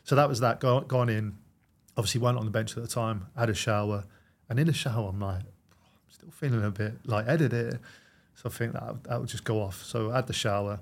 so 0.05 0.15
that 0.17 0.29
was 0.29 0.41
that 0.41 0.61
go, 0.61 0.81
gone 0.81 1.09
in 1.09 1.37
obviously 1.99 2.21
went 2.21 2.39
on 2.39 2.45
the 2.45 2.51
bench 2.51 2.77
at 2.77 2.83
the 2.83 2.89
time, 2.89 3.27
had 3.37 3.51
a 3.51 3.55
shower, 3.55 4.05
and 4.49 4.59
in 4.61 4.69
the 4.69 4.73
shower 4.73 5.09
I'm 5.09 5.19
like, 5.19 5.41
I'm 5.41 6.09
still 6.09 6.31
feeling 6.31 6.65
a 6.65 6.71
bit 6.71 6.95
like 7.05 7.27
headed 7.27 7.53
here. 7.53 7.81
So 8.37 8.49
I 8.49 8.53
think 8.53 8.73
that 8.75 9.05
that 9.05 9.19
would 9.19 9.29
just 9.29 9.43
go 9.43 9.61
off. 9.61 9.83
So 9.83 10.13
I 10.13 10.17
had 10.17 10.29
the 10.29 10.33
shower, 10.33 10.79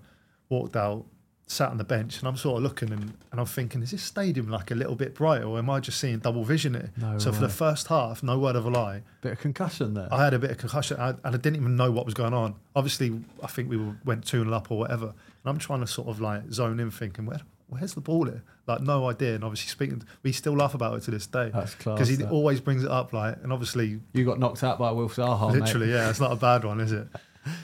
walked 0.51 0.77
out, 0.77 1.07
sat 1.49 1.71
on 1.71 1.79
the 1.79 1.85
bench, 1.85 2.19
and 2.19 2.27
I'm 2.27 2.37
sort 2.37 2.57
of 2.57 2.63
looking 2.65 2.91
and, 2.93 3.15
and 3.31 3.41
I'm 3.41 3.47
thinking, 3.47 3.81
is 3.83 3.93
this 3.93 4.03
stadium 4.03 4.49
like 4.49 4.71
a 4.73 4.75
little 4.75 4.97
bit 4.97 5.15
bright, 5.15 5.45
or 5.45 5.59
am 5.59 5.71
I 5.71 5.79
just 5.81 6.01
seeing 6.01 6.19
double 6.19 6.43
vision 6.45 6.75
it? 6.75 6.91
No 6.97 7.19
so 7.19 7.33
for 7.33 7.41
the 7.41 7.49
first 7.49 7.87
half, 7.87 8.23
no 8.23 8.39
word 8.39 8.57
of 8.57 8.67
a 8.67 8.71
lie, 8.71 9.03
Bit 9.21 9.33
of 9.33 9.39
concussion 9.39 9.95
there. 9.95 10.09
I 10.11 10.25
had 10.25 10.35
a 10.35 10.39
bit 10.41 10.51
of 10.51 10.59
concussion 10.59 10.99
I, 10.99 11.11
and 11.11 11.19
I 11.25 11.31
didn't 11.33 11.57
even 11.57 11.77
know 11.77 11.91
what 11.93 12.05
was 12.05 12.15
going 12.15 12.35
on. 12.35 12.57
Obviously, 12.75 13.21
I 13.43 13.47
think 13.47 13.71
we 13.71 13.77
were, 13.77 13.95
went 14.05 14.25
2 14.27 14.43
0 14.45 14.53
up 14.53 14.71
or 14.71 14.79
whatever. 14.79 15.07
And 15.07 15.15
I'm 15.45 15.59
trying 15.59 15.81
to 15.81 15.87
sort 15.87 16.09
of 16.09 16.21
like 16.21 16.53
zone 16.53 16.81
in, 16.81 16.91
thinking, 16.91 17.27
Where, 17.27 17.41
where's 17.69 17.95
the 17.95 18.01
ball 18.01 18.25
here? 18.25 18.43
Like, 18.67 18.81
no 18.81 19.09
idea. 19.09 19.37
And 19.37 19.45
obviously, 19.45 19.69
speaking, 19.69 20.03
we 20.25 20.33
still 20.33 20.55
laugh 20.55 20.75
about 20.75 20.97
it 20.97 21.03
to 21.05 21.13
this 21.13 21.29
day. 21.29 21.51
That's 21.55 21.77
class, 21.77 21.95
Because 21.97 22.09
he 22.09 22.17
that. 22.17 22.31
always 22.31 22.61
brings 22.61 22.83
it 22.83 22.91
up, 22.91 23.13
like, 23.13 23.37
and 23.45 23.53
obviously, 23.53 24.01
you 24.13 24.25
got 24.25 24.41
knocked 24.41 24.65
out 24.65 24.81
by 24.81 24.91
Wilf 24.91 25.15
Zaha, 25.15 25.53
mate. 25.53 25.61
literally, 25.61 25.93
yeah, 25.93 26.11
it's 26.11 26.19
not 26.19 26.33
a 26.33 26.37
bad 26.37 26.65
one, 26.65 26.81
is 26.81 26.91
it? 26.91 27.07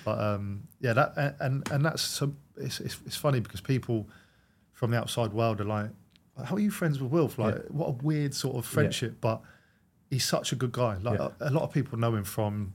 But 0.04 0.20
um, 0.20 0.62
yeah, 0.80 0.92
that 0.92 1.34
and 1.40 1.68
and 1.72 1.84
that's 1.84 2.02
so 2.02 2.32
it's, 2.56 2.80
it's 2.80 2.98
it's 3.06 3.16
funny 3.16 3.40
because 3.40 3.60
people 3.60 4.08
from 4.72 4.90
the 4.90 4.98
outside 4.98 5.32
world 5.32 5.60
are 5.60 5.64
like, 5.64 5.90
how 6.44 6.56
are 6.56 6.60
you 6.60 6.70
friends 6.70 7.00
with 7.00 7.10
Wilf? 7.12 7.38
Like, 7.38 7.54
Yeah. 7.54 7.60
what 7.68 7.88
a 7.88 7.92
weird 7.92 8.34
sort 8.34 8.56
of 8.56 8.64
friendship, 8.66 9.16
but 9.20 9.42
he's 10.10 10.24
such 10.24 10.52
a 10.52 10.56
good 10.56 10.72
guy. 10.72 10.96
Like, 10.98 11.18
Yeah. 11.18 11.28
a, 11.40 11.48
a 11.48 11.52
lot 11.52 11.62
of 11.62 11.72
people 11.72 11.98
know 11.98 12.14
him 12.14 12.24
from 12.24 12.74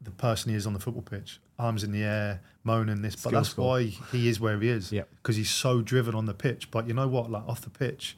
the 0.00 0.10
person 0.10 0.50
he 0.50 0.56
is 0.56 0.66
on 0.66 0.72
the 0.74 0.80
football 0.80 1.02
pitch, 1.02 1.40
arms 1.58 1.82
in 1.82 1.90
the 1.92 2.02
air, 2.02 2.40
moaning 2.62 3.02
this, 3.02 3.16
but 3.16 3.32
that's 3.32 3.50
score. 3.50 3.66
why 3.68 3.82
he 3.84 4.28
is 4.28 4.38
where 4.40 4.58
he 4.60 4.68
is. 4.68 4.90
Because 4.90 5.36
he's 5.36 5.50
so 5.50 5.80
driven 5.82 6.14
on 6.14 6.26
the 6.26 6.34
pitch. 6.34 6.70
But 6.70 6.86
you 6.86 6.94
know 6.94 7.08
what? 7.08 7.30
Like 7.30 7.44
off 7.48 7.62
the 7.62 7.70
pitch, 7.70 8.16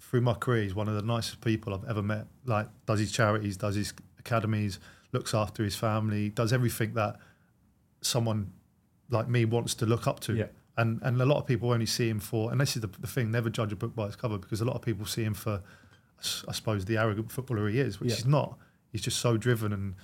through 0.00 0.22
my 0.22 0.34
career, 0.34 0.62
he's 0.62 0.74
one 0.74 0.88
of 0.88 0.94
the 0.94 1.02
nicest 1.02 1.40
people 1.40 1.74
I've 1.74 1.88
ever 1.88 2.02
met. 2.02 2.26
Like, 2.44 2.68
does 2.86 3.00
his 3.00 3.12
charities, 3.12 3.56
does 3.56 3.74
his 3.76 3.92
academies, 4.18 4.78
looks 5.12 5.34
after 5.34 5.62
his 5.62 5.76
family, 5.76 6.30
does 6.30 6.52
everything 6.52 6.94
that 6.94 7.16
someone 8.00 8.52
like 9.12 9.28
me 9.28 9.44
wants 9.44 9.74
to 9.76 9.86
look 9.86 10.06
up 10.08 10.18
to. 10.20 10.34
Yeah. 10.34 10.46
And 10.76 11.00
and 11.02 11.20
a 11.20 11.26
lot 11.26 11.36
of 11.38 11.46
people 11.46 11.70
only 11.70 11.86
see 11.86 12.08
him 12.08 12.18
for, 12.18 12.50
and 12.50 12.60
this 12.60 12.74
is 12.76 12.82
the, 12.82 12.88
the 12.88 13.06
thing, 13.06 13.30
never 13.30 13.50
judge 13.50 13.72
a 13.72 13.76
book 13.76 13.94
by 13.94 14.06
its 14.06 14.16
cover 14.16 14.38
because 14.38 14.60
a 14.60 14.64
lot 14.64 14.74
of 14.74 14.82
people 14.82 15.04
see 15.04 15.22
him 15.22 15.34
for, 15.34 15.62
I 16.48 16.52
suppose, 16.52 16.86
the 16.86 16.96
arrogant 16.96 17.30
footballer 17.30 17.68
he 17.68 17.78
is, 17.78 18.00
which 18.00 18.08
Yeah. 18.10 18.16
he's 18.16 18.26
not. 18.26 18.58
He's 18.90 19.02
just 19.02 19.18
so 19.18 19.36
driven 19.36 19.72
and, 19.72 19.94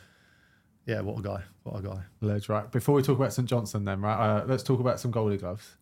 yeah, 0.87 1.01
what 1.01 1.19
a 1.19 1.23
guy, 1.23 1.43
what 1.63 1.79
a 1.79 1.83
guy. 1.83 2.03
Ledge, 2.21 2.49
right. 2.51 2.71
Before 2.71 2.95
we 2.95 3.03
talk 3.03 3.19
about 3.19 3.33
St 3.33 3.49
Johnstone, 3.49 3.85
then, 3.87 4.01
right, 4.03 4.41
uh, 4.41 4.45
let's 4.47 4.63
talk 4.63 4.79
about 4.81 5.01
some 5.01 5.11
goalie 5.13 5.39
gloves. 5.41 5.77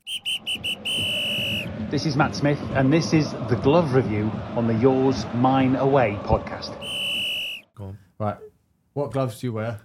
This 1.90 2.06
is 2.06 2.16
Matt 2.16 2.34
Smith, 2.36 2.60
and 2.74 2.92
this 2.92 3.12
is 3.12 3.30
the 3.48 3.58
glove 3.62 3.92
review 3.94 4.30
on 4.56 4.66
the 4.66 4.74
Yours, 4.74 5.24
Mine, 5.34 5.76
Away 5.76 6.18
podcast. 6.24 6.74
Go 7.76 7.84
on. 7.86 7.98
Right. 8.18 8.36
What 8.94 9.12
gloves 9.12 9.40
do 9.40 9.46
you 9.48 9.52
wear? 9.52 9.80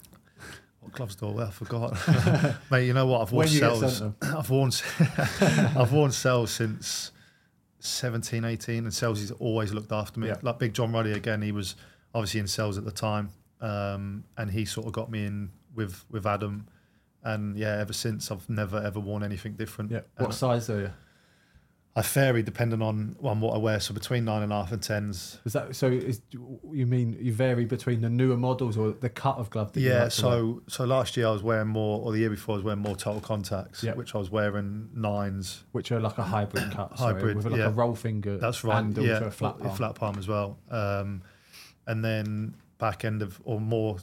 What 0.81 0.93
gloves 0.93 1.15
do 1.15 1.27
I 1.27 1.31
wear? 1.31 1.45
I 1.45 1.51
forgot. 1.51 1.95
Mate, 2.71 2.87
you 2.87 2.93
know 2.93 3.05
what? 3.05 3.21
I've 3.21 3.31
worn 3.31 3.47
Sells. 3.47 4.01
I've 4.21 4.49
worn 4.49 4.71
I've 5.39 5.93
worn 5.93 6.11
Sells 6.11 6.51
since 6.51 7.11
17, 7.79 8.43
18, 8.43 8.77
and 8.85 8.93
Sells 8.93 9.19
has 9.21 9.31
always 9.31 9.73
looked 9.73 9.91
after 9.91 10.19
me. 10.19 10.27
Yeah. 10.27 10.37
Like 10.41 10.57
Big 10.57 10.73
John 10.73 10.91
Ruddy 10.91 11.13
again, 11.13 11.41
he 11.43 11.51
was 11.51 11.75
obviously 12.15 12.39
in 12.39 12.47
Sells 12.47 12.79
at 12.79 12.83
the 12.83 12.91
time, 12.91 13.29
um, 13.61 14.23
and 14.37 14.49
he 14.49 14.65
sort 14.65 14.87
of 14.87 14.93
got 14.93 15.11
me 15.11 15.25
in 15.25 15.51
with 15.75 16.03
with 16.09 16.25
Adam. 16.25 16.67
And 17.23 17.55
yeah, 17.55 17.77
ever 17.79 17.93
since 17.93 18.31
I've 18.31 18.49
never 18.49 18.81
ever 18.81 18.99
worn 18.99 19.23
anything 19.23 19.53
different. 19.53 19.91
Yeah. 19.91 20.01
And 20.17 20.25
What 20.27 20.33
size 20.33 20.67
are 20.71 20.79
you? 20.81 20.91
I 21.93 22.01
vary 22.03 22.41
depending 22.41 22.81
on 22.81 23.17
on 23.21 23.41
what 23.41 23.53
I 23.53 23.57
wear. 23.57 23.79
So 23.81 23.93
between 23.93 24.23
nine 24.23 24.43
and 24.43 24.51
a 24.53 24.55
half 24.55 24.71
and 24.71 24.81
tens. 24.81 25.39
Is 25.43 25.51
that 25.53 25.75
so? 25.75 25.87
Is 25.87 26.21
you 26.31 26.85
mean 26.85 27.17
you 27.19 27.33
vary 27.33 27.65
between 27.65 27.99
the 27.99 28.09
newer 28.09 28.37
models 28.37 28.77
or 28.77 28.91
the 28.91 29.09
cut 29.09 29.37
of 29.37 29.49
glove? 29.49 29.73
That 29.73 29.81
Yeah, 29.81 30.03
like 30.03 30.13
to 30.13 30.25
wear? 30.25 30.31
so 30.31 30.61
so 30.67 30.85
last 30.85 31.17
year 31.17 31.27
I 31.27 31.31
was 31.31 31.43
wearing 31.43 31.67
more, 31.67 31.99
or 32.01 32.13
the 32.13 32.19
year 32.19 32.29
before 32.29 32.53
I 32.53 32.57
was 32.57 32.63
wearing 32.63 32.79
more 32.79 32.95
total 32.95 33.19
contacts, 33.19 33.83
Yeah. 33.83 33.95
which 33.95 34.15
I 34.15 34.19
was 34.19 34.29
wearing 34.31 34.89
nines. 34.93 35.65
which 35.73 35.91
are 35.91 35.99
like 35.99 36.17
a 36.17 36.23
hybrid 36.23 36.71
cut, 36.71 36.97
sorry, 36.97 37.15
Hybrid, 37.15 37.35
with 37.35 37.45
like 37.47 37.57
yeah. 37.59 37.67
a 37.67 37.71
roll 37.71 37.95
finger. 37.95 38.37
That's 38.37 38.63
right. 38.63 38.79
And 38.79 38.95
yeah, 38.97 39.25
a 39.25 39.31
flat 39.31 39.59
palm. 39.59 39.75
flat 39.75 39.95
palm 39.95 40.17
as 40.17 40.29
well. 40.29 40.59
Um, 40.69 41.23
and 41.87 42.05
then 42.05 42.55
back 42.77 43.03
end 43.03 43.21
of 43.21 43.41
or 43.43 43.59
more 43.59 43.97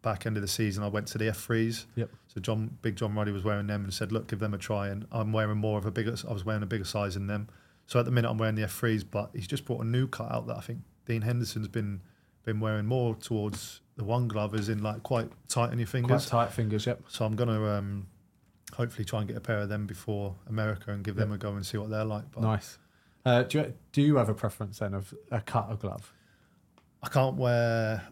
back 0.00 0.24
end 0.24 0.36
of 0.38 0.42
the 0.42 0.48
season, 0.48 0.82
I 0.82 0.88
went 0.88 1.08
to 1.08 1.18
the 1.18 1.26
F3s. 1.26 1.84
Yep. 1.96 2.10
So 2.38 2.42
John, 2.42 2.78
Big 2.82 2.94
John 2.94 3.14
Ruddy 3.16 3.32
was 3.32 3.42
wearing 3.42 3.66
them 3.66 3.82
and 3.82 3.92
said, 3.92 4.12
"Look, 4.12 4.28
give 4.28 4.38
them 4.38 4.54
a 4.54 4.58
try." 4.58 4.88
And 4.88 5.06
I'm 5.10 5.32
wearing 5.32 5.58
more 5.58 5.76
of 5.78 5.86
a 5.86 5.90
bigger. 5.90 6.14
I 6.28 6.32
was 6.32 6.44
wearing 6.44 6.62
a 6.62 6.66
bigger 6.66 6.84
size 6.84 7.16
in 7.16 7.26
them. 7.26 7.48
So 7.86 7.98
at 7.98 8.04
the 8.04 8.12
minute, 8.12 8.30
I'm 8.30 8.38
wearing 8.38 8.54
the 8.54 8.62
F3s, 8.62 9.02
but 9.10 9.30
he's 9.34 9.46
just 9.48 9.64
brought 9.64 9.80
a 9.82 9.86
new 9.86 10.06
cut 10.06 10.30
out 10.30 10.46
that 10.46 10.56
I 10.56 10.60
think 10.60 10.80
Dean 11.06 11.22
Henderson's 11.22 11.68
been 11.68 12.00
been 12.44 12.60
wearing 12.60 12.86
more 12.86 13.14
towards 13.16 13.80
the 13.96 14.04
one 14.04 14.28
glove, 14.28 14.54
as 14.54 14.68
in 14.68 14.82
like 14.82 15.02
quite 15.02 15.28
tight 15.48 15.70
on 15.70 15.78
your 15.78 15.86
Quite 15.86 15.92
fingers. 16.02 16.26
tight 16.26 16.52
fingers. 16.52 16.86
Yep. 16.86 17.02
So 17.08 17.24
I'm 17.24 17.34
gonna 17.34 17.64
um, 17.64 18.06
hopefully 18.74 19.04
try 19.04 19.18
and 19.20 19.28
get 19.28 19.36
a 19.36 19.40
pair 19.40 19.58
of 19.58 19.68
them 19.68 19.86
before 19.86 20.36
America 20.48 20.92
and 20.92 21.02
give 21.02 21.16
them 21.16 21.32
a 21.32 21.38
go 21.38 21.52
and 21.54 21.66
see 21.66 21.76
what 21.78 21.90
they're 21.90 22.04
like. 22.04 22.30
But 22.30 22.42
Nice. 22.42 22.78
Uh, 23.26 23.42
do 23.42 23.58
you 23.58 23.74
do 23.92 24.02
you 24.02 24.16
have 24.16 24.28
a 24.28 24.34
preference 24.34 24.78
then 24.78 24.94
of 24.94 25.12
a 25.30 25.40
cut 25.40 25.66
of 25.68 25.80
glove? 25.80 26.12
I 27.02 27.08
can't 27.08 27.36
wear. 27.36 28.06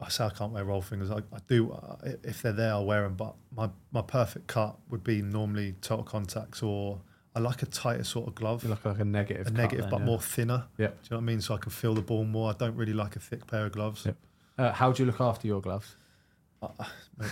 I 0.00 0.08
say 0.10 0.24
I 0.24 0.30
can't 0.30 0.52
wear 0.52 0.64
roll 0.64 0.82
fingers. 0.82 1.10
I, 1.10 1.18
I 1.18 1.38
do 1.48 1.72
uh, 1.72 1.96
if 2.22 2.42
they're 2.42 2.52
there, 2.52 2.70
I'll 2.72 2.84
wear 2.84 3.02
them. 3.02 3.14
But 3.14 3.34
my, 3.56 3.70
my 3.92 4.02
perfect 4.02 4.46
cut 4.46 4.76
would 4.90 5.02
be 5.02 5.22
normally 5.22 5.74
total 5.80 6.04
contacts, 6.04 6.62
or 6.62 7.00
I 7.34 7.40
like 7.40 7.62
a 7.62 7.66
tighter 7.66 8.04
sort 8.04 8.28
of 8.28 8.34
glove, 8.34 8.62
You 8.62 8.70
look 8.70 8.84
like 8.84 8.98
a 8.98 9.04
negative. 9.04 9.46
a 9.46 9.50
negative 9.50 9.84
then, 9.84 9.90
but 9.90 10.00
yeah. 10.00 10.06
more 10.06 10.20
thinner. 10.20 10.64
Yep. 10.78 10.90
Do 10.90 11.04
you 11.04 11.10
know 11.12 11.16
what 11.16 11.22
I 11.22 11.24
mean? 11.26 11.40
So 11.40 11.54
I 11.54 11.58
can 11.58 11.70
feel 11.72 11.94
the 11.94 12.02
ball 12.02 12.24
more. 12.24 12.50
I 12.50 12.54
don't 12.54 12.76
really 12.76 12.92
like 12.92 13.16
a 13.16 13.20
thick 13.20 13.46
pair 13.46 13.66
of 13.66 13.72
gloves. 13.72 14.04
Yep. 14.06 14.16
Uh, 14.58 14.72
how 14.72 14.92
do 14.92 15.02
you 15.02 15.06
look 15.06 15.20
after 15.20 15.46
your 15.46 15.60
gloves? 15.62 15.96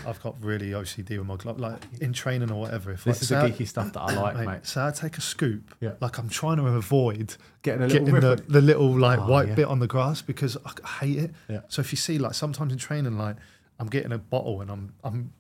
I've 0.07 0.23
got 0.23 0.37
really 0.43 0.71
OCD 0.71 1.19
with 1.19 1.27
my 1.27 1.37
glove. 1.37 1.61
Like 1.61 1.83
in 2.01 2.13
training 2.13 2.51
or 2.51 2.61
whatever. 2.61 2.93
If 2.93 3.05
This 3.05 3.17
like, 3.17 3.23
is 3.23 3.29
the 3.29 3.37
I- 3.39 3.51
geeky 3.51 3.69
stuff 3.69 3.93
that 3.93 4.01
I 4.01 4.15
like, 4.15 4.37
mate, 4.39 4.47
mate. 4.47 4.67
So 4.67 4.85
I 4.87 4.91
take 4.91 5.19
a 5.19 5.21
scoop. 5.21 5.75
Yeah. 5.81 5.93
Like 6.01 6.19
I'm 6.19 6.29
trying 6.29 6.57
to 6.59 6.67
avoid 6.69 7.37
Getting 7.63 7.83
a 7.83 7.87
little 7.87 8.07
getting 8.07 8.21
the, 8.21 8.43
the 8.49 8.61
little 8.63 8.99
like 8.99 9.19
Oh, 9.21 9.27
white 9.29 9.49
yeah. 9.49 9.55
bit 9.55 9.67
on 9.67 9.79
the 9.81 9.87
grass 9.87 10.23
because 10.23 10.57
I, 10.65 10.71
I 10.85 10.89
hate 11.05 11.19
it. 11.19 11.31
Yeah. 11.49 11.61
So 11.69 11.81
if 11.81 11.93
you 11.93 11.97
see 11.97 12.19
like 12.19 12.35
sometimes 12.35 12.73
in 12.73 12.79
training, 12.79 13.19
like 13.19 13.37
I'm 13.79 13.89
getting 13.89 14.13
a 14.13 14.19
bottle 14.19 14.61
and 14.63 14.71
I'm 14.71 14.93
I'm 15.05 15.33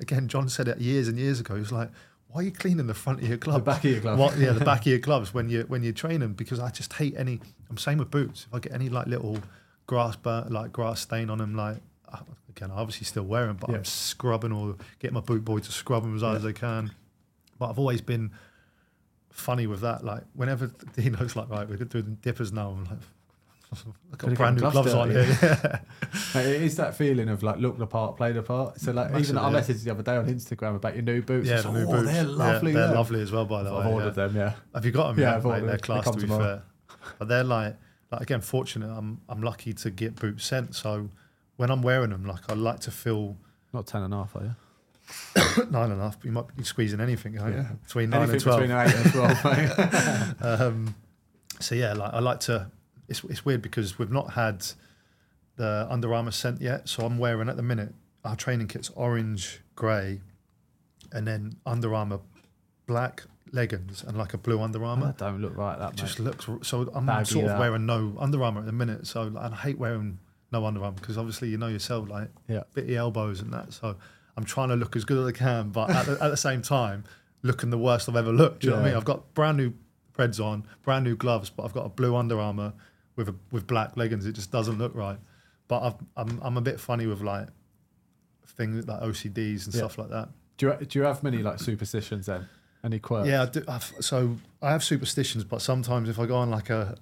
again. 0.00 0.28
John 0.28 0.48
said 0.48 0.68
it 0.68 0.78
years 0.78 1.08
and 1.08 1.18
years 1.18 1.40
ago. 1.40 1.56
He's 1.56 1.72
like, 1.72 1.90
"Why 2.28 2.42
are 2.42 2.44
you 2.44 2.52
cleaning 2.52 2.86
the 2.86 2.94
front 2.94 3.22
of 3.22 3.28
your 3.28 3.38
gloves? 3.38 3.64
back 3.64 3.84
of 3.84 3.90
your 3.90 4.00
glove. 4.00 4.18
What, 4.18 4.36
yeah, 4.38 4.52
the 4.52 4.64
back 4.64 4.80
of 4.82 4.86
your 4.88 4.98
gloves 5.08 5.32
when 5.34 5.48
you 5.48 5.62
when 5.66 5.82
you're 5.82 5.92
training 5.94 6.34
because 6.34 6.60
I 6.60 6.70
just 6.70 6.92
hate 6.92 7.14
any. 7.16 7.40
I'm 7.70 7.76
same 7.78 7.98
with 7.98 8.10
boots. 8.10 8.46
If 8.48 8.54
I 8.54 8.58
get 8.60 8.72
any 8.72 8.88
like 8.90 9.06
little 9.06 9.38
grass 9.86 10.14
burn, 10.16 10.52
like 10.52 10.72
grass 10.72 11.00
stain 11.00 11.30
on 11.30 11.38
them, 11.38 11.54
like 11.56 11.78
uh, 12.12 12.18
again, 12.50 12.70
I 12.70 12.74
obviously 12.76 13.04
still 13.06 13.22
wear 13.24 13.46
them, 13.46 13.56
but 13.58 13.70
Yeah. 13.70 13.76
I'm 13.76 13.84
scrubbing 13.84 14.52
or 14.52 14.76
get 14.98 15.12
my 15.12 15.20
boot 15.20 15.44
boy 15.44 15.58
to 15.60 15.72
scrub 15.72 16.02
them 16.02 16.14
as 16.16 16.22
hard 16.22 16.36
as 16.38 16.44
I 16.44 16.52
can. 16.52 16.92
But 17.58 17.70
I've 17.70 17.78
always 17.78 18.00
been 18.00 18.30
funny 19.30 19.66
with 19.66 19.80
that. 19.80 20.04
Like 20.04 20.22
whenever 20.34 20.70
he 20.96 21.10
knows, 21.10 21.36
like 21.36 21.48
right, 21.48 21.68
we're 21.68 21.76
doing 21.76 22.18
dippers 22.22 22.52
now. 22.52 22.70
I'm 22.70 22.84
like, 22.84 22.98
I've 23.72 23.84
Gotta 23.84 24.16
got 24.18 24.28
get 24.30 24.36
brand 24.38 24.56
new 24.56 24.60
gloves, 24.62 24.74
gloves 24.74 24.94
on 24.94 25.08
dirty. 25.10 25.32
here. 25.32 25.80
Mate, 26.34 26.46
it 26.46 26.62
is 26.62 26.76
that 26.76 26.96
feeling 26.96 27.28
of 27.28 27.42
like 27.44 27.58
look 27.58 27.78
the 27.78 27.86
part, 27.86 28.16
play 28.16 28.32
the 28.32 28.42
part. 28.42 28.80
So 28.80 28.90
like 28.92 29.14
even 29.16 29.38
I 29.38 29.48
Massively, 29.48 29.74
messaged 29.76 29.84
the 29.84 29.90
other 29.92 30.02
day 30.02 30.16
on 30.16 30.26
Instagram 30.26 30.74
about 30.76 30.94
your 30.94 31.04
new 31.04 31.22
boots. 31.22 31.46
yeah, 31.48 31.54
It's 31.54 31.62
the 31.62 31.68
like, 31.70 31.78
new 31.82 31.86
oh, 31.88 31.92
boots. 31.92 32.12
They're 32.12 32.22
Yeah, 32.24 32.28
lovely. 32.30 32.72
they're 32.72 32.86
look. 32.88 32.94
lovely 32.96 33.20
as 33.22 33.30
well, 33.30 33.44
by 33.44 33.62
the 33.62 33.72
way. 33.72 33.78
I've 33.78 33.86
ordered 33.92 34.06
yeah. 34.16 34.26
them. 34.26 34.36
Yeah. 34.36 34.52
Have 34.74 34.84
you 34.84 34.90
got 34.90 35.08
them? 35.08 35.20
Yeah, 35.20 35.30
Yeah, 35.30 35.36
I've 35.36 35.44
mate, 35.44 35.50
ordered 35.50 35.60
they're 35.68 35.76
them. 35.76 35.76
They 35.76 35.86
class 35.86 36.04
to 36.06 36.12
be 36.16 36.20
tomorrow. 36.22 36.62
fair. 36.88 37.08
But 37.20 37.28
they're 37.28 37.44
like, 37.44 37.76
like 38.10 38.20
again, 38.22 38.40
fortunate. 38.40 38.90
I'm 38.90 39.20
I'm 39.28 39.40
lucky 39.42 39.72
to 39.72 39.90
get 39.90 40.16
boots 40.16 40.44
sent. 40.44 40.74
So 40.74 41.08
when 41.60 41.70
I'm 41.70 41.82
wearing 41.82 42.08
them, 42.08 42.24
like 42.24 42.50
I 42.50 42.54
like 42.54 42.80
to 42.80 42.90
feel 42.90 43.36
Not 43.74 43.86
ten 43.86 44.02
and 44.02 44.14
a 44.14 44.16
half, 44.16 44.34
are 44.34 44.44
you? 44.44 45.64
nine 45.70 45.90
and 45.90 46.00
a 46.00 46.04
half. 46.04 46.18
But 46.18 46.24
you 46.24 46.32
might 46.32 46.56
be 46.56 46.64
squeezing 46.64 47.00
anything, 47.00 47.34
can't 47.34 47.50
you? 47.54 47.60
Yeah. 47.60 47.72
Between 47.84 48.08
nine 48.08 48.30
Anything 48.30 48.34
and 48.36 48.42
twelve. 48.42 48.60
between 48.60 48.78
eight 48.78 48.94
and 48.94 49.12
twelve. 49.12 50.40
mate. 50.40 50.46
um, 50.62 50.94
so 51.60 51.74
yeah, 51.74 51.92
like 51.92 52.14
I 52.14 52.20
like 52.20 52.40
to. 52.40 52.70
It's 53.08 53.22
it's 53.24 53.44
weird 53.44 53.60
because 53.60 53.98
we've 53.98 54.10
not 54.10 54.32
had 54.32 54.64
the 55.56 55.86
Under 55.90 56.14
Armour 56.14 56.30
sent 56.30 56.62
yet. 56.62 56.88
So 56.88 57.04
I'm 57.04 57.18
wearing 57.18 57.50
at 57.50 57.58
the 57.58 57.62
minute 57.62 57.92
our 58.24 58.36
training 58.36 58.68
kit's 58.68 58.88
orange, 58.94 59.60
grey, 59.76 60.22
and 61.12 61.28
then 61.28 61.56
Under 61.66 61.94
Armour 61.94 62.20
black 62.86 63.24
leggings 63.52 64.02
and 64.02 64.16
like 64.16 64.32
a 64.32 64.38
blue 64.38 64.62
Under 64.62 64.82
Armour. 64.82 65.08
that 65.08 65.18
don't 65.18 65.42
look 65.42 65.54
right. 65.58 65.78
That 65.78 65.90
It 65.92 65.96
just 65.96 66.20
looks 66.20 66.48
so. 66.62 66.90
I'm 66.94 67.04
Baggy, 67.04 67.32
sort 67.32 67.44
of 67.44 67.50
that. 67.50 67.60
wearing 67.60 67.84
no 67.84 68.16
Under 68.18 68.42
Armour 68.42 68.60
at 68.60 68.66
the 68.66 68.72
minute. 68.72 69.06
So 69.06 69.24
and 69.24 69.36
I 69.38 69.56
hate 69.56 69.76
wearing 69.78 70.20
no 70.52 70.64
Under 70.64 70.82
Armour 70.84 70.96
because 71.00 71.16
obviously 71.18 71.48
you 71.48 71.56
know 71.58 71.68
yourself 71.68 72.08
like 72.08 72.28
Yeah. 72.48 72.62
bitty 72.74 72.96
elbows 72.96 73.40
and 73.40 73.52
that. 73.52 73.72
So 73.72 73.96
I'm 74.36 74.44
trying 74.44 74.68
to 74.70 74.76
look 74.76 74.96
as 74.96 75.04
good 75.04 75.18
as 75.18 75.26
I 75.26 75.32
can, 75.32 75.70
but 75.70 75.90
at 75.90 76.06
the, 76.06 76.12
at 76.24 76.28
the 76.28 76.36
same 76.36 76.62
time, 76.62 77.04
looking 77.42 77.70
the 77.70 77.78
worst 77.78 78.08
I've 78.08 78.16
ever 78.16 78.32
looked. 78.32 78.60
Do 78.60 78.66
you 78.68 78.70
know 78.72 78.78
what 78.78 78.84
I 78.86 78.88
mean? 78.88 78.96
I've 78.96 79.04
got 79.04 79.32
brand 79.34 79.56
new 79.58 79.72
Preds 80.16 80.42
on, 80.44 80.64
brand 80.82 81.04
new 81.04 81.16
gloves, 81.16 81.50
but 81.50 81.64
I've 81.64 81.72
got 81.72 81.86
a 81.86 81.88
blue 81.88 82.14
Under 82.16 82.38
Armour 82.38 82.72
with 83.16 83.28
a, 83.28 83.34
with 83.50 83.66
black 83.66 83.96
leggings. 83.96 84.26
It 84.26 84.32
just 84.32 84.50
doesn't 84.50 84.78
look 84.78 84.94
right. 84.94 85.18
But 85.68 85.82
I've, 85.82 85.94
I'm 86.16 86.40
I'm 86.42 86.56
a 86.56 86.60
bit 86.60 86.80
funny 86.80 87.06
with 87.06 87.20
like 87.22 87.48
things 88.56 88.86
like 88.86 89.00
OCDs 89.00 89.66
and 89.66 89.74
Yeah. 89.74 89.78
stuff 89.80 89.98
like 89.98 90.10
that. 90.10 90.28
Do 90.56 90.66
you 90.80 90.86
do 90.86 90.98
you 90.98 91.04
have 91.04 91.22
many 91.22 91.38
like 91.38 91.58
superstitions 91.60 92.26
then? 92.26 92.46
Any 92.82 92.98
quirks? 92.98 93.28
Yeah, 93.28 93.42
I 93.42 93.46
do, 93.46 93.62
I've, 93.68 93.92
so 94.00 94.36
I 94.62 94.70
have 94.70 94.82
superstitions, 94.82 95.44
but 95.44 95.60
sometimes 95.62 96.08
if 96.08 96.18
I 96.18 96.26
go 96.26 96.36
on 96.36 96.50
like 96.50 96.70
a 96.70 96.96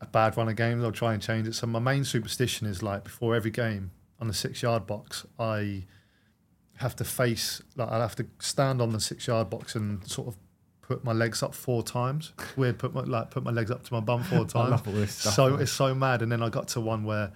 a 0.00 0.06
bad 0.06 0.36
run 0.36 0.48
of 0.48 0.56
games, 0.56 0.84
I'll 0.84 0.92
try 0.92 1.14
and 1.14 1.22
change 1.22 1.48
it. 1.48 1.54
So 1.54 1.66
my 1.66 1.78
main 1.78 2.04
superstition 2.04 2.66
is 2.66 2.82
like 2.82 3.04
before 3.04 3.34
every 3.34 3.50
game 3.50 3.90
on 4.20 4.28
the 4.28 4.34
six 4.34 4.62
yard 4.62 4.86
box, 4.86 5.26
I 5.38 5.84
have 6.76 6.94
to 6.96 7.04
face 7.04 7.62
like 7.76 7.88
I'll 7.90 8.00
have 8.00 8.16
to 8.16 8.26
stand 8.38 8.82
on 8.82 8.92
the 8.92 9.00
six 9.00 9.26
yard 9.26 9.48
box 9.50 9.74
and 9.74 10.06
sort 10.06 10.28
of 10.28 10.36
put 10.82 11.02
my 11.04 11.12
legs 11.12 11.42
up 11.42 11.54
four 11.54 11.82
times. 11.82 12.32
Weird, 12.56 12.78
put 12.78 12.92
my 12.94 13.00
like 13.02 13.30
put 13.30 13.42
my 13.42 13.50
legs 13.50 13.70
up 13.70 13.82
to 13.84 13.92
my 13.94 14.00
bum 14.00 14.22
four 14.24 14.44
times. 14.46 14.70
love 14.70 14.86
all 14.88 14.94
this 14.94 15.14
stuff, 15.14 15.34
so 15.34 15.50
man. 15.50 15.62
it's 15.62 15.72
so 15.72 15.94
mad. 15.94 16.22
And 16.22 16.30
then 16.30 16.42
I 16.42 16.48
got 16.48 16.68
to 16.68 16.80
one 16.80 17.04
where 17.04 17.32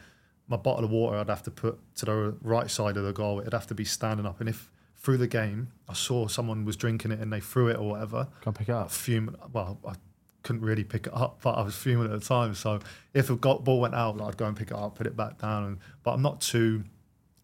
my 0.49 0.57
bottle 0.57 0.85
of 0.85 0.91
water 0.91 1.17
I'd 1.17 1.29
have 1.31 1.43
to 1.45 1.51
put 1.51 1.79
to 1.97 2.05
the 2.05 2.37
right 2.43 2.71
side 2.71 2.97
of 2.97 3.05
the 3.05 3.13
goal. 3.13 3.41
It'd 3.41 3.53
have 3.55 3.67
to 3.69 3.75
be 3.75 3.85
standing 3.85 4.27
up. 4.27 4.41
And 4.41 4.49
if 4.49 4.71
through 4.97 5.17
the 5.17 5.27
game 5.29 5.73
I 5.89 5.95
saw 5.95 6.27
someone 6.29 6.65
was 6.67 6.77
drinking 6.77 7.11
it 7.13 7.21
and 7.21 7.33
they 7.33 7.41
threw 7.41 7.69
it 7.69 7.79
or 7.79 7.89
whatever, 7.91 8.29
Can't 8.43 8.55
pick 8.57 8.69
it 8.69 8.73
up. 8.75 8.91
fuming. 8.91 9.35
Well, 9.53 9.79
I 9.87 9.95
couldn't 10.43 10.63
really 10.63 10.85
pick 10.85 11.07
it 11.07 11.15
up, 11.15 11.41
but 11.43 11.53
I 11.53 11.63
was 11.63 11.75
fuming 11.75 12.13
at 12.13 12.19
the 12.19 12.25
time. 12.25 12.55
So 12.55 12.81
if 13.15 13.31
a 13.31 13.37
go- 13.37 13.59
ball 13.59 13.81
went 13.81 13.95
out, 13.95 14.21
I'd 14.21 14.37
go 14.37 14.47
and 14.47 14.57
pick 14.57 14.71
it 14.71 14.77
up, 14.77 14.95
put 14.97 15.07
it 15.07 15.17
back 15.17 15.39
down. 15.39 15.65
And, 15.65 15.79
but 16.03 16.13
I'm 16.13 16.23
not 16.23 16.41
too. 16.41 16.85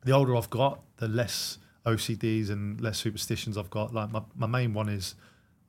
The 0.04 0.12
older 0.12 0.36
I've 0.36 0.50
got, 0.50 0.80
the 0.98 1.08
less 1.08 1.58
OCDs 1.84 2.50
and 2.50 2.80
less 2.80 2.98
superstitions 2.98 3.56
I've 3.58 3.70
got. 3.70 3.94
Like 3.94 4.10
my, 4.10 4.22
my 4.34 4.46
main 4.46 4.72
one 4.72 4.88
is 4.88 5.14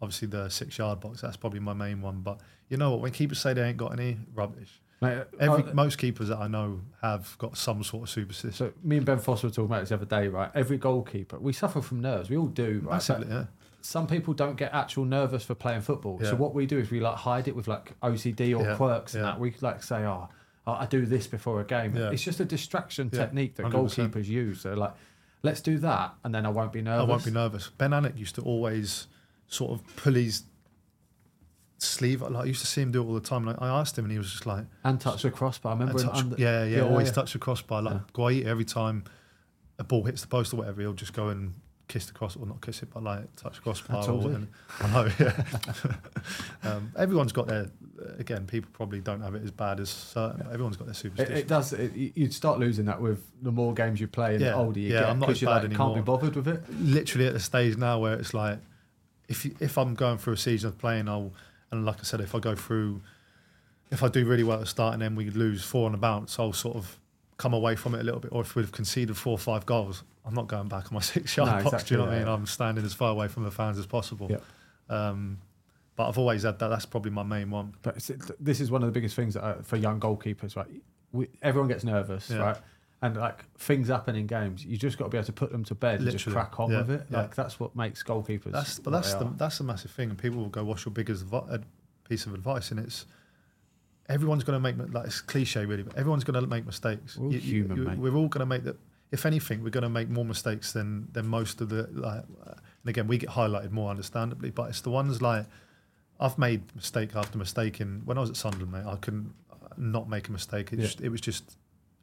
obviously 0.01 0.27
the 0.27 0.49
six 0.49 0.77
yard 0.77 0.99
box. 0.99 1.21
That's 1.21 1.37
probably 1.37 1.59
my 1.59 1.73
main 1.73 2.01
one. 2.01 2.21
But 2.21 2.39
you 2.69 2.77
know 2.77 2.91
what? 2.91 3.01
When 3.01 3.11
keepers 3.11 3.39
say 3.39 3.53
they 3.53 3.63
ain't 3.63 3.77
got 3.77 3.93
any 3.93 4.17
rubbish, 4.33 4.81
Mate, 4.99 5.25
every 5.39 5.63
uh, 5.63 5.73
most 5.73 5.99
keepers 5.99 6.29
that 6.29 6.39
I 6.39 6.47
know 6.47 6.81
have 7.03 7.37
got 7.37 7.55
some 7.55 7.83
sort 7.83 8.03
of 8.03 8.09
superstition. 8.09 8.53
So 8.53 8.73
me 8.83 8.97
and 8.97 9.05
Ben 9.05 9.19
Foster 9.19 9.47
were 9.47 9.51
talking 9.51 9.65
about 9.65 9.81
this 9.81 9.89
the 9.89 9.95
other 9.95 10.05
day, 10.05 10.27
right? 10.27 10.49
Every 10.55 10.77
goalkeeper, 10.77 11.37
we 11.37 11.53
suffer 11.53 11.81
from 11.81 12.01
nerves. 12.01 12.31
We 12.31 12.37
all 12.37 12.47
do, 12.47 12.81
right? 12.83 12.93
Massively, 12.93 13.27
yeah. 13.29 13.45
Some 13.87 14.05
people 14.05 14.33
don't 14.33 14.57
get 14.57 14.73
actual 14.73 15.05
nervous 15.05 15.45
for 15.45 15.55
playing 15.55 15.79
football. 15.79 16.19
Yeah. 16.21 16.31
So 16.31 16.35
what 16.35 16.53
we 16.53 16.65
do 16.65 16.77
is 16.77 16.91
we 16.91 16.99
like 16.99 17.15
hide 17.15 17.47
it 17.47 17.55
with 17.55 17.69
like 17.69 17.97
OCD 18.01 18.53
or 18.53 18.61
Yeah, 18.61 18.75
quirks 18.75 19.15
and 19.15 19.23
that. 19.23 19.39
We 19.39 19.53
like 19.61 19.81
say, 19.81 20.03
oh, 20.03 20.27
I 20.67 20.85
do 20.87 21.05
this 21.05 21.25
before 21.25 21.61
a 21.61 21.63
game. 21.63 21.95
Yeah. 21.95 22.09
It's 22.11 22.21
just 22.21 22.41
a 22.41 22.45
distraction 22.45 23.09
Yeah, 23.13 23.19
technique 23.21 23.55
that 23.55 23.67
100%. 23.67 23.71
goalkeepers 23.71 24.25
use. 24.25 24.59
So 24.59 24.73
like, 24.73 24.93
let's 25.41 25.61
do 25.61 25.77
that, 25.77 26.15
and 26.25 26.35
then 26.35 26.45
I 26.45 26.49
won't 26.49 26.73
be 26.73 26.81
nervous. 26.81 27.05
I 27.07 27.09
won't 27.09 27.23
be 27.23 27.31
nervous. 27.31 27.69
Ben 27.77 27.91
Alnwick 27.91 28.17
used 28.17 28.35
to 28.35 28.41
always 28.41 29.07
sort 29.47 29.71
of 29.79 29.95
pull 29.95 30.15
his 30.15 30.43
sleeve. 31.77 32.21
Like 32.21 32.35
I 32.35 32.43
used 32.43 32.59
to 32.61 32.67
see 32.67 32.81
him 32.81 32.91
do 32.91 33.01
it 33.01 33.05
all 33.05 33.13
the 33.13 33.21
time. 33.21 33.47
And 33.47 33.57
I 33.61 33.69
asked 33.79 33.97
him, 33.97 34.03
and 34.03 34.11
he 34.11 34.17
was 34.17 34.29
just 34.31 34.45
like, 34.45 34.65
And 34.83 34.99
touch 34.99 35.21
the 35.21 35.31
crossbar. 35.31 35.71
I 35.75 35.79
remember. 35.79 36.03
touch, 36.03 36.17
under- 36.17 36.35
yeah, 36.37 36.65
yeah, 36.65 36.81
always 36.81 37.07
yeah. 37.07 37.13
touch 37.13 37.31
the 37.33 37.39
crossbar. 37.39 37.81
Like 37.81 37.93
Yeah. 37.93 37.99
Guaita, 38.13 38.45
every 38.47 38.65
time 38.65 39.05
a 39.79 39.85
ball 39.85 40.03
hits 40.03 40.21
the 40.23 40.27
post 40.27 40.53
or 40.53 40.57
whatever, 40.57 40.81
he'll 40.81 40.93
just 40.93 41.13
go 41.13 41.29
and 41.29 41.53
kiss 41.87 42.05
the 42.05 42.11
cross, 42.13 42.35
or 42.35 42.45
not 42.45 42.61
kiss 42.61 42.83
it, 42.83 42.89
but 42.93 43.03
like 43.03 43.33
touch 43.35 43.55
the 43.55 43.61
crossbar. 43.61 43.97
That's 43.97 44.09
all 44.09 44.25
or, 44.27 44.31
it. 44.31 44.35
and, 44.35 44.47
I 44.81 44.91
know, 44.93 45.09
yeah. 45.19 45.43
um, 46.63 46.91
everyone's 46.97 47.31
got 47.31 47.47
their. 47.47 47.69
Again, 48.19 48.45
people 48.45 48.69
probably 48.73 48.99
don't 48.99 49.21
have 49.21 49.33
it 49.35 49.43
as 49.43 49.51
bad 49.51 49.79
as 49.79 49.89
certain. 49.89 50.41
But 50.43 50.53
everyone's 50.53 50.77
got 50.77 50.85
their 50.85 50.91
It, 50.91 50.97
superstition. 50.97 51.35
it 51.37 51.47
does. 51.47 51.73
It, 51.73 51.93
you- 51.95 52.11
you'd 52.15 52.33
start 52.33 52.59
losing 52.59 52.85
that 52.85 53.01
with 53.01 53.23
the 53.41 53.51
more 53.51 53.73
games 53.73 53.99
you 53.99 54.07
play 54.07 54.33
and 54.33 54.41
Yeah, 54.41 54.51
the 54.51 54.55
older 54.57 54.79
you 54.79 54.93
yeah, 54.93 54.99
get 55.01 55.09
I'm 55.09 55.19
not 55.19 55.29
as 55.29 55.41
bad 55.41 55.63
like, 55.63 55.75
can't 55.75 55.95
be 55.95 56.01
bothered 56.01 56.35
with 56.35 56.47
it. 56.47 56.61
literally 56.79 57.27
at 57.27 57.33
the 57.33 57.39
stage 57.39 57.77
now 57.77 57.99
where 57.99 58.13
it's 58.13 58.33
like 58.33 58.59
if 59.27 59.45
you, 59.45 59.55
if 59.59 59.77
I'm 59.77 59.93
going 59.95 60.17
through 60.19 60.33
a 60.33 60.37
season 60.37 60.69
of 60.69 60.77
playing, 60.77 61.07
I'll 61.09 61.31
and 61.71 61.85
like 61.85 61.99
I 61.99 62.03
said, 62.03 62.21
if 62.21 62.33
I 62.35 62.39
go 62.39 62.55
through, 62.55 63.01
if 63.91 64.03
I 64.03 64.07
do 64.09 64.25
really 64.25 64.43
well 64.43 64.57
at 64.57 64.61
the 64.61 64.65
start 64.67 64.93
and 64.93 65.01
then 65.01 65.15
we 65.15 65.29
lose 65.29 65.63
four 65.63 65.85
on 65.87 65.91
the 65.93 65.97
bounce, 65.97 66.37
I'll 66.39 66.53
sort 66.53 66.75
of 66.77 66.97
come 67.37 67.53
away 67.53 67.75
from 67.75 67.93
it 67.95 67.99
a 68.01 68.03
little 68.03 68.19
bit. 68.19 68.31
Or 68.31 68.41
if 68.41 68.55
we've 68.55 68.71
conceded 68.71 69.17
four 69.17 69.33
or 69.33 69.37
five 69.37 69.65
goals, 69.65 70.03
I'm 70.27 70.33
not 70.33 70.47
going 70.47 70.67
back 70.67 70.85
on 70.87 70.93
my 70.93 70.99
six 71.15 71.35
yard 71.37 71.47
No, 71.49 71.53
box. 71.63 71.63
Do 71.63 71.75
exactly, 71.75 71.95
you 71.95 71.97
know 71.97 72.05
what 72.05 72.13
I 72.13 72.17
mean? 72.19 72.27
yeah. 72.27 72.33
I'm 72.33 72.45
standing 72.45 72.85
as 72.85 72.93
far 72.93 73.11
away 73.11 73.27
from 73.29 73.43
the 73.43 73.51
fans 73.51 73.79
as 73.79 73.85
possible. 73.85 74.27
Yep. 74.29 74.43
Um, 74.89 75.39
but 75.95 76.09
I've 76.09 76.17
always 76.17 76.43
had 76.43 76.59
that. 76.59 76.67
That's 76.67 76.85
probably 76.85 77.11
my 77.11 77.23
main 77.23 77.49
one. 77.49 77.73
But 77.81 77.95
this 78.39 78.59
is 78.59 78.69
one 78.69 78.83
of 78.83 78.87
the 78.87 78.91
biggest 78.91 79.15
things 79.15 79.33
that, 79.33 79.43
uh, 79.43 79.61
for 79.63 79.77
young 79.77 79.99
goalkeepers, 79.99 80.55
right? 80.55 80.67
We, 81.11 81.27
everyone 81.41 81.69
gets 81.69 81.83
nervous, 81.83 82.29
Yeah. 82.29 82.37
right? 82.37 82.57
And 83.01 83.15
like 83.15 83.45
things 83.59 83.89
happen 83.89 84.15
in 84.15 84.25
games, 84.27 84.65
you 84.65 84.75
just 84.75 84.97
got 84.97 85.05
to 85.05 85.09
be 85.11 85.17
able 85.17 85.25
to 85.27 85.33
put 85.33 85.51
them 85.51 85.63
to 85.65 85.75
bed 85.75 86.01
and 86.01 86.11
just 86.11 86.25
crack 86.25 86.59
on 86.59 86.71
yeah, 86.71 86.77
with 86.79 86.89
it. 86.91 87.07
yeah. 87.11 87.21
Like 87.21 87.35
that's 87.35 87.59
what 87.59 87.75
makes 87.75 88.01
goalkeepers. 88.03 88.51
That's 88.51 88.79
but 88.79 88.89
that's 88.89 89.13
the 89.13 89.25
are. 89.25 89.33
that's 89.37 89.59
the 89.59 89.63
massive 89.63 89.91
thing, 89.91 90.09
and 90.09 90.17
people 90.17 90.39
will 90.39 90.49
go, 90.49 90.63
"What's 90.63 90.83
your 90.83 90.93
biggest 90.93 91.23
piece 92.09 92.25
of 92.25 92.33
advice?" 92.33 92.71
And 92.71 92.79
it's 92.79 93.05
everyone's 94.09 94.43
going 94.43 94.55
to 94.55 94.59
make 94.59 94.93
like 94.93 95.05
it's 95.05 95.21
cliche 95.21 95.65
really, 95.65 95.83
but 95.83 95.95
everyone's 95.95 96.23
going 96.23 96.41
to 96.41 96.47
make 96.47 96.65
mistakes. 96.65 97.17
We're 97.17 97.25
all 97.27 97.31
human, 97.33 97.83
mate. 97.83 97.97
We're 97.99 98.15
all 98.15 98.27
going 98.29 98.39
to 98.39 98.45
make 98.47 98.63
that. 98.63 98.77
If 99.11 99.25
anything, 99.25 99.63
we're 99.63 99.69
going 99.69 99.83
to 99.83 99.89
make 99.89 100.09
more 100.09 100.25
mistakes 100.25 100.73
than 100.73 101.07
than 101.13 101.27
most 101.27 101.61
of 101.61 101.69
the 101.69 101.87
like. 101.91 102.23
And 102.45 102.89
again, 102.89 103.07
we 103.07 103.17
get 103.17 103.29
highlighted 103.29 103.71
more, 103.71 103.89
understandably, 103.89 104.49
but 104.51 104.69
it's 104.69 104.81
the 104.81 104.89
ones 104.89 105.21
like 105.21 105.45
I've 106.19 106.37
made 106.37 106.75
mistake 106.75 107.15
after 107.15 107.37
mistake. 107.37 107.79
In 107.79 108.01
when 108.05 108.17
I 108.17 108.21
was 108.21 108.29
at 108.29 108.35
Sunderland, 108.37 108.71
mate, 108.71 108.85
I 108.85 108.95
couldn't 108.97 109.33
uh, 109.51 109.67
not 109.77 110.09
make 110.09 110.27
a 110.27 110.31
mistake. 110.31 110.73
It, 110.73 110.79
Yeah. 110.79 110.85
just, 110.85 111.01
it 111.01 111.09
was 111.09 111.21
just 111.21 111.57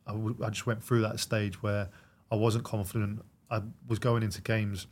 I, 0.07 0.13
w- 0.13 0.37
I 0.43 0.49
just 0.51 0.67
went 0.67 0.83
through 0.83 1.03
that 1.03 1.21
stage 1.21 1.63
where 1.63 1.89
I 2.33 2.37
wasn't 2.37 2.65
confident. 2.65 3.23
I 3.51 3.61
was 3.87 3.99
going 3.99 4.23
into 4.23 4.41
games, 4.41 4.87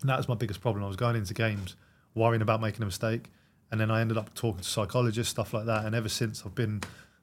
and 0.00 0.10
that 0.10 0.16
was 0.16 0.28
my 0.28 0.34
biggest 0.34 0.60
problem. 0.60 0.82
I 0.84 0.88
was 0.88 0.96
going 0.96 1.16
into 1.16 1.34
games 1.34 1.76
worrying 2.14 2.42
about 2.42 2.60
making 2.60 2.82
a 2.82 2.86
mistake, 2.86 3.30
and 3.70 3.80
then 3.80 3.90
I 3.90 4.00
ended 4.00 4.18
up 4.18 4.34
talking 4.34 4.60
to 4.62 4.68
psychologists, 4.68 5.30
stuff 5.30 5.52
like 5.54 5.66
that. 5.66 5.84
And 5.84 5.94
ever 5.94 6.08
since, 6.08 6.42
I've 6.44 6.54
been 6.54 6.80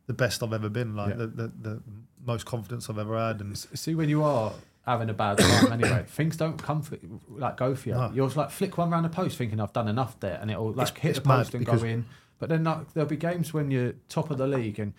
the 0.07 0.13
best 0.13 0.41
I've 0.43 0.53
ever 0.53 0.69
been, 0.69 0.95
like 0.95 1.09
Yeah. 1.11 1.15
the, 1.17 1.27
the, 1.27 1.51
the 1.61 1.81
most 2.25 2.45
confidence 2.45 2.89
I've 2.89 2.97
ever 2.97 3.17
had. 3.17 3.41
And 3.41 3.57
See, 3.57 3.95
when 3.95 4.09
you 4.09 4.23
are 4.23 4.51
having 4.85 5.09
a 5.09 5.13
bad 5.13 5.37
time 5.37 5.71
anyway, 5.81 6.03
things 6.07 6.37
don't 6.37 6.57
come 6.61 6.81
for 6.81 6.97
like 7.29 7.57
go 7.57 7.75
for 7.75 7.89
you. 7.89 7.95
No. 7.95 8.11
You'll 8.13 8.29
like 8.35 8.51
flick 8.51 8.77
one 8.77 8.89
round 8.89 9.05
the 9.05 9.09
post, 9.09 9.37
thinking 9.37 9.59
I've 9.59 9.73
done 9.73 9.87
enough 9.87 10.19
there, 10.19 10.37
and 10.41 10.49
it'll 10.51 10.71
like 10.71 10.89
It's- 10.89 11.01
hit 11.01 11.09
it's 11.11 11.19
the 11.19 11.25
post 11.25 11.53
and 11.53 11.65
go 11.65 11.73
in. 11.83 12.05
But 12.39 12.49
then 12.49 12.63
like, 12.63 12.93
there'll 12.93 13.09
be 13.09 13.17
games 13.17 13.53
when 13.53 13.69
you're 13.71 13.93
top 14.09 14.31
of 14.31 14.37
the 14.37 14.47
league 14.47 14.79
and. 14.79 14.93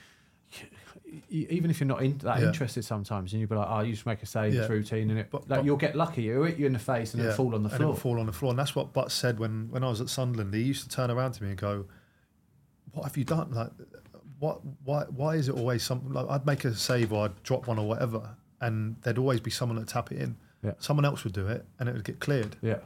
y- 1.31 1.47
Even 1.51 1.71
if 1.71 1.79
you're 1.81 1.87
not 1.89 2.03
in, 2.03 2.17
that 2.19 2.41
Yeah. 2.41 2.47
interested 2.47 2.85
sometimes, 2.85 3.33
and 3.33 3.41
you'll 3.41 3.49
be 3.51 3.57
like, 3.57 3.67
"Oh, 3.69 3.81
you 3.81 3.93
just 3.93 4.07
make 4.07 4.23
a 4.23 4.27
save, 4.27 4.55
Yeah. 4.55 4.67
routine," 4.67 5.11
and 5.11 5.19
it 5.19 5.29
But- 5.31 5.43
like 5.51 5.59
but- 5.61 5.65
you'll 5.65 5.77
get 5.77 5.95
lucky. 5.97 6.29
It'll 6.31 6.45
hit 6.45 6.57
you 6.59 6.67
in 6.67 6.73
the 6.73 6.79
face 6.79 7.13
and 7.15 7.23
then 7.23 7.33
fall 7.35 7.55
on 7.55 7.63
the 7.63 7.69
floor. 7.69 7.95
fall 7.97 8.19
on 8.21 8.27
the 8.27 8.33
floor. 8.33 8.51
And 8.53 8.59
that's 8.59 8.75
what 8.75 8.93
Butts 8.93 9.13
said 9.15 9.39
when, 9.39 9.69
when 9.71 9.83
I 9.85 9.89
was 9.91 10.01
at 10.01 10.09
Sunderland. 10.09 10.55
He 10.55 10.63
used 10.63 10.85
to 10.85 10.89
turn 10.89 11.11
around 11.11 11.33
to 11.33 11.43
me 11.43 11.51
and 11.51 11.59
go, 11.59 11.87
"What 12.93 13.05
have 13.05 13.17
you 13.17 13.25
done? 13.25 13.51
Like, 13.53 13.71
what? 14.43 14.61
Why? 14.83 15.05
Why 15.05 15.37
is 15.37 15.49
it 15.49 15.55
always 15.55 15.85
something? 15.85 16.13
Like, 16.13 16.27
I'd 16.29 16.45
make 16.45 16.65
a 16.65 16.75
save 16.75 17.13
or 17.13 17.27
I'd 17.27 17.43
drop 17.45 17.69
one 17.69 17.79
or 17.79 17.87
whatever, 17.87 18.29
and 18.61 18.97
there'd 19.03 19.19
always 19.19 19.39
be 19.39 19.53
someone 19.53 19.79
that 19.79 19.87
tap 19.87 20.11
it 20.11 20.19
in. 20.19 20.37
Yeah. 20.65 20.73
Someone 20.79 21.05
else 21.05 21.23
would 21.23 21.33
do 21.33 21.47
it, 21.47 21.65
and 21.79 21.89
it 21.89 21.93
would 21.93 22.03
get 22.03 22.19
cleared. 22.19 22.57
Yeah. 22.61 22.79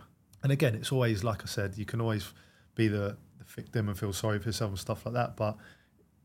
And 0.43 0.53
again, 0.53 0.75
it's 0.75 0.93
always 0.93 1.25
like 1.25 1.43
I 1.43 1.47
said, 1.47 1.79
you 1.79 1.87
can 1.87 2.03
always 2.03 2.31
be 2.75 2.89
the, 2.89 3.17
the 3.39 3.45
victim 3.47 3.89
and 3.89 3.99
feel 3.99 4.13
sorry 4.13 4.39
for 4.39 4.49
yourself 4.49 4.71
and 4.71 4.79
stuff 4.79 5.07
like 5.07 5.15
that. 5.15 5.35
But 5.35 5.57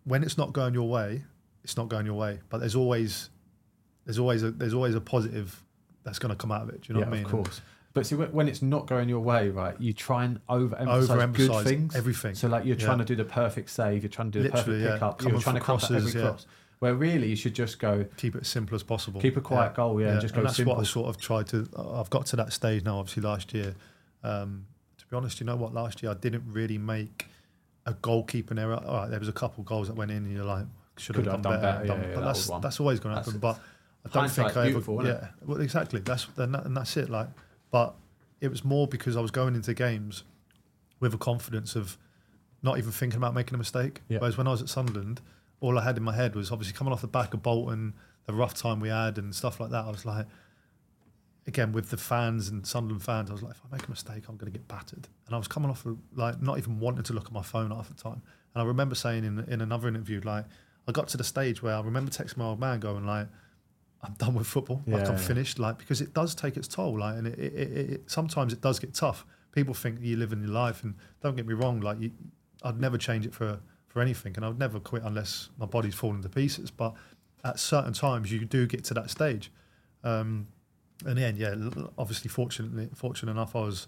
when 0.04 0.22
it's 0.22 0.38
not 0.38 0.52
going 0.52 0.74
your 0.74 0.90
way, 0.90 1.24
it's 1.64 1.78
not 1.78 1.88
going 1.88 2.06
your 2.06 2.16
way. 2.16 2.40
But 2.50 2.58
there's 2.58 2.76
always 2.76 3.30
there's 4.04 4.20
always 4.20 4.44
a 4.44 4.52
there's 4.52 4.74
always 4.74 4.96
a 4.96 5.02
positive 5.02 5.64
that's 6.04 6.20
going 6.20 6.32
to 6.32 6.36
come 6.36 6.52
out 6.52 6.64
of 6.64 6.70
it. 6.70 6.82
Do 6.82 6.88
you 6.90 6.94
know 6.96 7.06
yeah, 7.06 7.06
what 7.06 7.14
I 7.14 7.18
mean? 7.18 7.26
of 7.26 7.32
course. 7.32 7.62
But 7.94 8.06
see, 8.06 8.16
when 8.16 8.48
it's 8.48 8.62
not 8.62 8.88
going 8.88 9.10
your 9.10 9.20
way, 9.20 9.50
right, 9.50 9.76
you 9.80 9.92
try 9.92 10.24
and 10.24 10.40
overemphasize, 10.48 11.08
Overemphasise 11.08 11.36
good 11.36 11.64
things. 11.66 11.96
everything. 11.96 12.36
So, 12.36 12.48
like, 12.48 12.64
you're 12.66 12.78
trying 12.78 13.00
Yeah. 13.00 13.06
to 13.06 13.16
do 13.16 13.24
the 13.24 13.26
perfect 13.30 13.70
save, 13.70 14.04
you're 14.04 14.10
trying 14.10 14.32
to 14.32 14.40
do 14.40 14.44
the 14.50 14.56
Literally, 14.56 14.80
perfect 14.80 14.84
yeah. 14.86 14.94
pickup, 14.94 15.18
Coming 15.20 15.34
you're 15.34 15.42
trying 15.42 15.56
to 15.56 15.62
come 15.62 15.80
every 15.94 16.12
yeah. 16.14 16.22
cross. 16.28 16.46
Where 16.80 16.96
really 16.96 17.28
you 17.30 17.36
should 17.36 17.54
just 17.54 17.80
go, 17.80 18.06
keep 18.18 18.36
it 18.36 18.42
as 18.42 18.48
simple 18.48 18.76
as 18.76 18.82
possible. 18.84 19.22
Keep 19.22 19.38
a 19.38 19.42
quiet 19.42 19.76
goal, 19.76 20.02
yeah, 20.02 20.14
and 20.14 20.22
just 20.22 20.34
go 20.34 20.42
that's 20.42 20.58
what 20.60 20.80
I 20.80 20.84
sort 20.84 21.10
of 21.10 21.22
tried 21.22 21.48
to. 21.48 21.68
I've 21.78 22.10
got 22.10 22.26
to 22.28 22.36
that 22.38 22.54
stage 22.54 22.84
now. 22.84 22.98
Obviously, 22.98 23.22
last 23.24 23.54
year. 23.54 23.76
Um, 24.24 24.66
to 24.98 25.06
be 25.08 25.16
honest, 25.16 25.40
you 25.40 25.46
know 25.46 25.56
what? 25.58 25.74
Last 25.74 26.02
year 26.02 26.12
I 26.12 26.16
didn't 26.16 26.44
really 26.48 26.78
make 26.80 27.28
a 27.86 27.94
goalkeeping 27.94 28.60
error. 28.60 28.76
All 28.84 28.96
right, 29.02 29.10
there 29.10 29.20
was 29.20 29.28
a 29.28 29.34
couple 29.34 29.62
of 29.62 29.68
goals 29.68 29.90
that 29.90 29.96
went 29.96 30.10
in, 30.12 30.18
and 30.18 30.32
you're 30.34 30.44
like, 30.46 30.66
should 30.98 31.18
have 31.18 31.26
done, 31.26 31.42
done 31.42 31.54
better. 31.60 31.62
better, 31.62 31.86
done- 31.88 32.02
yeah, 32.02 32.08
yeah, 32.08 32.14
but 32.16 32.20
that 32.22 32.26
that's 32.28 32.48
was 32.50 32.62
that's 32.62 32.80
always 32.80 33.00
going 33.00 33.16
to 33.16 33.22
happen. 33.22 33.38
But 33.40 33.60
I 34.06 34.10
don't 34.10 34.32
think 34.32 34.48
I 34.48 34.52
ever. 34.52 34.64
beautiful, 34.70 35.02
isn't 35.02 35.12
it? 35.16 35.20
yeah, 35.22 35.28
well, 35.46 35.62
exactly. 35.62 36.00
That's 36.00 36.28
and, 36.38 36.56
that, 36.56 36.66
and 36.66 36.76
that's 36.78 36.98
it. 36.98 37.10
Like, 37.12 37.28
but 37.72 37.96
it 38.40 38.50
was 38.50 38.64
more 38.64 38.88
because 38.88 39.16
I 39.16 39.22
was 39.22 39.32
going 39.32 39.56
into 39.56 39.74
games 39.74 40.24
with 41.00 41.14
a 41.14 41.18
confidence 41.18 41.76
of 41.76 41.98
not 42.62 42.78
even 42.78 42.92
thinking 42.92 43.18
about 43.18 43.34
making 43.34 43.56
a 43.56 43.58
mistake. 43.58 44.02
Yeah. 44.08 44.20
Whereas 44.20 44.38
when 44.38 44.48
I 44.48 44.52
was 44.52 44.62
at 44.62 44.70
Sunderland, 44.70 45.22
all 45.60 45.80
I 45.80 45.84
had 45.84 45.98
in 45.98 46.04
my 46.04 46.16
head 46.16 46.36
was 46.36 46.52
obviously 46.52 46.76
coming 46.76 46.94
off 46.94 47.02
the 47.02 47.08
back 47.08 47.34
of 47.34 47.42
Bolton, 47.42 47.94
the 48.26 48.34
rough 48.34 48.54
time 48.54 48.80
we 48.80 48.90
had, 48.90 49.18
and 49.18 49.34
stuff 49.34 49.60
like 49.60 49.72
that. 49.72 49.86
I 49.86 49.90
was 49.90 50.06
like, 50.06 50.28
again 51.48 51.72
with 51.72 51.90
the 51.90 51.98
fans 51.98 52.50
and 52.50 52.66
Sunderland 52.66 53.04
fans, 53.04 53.30
I 53.30 53.34
was 53.34 53.42
like, 53.42 53.56
if 53.56 53.62
I 53.66 53.76
make 53.76 53.88
a 53.88 53.90
mistake, 53.90 54.26
I'm 54.28 54.38
going 54.38 54.52
to 54.52 54.58
get 54.58 54.68
battered. 54.68 55.08
And 55.26 55.36
I 55.36 55.38
was 55.38 55.48
coming 55.48 55.70
off 55.70 55.86
of, 55.86 55.98
like 56.16 56.42
not 56.42 56.58
even 56.58 56.80
wanting 56.80 57.04
to 57.04 57.14
look 57.14 57.26
at 57.26 57.32
my 57.32 57.42
phone 57.42 57.72
half 57.72 57.88
the 57.88 57.96
time. 57.96 58.22
And 58.54 58.62
I 58.62 58.66
remember 58.66 58.96
saying 58.96 59.24
in 59.24 59.40
in 59.48 59.62
another 59.62 59.88
interview, 59.88 60.22
like 60.24 60.46
I 60.88 60.92
got 60.92 61.08
to 61.10 61.18
the 61.18 61.24
stage 61.24 61.62
where 61.64 61.76
I 61.76 61.82
remember 61.82 62.12
texting 62.12 62.38
my 62.38 62.46
old 62.46 62.60
man, 62.60 62.80
going 62.80 63.06
like, 63.06 63.28
I'm 64.04 64.14
done 64.14 64.34
with 64.34 64.48
football. 64.48 64.82
like 64.88 65.08
I'm 65.08 65.16
yeah. 65.16 65.18
finished. 65.18 65.60
Like 65.60 65.78
because 65.78 66.02
it 66.02 66.14
does 66.14 66.34
take 66.36 66.58
its 66.58 66.68
toll. 66.68 67.00
Like 67.00 67.18
and 67.18 67.28
it, 67.28 67.40
it, 67.40 67.54
it, 67.54 67.90
it 67.92 68.02
sometimes 68.08 68.54
it 68.54 68.62
does 68.62 68.80
get 68.80 68.94
tough. 68.94 69.26
People 69.52 69.74
think 69.74 70.00
you 70.02 70.18
live 70.18 70.32
in 70.34 70.42
your 70.42 70.52
life, 70.52 70.84
and 70.84 70.96
don't 71.22 71.36
get 71.36 71.46
me 71.46 71.54
wrong. 71.54 71.82
Like 71.82 72.00
you, 72.00 72.12
I'd 72.64 72.80
never 72.80 72.98
change 72.98 73.26
it 73.26 73.34
for 73.34 73.60
for 73.88 74.02
anything, 74.02 74.34
and 74.36 74.46
I'd 74.46 74.58
never 74.58 74.80
quit 74.80 75.04
unless 75.04 75.50
my 75.58 75.66
body's 75.66 75.96
falling 75.96 76.22
to 76.22 76.30
pieces. 76.30 76.72
But 76.72 76.94
at 77.44 77.60
certain 77.60 77.94
times, 77.94 78.32
you 78.32 78.46
do 78.46 78.66
get 78.66 78.84
to 78.86 78.94
that 78.94 79.10
stage. 79.10 79.52
Um, 80.04 80.48
and 81.06 81.18
then, 81.18 81.36
yeah, 81.36 81.56
obviously, 81.98 82.30
fortunately, 82.30 82.90
fortunate 82.96 83.32
enough, 83.32 83.56
I 83.56 83.62
was 83.62 83.88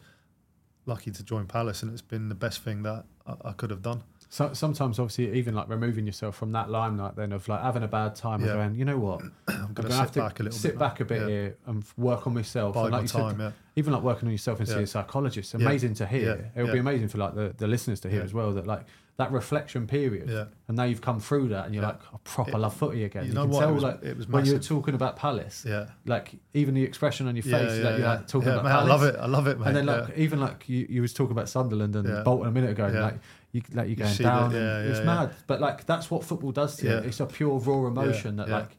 lucky 0.85 1.11
to 1.11 1.23
join 1.23 1.45
Palace, 1.45 1.83
and 1.83 1.91
it's 1.91 2.01
been 2.01 2.29
the 2.29 2.35
best 2.35 2.63
thing 2.63 2.83
that 2.83 3.05
I, 3.25 3.49
I 3.49 3.51
could 3.53 3.69
have 3.69 3.81
done. 3.81 4.03
So, 4.33 4.51
sometimes, 4.53 4.97
obviously, 4.97 5.31
even 5.37 5.53
like 5.53 5.69
removing 5.69 6.07
yourself 6.07 6.35
from 6.35 6.53
that 6.53 6.67
limelight, 6.67 7.15
then 7.15 7.33
of 7.33 7.47
like 7.47 7.61
having 7.61 7.83
a 7.83 7.87
bad 7.87 8.15
time, 8.15 8.41
and 8.41 8.51
going, 8.51 8.73
you 8.73 8.83
know 8.83 8.97
what, 8.97 9.21
I'm 9.47 9.73
gonna 9.75 9.89
gonna 9.89 9.93
have 9.93 10.07
sit 10.07 10.13
to 10.15 10.19
back 10.21 10.39
a 10.39 10.43
little 10.43 10.57
sit 10.57 10.71
bit 10.71 10.79
back 10.79 10.99
a 11.01 11.05
bit 11.05 11.21
Yeah. 11.21 11.27
here 11.27 11.57
and 11.67 11.83
work 11.97 12.25
on 12.25 12.33
myself. 12.33 12.75
And 12.75 12.89
like 12.91 13.05
time, 13.05 13.29
said, 13.37 13.39
yeah. 13.39 13.51
even 13.75 13.93
like 13.93 14.01
working 14.01 14.27
on 14.27 14.31
yourself 14.31 14.57
and 14.57 14.67
seeing 14.67 14.79
Yeah. 14.79 14.85
a 14.85 14.87
psychologist, 14.87 15.53
Yeah. 15.53 15.59
amazing 15.59 15.93
to 15.95 16.07
hear. 16.07 16.49
Yeah. 16.55 16.59
It 16.59 16.63
would 16.63 16.73
be 16.73 16.79
amazing 16.79 17.09
for 17.09 17.19
like 17.19 17.35
the, 17.35 17.53
the 17.55 17.67
listeners 17.67 17.99
to 17.99 18.09
hear 18.09 18.21
Yeah. 18.21 18.25
as 18.25 18.33
well 18.33 18.51
that 18.53 18.65
like 18.65 18.87
that 19.17 19.31
reflection 19.31 19.85
period, 19.85 20.27
Yeah. 20.27 20.45
and 20.67 20.75
now 20.75 20.85
you've 20.85 21.01
come 21.01 21.19
through 21.19 21.49
that, 21.49 21.65
and 21.67 21.75
you're 21.75 21.83
Yeah. 21.83 21.89
like, 21.89 22.01
I 22.11 22.17
proper 22.23 22.57
It- 22.57 22.57
love 22.57 22.73
footy 22.75 23.03
again. 23.03 23.25
you 23.25 23.29
You, 23.29 23.35
know 23.35 23.41
can 23.43 23.51
what? 23.51 23.57
It 23.61 23.65
tell 23.67 23.73
was- 23.75 23.83
like 23.83 24.03
it 24.03 24.17
was 24.17 24.27
when 24.27 24.45
you 24.45 24.53
were 24.53 24.59
talking 24.59 24.95
about 24.95 25.15
Palace, 25.15 25.63
Yeah. 25.69 25.85
like 26.07 26.33
even 26.55 26.73
the 26.73 26.81
expression 26.81 27.27
on 27.27 27.35
your 27.35 27.43
face, 27.43 27.51
Yeah, 27.53 27.59
like 27.59 27.77
yeah, 27.77 27.89
you're 27.91 27.99
yeah. 27.99 28.09
like 28.15 28.27
talking 28.27 28.47
Yeah, 28.47 28.53
about 28.55 28.63
mate, 28.65 28.71
I 28.71 28.83
love 28.83 29.03
it. 29.03 29.15
I 29.19 29.27
love 29.27 29.45
it, 29.45 29.59
man. 29.59 29.67
And 29.67 29.77
then 29.77 29.85
like 29.85 30.07
Yeah. 30.09 30.23
even 30.23 30.39
like 30.39 30.67
you, 30.67 30.87
you 30.89 31.01
was 31.03 31.13
talking 31.13 31.33
about 31.33 31.47
Sunderland 31.47 31.95
and 31.95 32.07
Yeah. 32.09 32.23
Bolton 32.23 32.47
a 32.47 32.51
minute 32.51 32.71
ago, 32.71 32.87
like 32.87 33.19
you 33.53 33.61
like 33.71 33.87
you're 33.87 33.95
going 33.95 34.11
see 34.11 34.23
down. 34.23 34.51
that, 34.51 34.59
yeah, 34.59 34.89
it's 34.89 34.99
yeah, 34.99 35.05
mad, 35.05 35.35
but 35.47 35.61
like 35.61 35.85
that's 35.85 36.09
what 36.11 36.23
football 36.25 36.51
does 36.51 36.75
to 36.77 36.85
you. 36.85 36.97
It's 36.97 37.19
a 37.19 37.25
pure 37.25 37.59
raw 37.59 37.87
emotion 37.87 38.35
that 38.37 38.49
like, 38.49 38.75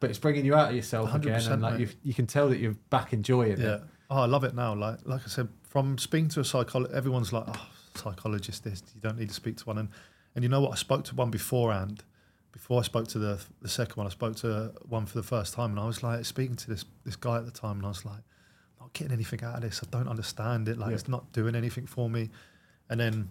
but 0.00 0.10
it's 0.10 0.18
bringing 0.18 0.44
you 0.44 0.54
out 0.54 0.70
of 0.70 0.76
yourself 0.76 1.12
again, 1.14 1.42
and 1.50 1.60
like 1.60 1.80
you 1.80 1.88
you 2.02 2.14
can 2.14 2.26
tell 2.26 2.48
that 2.48 2.58
you're 2.58 2.76
back 2.88 3.12
enjoying 3.12 3.52
it. 3.52 3.58
Yeah. 3.58 3.78
Oh, 4.08 4.22
I 4.22 4.26
love 4.26 4.44
it 4.44 4.54
now. 4.54 4.74
Like 4.74 5.00
like 5.04 5.22
I 5.24 5.28
said, 5.28 5.48
from 5.64 5.98
speaking 5.98 6.28
to 6.30 6.40
a 6.40 6.44
psychologist, 6.44 6.96
everyone's 6.96 7.32
like, 7.32 7.44
oh, 7.48 7.66
psychologist, 7.96 8.62
this 8.62 8.82
you 8.94 9.00
don't 9.00 9.18
need 9.18 9.28
to 9.28 9.34
speak 9.34 9.56
to 9.56 9.64
one. 9.64 9.78
And 9.78 9.88
and 10.36 10.44
you 10.44 10.48
know 10.48 10.60
what? 10.60 10.72
I 10.72 10.76
spoke 10.76 11.04
to 11.04 11.14
one 11.16 11.30
beforehand. 11.30 12.04
Before 12.52 12.78
I 12.78 12.82
spoke 12.82 13.08
to 13.08 13.18
the 13.18 13.44
the 13.60 13.68
second 13.68 13.96
one, 13.96 14.06
I 14.06 14.10
spoke 14.10 14.36
to 14.36 14.72
one 14.88 15.04
for 15.06 15.18
the 15.18 15.24
first 15.24 15.54
time, 15.54 15.70
and 15.70 15.80
I 15.80 15.86
was 15.86 16.04
like 16.04 16.24
speaking 16.24 16.54
to 16.56 16.70
this 16.70 16.84
this 17.04 17.16
guy 17.16 17.38
at 17.38 17.44
the 17.44 17.50
time, 17.50 17.78
and 17.78 17.86
I 17.86 17.88
was 17.88 18.04
like, 18.04 18.22
not 18.78 18.92
getting 18.92 19.12
anything 19.12 19.42
out 19.42 19.56
of 19.56 19.62
this. 19.62 19.82
I 19.82 19.88
don't 19.90 20.08
understand 20.08 20.68
it. 20.68 20.78
Like 20.78 20.92
it's 20.92 21.08
not 21.08 21.32
doing 21.32 21.56
anything 21.56 21.86
for 21.86 22.08
me. 22.08 22.30
And 22.88 23.00
then 23.00 23.30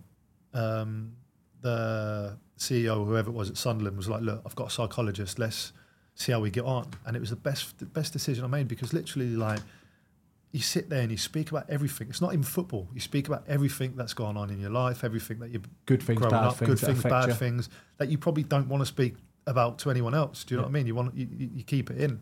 um, 0.53 1.13
the 1.61 2.37
CEO, 2.57 3.05
whoever 3.05 3.29
it 3.29 3.33
was 3.33 3.49
at 3.49 3.57
Sunderland, 3.57 3.97
was 3.97 4.09
like, 4.09 4.21
look, 4.21 4.41
I've 4.45 4.55
got 4.55 4.67
a 4.67 4.71
psychologist. 4.71 5.39
Let's 5.39 5.73
see 6.15 6.31
how 6.31 6.39
we 6.39 6.49
get 6.49 6.63
on. 6.65 6.87
And 7.05 7.15
it 7.15 7.19
was 7.19 7.29
the 7.29 7.35
best 7.35 7.77
the 7.79 7.85
best 7.85 8.13
decision 8.13 8.43
I 8.43 8.47
made 8.47 8.67
because 8.67 8.93
literally 8.93 9.29
like 9.35 9.59
you 10.51 10.59
sit 10.59 10.89
there 10.89 11.01
and 11.01 11.09
you 11.11 11.17
speak 11.17 11.49
about 11.51 11.69
everything. 11.69 12.09
It's 12.09 12.19
not 12.21 12.33
even 12.33 12.43
football. 12.43 12.89
You 12.93 12.99
speak 12.99 13.27
about 13.27 13.45
everything 13.47 13.93
that's 13.95 14.13
gone 14.13 14.35
on 14.35 14.49
in 14.49 14.59
your 14.59 14.69
life, 14.69 15.03
everything 15.03 15.39
that 15.39 15.49
you've 15.49 15.65
Good 15.85 16.03
things, 16.03 16.19
growing 16.19 16.31
bad 16.31 16.43
up, 16.43 16.57
things 16.57 16.69
good 16.69 16.79
things, 16.79 17.03
bad 17.03 17.29
you. 17.29 17.33
things 17.35 17.69
that 17.97 18.09
you 18.09 18.17
probably 18.17 18.43
don't 18.43 18.67
want 18.67 18.81
to 18.81 18.85
speak 18.85 19.15
about 19.47 19.79
to 19.79 19.89
anyone 19.89 20.13
else. 20.13 20.43
Do 20.43 20.53
you 20.53 20.57
know 20.57 20.63
Yeah. 20.63 20.67
what 20.67 20.71
I 20.71 20.73
mean? 20.79 20.87
You 20.87 20.95
want 20.95 21.15
you, 21.15 21.27
you 21.55 21.63
keep 21.63 21.89
it 21.89 21.97
in. 22.01 22.21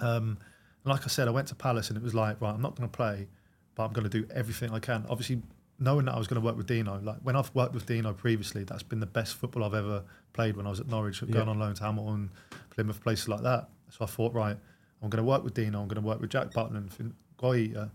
Um, 0.00 0.38
like 0.84 1.04
I 1.04 1.06
said, 1.06 1.26
I 1.26 1.30
went 1.30 1.48
to 1.48 1.54
Palace 1.54 1.88
and 1.88 1.96
it 1.96 2.02
was 2.02 2.14
like, 2.14 2.38
right, 2.42 2.52
I'm 2.54 2.60
not 2.60 2.76
going 2.76 2.86
to 2.88 2.94
play, 2.94 3.28
but 3.74 3.84
I'm 3.86 3.92
going 3.94 4.08
to 4.08 4.10
do 4.10 4.26
everything 4.34 4.70
I 4.70 4.78
can. 4.78 5.06
Obviously, 5.08 5.40
knowing 5.78 6.06
that 6.06 6.14
I 6.14 6.18
was 6.18 6.26
going 6.28 6.40
to 6.40 6.44
work 6.46 6.56
with 6.56 6.66
Dino, 6.66 7.00
like 7.02 7.16
when 7.22 7.36
I've 7.36 7.52
worked 7.54 7.74
with 7.74 7.86
Dino 7.86 8.12
previously, 8.12 8.64
that's 8.64 8.82
been 8.82 9.00
the 9.00 9.06
best 9.06 9.34
football 9.34 9.64
I've 9.64 9.74
ever 9.74 10.04
played 10.32 10.56
when 10.56 10.66
I 10.66 10.70
was 10.70 10.80
at 10.80 10.86
Norwich, 10.88 11.20
going 11.20 11.34
Yeah. 11.34 11.42
on 11.42 11.58
loan 11.58 11.74
to 11.74 11.82
Hamilton, 11.84 12.30
Plymouth, 12.70 13.00
places 13.02 13.28
like 13.28 13.42
that. 13.42 13.68
So 13.90 14.04
I 14.04 14.06
thought, 14.06 14.32
right, 14.34 14.56
I'm 15.02 15.10
going 15.10 15.22
to 15.22 15.28
work 15.28 15.42
with 15.44 15.54
Dino, 15.54 15.80
I'm 15.82 15.88
going 15.88 16.00
to 16.02 16.06
work 16.06 16.20
with 16.20 16.30
Jack 16.30 16.50
Butland 16.52 16.98
and 17.00 17.14
Guaita. 17.38 17.90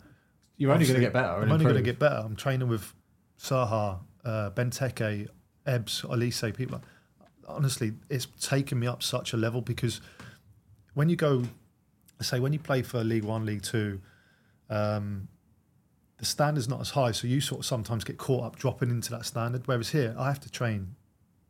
You're 0.58 0.72
only 0.74 0.86
going 0.86 0.96
to 0.96 1.02
get 1.02 1.14
better. 1.14 1.42
I'm 1.42 1.52
only 1.52 1.64
going 1.64 1.76
to 1.78 1.82
get 1.82 2.00
better. 2.00 2.18
I'm 2.24 2.36
training 2.36 2.68
with 2.68 2.94
Zaha, 3.40 4.00
uh, 4.26 4.50
Benteke, 4.52 5.28
Ebbs, 5.66 6.02
Olise, 6.02 6.54
people. 6.56 6.76
like- 6.80 6.86
Honestly, 7.48 7.94
it's 8.10 8.28
taken 8.40 8.78
me 8.80 8.86
up 8.88 9.02
such 9.02 9.34
a 9.34 9.38
level 9.38 9.62
because 9.62 10.02
when 10.94 11.10
you 11.10 11.16
go, 11.16 11.44
say, 12.22 12.40
when 12.40 12.54
you 12.54 12.60
play 12.60 12.84
for 12.84 13.04
League 13.04 13.24
One, 13.24 13.44
League 13.46 13.64
Two, 13.64 14.02
um, 14.70 15.28
the 16.20 16.26
standard's 16.26 16.68
not 16.68 16.82
as 16.82 16.92
high, 16.92 17.12
so 17.12 17.28
you 17.28 17.42
sort 17.42 17.60
of 17.62 17.66
sometimes 17.66 18.04
get 18.04 18.18
caught 18.18 18.44
up 18.44 18.56
dropping 18.58 18.90
into 18.90 19.10
that 19.12 19.26
standard. 19.26 19.64
Whereas 19.68 19.90
here, 19.90 20.14
I 20.18 20.28
have 20.28 20.40
to 20.42 20.50
train 20.52 20.96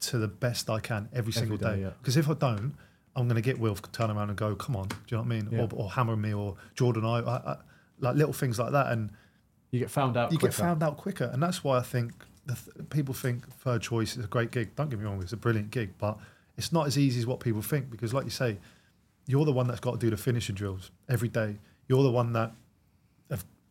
to 0.02 0.18
the 0.18 0.28
best 0.28 0.70
I 0.70 0.80
can 0.80 1.10
every 1.14 1.34
single 1.34 1.58
day, 1.58 1.76
day. 1.76 1.82
yeah. 1.82 1.90
Because 2.00 2.16
if 2.18 2.30
I 2.30 2.34
don't, 2.34 2.74
I'm 3.16 3.28
going 3.28 3.36
to 3.36 3.42
get 3.42 3.60
Will 3.60 3.76
to 3.76 3.92
turn 3.92 4.12
around 4.12 4.30
and 4.30 4.38
go, 4.38 4.56
"Come 4.56 4.76
on," 4.76 4.88
do 4.88 4.96
you 5.08 5.18
know 5.18 5.24
what 5.24 5.26
I 5.34 5.36
mean? 5.42 5.50
Yeah. 5.52 5.62
Or, 5.62 5.70
or 5.74 5.90
hammer 5.92 6.16
me, 6.16 6.34
or 6.34 6.56
Jordan, 6.76 7.04
I, 7.06 7.20
I, 7.20 7.36
I 7.54 7.58
like 8.00 8.16
little 8.16 8.32
things 8.34 8.58
like 8.60 8.72
that, 8.72 8.92
and 8.92 9.10
You 9.72 9.80
get 9.80 9.90
found 9.90 10.16
out. 10.16 10.32
you 10.32 10.38
quicker. 10.38 10.52
get 10.52 10.64
found 10.64 10.84
out 10.84 10.98
quicker, 10.98 11.26
and 11.34 11.42
that's 11.44 11.64
why 11.64 11.78
I 11.78 11.82
think 11.82 12.14
the 12.46 12.54
th- 12.56 12.90
people 12.90 13.14
think 13.14 13.50
third 13.60 13.82
choice 13.82 14.16
is 14.16 14.24
a 14.26 14.28
great 14.28 14.52
gig. 14.52 14.76
Don't 14.76 14.90
get 14.90 15.00
me 15.00 15.06
wrong; 15.06 15.22
it's 15.22 15.34
a 15.34 15.38
brilliant 15.38 15.72
gig, 15.72 15.94
but 15.98 16.18
it's 16.58 16.72
not 16.72 16.88
as 16.88 16.98
easy 16.98 17.20
as 17.20 17.26
what 17.26 17.40
people 17.40 17.62
think 17.62 17.90
because, 17.90 18.14
like 18.14 18.24
you 18.26 18.30
say, 18.32 18.58
you're 19.26 19.46
the 19.46 19.52
one 19.52 19.68
that's 19.68 19.80
got 19.80 19.94
to 19.94 19.98
do 19.98 20.10
the 20.10 20.18
finishing 20.18 20.56
drills 20.56 20.92
every 21.10 21.28
day. 21.30 21.58
You're 21.88 22.04
the 22.04 22.12
one 22.12 22.34
that, 22.34 22.52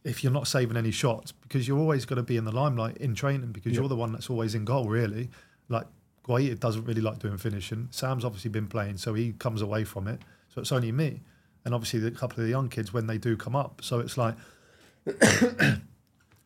if, 0.04 0.22
you're 0.22 0.32
not 0.32 0.46
saving 0.48 0.76
any 0.76 0.90
shots, 0.90 1.32
because 1.32 1.66
you're 1.68 1.78
always 1.78 2.04
going 2.04 2.16
to 2.18 2.22
be 2.22 2.36
in 2.36 2.44
the 2.44 2.52
limelight 2.52 2.96
in 2.98 3.14
training 3.14 3.52
because 3.52 3.72
Yeah. 3.72 3.80
you're 3.80 3.88
the 3.88 3.96
one 3.96 4.12
that's 4.12 4.30
always 4.30 4.54
in 4.54 4.64
goal. 4.64 4.88
Really, 4.88 5.30
like 5.68 5.86
Guaita 6.24 6.58
doesn't 6.60 6.84
really 6.84 7.00
like 7.00 7.18
doing 7.18 7.38
finishing. 7.38 7.88
Sam's 7.90 8.24
obviously 8.24 8.50
been 8.50 8.66
playing, 8.68 8.96
so 8.98 9.14
he 9.14 9.32
comes 9.32 9.62
away 9.62 9.84
from 9.84 10.06
it. 10.08 10.20
So 10.54 10.60
it's 10.60 10.72
only 10.72 10.92
me, 10.92 11.22
and 11.64 11.74
obviously 11.74 12.00
the 12.00 12.10
couple 12.10 12.40
of 12.40 12.44
the 12.44 12.50
young 12.50 12.68
kids 12.68 12.92
when 12.92 13.06
they 13.06 13.18
do 13.18 13.36
come 13.36 13.56
up. 13.56 13.80
So 13.82 13.98
it's 14.00 14.16
like 14.16 14.34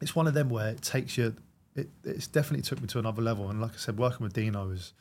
it's 0.01 0.15
one 0.17 0.27
of 0.27 0.35
them 0.35 0.49
where 0.49 0.71
it 0.71 0.83
takes 0.83 1.17
you. 1.17 1.35
It 1.75 1.89
it's 2.05 2.27
definitely 2.27 2.63
took 2.63 2.81
me 2.81 2.87
to 2.89 2.99
another 2.99 3.23
level. 3.23 3.49
And 3.51 3.61
like 3.61 3.73
I 3.73 3.79
said, 3.79 3.99
working 3.99 4.25
with 4.25 4.33
Dino 4.35 4.71
is 4.71 4.93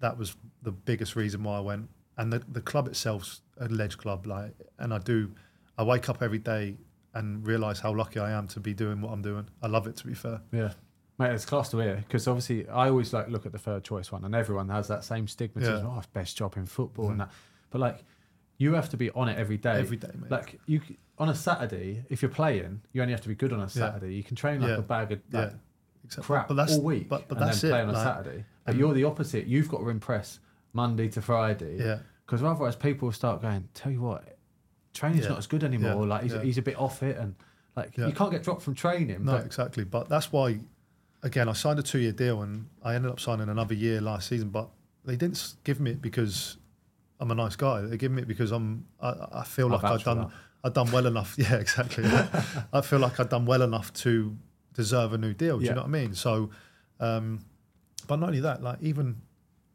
that 0.00 0.18
was 0.18 0.36
the 0.62 0.72
biggest 0.72 1.16
reason 1.16 1.42
why 1.44 1.56
I 1.58 1.60
went. 1.60 1.88
And 2.16 2.32
the 2.32 2.42
the 2.50 2.60
club 2.60 2.88
itself's 2.88 3.40
a 3.58 3.68
ledge 3.68 3.96
club, 3.98 4.26
like, 4.26 4.54
and 4.78 4.92
I 4.92 4.98
do. 4.98 5.30
I 5.78 5.84
wake 5.84 6.08
up 6.08 6.22
every 6.22 6.38
day 6.38 6.76
and 7.14 7.46
realize 7.46 7.80
how 7.80 7.94
lucky 7.94 8.20
I 8.20 8.30
am 8.32 8.48
to 8.48 8.60
be 8.60 8.74
doing 8.74 9.00
what 9.00 9.12
I'm 9.12 9.22
doing. 9.22 9.46
I 9.62 9.66
love 9.66 9.86
it. 9.86 9.96
To 9.96 10.06
be 10.06 10.14
fair, 10.14 10.40
Yeah. 10.52 10.72
Mate, 11.18 11.32
it's 11.32 11.44
class 11.44 11.70
to 11.70 11.78
hear 11.78 11.96
because 11.96 12.26
obviously 12.26 12.66
I 12.68 12.88
always 12.88 13.12
like 13.12 13.28
look 13.28 13.44
at 13.46 13.52
the 13.52 13.58
third 13.58 13.84
choice 13.84 14.10
one, 14.10 14.24
and 14.24 14.34
everyone 14.34 14.68
has 14.70 14.88
that 14.88 15.04
same 15.04 15.28
stigma. 15.28 15.62
Yeah. 15.62 15.78
Yeah. 15.78 15.86
Oh, 15.86 16.02
best 16.12 16.36
job 16.36 16.56
in 16.56 16.66
football 16.66 17.08
and 17.08 17.16
mm. 17.16 17.18
that, 17.18 17.30
but 17.70 17.80
like 17.80 18.04
you 18.58 18.72
have 18.74 18.88
to 18.90 18.96
be 18.96 19.10
on 19.10 19.28
it 19.28 19.38
every 19.38 19.56
day. 19.58 19.78
Every 19.78 19.96
day, 19.96 20.10
mate. 20.14 20.30
Like 20.30 20.58
you 20.66 20.80
on 21.18 21.28
a 21.28 21.34
Saturday, 21.34 22.04
if 22.08 22.22
you're 22.22 22.30
playing, 22.30 22.80
you 22.92 23.02
only 23.02 23.12
have 23.12 23.20
to 23.20 23.28
be 23.28 23.34
good 23.34 23.52
on 23.52 23.60
a 23.60 23.68
Saturday. 23.68 24.14
You 24.14 24.24
can 24.24 24.36
train 24.36 24.60
like 24.60 24.70
Yeah. 24.70 24.78
a 24.78 24.82
bag 24.82 25.12
of 25.12 25.20
like, 25.30 25.50
yeah, 25.50 25.56
exactly. 26.04 26.24
crap 26.24 26.48
But 26.48 26.54
that's 26.54 26.74
all 26.76 26.82
week, 26.82 27.08
But, 27.08 27.28
but 27.28 27.38
and 27.38 27.46
that's 27.46 27.60
then 27.60 27.70
it. 27.70 27.72
play 27.74 27.82
on 27.82 27.88
a 27.90 27.92
like, 27.92 28.02
Saturday. 28.02 28.44
But 28.64 28.70
and- 28.72 28.80
you're 28.80 28.94
the 28.94 29.04
opposite. 29.04 29.46
You've 29.46 29.68
got 29.68 29.78
to 29.78 29.88
impress 29.90 30.40
Monday 30.72 31.08
to 31.10 31.22
Friday. 31.22 31.76
Yeah. 31.78 31.98
Because 32.26 32.42
otherwise, 32.42 32.76
people 32.76 33.06
will 33.06 33.12
start 33.12 33.42
going. 33.42 33.68
Tell 33.74 33.92
you 33.92 34.00
what, 34.00 34.38
training's 34.94 35.24
Yeah. 35.24 35.30
not 35.30 35.38
as 35.38 35.46
good 35.46 35.64
anymore. 35.64 36.06
Like 36.06 36.22
he's, 36.24 36.32
he's 36.42 36.58
a 36.58 36.62
bit 36.62 36.78
off 36.78 37.02
it, 37.02 37.16
and 37.16 37.34
like 37.76 37.96
you 37.96 38.12
can't 38.12 38.30
get 38.30 38.42
dropped 38.42 38.62
from 38.62 38.74
training. 38.74 39.24
No, 39.24 39.32
but 39.32 39.46
exactly. 39.46 39.84
But 39.84 40.08
that's 40.08 40.30
why, 40.32 40.58
again, 41.22 41.48
I 41.48 41.52
signed 41.52 41.78
a 41.78 41.82
two-year 41.82 42.12
deal, 42.12 42.42
and 42.42 42.66
I 42.82 42.94
ended 42.94 43.10
up 43.10 43.20
signing 43.20 43.48
another 43.48 43.74
year 43.74 44.00
last 44.00 44.28
season. 44.28 44.50
But 44.50 44.68
they 45.04 45.16
didn't 45.16 45.54
give 45.64 45.80
me 45.80 45.92
it 45.92 46.02
because 46.02 46.58
I'm 47.20 47.30
a 47.30 47.34
nice 47.34 47.56
guy. 47.56 47.80
They 47.82 47.96
give 47.96 48.12
me 48.12 48.22
it 48.22 48.28
because 48.28 48.52
I'm. 48.52 48.86
I, 49.00 49.14
I 49.32 49.44
feel 49.44 49.68
like 49.68 49.84
I've 49.84 50.04
done. 50.04 50.18
that. 50.22 50.30
I've 50.64 50.74
done 50.74 50.90
well 50.92 51.06
enough. 51.06 51.34
Yeah, 51.38 51.54
exactly. 51.56 52.04
I 52.72 52.80
feel 52.82 53.00
like 53.00 53.18
I've 53.18 53.28
done 53.30 53.46
well 53.46 53.62
enough 53.62 53.92
to 53.94 54.36
deserve 54.74 55.12
a 55.12 55.18
new 55.18 55.34
deal. 55.34 55.58
Do 55.58 55.64
Yeah. 55.64 55.70
you 55.70 55.74
know 55.74 55.82
what 55.82 55.88
I 55.88 55.90
mean? 55.90 56.14
So, 56.14 56.50
um, 57.00 57.40
but 58.06 58.16
not 58.16 58.26
only 58.28 58.40
that, 58.40 58.62
like 58.62 58.78
even 58.80 59.20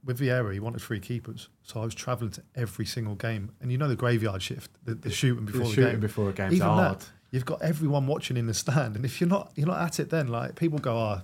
with 0.08 0.20
Vieira, 0.20 0.52
he 0.54 0.60
wanted 0.60 0.82
three 0.82 1.00
keepers. 1.00 1.50
So 1.62 1.80
I 1.82 1.86
was 1.86 1.94
travelling 1.94 2.32
to 2.32 2.44
every 2.56 2.86
single 2.86 3.14
game, 3.14 3.52
and 3.62 3.72
you 3.72 3.78
know 3.78 3.88
the 3.88 3.96
graveyard 3.96 4.42
shift, 4.42 4.72
the, 4.86 4.96
the 4.96 5.12
shooting 5.12 5.46
the 5.46 5.52
before 5.52 5.68
the, 5.68 5.74
shooting 5.74 5.92
game. 5.92 6.00
before 6.00 6.30
a 6.30 6.34
game's 6.34 6.56
Even 6.56 6.68
hard. 6.68 7.00
that, 7.02 7.10
you've 7.30 7.46
got 7.46 7.62
everyone 7.62 8.08
watching 8.08 8.38
in 8.38 8.48
the 8.48 8.54
stand, 8.56 8.96
and 8.96 9.06
if 9.06 9.22
you're 9.22 9.30
not, 9.30 9.52
you're 9.56 9.68
not 9.68 9.80
at 9.82 10.00
it. 10.00 10.10
Then 10.10 10.30
like 10.30 10.56
people 10.56 10.80
go, 10.80 10.98
ah, 10.98 11.22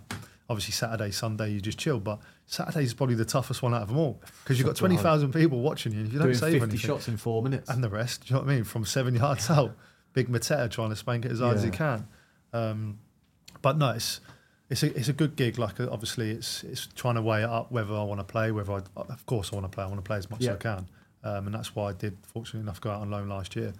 obviously 0.49 0.73
Saturday, 0.73 1.09
Sunday, 1.09 1.51
you 1.51 1.61
just 1.61 1.79
chill. 1.79 1.99
But 1.99 2.19
Saturday 2.45 2.83
is 2.83 2.93
probably 2.93 3.15
the 3.15 3.25
toughest 3.25 3.63
one 3.63 3.73
out 3.73 3.81
of 3.83 3.87
them 3.87 3.97
all 3.97 4.21
because 4.43 4.59
you've 4.59 4.65
got 4.67 4.77
Football. 4.77 4.89
twenty 4.89 5.01
thousand 5.01 5.31
people 5.33 5.61
watching 5.61 5.93
you. 5.93 6.01
and 6.01 6.11
You 6.11 6.19
don't 6.19 6.27
Doing 6.27 6.37
save 6.37 6.51
50 6.51 6.63
anything, 6.63 6.79
shots 6.79 7.07
in 7.07 7.15
four 7.17 7.41
minutes. 7.41 7.69
and 7.69 7.83
the 7.83 7.89
rest. 7.89 8.25
Do 8.27 8.33
you 8.33 8.35
know 8.39 8.45
what 8.45 8.51
I 8.51 8.55
mean? 8.55 8.63
From 8.65 8.83
seven 8.85 9.15
yards 9.15 9.49
out, 9.49 9.77
big 10.11 10.27
Mateta 10.27 10.69
trying 10.69 10.89
to 10.89 10.95
spank 10.97 11.23
it 11.25 11.31
as 11.31 11.39
hard 11.39 11.55
as 11.55 11.63
he 11.63 11.69
can. 11.71 12.05
Um, 12.51 12.99
but 13.61 13.77
no, 13.77 13.91
it's 13.91 14.19
it's 14.73 14.83
a 14.83 14.87
it's 14.97 15.07
a 15.09 15.13
good 15.13 15.35
gig. 15.35 15.57
Like 15.57 15.79
uh, 15.79 15.87
obviously, 15.91 16.31
it's 16.31 16.63
it's 16.63 16.87
trying 16.95 17.15
to 17.15 17.21
weigh 17.21 17.43
it 17.43 17.49
up 17.49 17.71
whether 17.71 17.93
I 17.93 18.03
want 18.03 18.19
to 18.19 18.23
play. 18.25 18.51
Whether 18.51 18.73
I, 18.73 18.81
of 18.97 19.25
course, 19.25 19.51
I 19.53 19.55
want 19.55 19.71
to 19.71 19.73
play. 19.75 19.83
I 19.85 19.87
want 19.87 19.99
to 20.03 20.07
play 20.07 20.17
as 20.17 20.29
much 20.29 20.41
Yeah. 20.41 20.51
as 20.51 20.55
I 20.57 20.59
can, 20.59 20.87
um, 21.23 21.45
and 21.47 21.53
that's 21.55 21.75
why 21.75 21.89
I 21.89 21.93
did. 21.93 22.17
Fortunately 22.23 22.61
enough, 22.61 22.81
go 22.81 22.91
out 22.91 23.01
on 23.01 23.09
loan 23.11 23.29
last 23.29 23.55
year. 23.55 23.73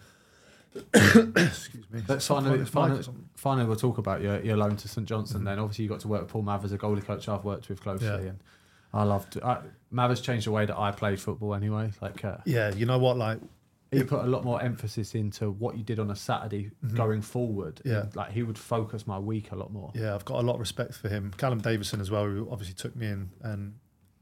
Excuse 0.94 1.86
me. 1.92 2.02
Let's 2.08 2.26
finally, 2.28 2.66
finally, 2.66 3.04
finally, 3.36 3.68
we'll 3.68 3.76
talk 3.76 3.98
about 4.00 4.22
your, 4.22 4.42
your 4.42 4.58
loan 4.58 4.76
to 4.78 4.88
St 4.88 5.08
Johnstone. 5.08 5.44
Then, 5.44 5.60
obviously, 5.60 5.84
you 5.84 5.90
got 5.90 6.00
to 6.02 6.08
work 6.08 6.22
with 6.22 6.32
Paul 6.32 6.42
Mathers, 6.44 6.72
a 6.72 6.78
goalie 6.78 7.06
coach 7.06 7.28
I've 7.30 7.44
worked 7.44 7.70
with 7.70 7.82
closely, 7.82 8.08
Mm-hmm. 8.08 8.24
Yeah. 8.24 8.30
and 8.30 8.40
I 8.94 9.04
loved. 9.04 9.40
I, 9.44 9.60
Mathers 9.92 10.22
changed 10.22 10.48
the 10.48 10.52
way 10.52 10.66
that 10.66 10.78
I 10.78 10.92
played 10.92 11.20
football. 11.20 11.54
Anyway, 11.54 11.92
like 12.02 12.24
uh, 12.26 12.38
Yeah, 12.46 12.74
you 12.74 12.86
know 12.86 12.98
what? 12.98 13.18
Like, 13.18 13.40
he 13.94 14.04
put 14.04 14.24
a 14.24 14.28
lot 14.28 14.44
more 14.44 14.62
emphasis 14.62 15.16
into 15.16 15.52
what 15.52 15.78
you 15.78 15.84
did 15.84 16.00
on 16.00 16.12
a 16.12 16.16
Saturday 16.16 16.72
going 16.94 17.22
forward. 17.22 17.76
Mm-hmm. 17.78 17.90
Yeah. 17.90 18.02
And, 18.02 18.16
like 18.16 18.32
he 18.32 18.44
would 18.44 18.58
focus 18.58 19.06
my 19.08 19.20
week 19.20 19.52
a 19.52 19.56
lot 19.56 19.72
more. 19.72 19.92
yeah, 19.96 20.14
I've 20.16 20.26
got 20.26 20.40
a 20.40 20.46
lot 20.46 20.56
of 20.56 20.60
respect 20.60 20.96
for 20.96 21.10
him. 21.10 21.32
Callum 21.38 21.60
Davidson 21.62 22.02
as 22.02 22.10
well, 22.12 22.26
who 22.26 22.48
obviously 22.52 22.76
took 22.76 22.96
me 22.96 23.08
in. 23.08 23.30
And 23.42 23.76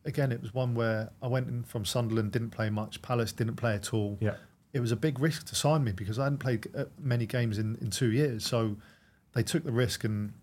again, 0.06 0.32
it 0.32 0.42
was 0.42 0.54
one 0.54 0.74
where 0.76 1.12
I 1.22 1.28
went 1.28 1.48
in 1.48 1.64
from 1.64 1.86
Sunderland, 1.86 2.32
didn't 2.32 2.52
play 2.52 2.70
much. 2.70 3.02
Palace 3.02 3.32
didn't 3.32 3.56
play 3.56 3.76
at 3.76 3.94
all. 3.94 4.18
Yeah. 4.22 4.36
it 4.74 4.80
was 4.80 4.92
a 4.92 4.96
big 4.96 5.20
risk 5.20 5.48
to 5.48 5.56
sign 5.56 5.84
me 5.84 5.92
because 5.92 6.18
I 6.18 6.24
hadn't 6.24 6.40
played 6.40 6.68
uh, 6.76 6.86
many 6.98 7.26
games 7.26 7.58
in, 7.58 7.78
in 7.82 7.90
two 7.90 8.12
years. 8.12 8.46
So 8.46 8.78
they 9.34 9.44
took 9.44 9.64
the 9.64 9.72
risk, 9.72 10.04
and 10.04 10.34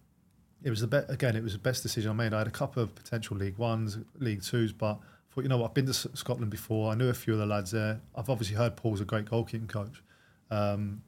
it 0.63 0.71
was 0.71 0.81
the 0.81 0.87
be- 0.87 1.13
again. 1.13 1.35
It 1.37 1.43
was 1.43 1.53
the 1.53 1.59
best 1.59 1.83
decision 1.83 2.11
I 2.11 2.15
made. 2.15 2.33
I 2.35 2.39
had 2.39 2.47
a 2.47 2.51
couple 2.51 2.83
of 2.83 2.95
potential 2.95 3.37
League 3.37 3.59
Ones, 3.59 3.99
League 4.19 4.43
Twos, 4.43 4.73
but 4.73 4.99
thought, 5.31 5.43
you 5.43 5.49
know 5.49 5.59
what, 5.59 5.69
I've 5.69 5.75
been 5.75 5.87
to 5.87 5.93
Scotland 5.95 6.51
before. 6.51 6.91
I 6.91 6.95
knew 6.95 7.09
a 7.09 7.15
few 7.15 7.33
of 7.35 7.39
the 7.39 7.47
lads 7.47 7.71
there. 7.71 8.01
I've 8.15 8.29
obviously 8.31 8.57
heard 8.57 8.77
Paul's 8.77 9.01
a 9.01 9.05
great 9.05 9.27
goalkeeping 9.27 9.69
coach, 9.69 10.03
um, 10.51 11.03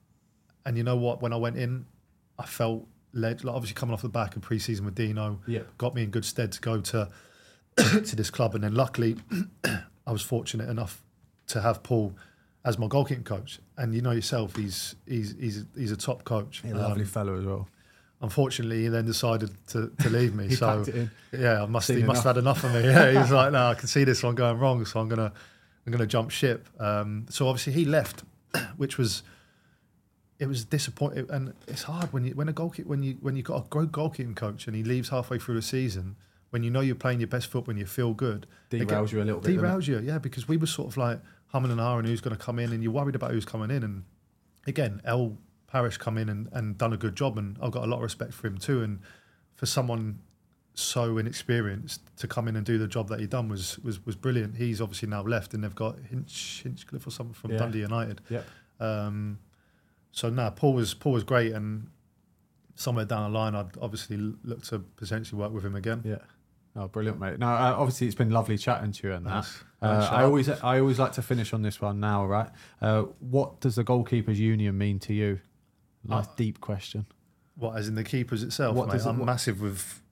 and 0.66 0.76
you 0.76 0.82
know 0.84 0.96
what, 0.96 1.22
when 1.22 1.32
I 1.32 1.36
went 1.36 1.56
in, 1.56 1.86
I 2.38 2.46
felt 2.46 2.86
led. 3.12 3.44
Like 3.44 3.54
obviously 3.54 3.74
coming 3.74 3.92
off 3.94 4.02
the 4.02 4.08
back 4.08 4.36
of 4.36 4.42
pre-season 4.42 4.84
with 4.84 4.94
Dino, 4.94 5.40
Yeah. 5.46 5.60
got 5.78 5.94
me 5.94 6.02
in 6.02 6.10
good 6.10 6.24
stead 6.24 6.52
to 6.52 6.60
go 6.60 6.80
to 6.80 7.08
to 7.76 8.16
this 8.16 8.30
club, 8.30 8.54
and 8.54 8.64
then 8.64 8.74
luckily, 8.74 9.16
I 10.06 10.12
was 10.12 10.22
fortunate 10.22 10.68
enough 10.68 11.02
to 11.48 11.60
have 11.60 11.82
Paul 11.82 12.14
as 12.64 12.78
my 12.78 12.86
goalkeeping 12.86 13.24
coach. 13.24 13.58
And 13.78 13.94
you 13.94 14.02
know 14.02 14.10
yourself, 14.10 14.56
he's 14.56 14.94
he's 15.06 15.34
he's 15.40 15.64
he's 15.76 15.92
a 15.92 15.96
top 15.96 16.24
coach. 16.24 16.62
A 16.64 16.74
lovely 16.74 17.02
Um, 17.02 17.08
fellow 17.08 17.38
as 17.38 17.44
well. 17.46 17.68
Unfortunately, 18.20 18.82
he 18.82 18.88
then 18.88 19.06
decided 19.06 19.50
to, 19.68 19.90
to 20.02 20.10
leave 20.10 20.34
me. 20.34 20.54
So 20.56 20.84
yeah, 21.32 21.62
I 21.62 21.66
must 21.66 21.86
Seen 21.86 21.98
he 21.98 22.02
must 22.02 22.24
have 22.24 22.36
had 22.36 22.40
enough 22.40 22.64
of 22.64 22.72
me. 22.74 22.82
Yeah, 22.82 23.10
he 23.10 23.18
was 23.18 23.30
like, 23.40 23.52
no, 23.52 23.66
I 23.68 23.74
can 23.74 23.88
see 23.88 24.04
this 24.04 24.22
one 24.22 24.34
going 24.34 24.58
wrong, 24.58 24.84
so 24.84 25.00
I'm 25.00 25.08
gonna 25.08 25.32
I'm 25.86 25.92
gonna 25.92 26.06
jump 26.06 26.30
ship. 26.30 26.68
Um, 26.78 27.26
so 27.30 27.48
obviously 27.48 27.72
he 27.72 27.84
left, 27.84 28.24
which 28.76 28.98
was 28.98 29.22
it 30.38 30.46
was 30.46 30.64
disappointing, 30.64 31.26
and 31.30 31.54
it's 31.68 31.84
hard 31.84 32.12
when 32.12 32.24
you 32.24 32.34
when 32.34 32.48
a 32.48 32.52
goalkeeper 32.52 32.88
when 32.88 33.02
you 33.02 33.16
when 33.20 33.36
you 33.36 33.42
got 33.42 33.64
a 33.64 33.68
great 33.68 33.92
goalkeeping 33.92 34.36
coach 34.36 34.66
and 34.66 34.74
he 34.74 34.82
leaves 34.82 35.08
halfway 35.10 35.38
through 35.38 35.54
the 35.54 35.62
season 35.62 36.16
when 36.50 36.62
you 36.62 36.70
know 36.70 36.80
you're 36.80 36.96
playing 36.96 37.20
your 37.20 37.28
best 37.28 37.46
foot 37.46 37.66
when 37.66 37.76
you 37.76 37.86
feel 37.86 38.12
good. 38.12 38.46
Derails 38.70 39.12
you 39.12 39.22
a 39.22 39.24
little 39.24 39.40
bit? 39.40 39.56
Derails 39.56 39.86
you, 39.86 40.00
yeah, 40.00 40.18
because 40.18 40.48
we 40.48 40.56
were 40.56 40.66
sort 40.66 40.88
of 40.88 40.96
like 40.96 41.20
humming 41.48 41.70
and 41.70 41.80
ahhing 41.80 42.06
who's 42.06 42.20
going 42.20 42.36
to 42.36 42.42
come 42.42 42.58
in, 42.58 42.72
and 42.72 42.82
you're 42.82 42.92
worried 42.92 43.14
about 43.14 43.30
who's 43.30 43.44
coming 43.44 43.70
in. 43.70 43.82
And 43.82 44.04
again, 44.66 45.00
El 45.04 45.36
Parish 45.70 45.96
come 45.98 46.18
in 46.18 46.28
and, 46.28 46.48
and 46.52 46.76
done 46.76 46.92
a 46.92 46.96
good 46.96 47.14
job, 47.16 47.38
and 47.38 47.56
I've 47.62 47.70
got 47.70 47.84
a 47.84 47.86
lot 47.86 47.96
of 47.96 48.02
respect 48.02 48.32
for 48.32 48.46
him 48.46 48.58
too. 48.58 48.82
And 48.82 49.00
for 49.54 49.66
someone 49.66 50.20
so 50.74 51.18
inexperienced 51.18 52.00
to 52.16 52.26
come 52.26 52.48
in 52.48 52.56
and 52.56 52.64
do 52.64 52.78
the 52.78 52.86
job 52.86 53.08
that 53.08 53.20
he 53.20 53.26
done 53.26 53.48
was 53.48 53.78
was 53.80 54.04
was 54.04 54.16
brilliant. 54.16 54.56
He's 54.56 54.80
obviously 54.80 55.08
now 55.08 55.22
left, 55.22 55.54
and 55.54 55.62
they've 55.62 55.74
got 55.74 55.98
Hinch 56.10 56.62
Hinchcliffe 56.62 57.06
or 57.06 57.10
something 57.10 57.34
from 57.34 57.52
Yeah. 57.52 57.58
Dundee 57.58 57.80
United. 57.80 58.20
Yep. 58.30 58.46
Um, 58.80 59.38
so 60.12 60.28
nah, 60.30 60.50
Paul 60.50 60.74
was 60.74 60.94
Paul 60.94 61.12
was 61.12 61.24
great, 61.24 61.52
and 61.52 61.88
somewhere 62.74 63.04
down 63.04 63.30
the 63.30 63.38
line, 63.38 63.54
I'd 63.54 63.76
obviously 63.80 64.16
look 64.16 64.62
to 64.64 64.78
potentially 64.78 65.40
work 65.40 65.52
with 65.52 65.64
him 65.64 65.76
again. 65.76 66.02
Yeah. 66.04 66.18
Oh, 66.76 66.86
brilliant, 66.86 67.18
mate. 67.18 67.38
Now, 67.38 67.54
uh, 67.54 67.74
obviously, 67.76 68.06
it's 68.06 68.14
been 68.16 68.30
lovely 68.30 68.56
chatting 68.56 68.92
to 68.92 69.08
you 69.08 69.14
and 69.14 69.26
that. 69.26 69.46
Uh, 69.82 70.08
I 70.12 70.22
always, 70.22 70.48
I 70.48 70.78
always 70.78 71.00
like 71.00 71.12
to 71.12 71.22
finish 71.22 71.52
on 71.52 71.62
this 71.62 71.80
one 71.80 71.98
now, 71.98 72.24
right? 72.24 72.48
Uh, 72.80 73.02
what 73.18 73.60
does 73.60 73.74
the 73.74 73.82
goalkeepers 73.82 74.36
union 74.36 74.78
mean 74.78 75.00
to 75.00 75.12
you? 75.12 75.40
Nice 76.05 76.26
Uh, 76.26 76.30
deep 76.36 76.61
question. 76.61 77.07
What, 77.57 77.76
as 77.76 77.88
in 77.88 77.94
the 77.94 78.05
keepers 78.05 78.42
itself? 78.42 78.74
What 78.76 78.88
mate, 78.88 78.96
it- 79.01 79.07
I'm 79.07 79.18
what- 79.18 79.26
massive 79.26 79.61
with. 79.61 80.03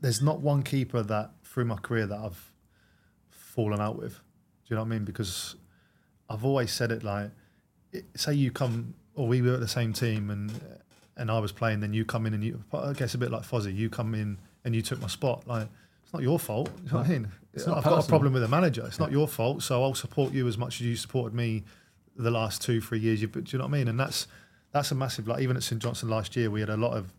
There's 0.00 0.22
not 0.22 0.40
one 0.40 0.62
keeper 0.62 1.02
that 1.02 1.32
through 1.44 1.64
my 1.66 1.76
career 1.76 2.06
that 2.06 2.18
I've 2.18 2.52
fallen 3.30 3.80
out 3.80 3.96
with. 3.96 4.14
Do 4.14 4.20
you 4.68 4.76
know 4.76 4.82
what 4.82 4.86
I 4.86 4.90
mean? 4.90 5.04
Because 5.04 5.56
I've 6.28 6.44
always 6.44 6.72
said 6.72 6.90
it 6.92 7.02
like, 7.02 7.30
it, 7.92 8.04
say 8.14 8.34
you 8.34 8.50
come 8.50 8.94
or 9.14 9.26
we 9.26 9.40
were 9.40 9.54
at 9.54 9.60
the 9.60 9.68
same 9.68 9.92
team 9.92 10.30
and 10.30 10.52
and 11.18 11.30
I 11.30 11.38
was 11.38 11.50
playing, 11.50 11.80
then 11.80 11.94
you 11.94 12.04
come 12.04 12.26
in 12.26 12.34
and 12.34 12.44
you. 12.44 12.62
I 12.74 12.92
guess 12.92 13.14
a 13.14 13.18
bit 13.18 13.30
like 13.30 13.42
Fozzie, 13.42 13.74
you 13.74 13.88
come 13.88 14.14
in 14.14 14.36
and 14.66 14.74
you 14.74 14.82
took 14.82 15.00
my 15.00 15.06
spot. 15.08 15.46
Like 15.48 15.66
it's 16.04 16.12
not 16.12 16.22
your 16.22 16.38
fault. 16.38 16.68
You 16.84 16.90
know 16.92 16.98
what 16.98 17.06
I 17.06 17.10
mean? 17.10 17.28
It's 17.54 17.66
I've 17.66 17.82
got 17.84 18.04
a 18.04 18.06
problem 18.08 18.34
with 18.34 18.42
the 18.42 18.48
manager. 18.48 18.84
It's 18.86 18.98
not 18.98 19.10
your 19.10 19.26
fault. 19.26 19.62
So 19.62 19.82
I'll 19.82 19.94
support 19.94 20.34
you 20.34 20.46
as 20.46 20.58
much 20.58 20.74
as 20.82 20.86
you 20.86 20.94
supported 20.94 21.34
me 21.34 21.64
the 22.16 22.30
last 22.30 22.60
two, 22.60 22.82
three 22.82 22.98
years. 22.98 23.22
You, 23.22 23.28
do 23.28 23.42
you 23.46 23.58
know 23.58 23.64
what 23.64 23.70
I 23.74 23.78
mean? 23.78 23.88
And 23.88 23.98
that's 23.98 24.26
that's 24.76 24.90
a 24.90 24.94
massive. 24.94 25.26
Like 25.28 25.42
even 25.42 25.56
at 25.56 25.62
St 25.62 25.80
Johnstone 25.80 26.10
last 26.10 26.36
year, 26.36 26.50
we 26.50 26.60
had 26.60 26.70
a 26.70 26.76
lot 26.76 26.92
of. 26.96 27.12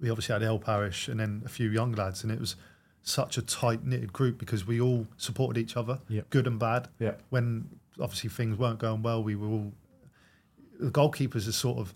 We 0.00 0.10
obviously 0.10 0.32
had 0.32 0.42
El 0.42 0.58
Parish 0.58 1.08
and 1.08 1.18
then 1.18 1.42
a 1.44 1.48
few 1.48 1.68
young 1.70 1.92
lads, 1.92 2.22
and 2.22 2.30
it 2.32 2.38
was 2.38 2.54
such 3.02 3.36
a 3.38 3.42
tight 3.42 3.84
knitted 3.84 4.12
group 4.12 4.38
because 4.38 4.66
we 4.66 4.80
all 4.80 5.06
supported 5.16 5.58
each 5.60 5.76
other, 5.76 5.98
Yep. 6.08 6.30
good 6.30 6.46
and 6.46 6.58
bad. 6.58 6.88
Yep. 7.00 7.22
When 7.30 7.68
obviously 8.00 8.30
things 8.30 8.56
weren't 8.58 8.78
going 8.78 9.02
well, 9.02 9.22
we 9.22 9.34
were 9.34 9.48
all. 9.48 9.72
The 10.78 10.90
goalkeepers 10.90 11.48
are 11.48 11.52
sort 11.52 11.78
of. 11.78 11.94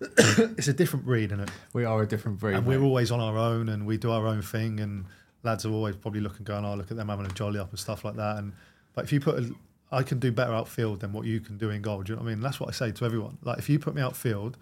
it's 0.00 0.68
a 0.68 0.72
different 0.72 1.04
breed, 1.04 1.26
isn't 1.32 1.40
it? 1.40 1.50
We 1.72 1.84
are 1.84 2.02
a 2.02 2.06
different 2.06 2.38
breed. 2.38 2.54
and 2.56 2.66
mate. 2.66 2.78
we're 2.78 2.84
always 2.84 3.10
on 3.10 3.20
our 3.20 3.36
own 3.36 3.68
and 3.68 3.86
we 3.86 3.96
do 3.98 4.10
our 4.10 4.26
own 4.26 4.40
thing 4.42 4.80
and 4.80 5.04
lads 5.42 5.64
are 5.66 5.72
always 5.72 5.96
probably 5.96 6.20
looking 6.20 6.44
going 6.44 6.64
oh 6.64 6.74
look 6.74 6.90
at 6.90 6.96
them 6.96 7.08
having 7.08 7.26
a 7.26 7.30
jolly 7.30 7.58
up 7.58 7.70
and 7.70 7.78
stuff 7.78 8.04
like 8.04 8.16
that 8.16 8.38
and 8.38 8.52
but 8.94 9.04
if 9.04 9.12
you 9.12 9.20
put 9.20 9.38
a, 9.38 9.52
I 9.94 10.02
can 10.02 10.18
do 10.18 10.30
better 10.32 10.52
outfield 10.52 11.00
than 11.00 11.12
what 11.12 11.24
you 11.24 11.40
can 11.40 11.56
do 11.56 11.70
in 11.70 11.80
goal. 11.82 12.02
Do 12.02 12.12
you 12.12 12.16
know 12.16 12.22
what 12.22 12.30
I 12.30 12.34
mean? 12.34 12.42
That's 12.42 12.58
what 12.60 12.68
I 12.68 12.72
say 12.72 12.90
to 12.92 13.04
everyone. 13.04 13.38
Like 13.42 13.58
if 13.58 13.68
you 13.68 13.78
put 13.78 13.94
me 13.94 14.02
outfield 14.02 14.56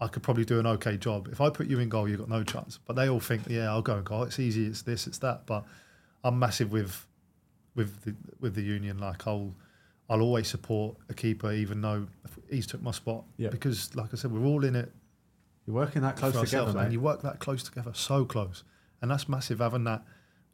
I 0.00 0.08
could 0.08 0.22
probably 0.22 0.44
do 0.44 0.58
an 0.58 0.66
okay 0.66 0.96
job. 0.96 1.28
If 1.30 1.40
I 1.40 1.48
put 1.50 1.66
you 1.68 1.78
in 1.78 1.88
goal 1.88 2.08
you've 2.08 2.18
got 2.18 2.28
no 2.28 2.42
chance. 2.42 2.78
But 2.86 2.96
they 2.96 3.08
all 3.08 3.20
think 3.20 3.42
yeah 3.48 3.68
I'll 3.70 3.82
go 3.82 3.96
in 3.96 4.04
goal. 4.04 4.24
It's 4.24 4.38
easy 4.38 4.66
it's 4.66 4.82
this 4.82 5.06
it's 5.06 5.18
that. 5.18 5.46
But 5.46 5.64
I'm 6.24 6.38
massive 6.38 6.72
with 6.72 7.06
with 7.76 8.02
the 8.04 8.14
with 8.40 8.54
the 8.54 8.62
union. 8.62 8.98
Like 8.98 9.26
I'll 9.26 9.54
I'll 10.10 10.20
always 10.20 10.48
support 10.48 10.96
a 11.08 11.14
keeper 11.14 11.52
even 11.52 11.80
though 11.80 12.06
he's 12.50 12.66
took 12.66 12.82
my 12.82 12.90
spot. 12.90 13.24
Yeah. 13.36 13.50
because 13.50 13.94
like 13.94 14.10
I 14.12 14.16
said 14.16 14.32
we're 14.32 14.46
all 14.46 14.64
in 14.64 14.74
it 14.76 14.90
You're 15.66 15.76
working 15.76 16.02
that 16.02 16.16
close 16.16 16.38
together, 16.38 16.72
man. 16.72 16.92
you 16.92 17.00
work 17.00 17.22
that 17.22 17.38
close 17.38 17.62
together, 17.62 17.92
so 17.94 18.24
close, 18.24 18.64
and 19.00 19.10
that's 19.10 19.28
massive. 19.28 19.60
Having 19.60 19.84
that 19.84 20.02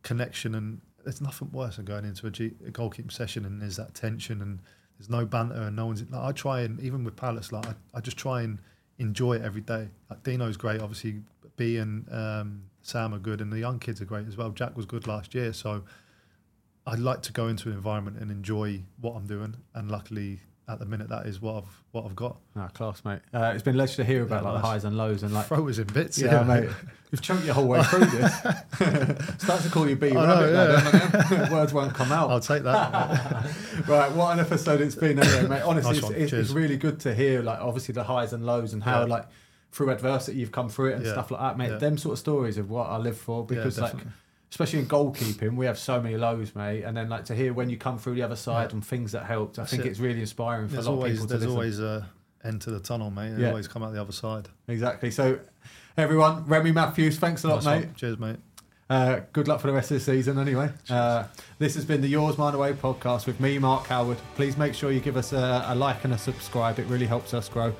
connection, 0.02 0.54
and 0.54 0.80
there's 1.04 1.20
nothing 1.20 1.50
worse 1.52 1.76
than 1.76 1.84
going 1.84 2.04
into 2.04 2.26
a, 2.26 2.30
G, 2.30 2.52
a 2.66 2.70
goalkeeping 2.70 3.12
session 3.12 3.44
and 3.44 3.60
there's 3.60 3.76
that 3.76 3.94
tension, 3.94 4.42
and 4.42 4.60
there's 4.98 5.10
no 5.10 5.24
banter, 5.24 5.62
and 5.62 5.76
no 5.76 5.86
one's. 5.86 6.02
Like, 6.10 6.22
I 6.22 6.32
try 6.32 6.60
and 6.60 6.80
even 6.80 7.04
with 7.04 7.16
Palace, 7.16 7.52
like 7.52 7.66
I, 7.66 7.74
I 7.94 8.00
just 8.00 8.16
try 8.16 8.42
and 8.42 8.58
enjoy 8.98 9.34
it 9.34 9.42
every 9.42 9.62
day. 9.62 9.88
Like 10.08 10.22
Dino's 10.22 10.56
great, 10.56 10.80
obviously. 10.80 11.22
B 11.56 11.76
and 11.76 12.10
um, 12.10 12.62
Sam 12.82 13.12
are 13.12 13.18
good, 13.18 13.40
and 13.40 13.52
the 13.52 13.58
young 13.58 13.78
kids 13.78 14.00
are 14.00 14.06
great 14.06 14.26
as 14.26 14.36
well. 14.36 14.50
Jack 14.50 14.76
was 14.76 14.86
good 14.86 15.06
last 15.06 15.34
year, 15.34 15.52
so 15.52 15.84
I'd 16.86 16.98
like 16.98 17.22
to 17.22 17.32
go 17.32 17.48
into 17.48 17.68
an 17.68 17.74
environment 17.74 18.18
and 18.18 18.30
enjoy 18.30 18.82
what 19.00 19.14
I'm 19.14 19.26
doing, 19.26 19.56
and 19.74 19.90
luckily 19.90 20.40
at 20.70 20.78
the 20.78 20.86
minute, 20.86 21.08
that 21.08 21.26
is 21.26 21.40
what 21.42 21.56
I've 21.56 21.82
what 21.92 22.04
I've 22.04 22.14
got. 22.16 22.36
Ah, 22.56 22.68
class, 22.68 23.04
mate. 23.04 23.20
Uh, 23.34 23.52
it's 23.54 23.62
been 23.62 23.74
pleasure 23.74 23.96
to 23.96 24.04
hear 24.04 24.22
about 24.22 24.42
Yeah, 24.44 24.50
like 24.50 24.62
the 24.62 24.62
nice. 24.62 24.70
highs 24.72 24.84
and 24.84 24.96
lows 24.96 25.22
and 25.22 25.32
like. 25.34 25.46
Throat 25.46 25.66
is 25.68 25.78
in 25.78 25.86
bits. 25.88 26.18
Yeah, 26.18 26.42
mate. 26.44 26.68
You've 27.10 27.20
choked 27.22 27.44
your 27.44 27.54
whole 27.54 27.66
way 27.66 27.82
through 27.82 28.04
this. 28.06 28.34
Start 29.42 29.62
to 29.62 29.68
call 29.70 29.88
you 29.88 29.96
B 29.96 30.10
I 30.10 30.14
Rabbit 30.14 30.52
know, 30.52 30.52
now, 30.52 30.90
don't 31.30 31.32
I? 31.32 31.52
Words 31.52 31.72
won't 31.72 31.92
come 31.94 32.12
out. 32.12 32.30
I'll 32.30 32.38
take 32.40 32.62
that. 32.62 33.50
right, 33.88 34.12
what 34.12 34.32
an 34.32 34.40
episode 34.40 34.80
it's 34.80 34.94
been 34.94 35.18
anyway, 35.18 35.48
mate. 35.48 35.62
Honestly, 35.62 35.90
Nice 35.92 35.98
it's, 35.98 36.04
one. 36.04 36.12
it's, 36.14 36.22
it's 36.22 36.30
Cheers. 36.30 36.52
really 36.54 36.76
good 36.76 37.00
to 37.00 37.14
hear, 37.14 37.42
like, 37.42 37.58
obviously 37.60 37.92
the 37.94 38.04
highs 38.04 38.32
and 38.32 38.46
lows 38.46 38.72
and 38.72 38.82
how, 38.82 39.00
Yeah. 39.00 39.06
like, 39.06 39.26
through 39.72 39.90
adversity 39.90 40.38
you've 40.38 40.52
come 40.52 40.68
through 40.68 40.90
it 40.90 40.96
and 40.96 41.04
Yeah. 41.06 41.12
stuff 41.12 41.30
like 41.32 41.40
that, 41.40 41.58
mate. 41.58 41.70
Yeah. 41.70 41.78
Them 41.78 41.98
sort 41.98 42.12
of 42.12 42.18
stories 42.20 42.58
of 42.58 42.70
what 42.70 42.88
I 42.88 42.96
live 42.98 43.16
for 43.18 43.44
because, 43.44 43.78
like, 43.80 43.90
definitely. 43.92 44.12
Especially 44.50 44.80
in 44.80 44.86
goalkeeping, 44.86 45.54
we 45.54 45.64
have 45.66 45.78
so 45.78 46.00
many 46.02 46.16
lows, 46.16 46.54
mate. 46.56 46.82
And 46.82 46.96
then, 46.96 47.08
like, 47.08 47.24
to 47.26 47.34
hear 47.34 47.52
when 47.52 47.70
you 47.70 47.76
come 47.76 47.98
through 47.98 48.14
the 48.16 48.22
other 48.22 48.34
side 48.36 48.70
Yeah. 48.70 48.74
and 48.76 48.84
things 48.86 49.12
that 49.12 49.24
helped, 49.24 49.58
I 49.58 49.62
That's 49.62 49.70
think 49.70 49.84
it. 49.84 49.88
it's 49.90 50.00
really 50.00 50.20
inspiring 50.20 50.66
for 50.68 50.74
there's 50.74 50.86
a 50.86 50.90
lot 50.90 51.04
of 51.06 51.10
people 51.12 51.26
to 51.26 51.28
there's 51.38 51.42
listen. 51.42 51.54
always 51.54 51.78
a 51.80 52.08
end 52.42 52.60
to 52.62 52.70
the 52.70 52.80
tunnel, 52.80 53.10
mate. 53.10 53.36
They 53.36 53.42
Yeah. 53.42 53.48
always 53.50 53.68
come 53.68 53.82
out 53.84 53.92
the 53.92 54.00
other 54.00 54.12
side. 54.12 54.48
Exactly. 54.66 55.10
So, 55.12 55.38
everyone, 55.96 56.44
Remi 56.46 56.72
Matthews, 56.72 57.18
thanks 57.18 57.44
a 57.44 57.48
lot, 57.48 57.56
Nice 57.64 57.64
mate. 57.64 57.86
one. 57.86 57.94
Cheers, 57.94 58.18
mate. 58.18 58.36
Uh, 58.88 59.20
good 59.32 59.46
luck 59.46 59.60
for 59.60 59.68
the 59.68 59.72
rest 59.72 59.92
of 59.92 59.98
the 59.98 60.04
season, 60.04 60.36
anyway. 60.36 60.68
Uh, 60.88 61.22
this 61.60 61.76
has 61.76 61.84
been 61.84 62.00
the 62.00 62.08
Yours 62.08 62.36
Mine 62.36 62.54
Away 62.54 62.72
podcast 62.72 63.26
with 63.26 63.38
me, 63.38 63.56
Mark 63.60 63.86
Howard. 63.86 64.18
Please 64.34 64.56
make 64.56 64.74
sure 64.74 64.90
you 64.90 64.98
give 64.98 65.16
us 65.16 65.32
a, 65.32 65.64
a 65.68 65.74
like 65.76 66.02
and 66.02 66.12
a 66.12 66.18
subscribe. 66.18 66.80
It 66.80 66.86
really 66.88 67.06
helps 67.06 67.32
us 67.34 67.48
grow. 67.48 67.72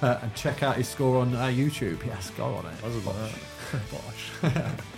Uh, 0.00 0.16
and 0.22 0.34
check 0.34 0.62
out 0.62 0.76
his 0.76 0.88
score 0.88 1.20
on 1.20 1.34
uh, 1.34 1.46
YouTube. 1.48 2.06
Yes, 2.06 2.30
go 2.30 2.44
on 2.46 2.64
it. 2.64 2.72
I 2.82 2.86
was 2.86 2.96
about 2.96 3.16
that. 3.16 3.90
Bosh. 3.90 4.74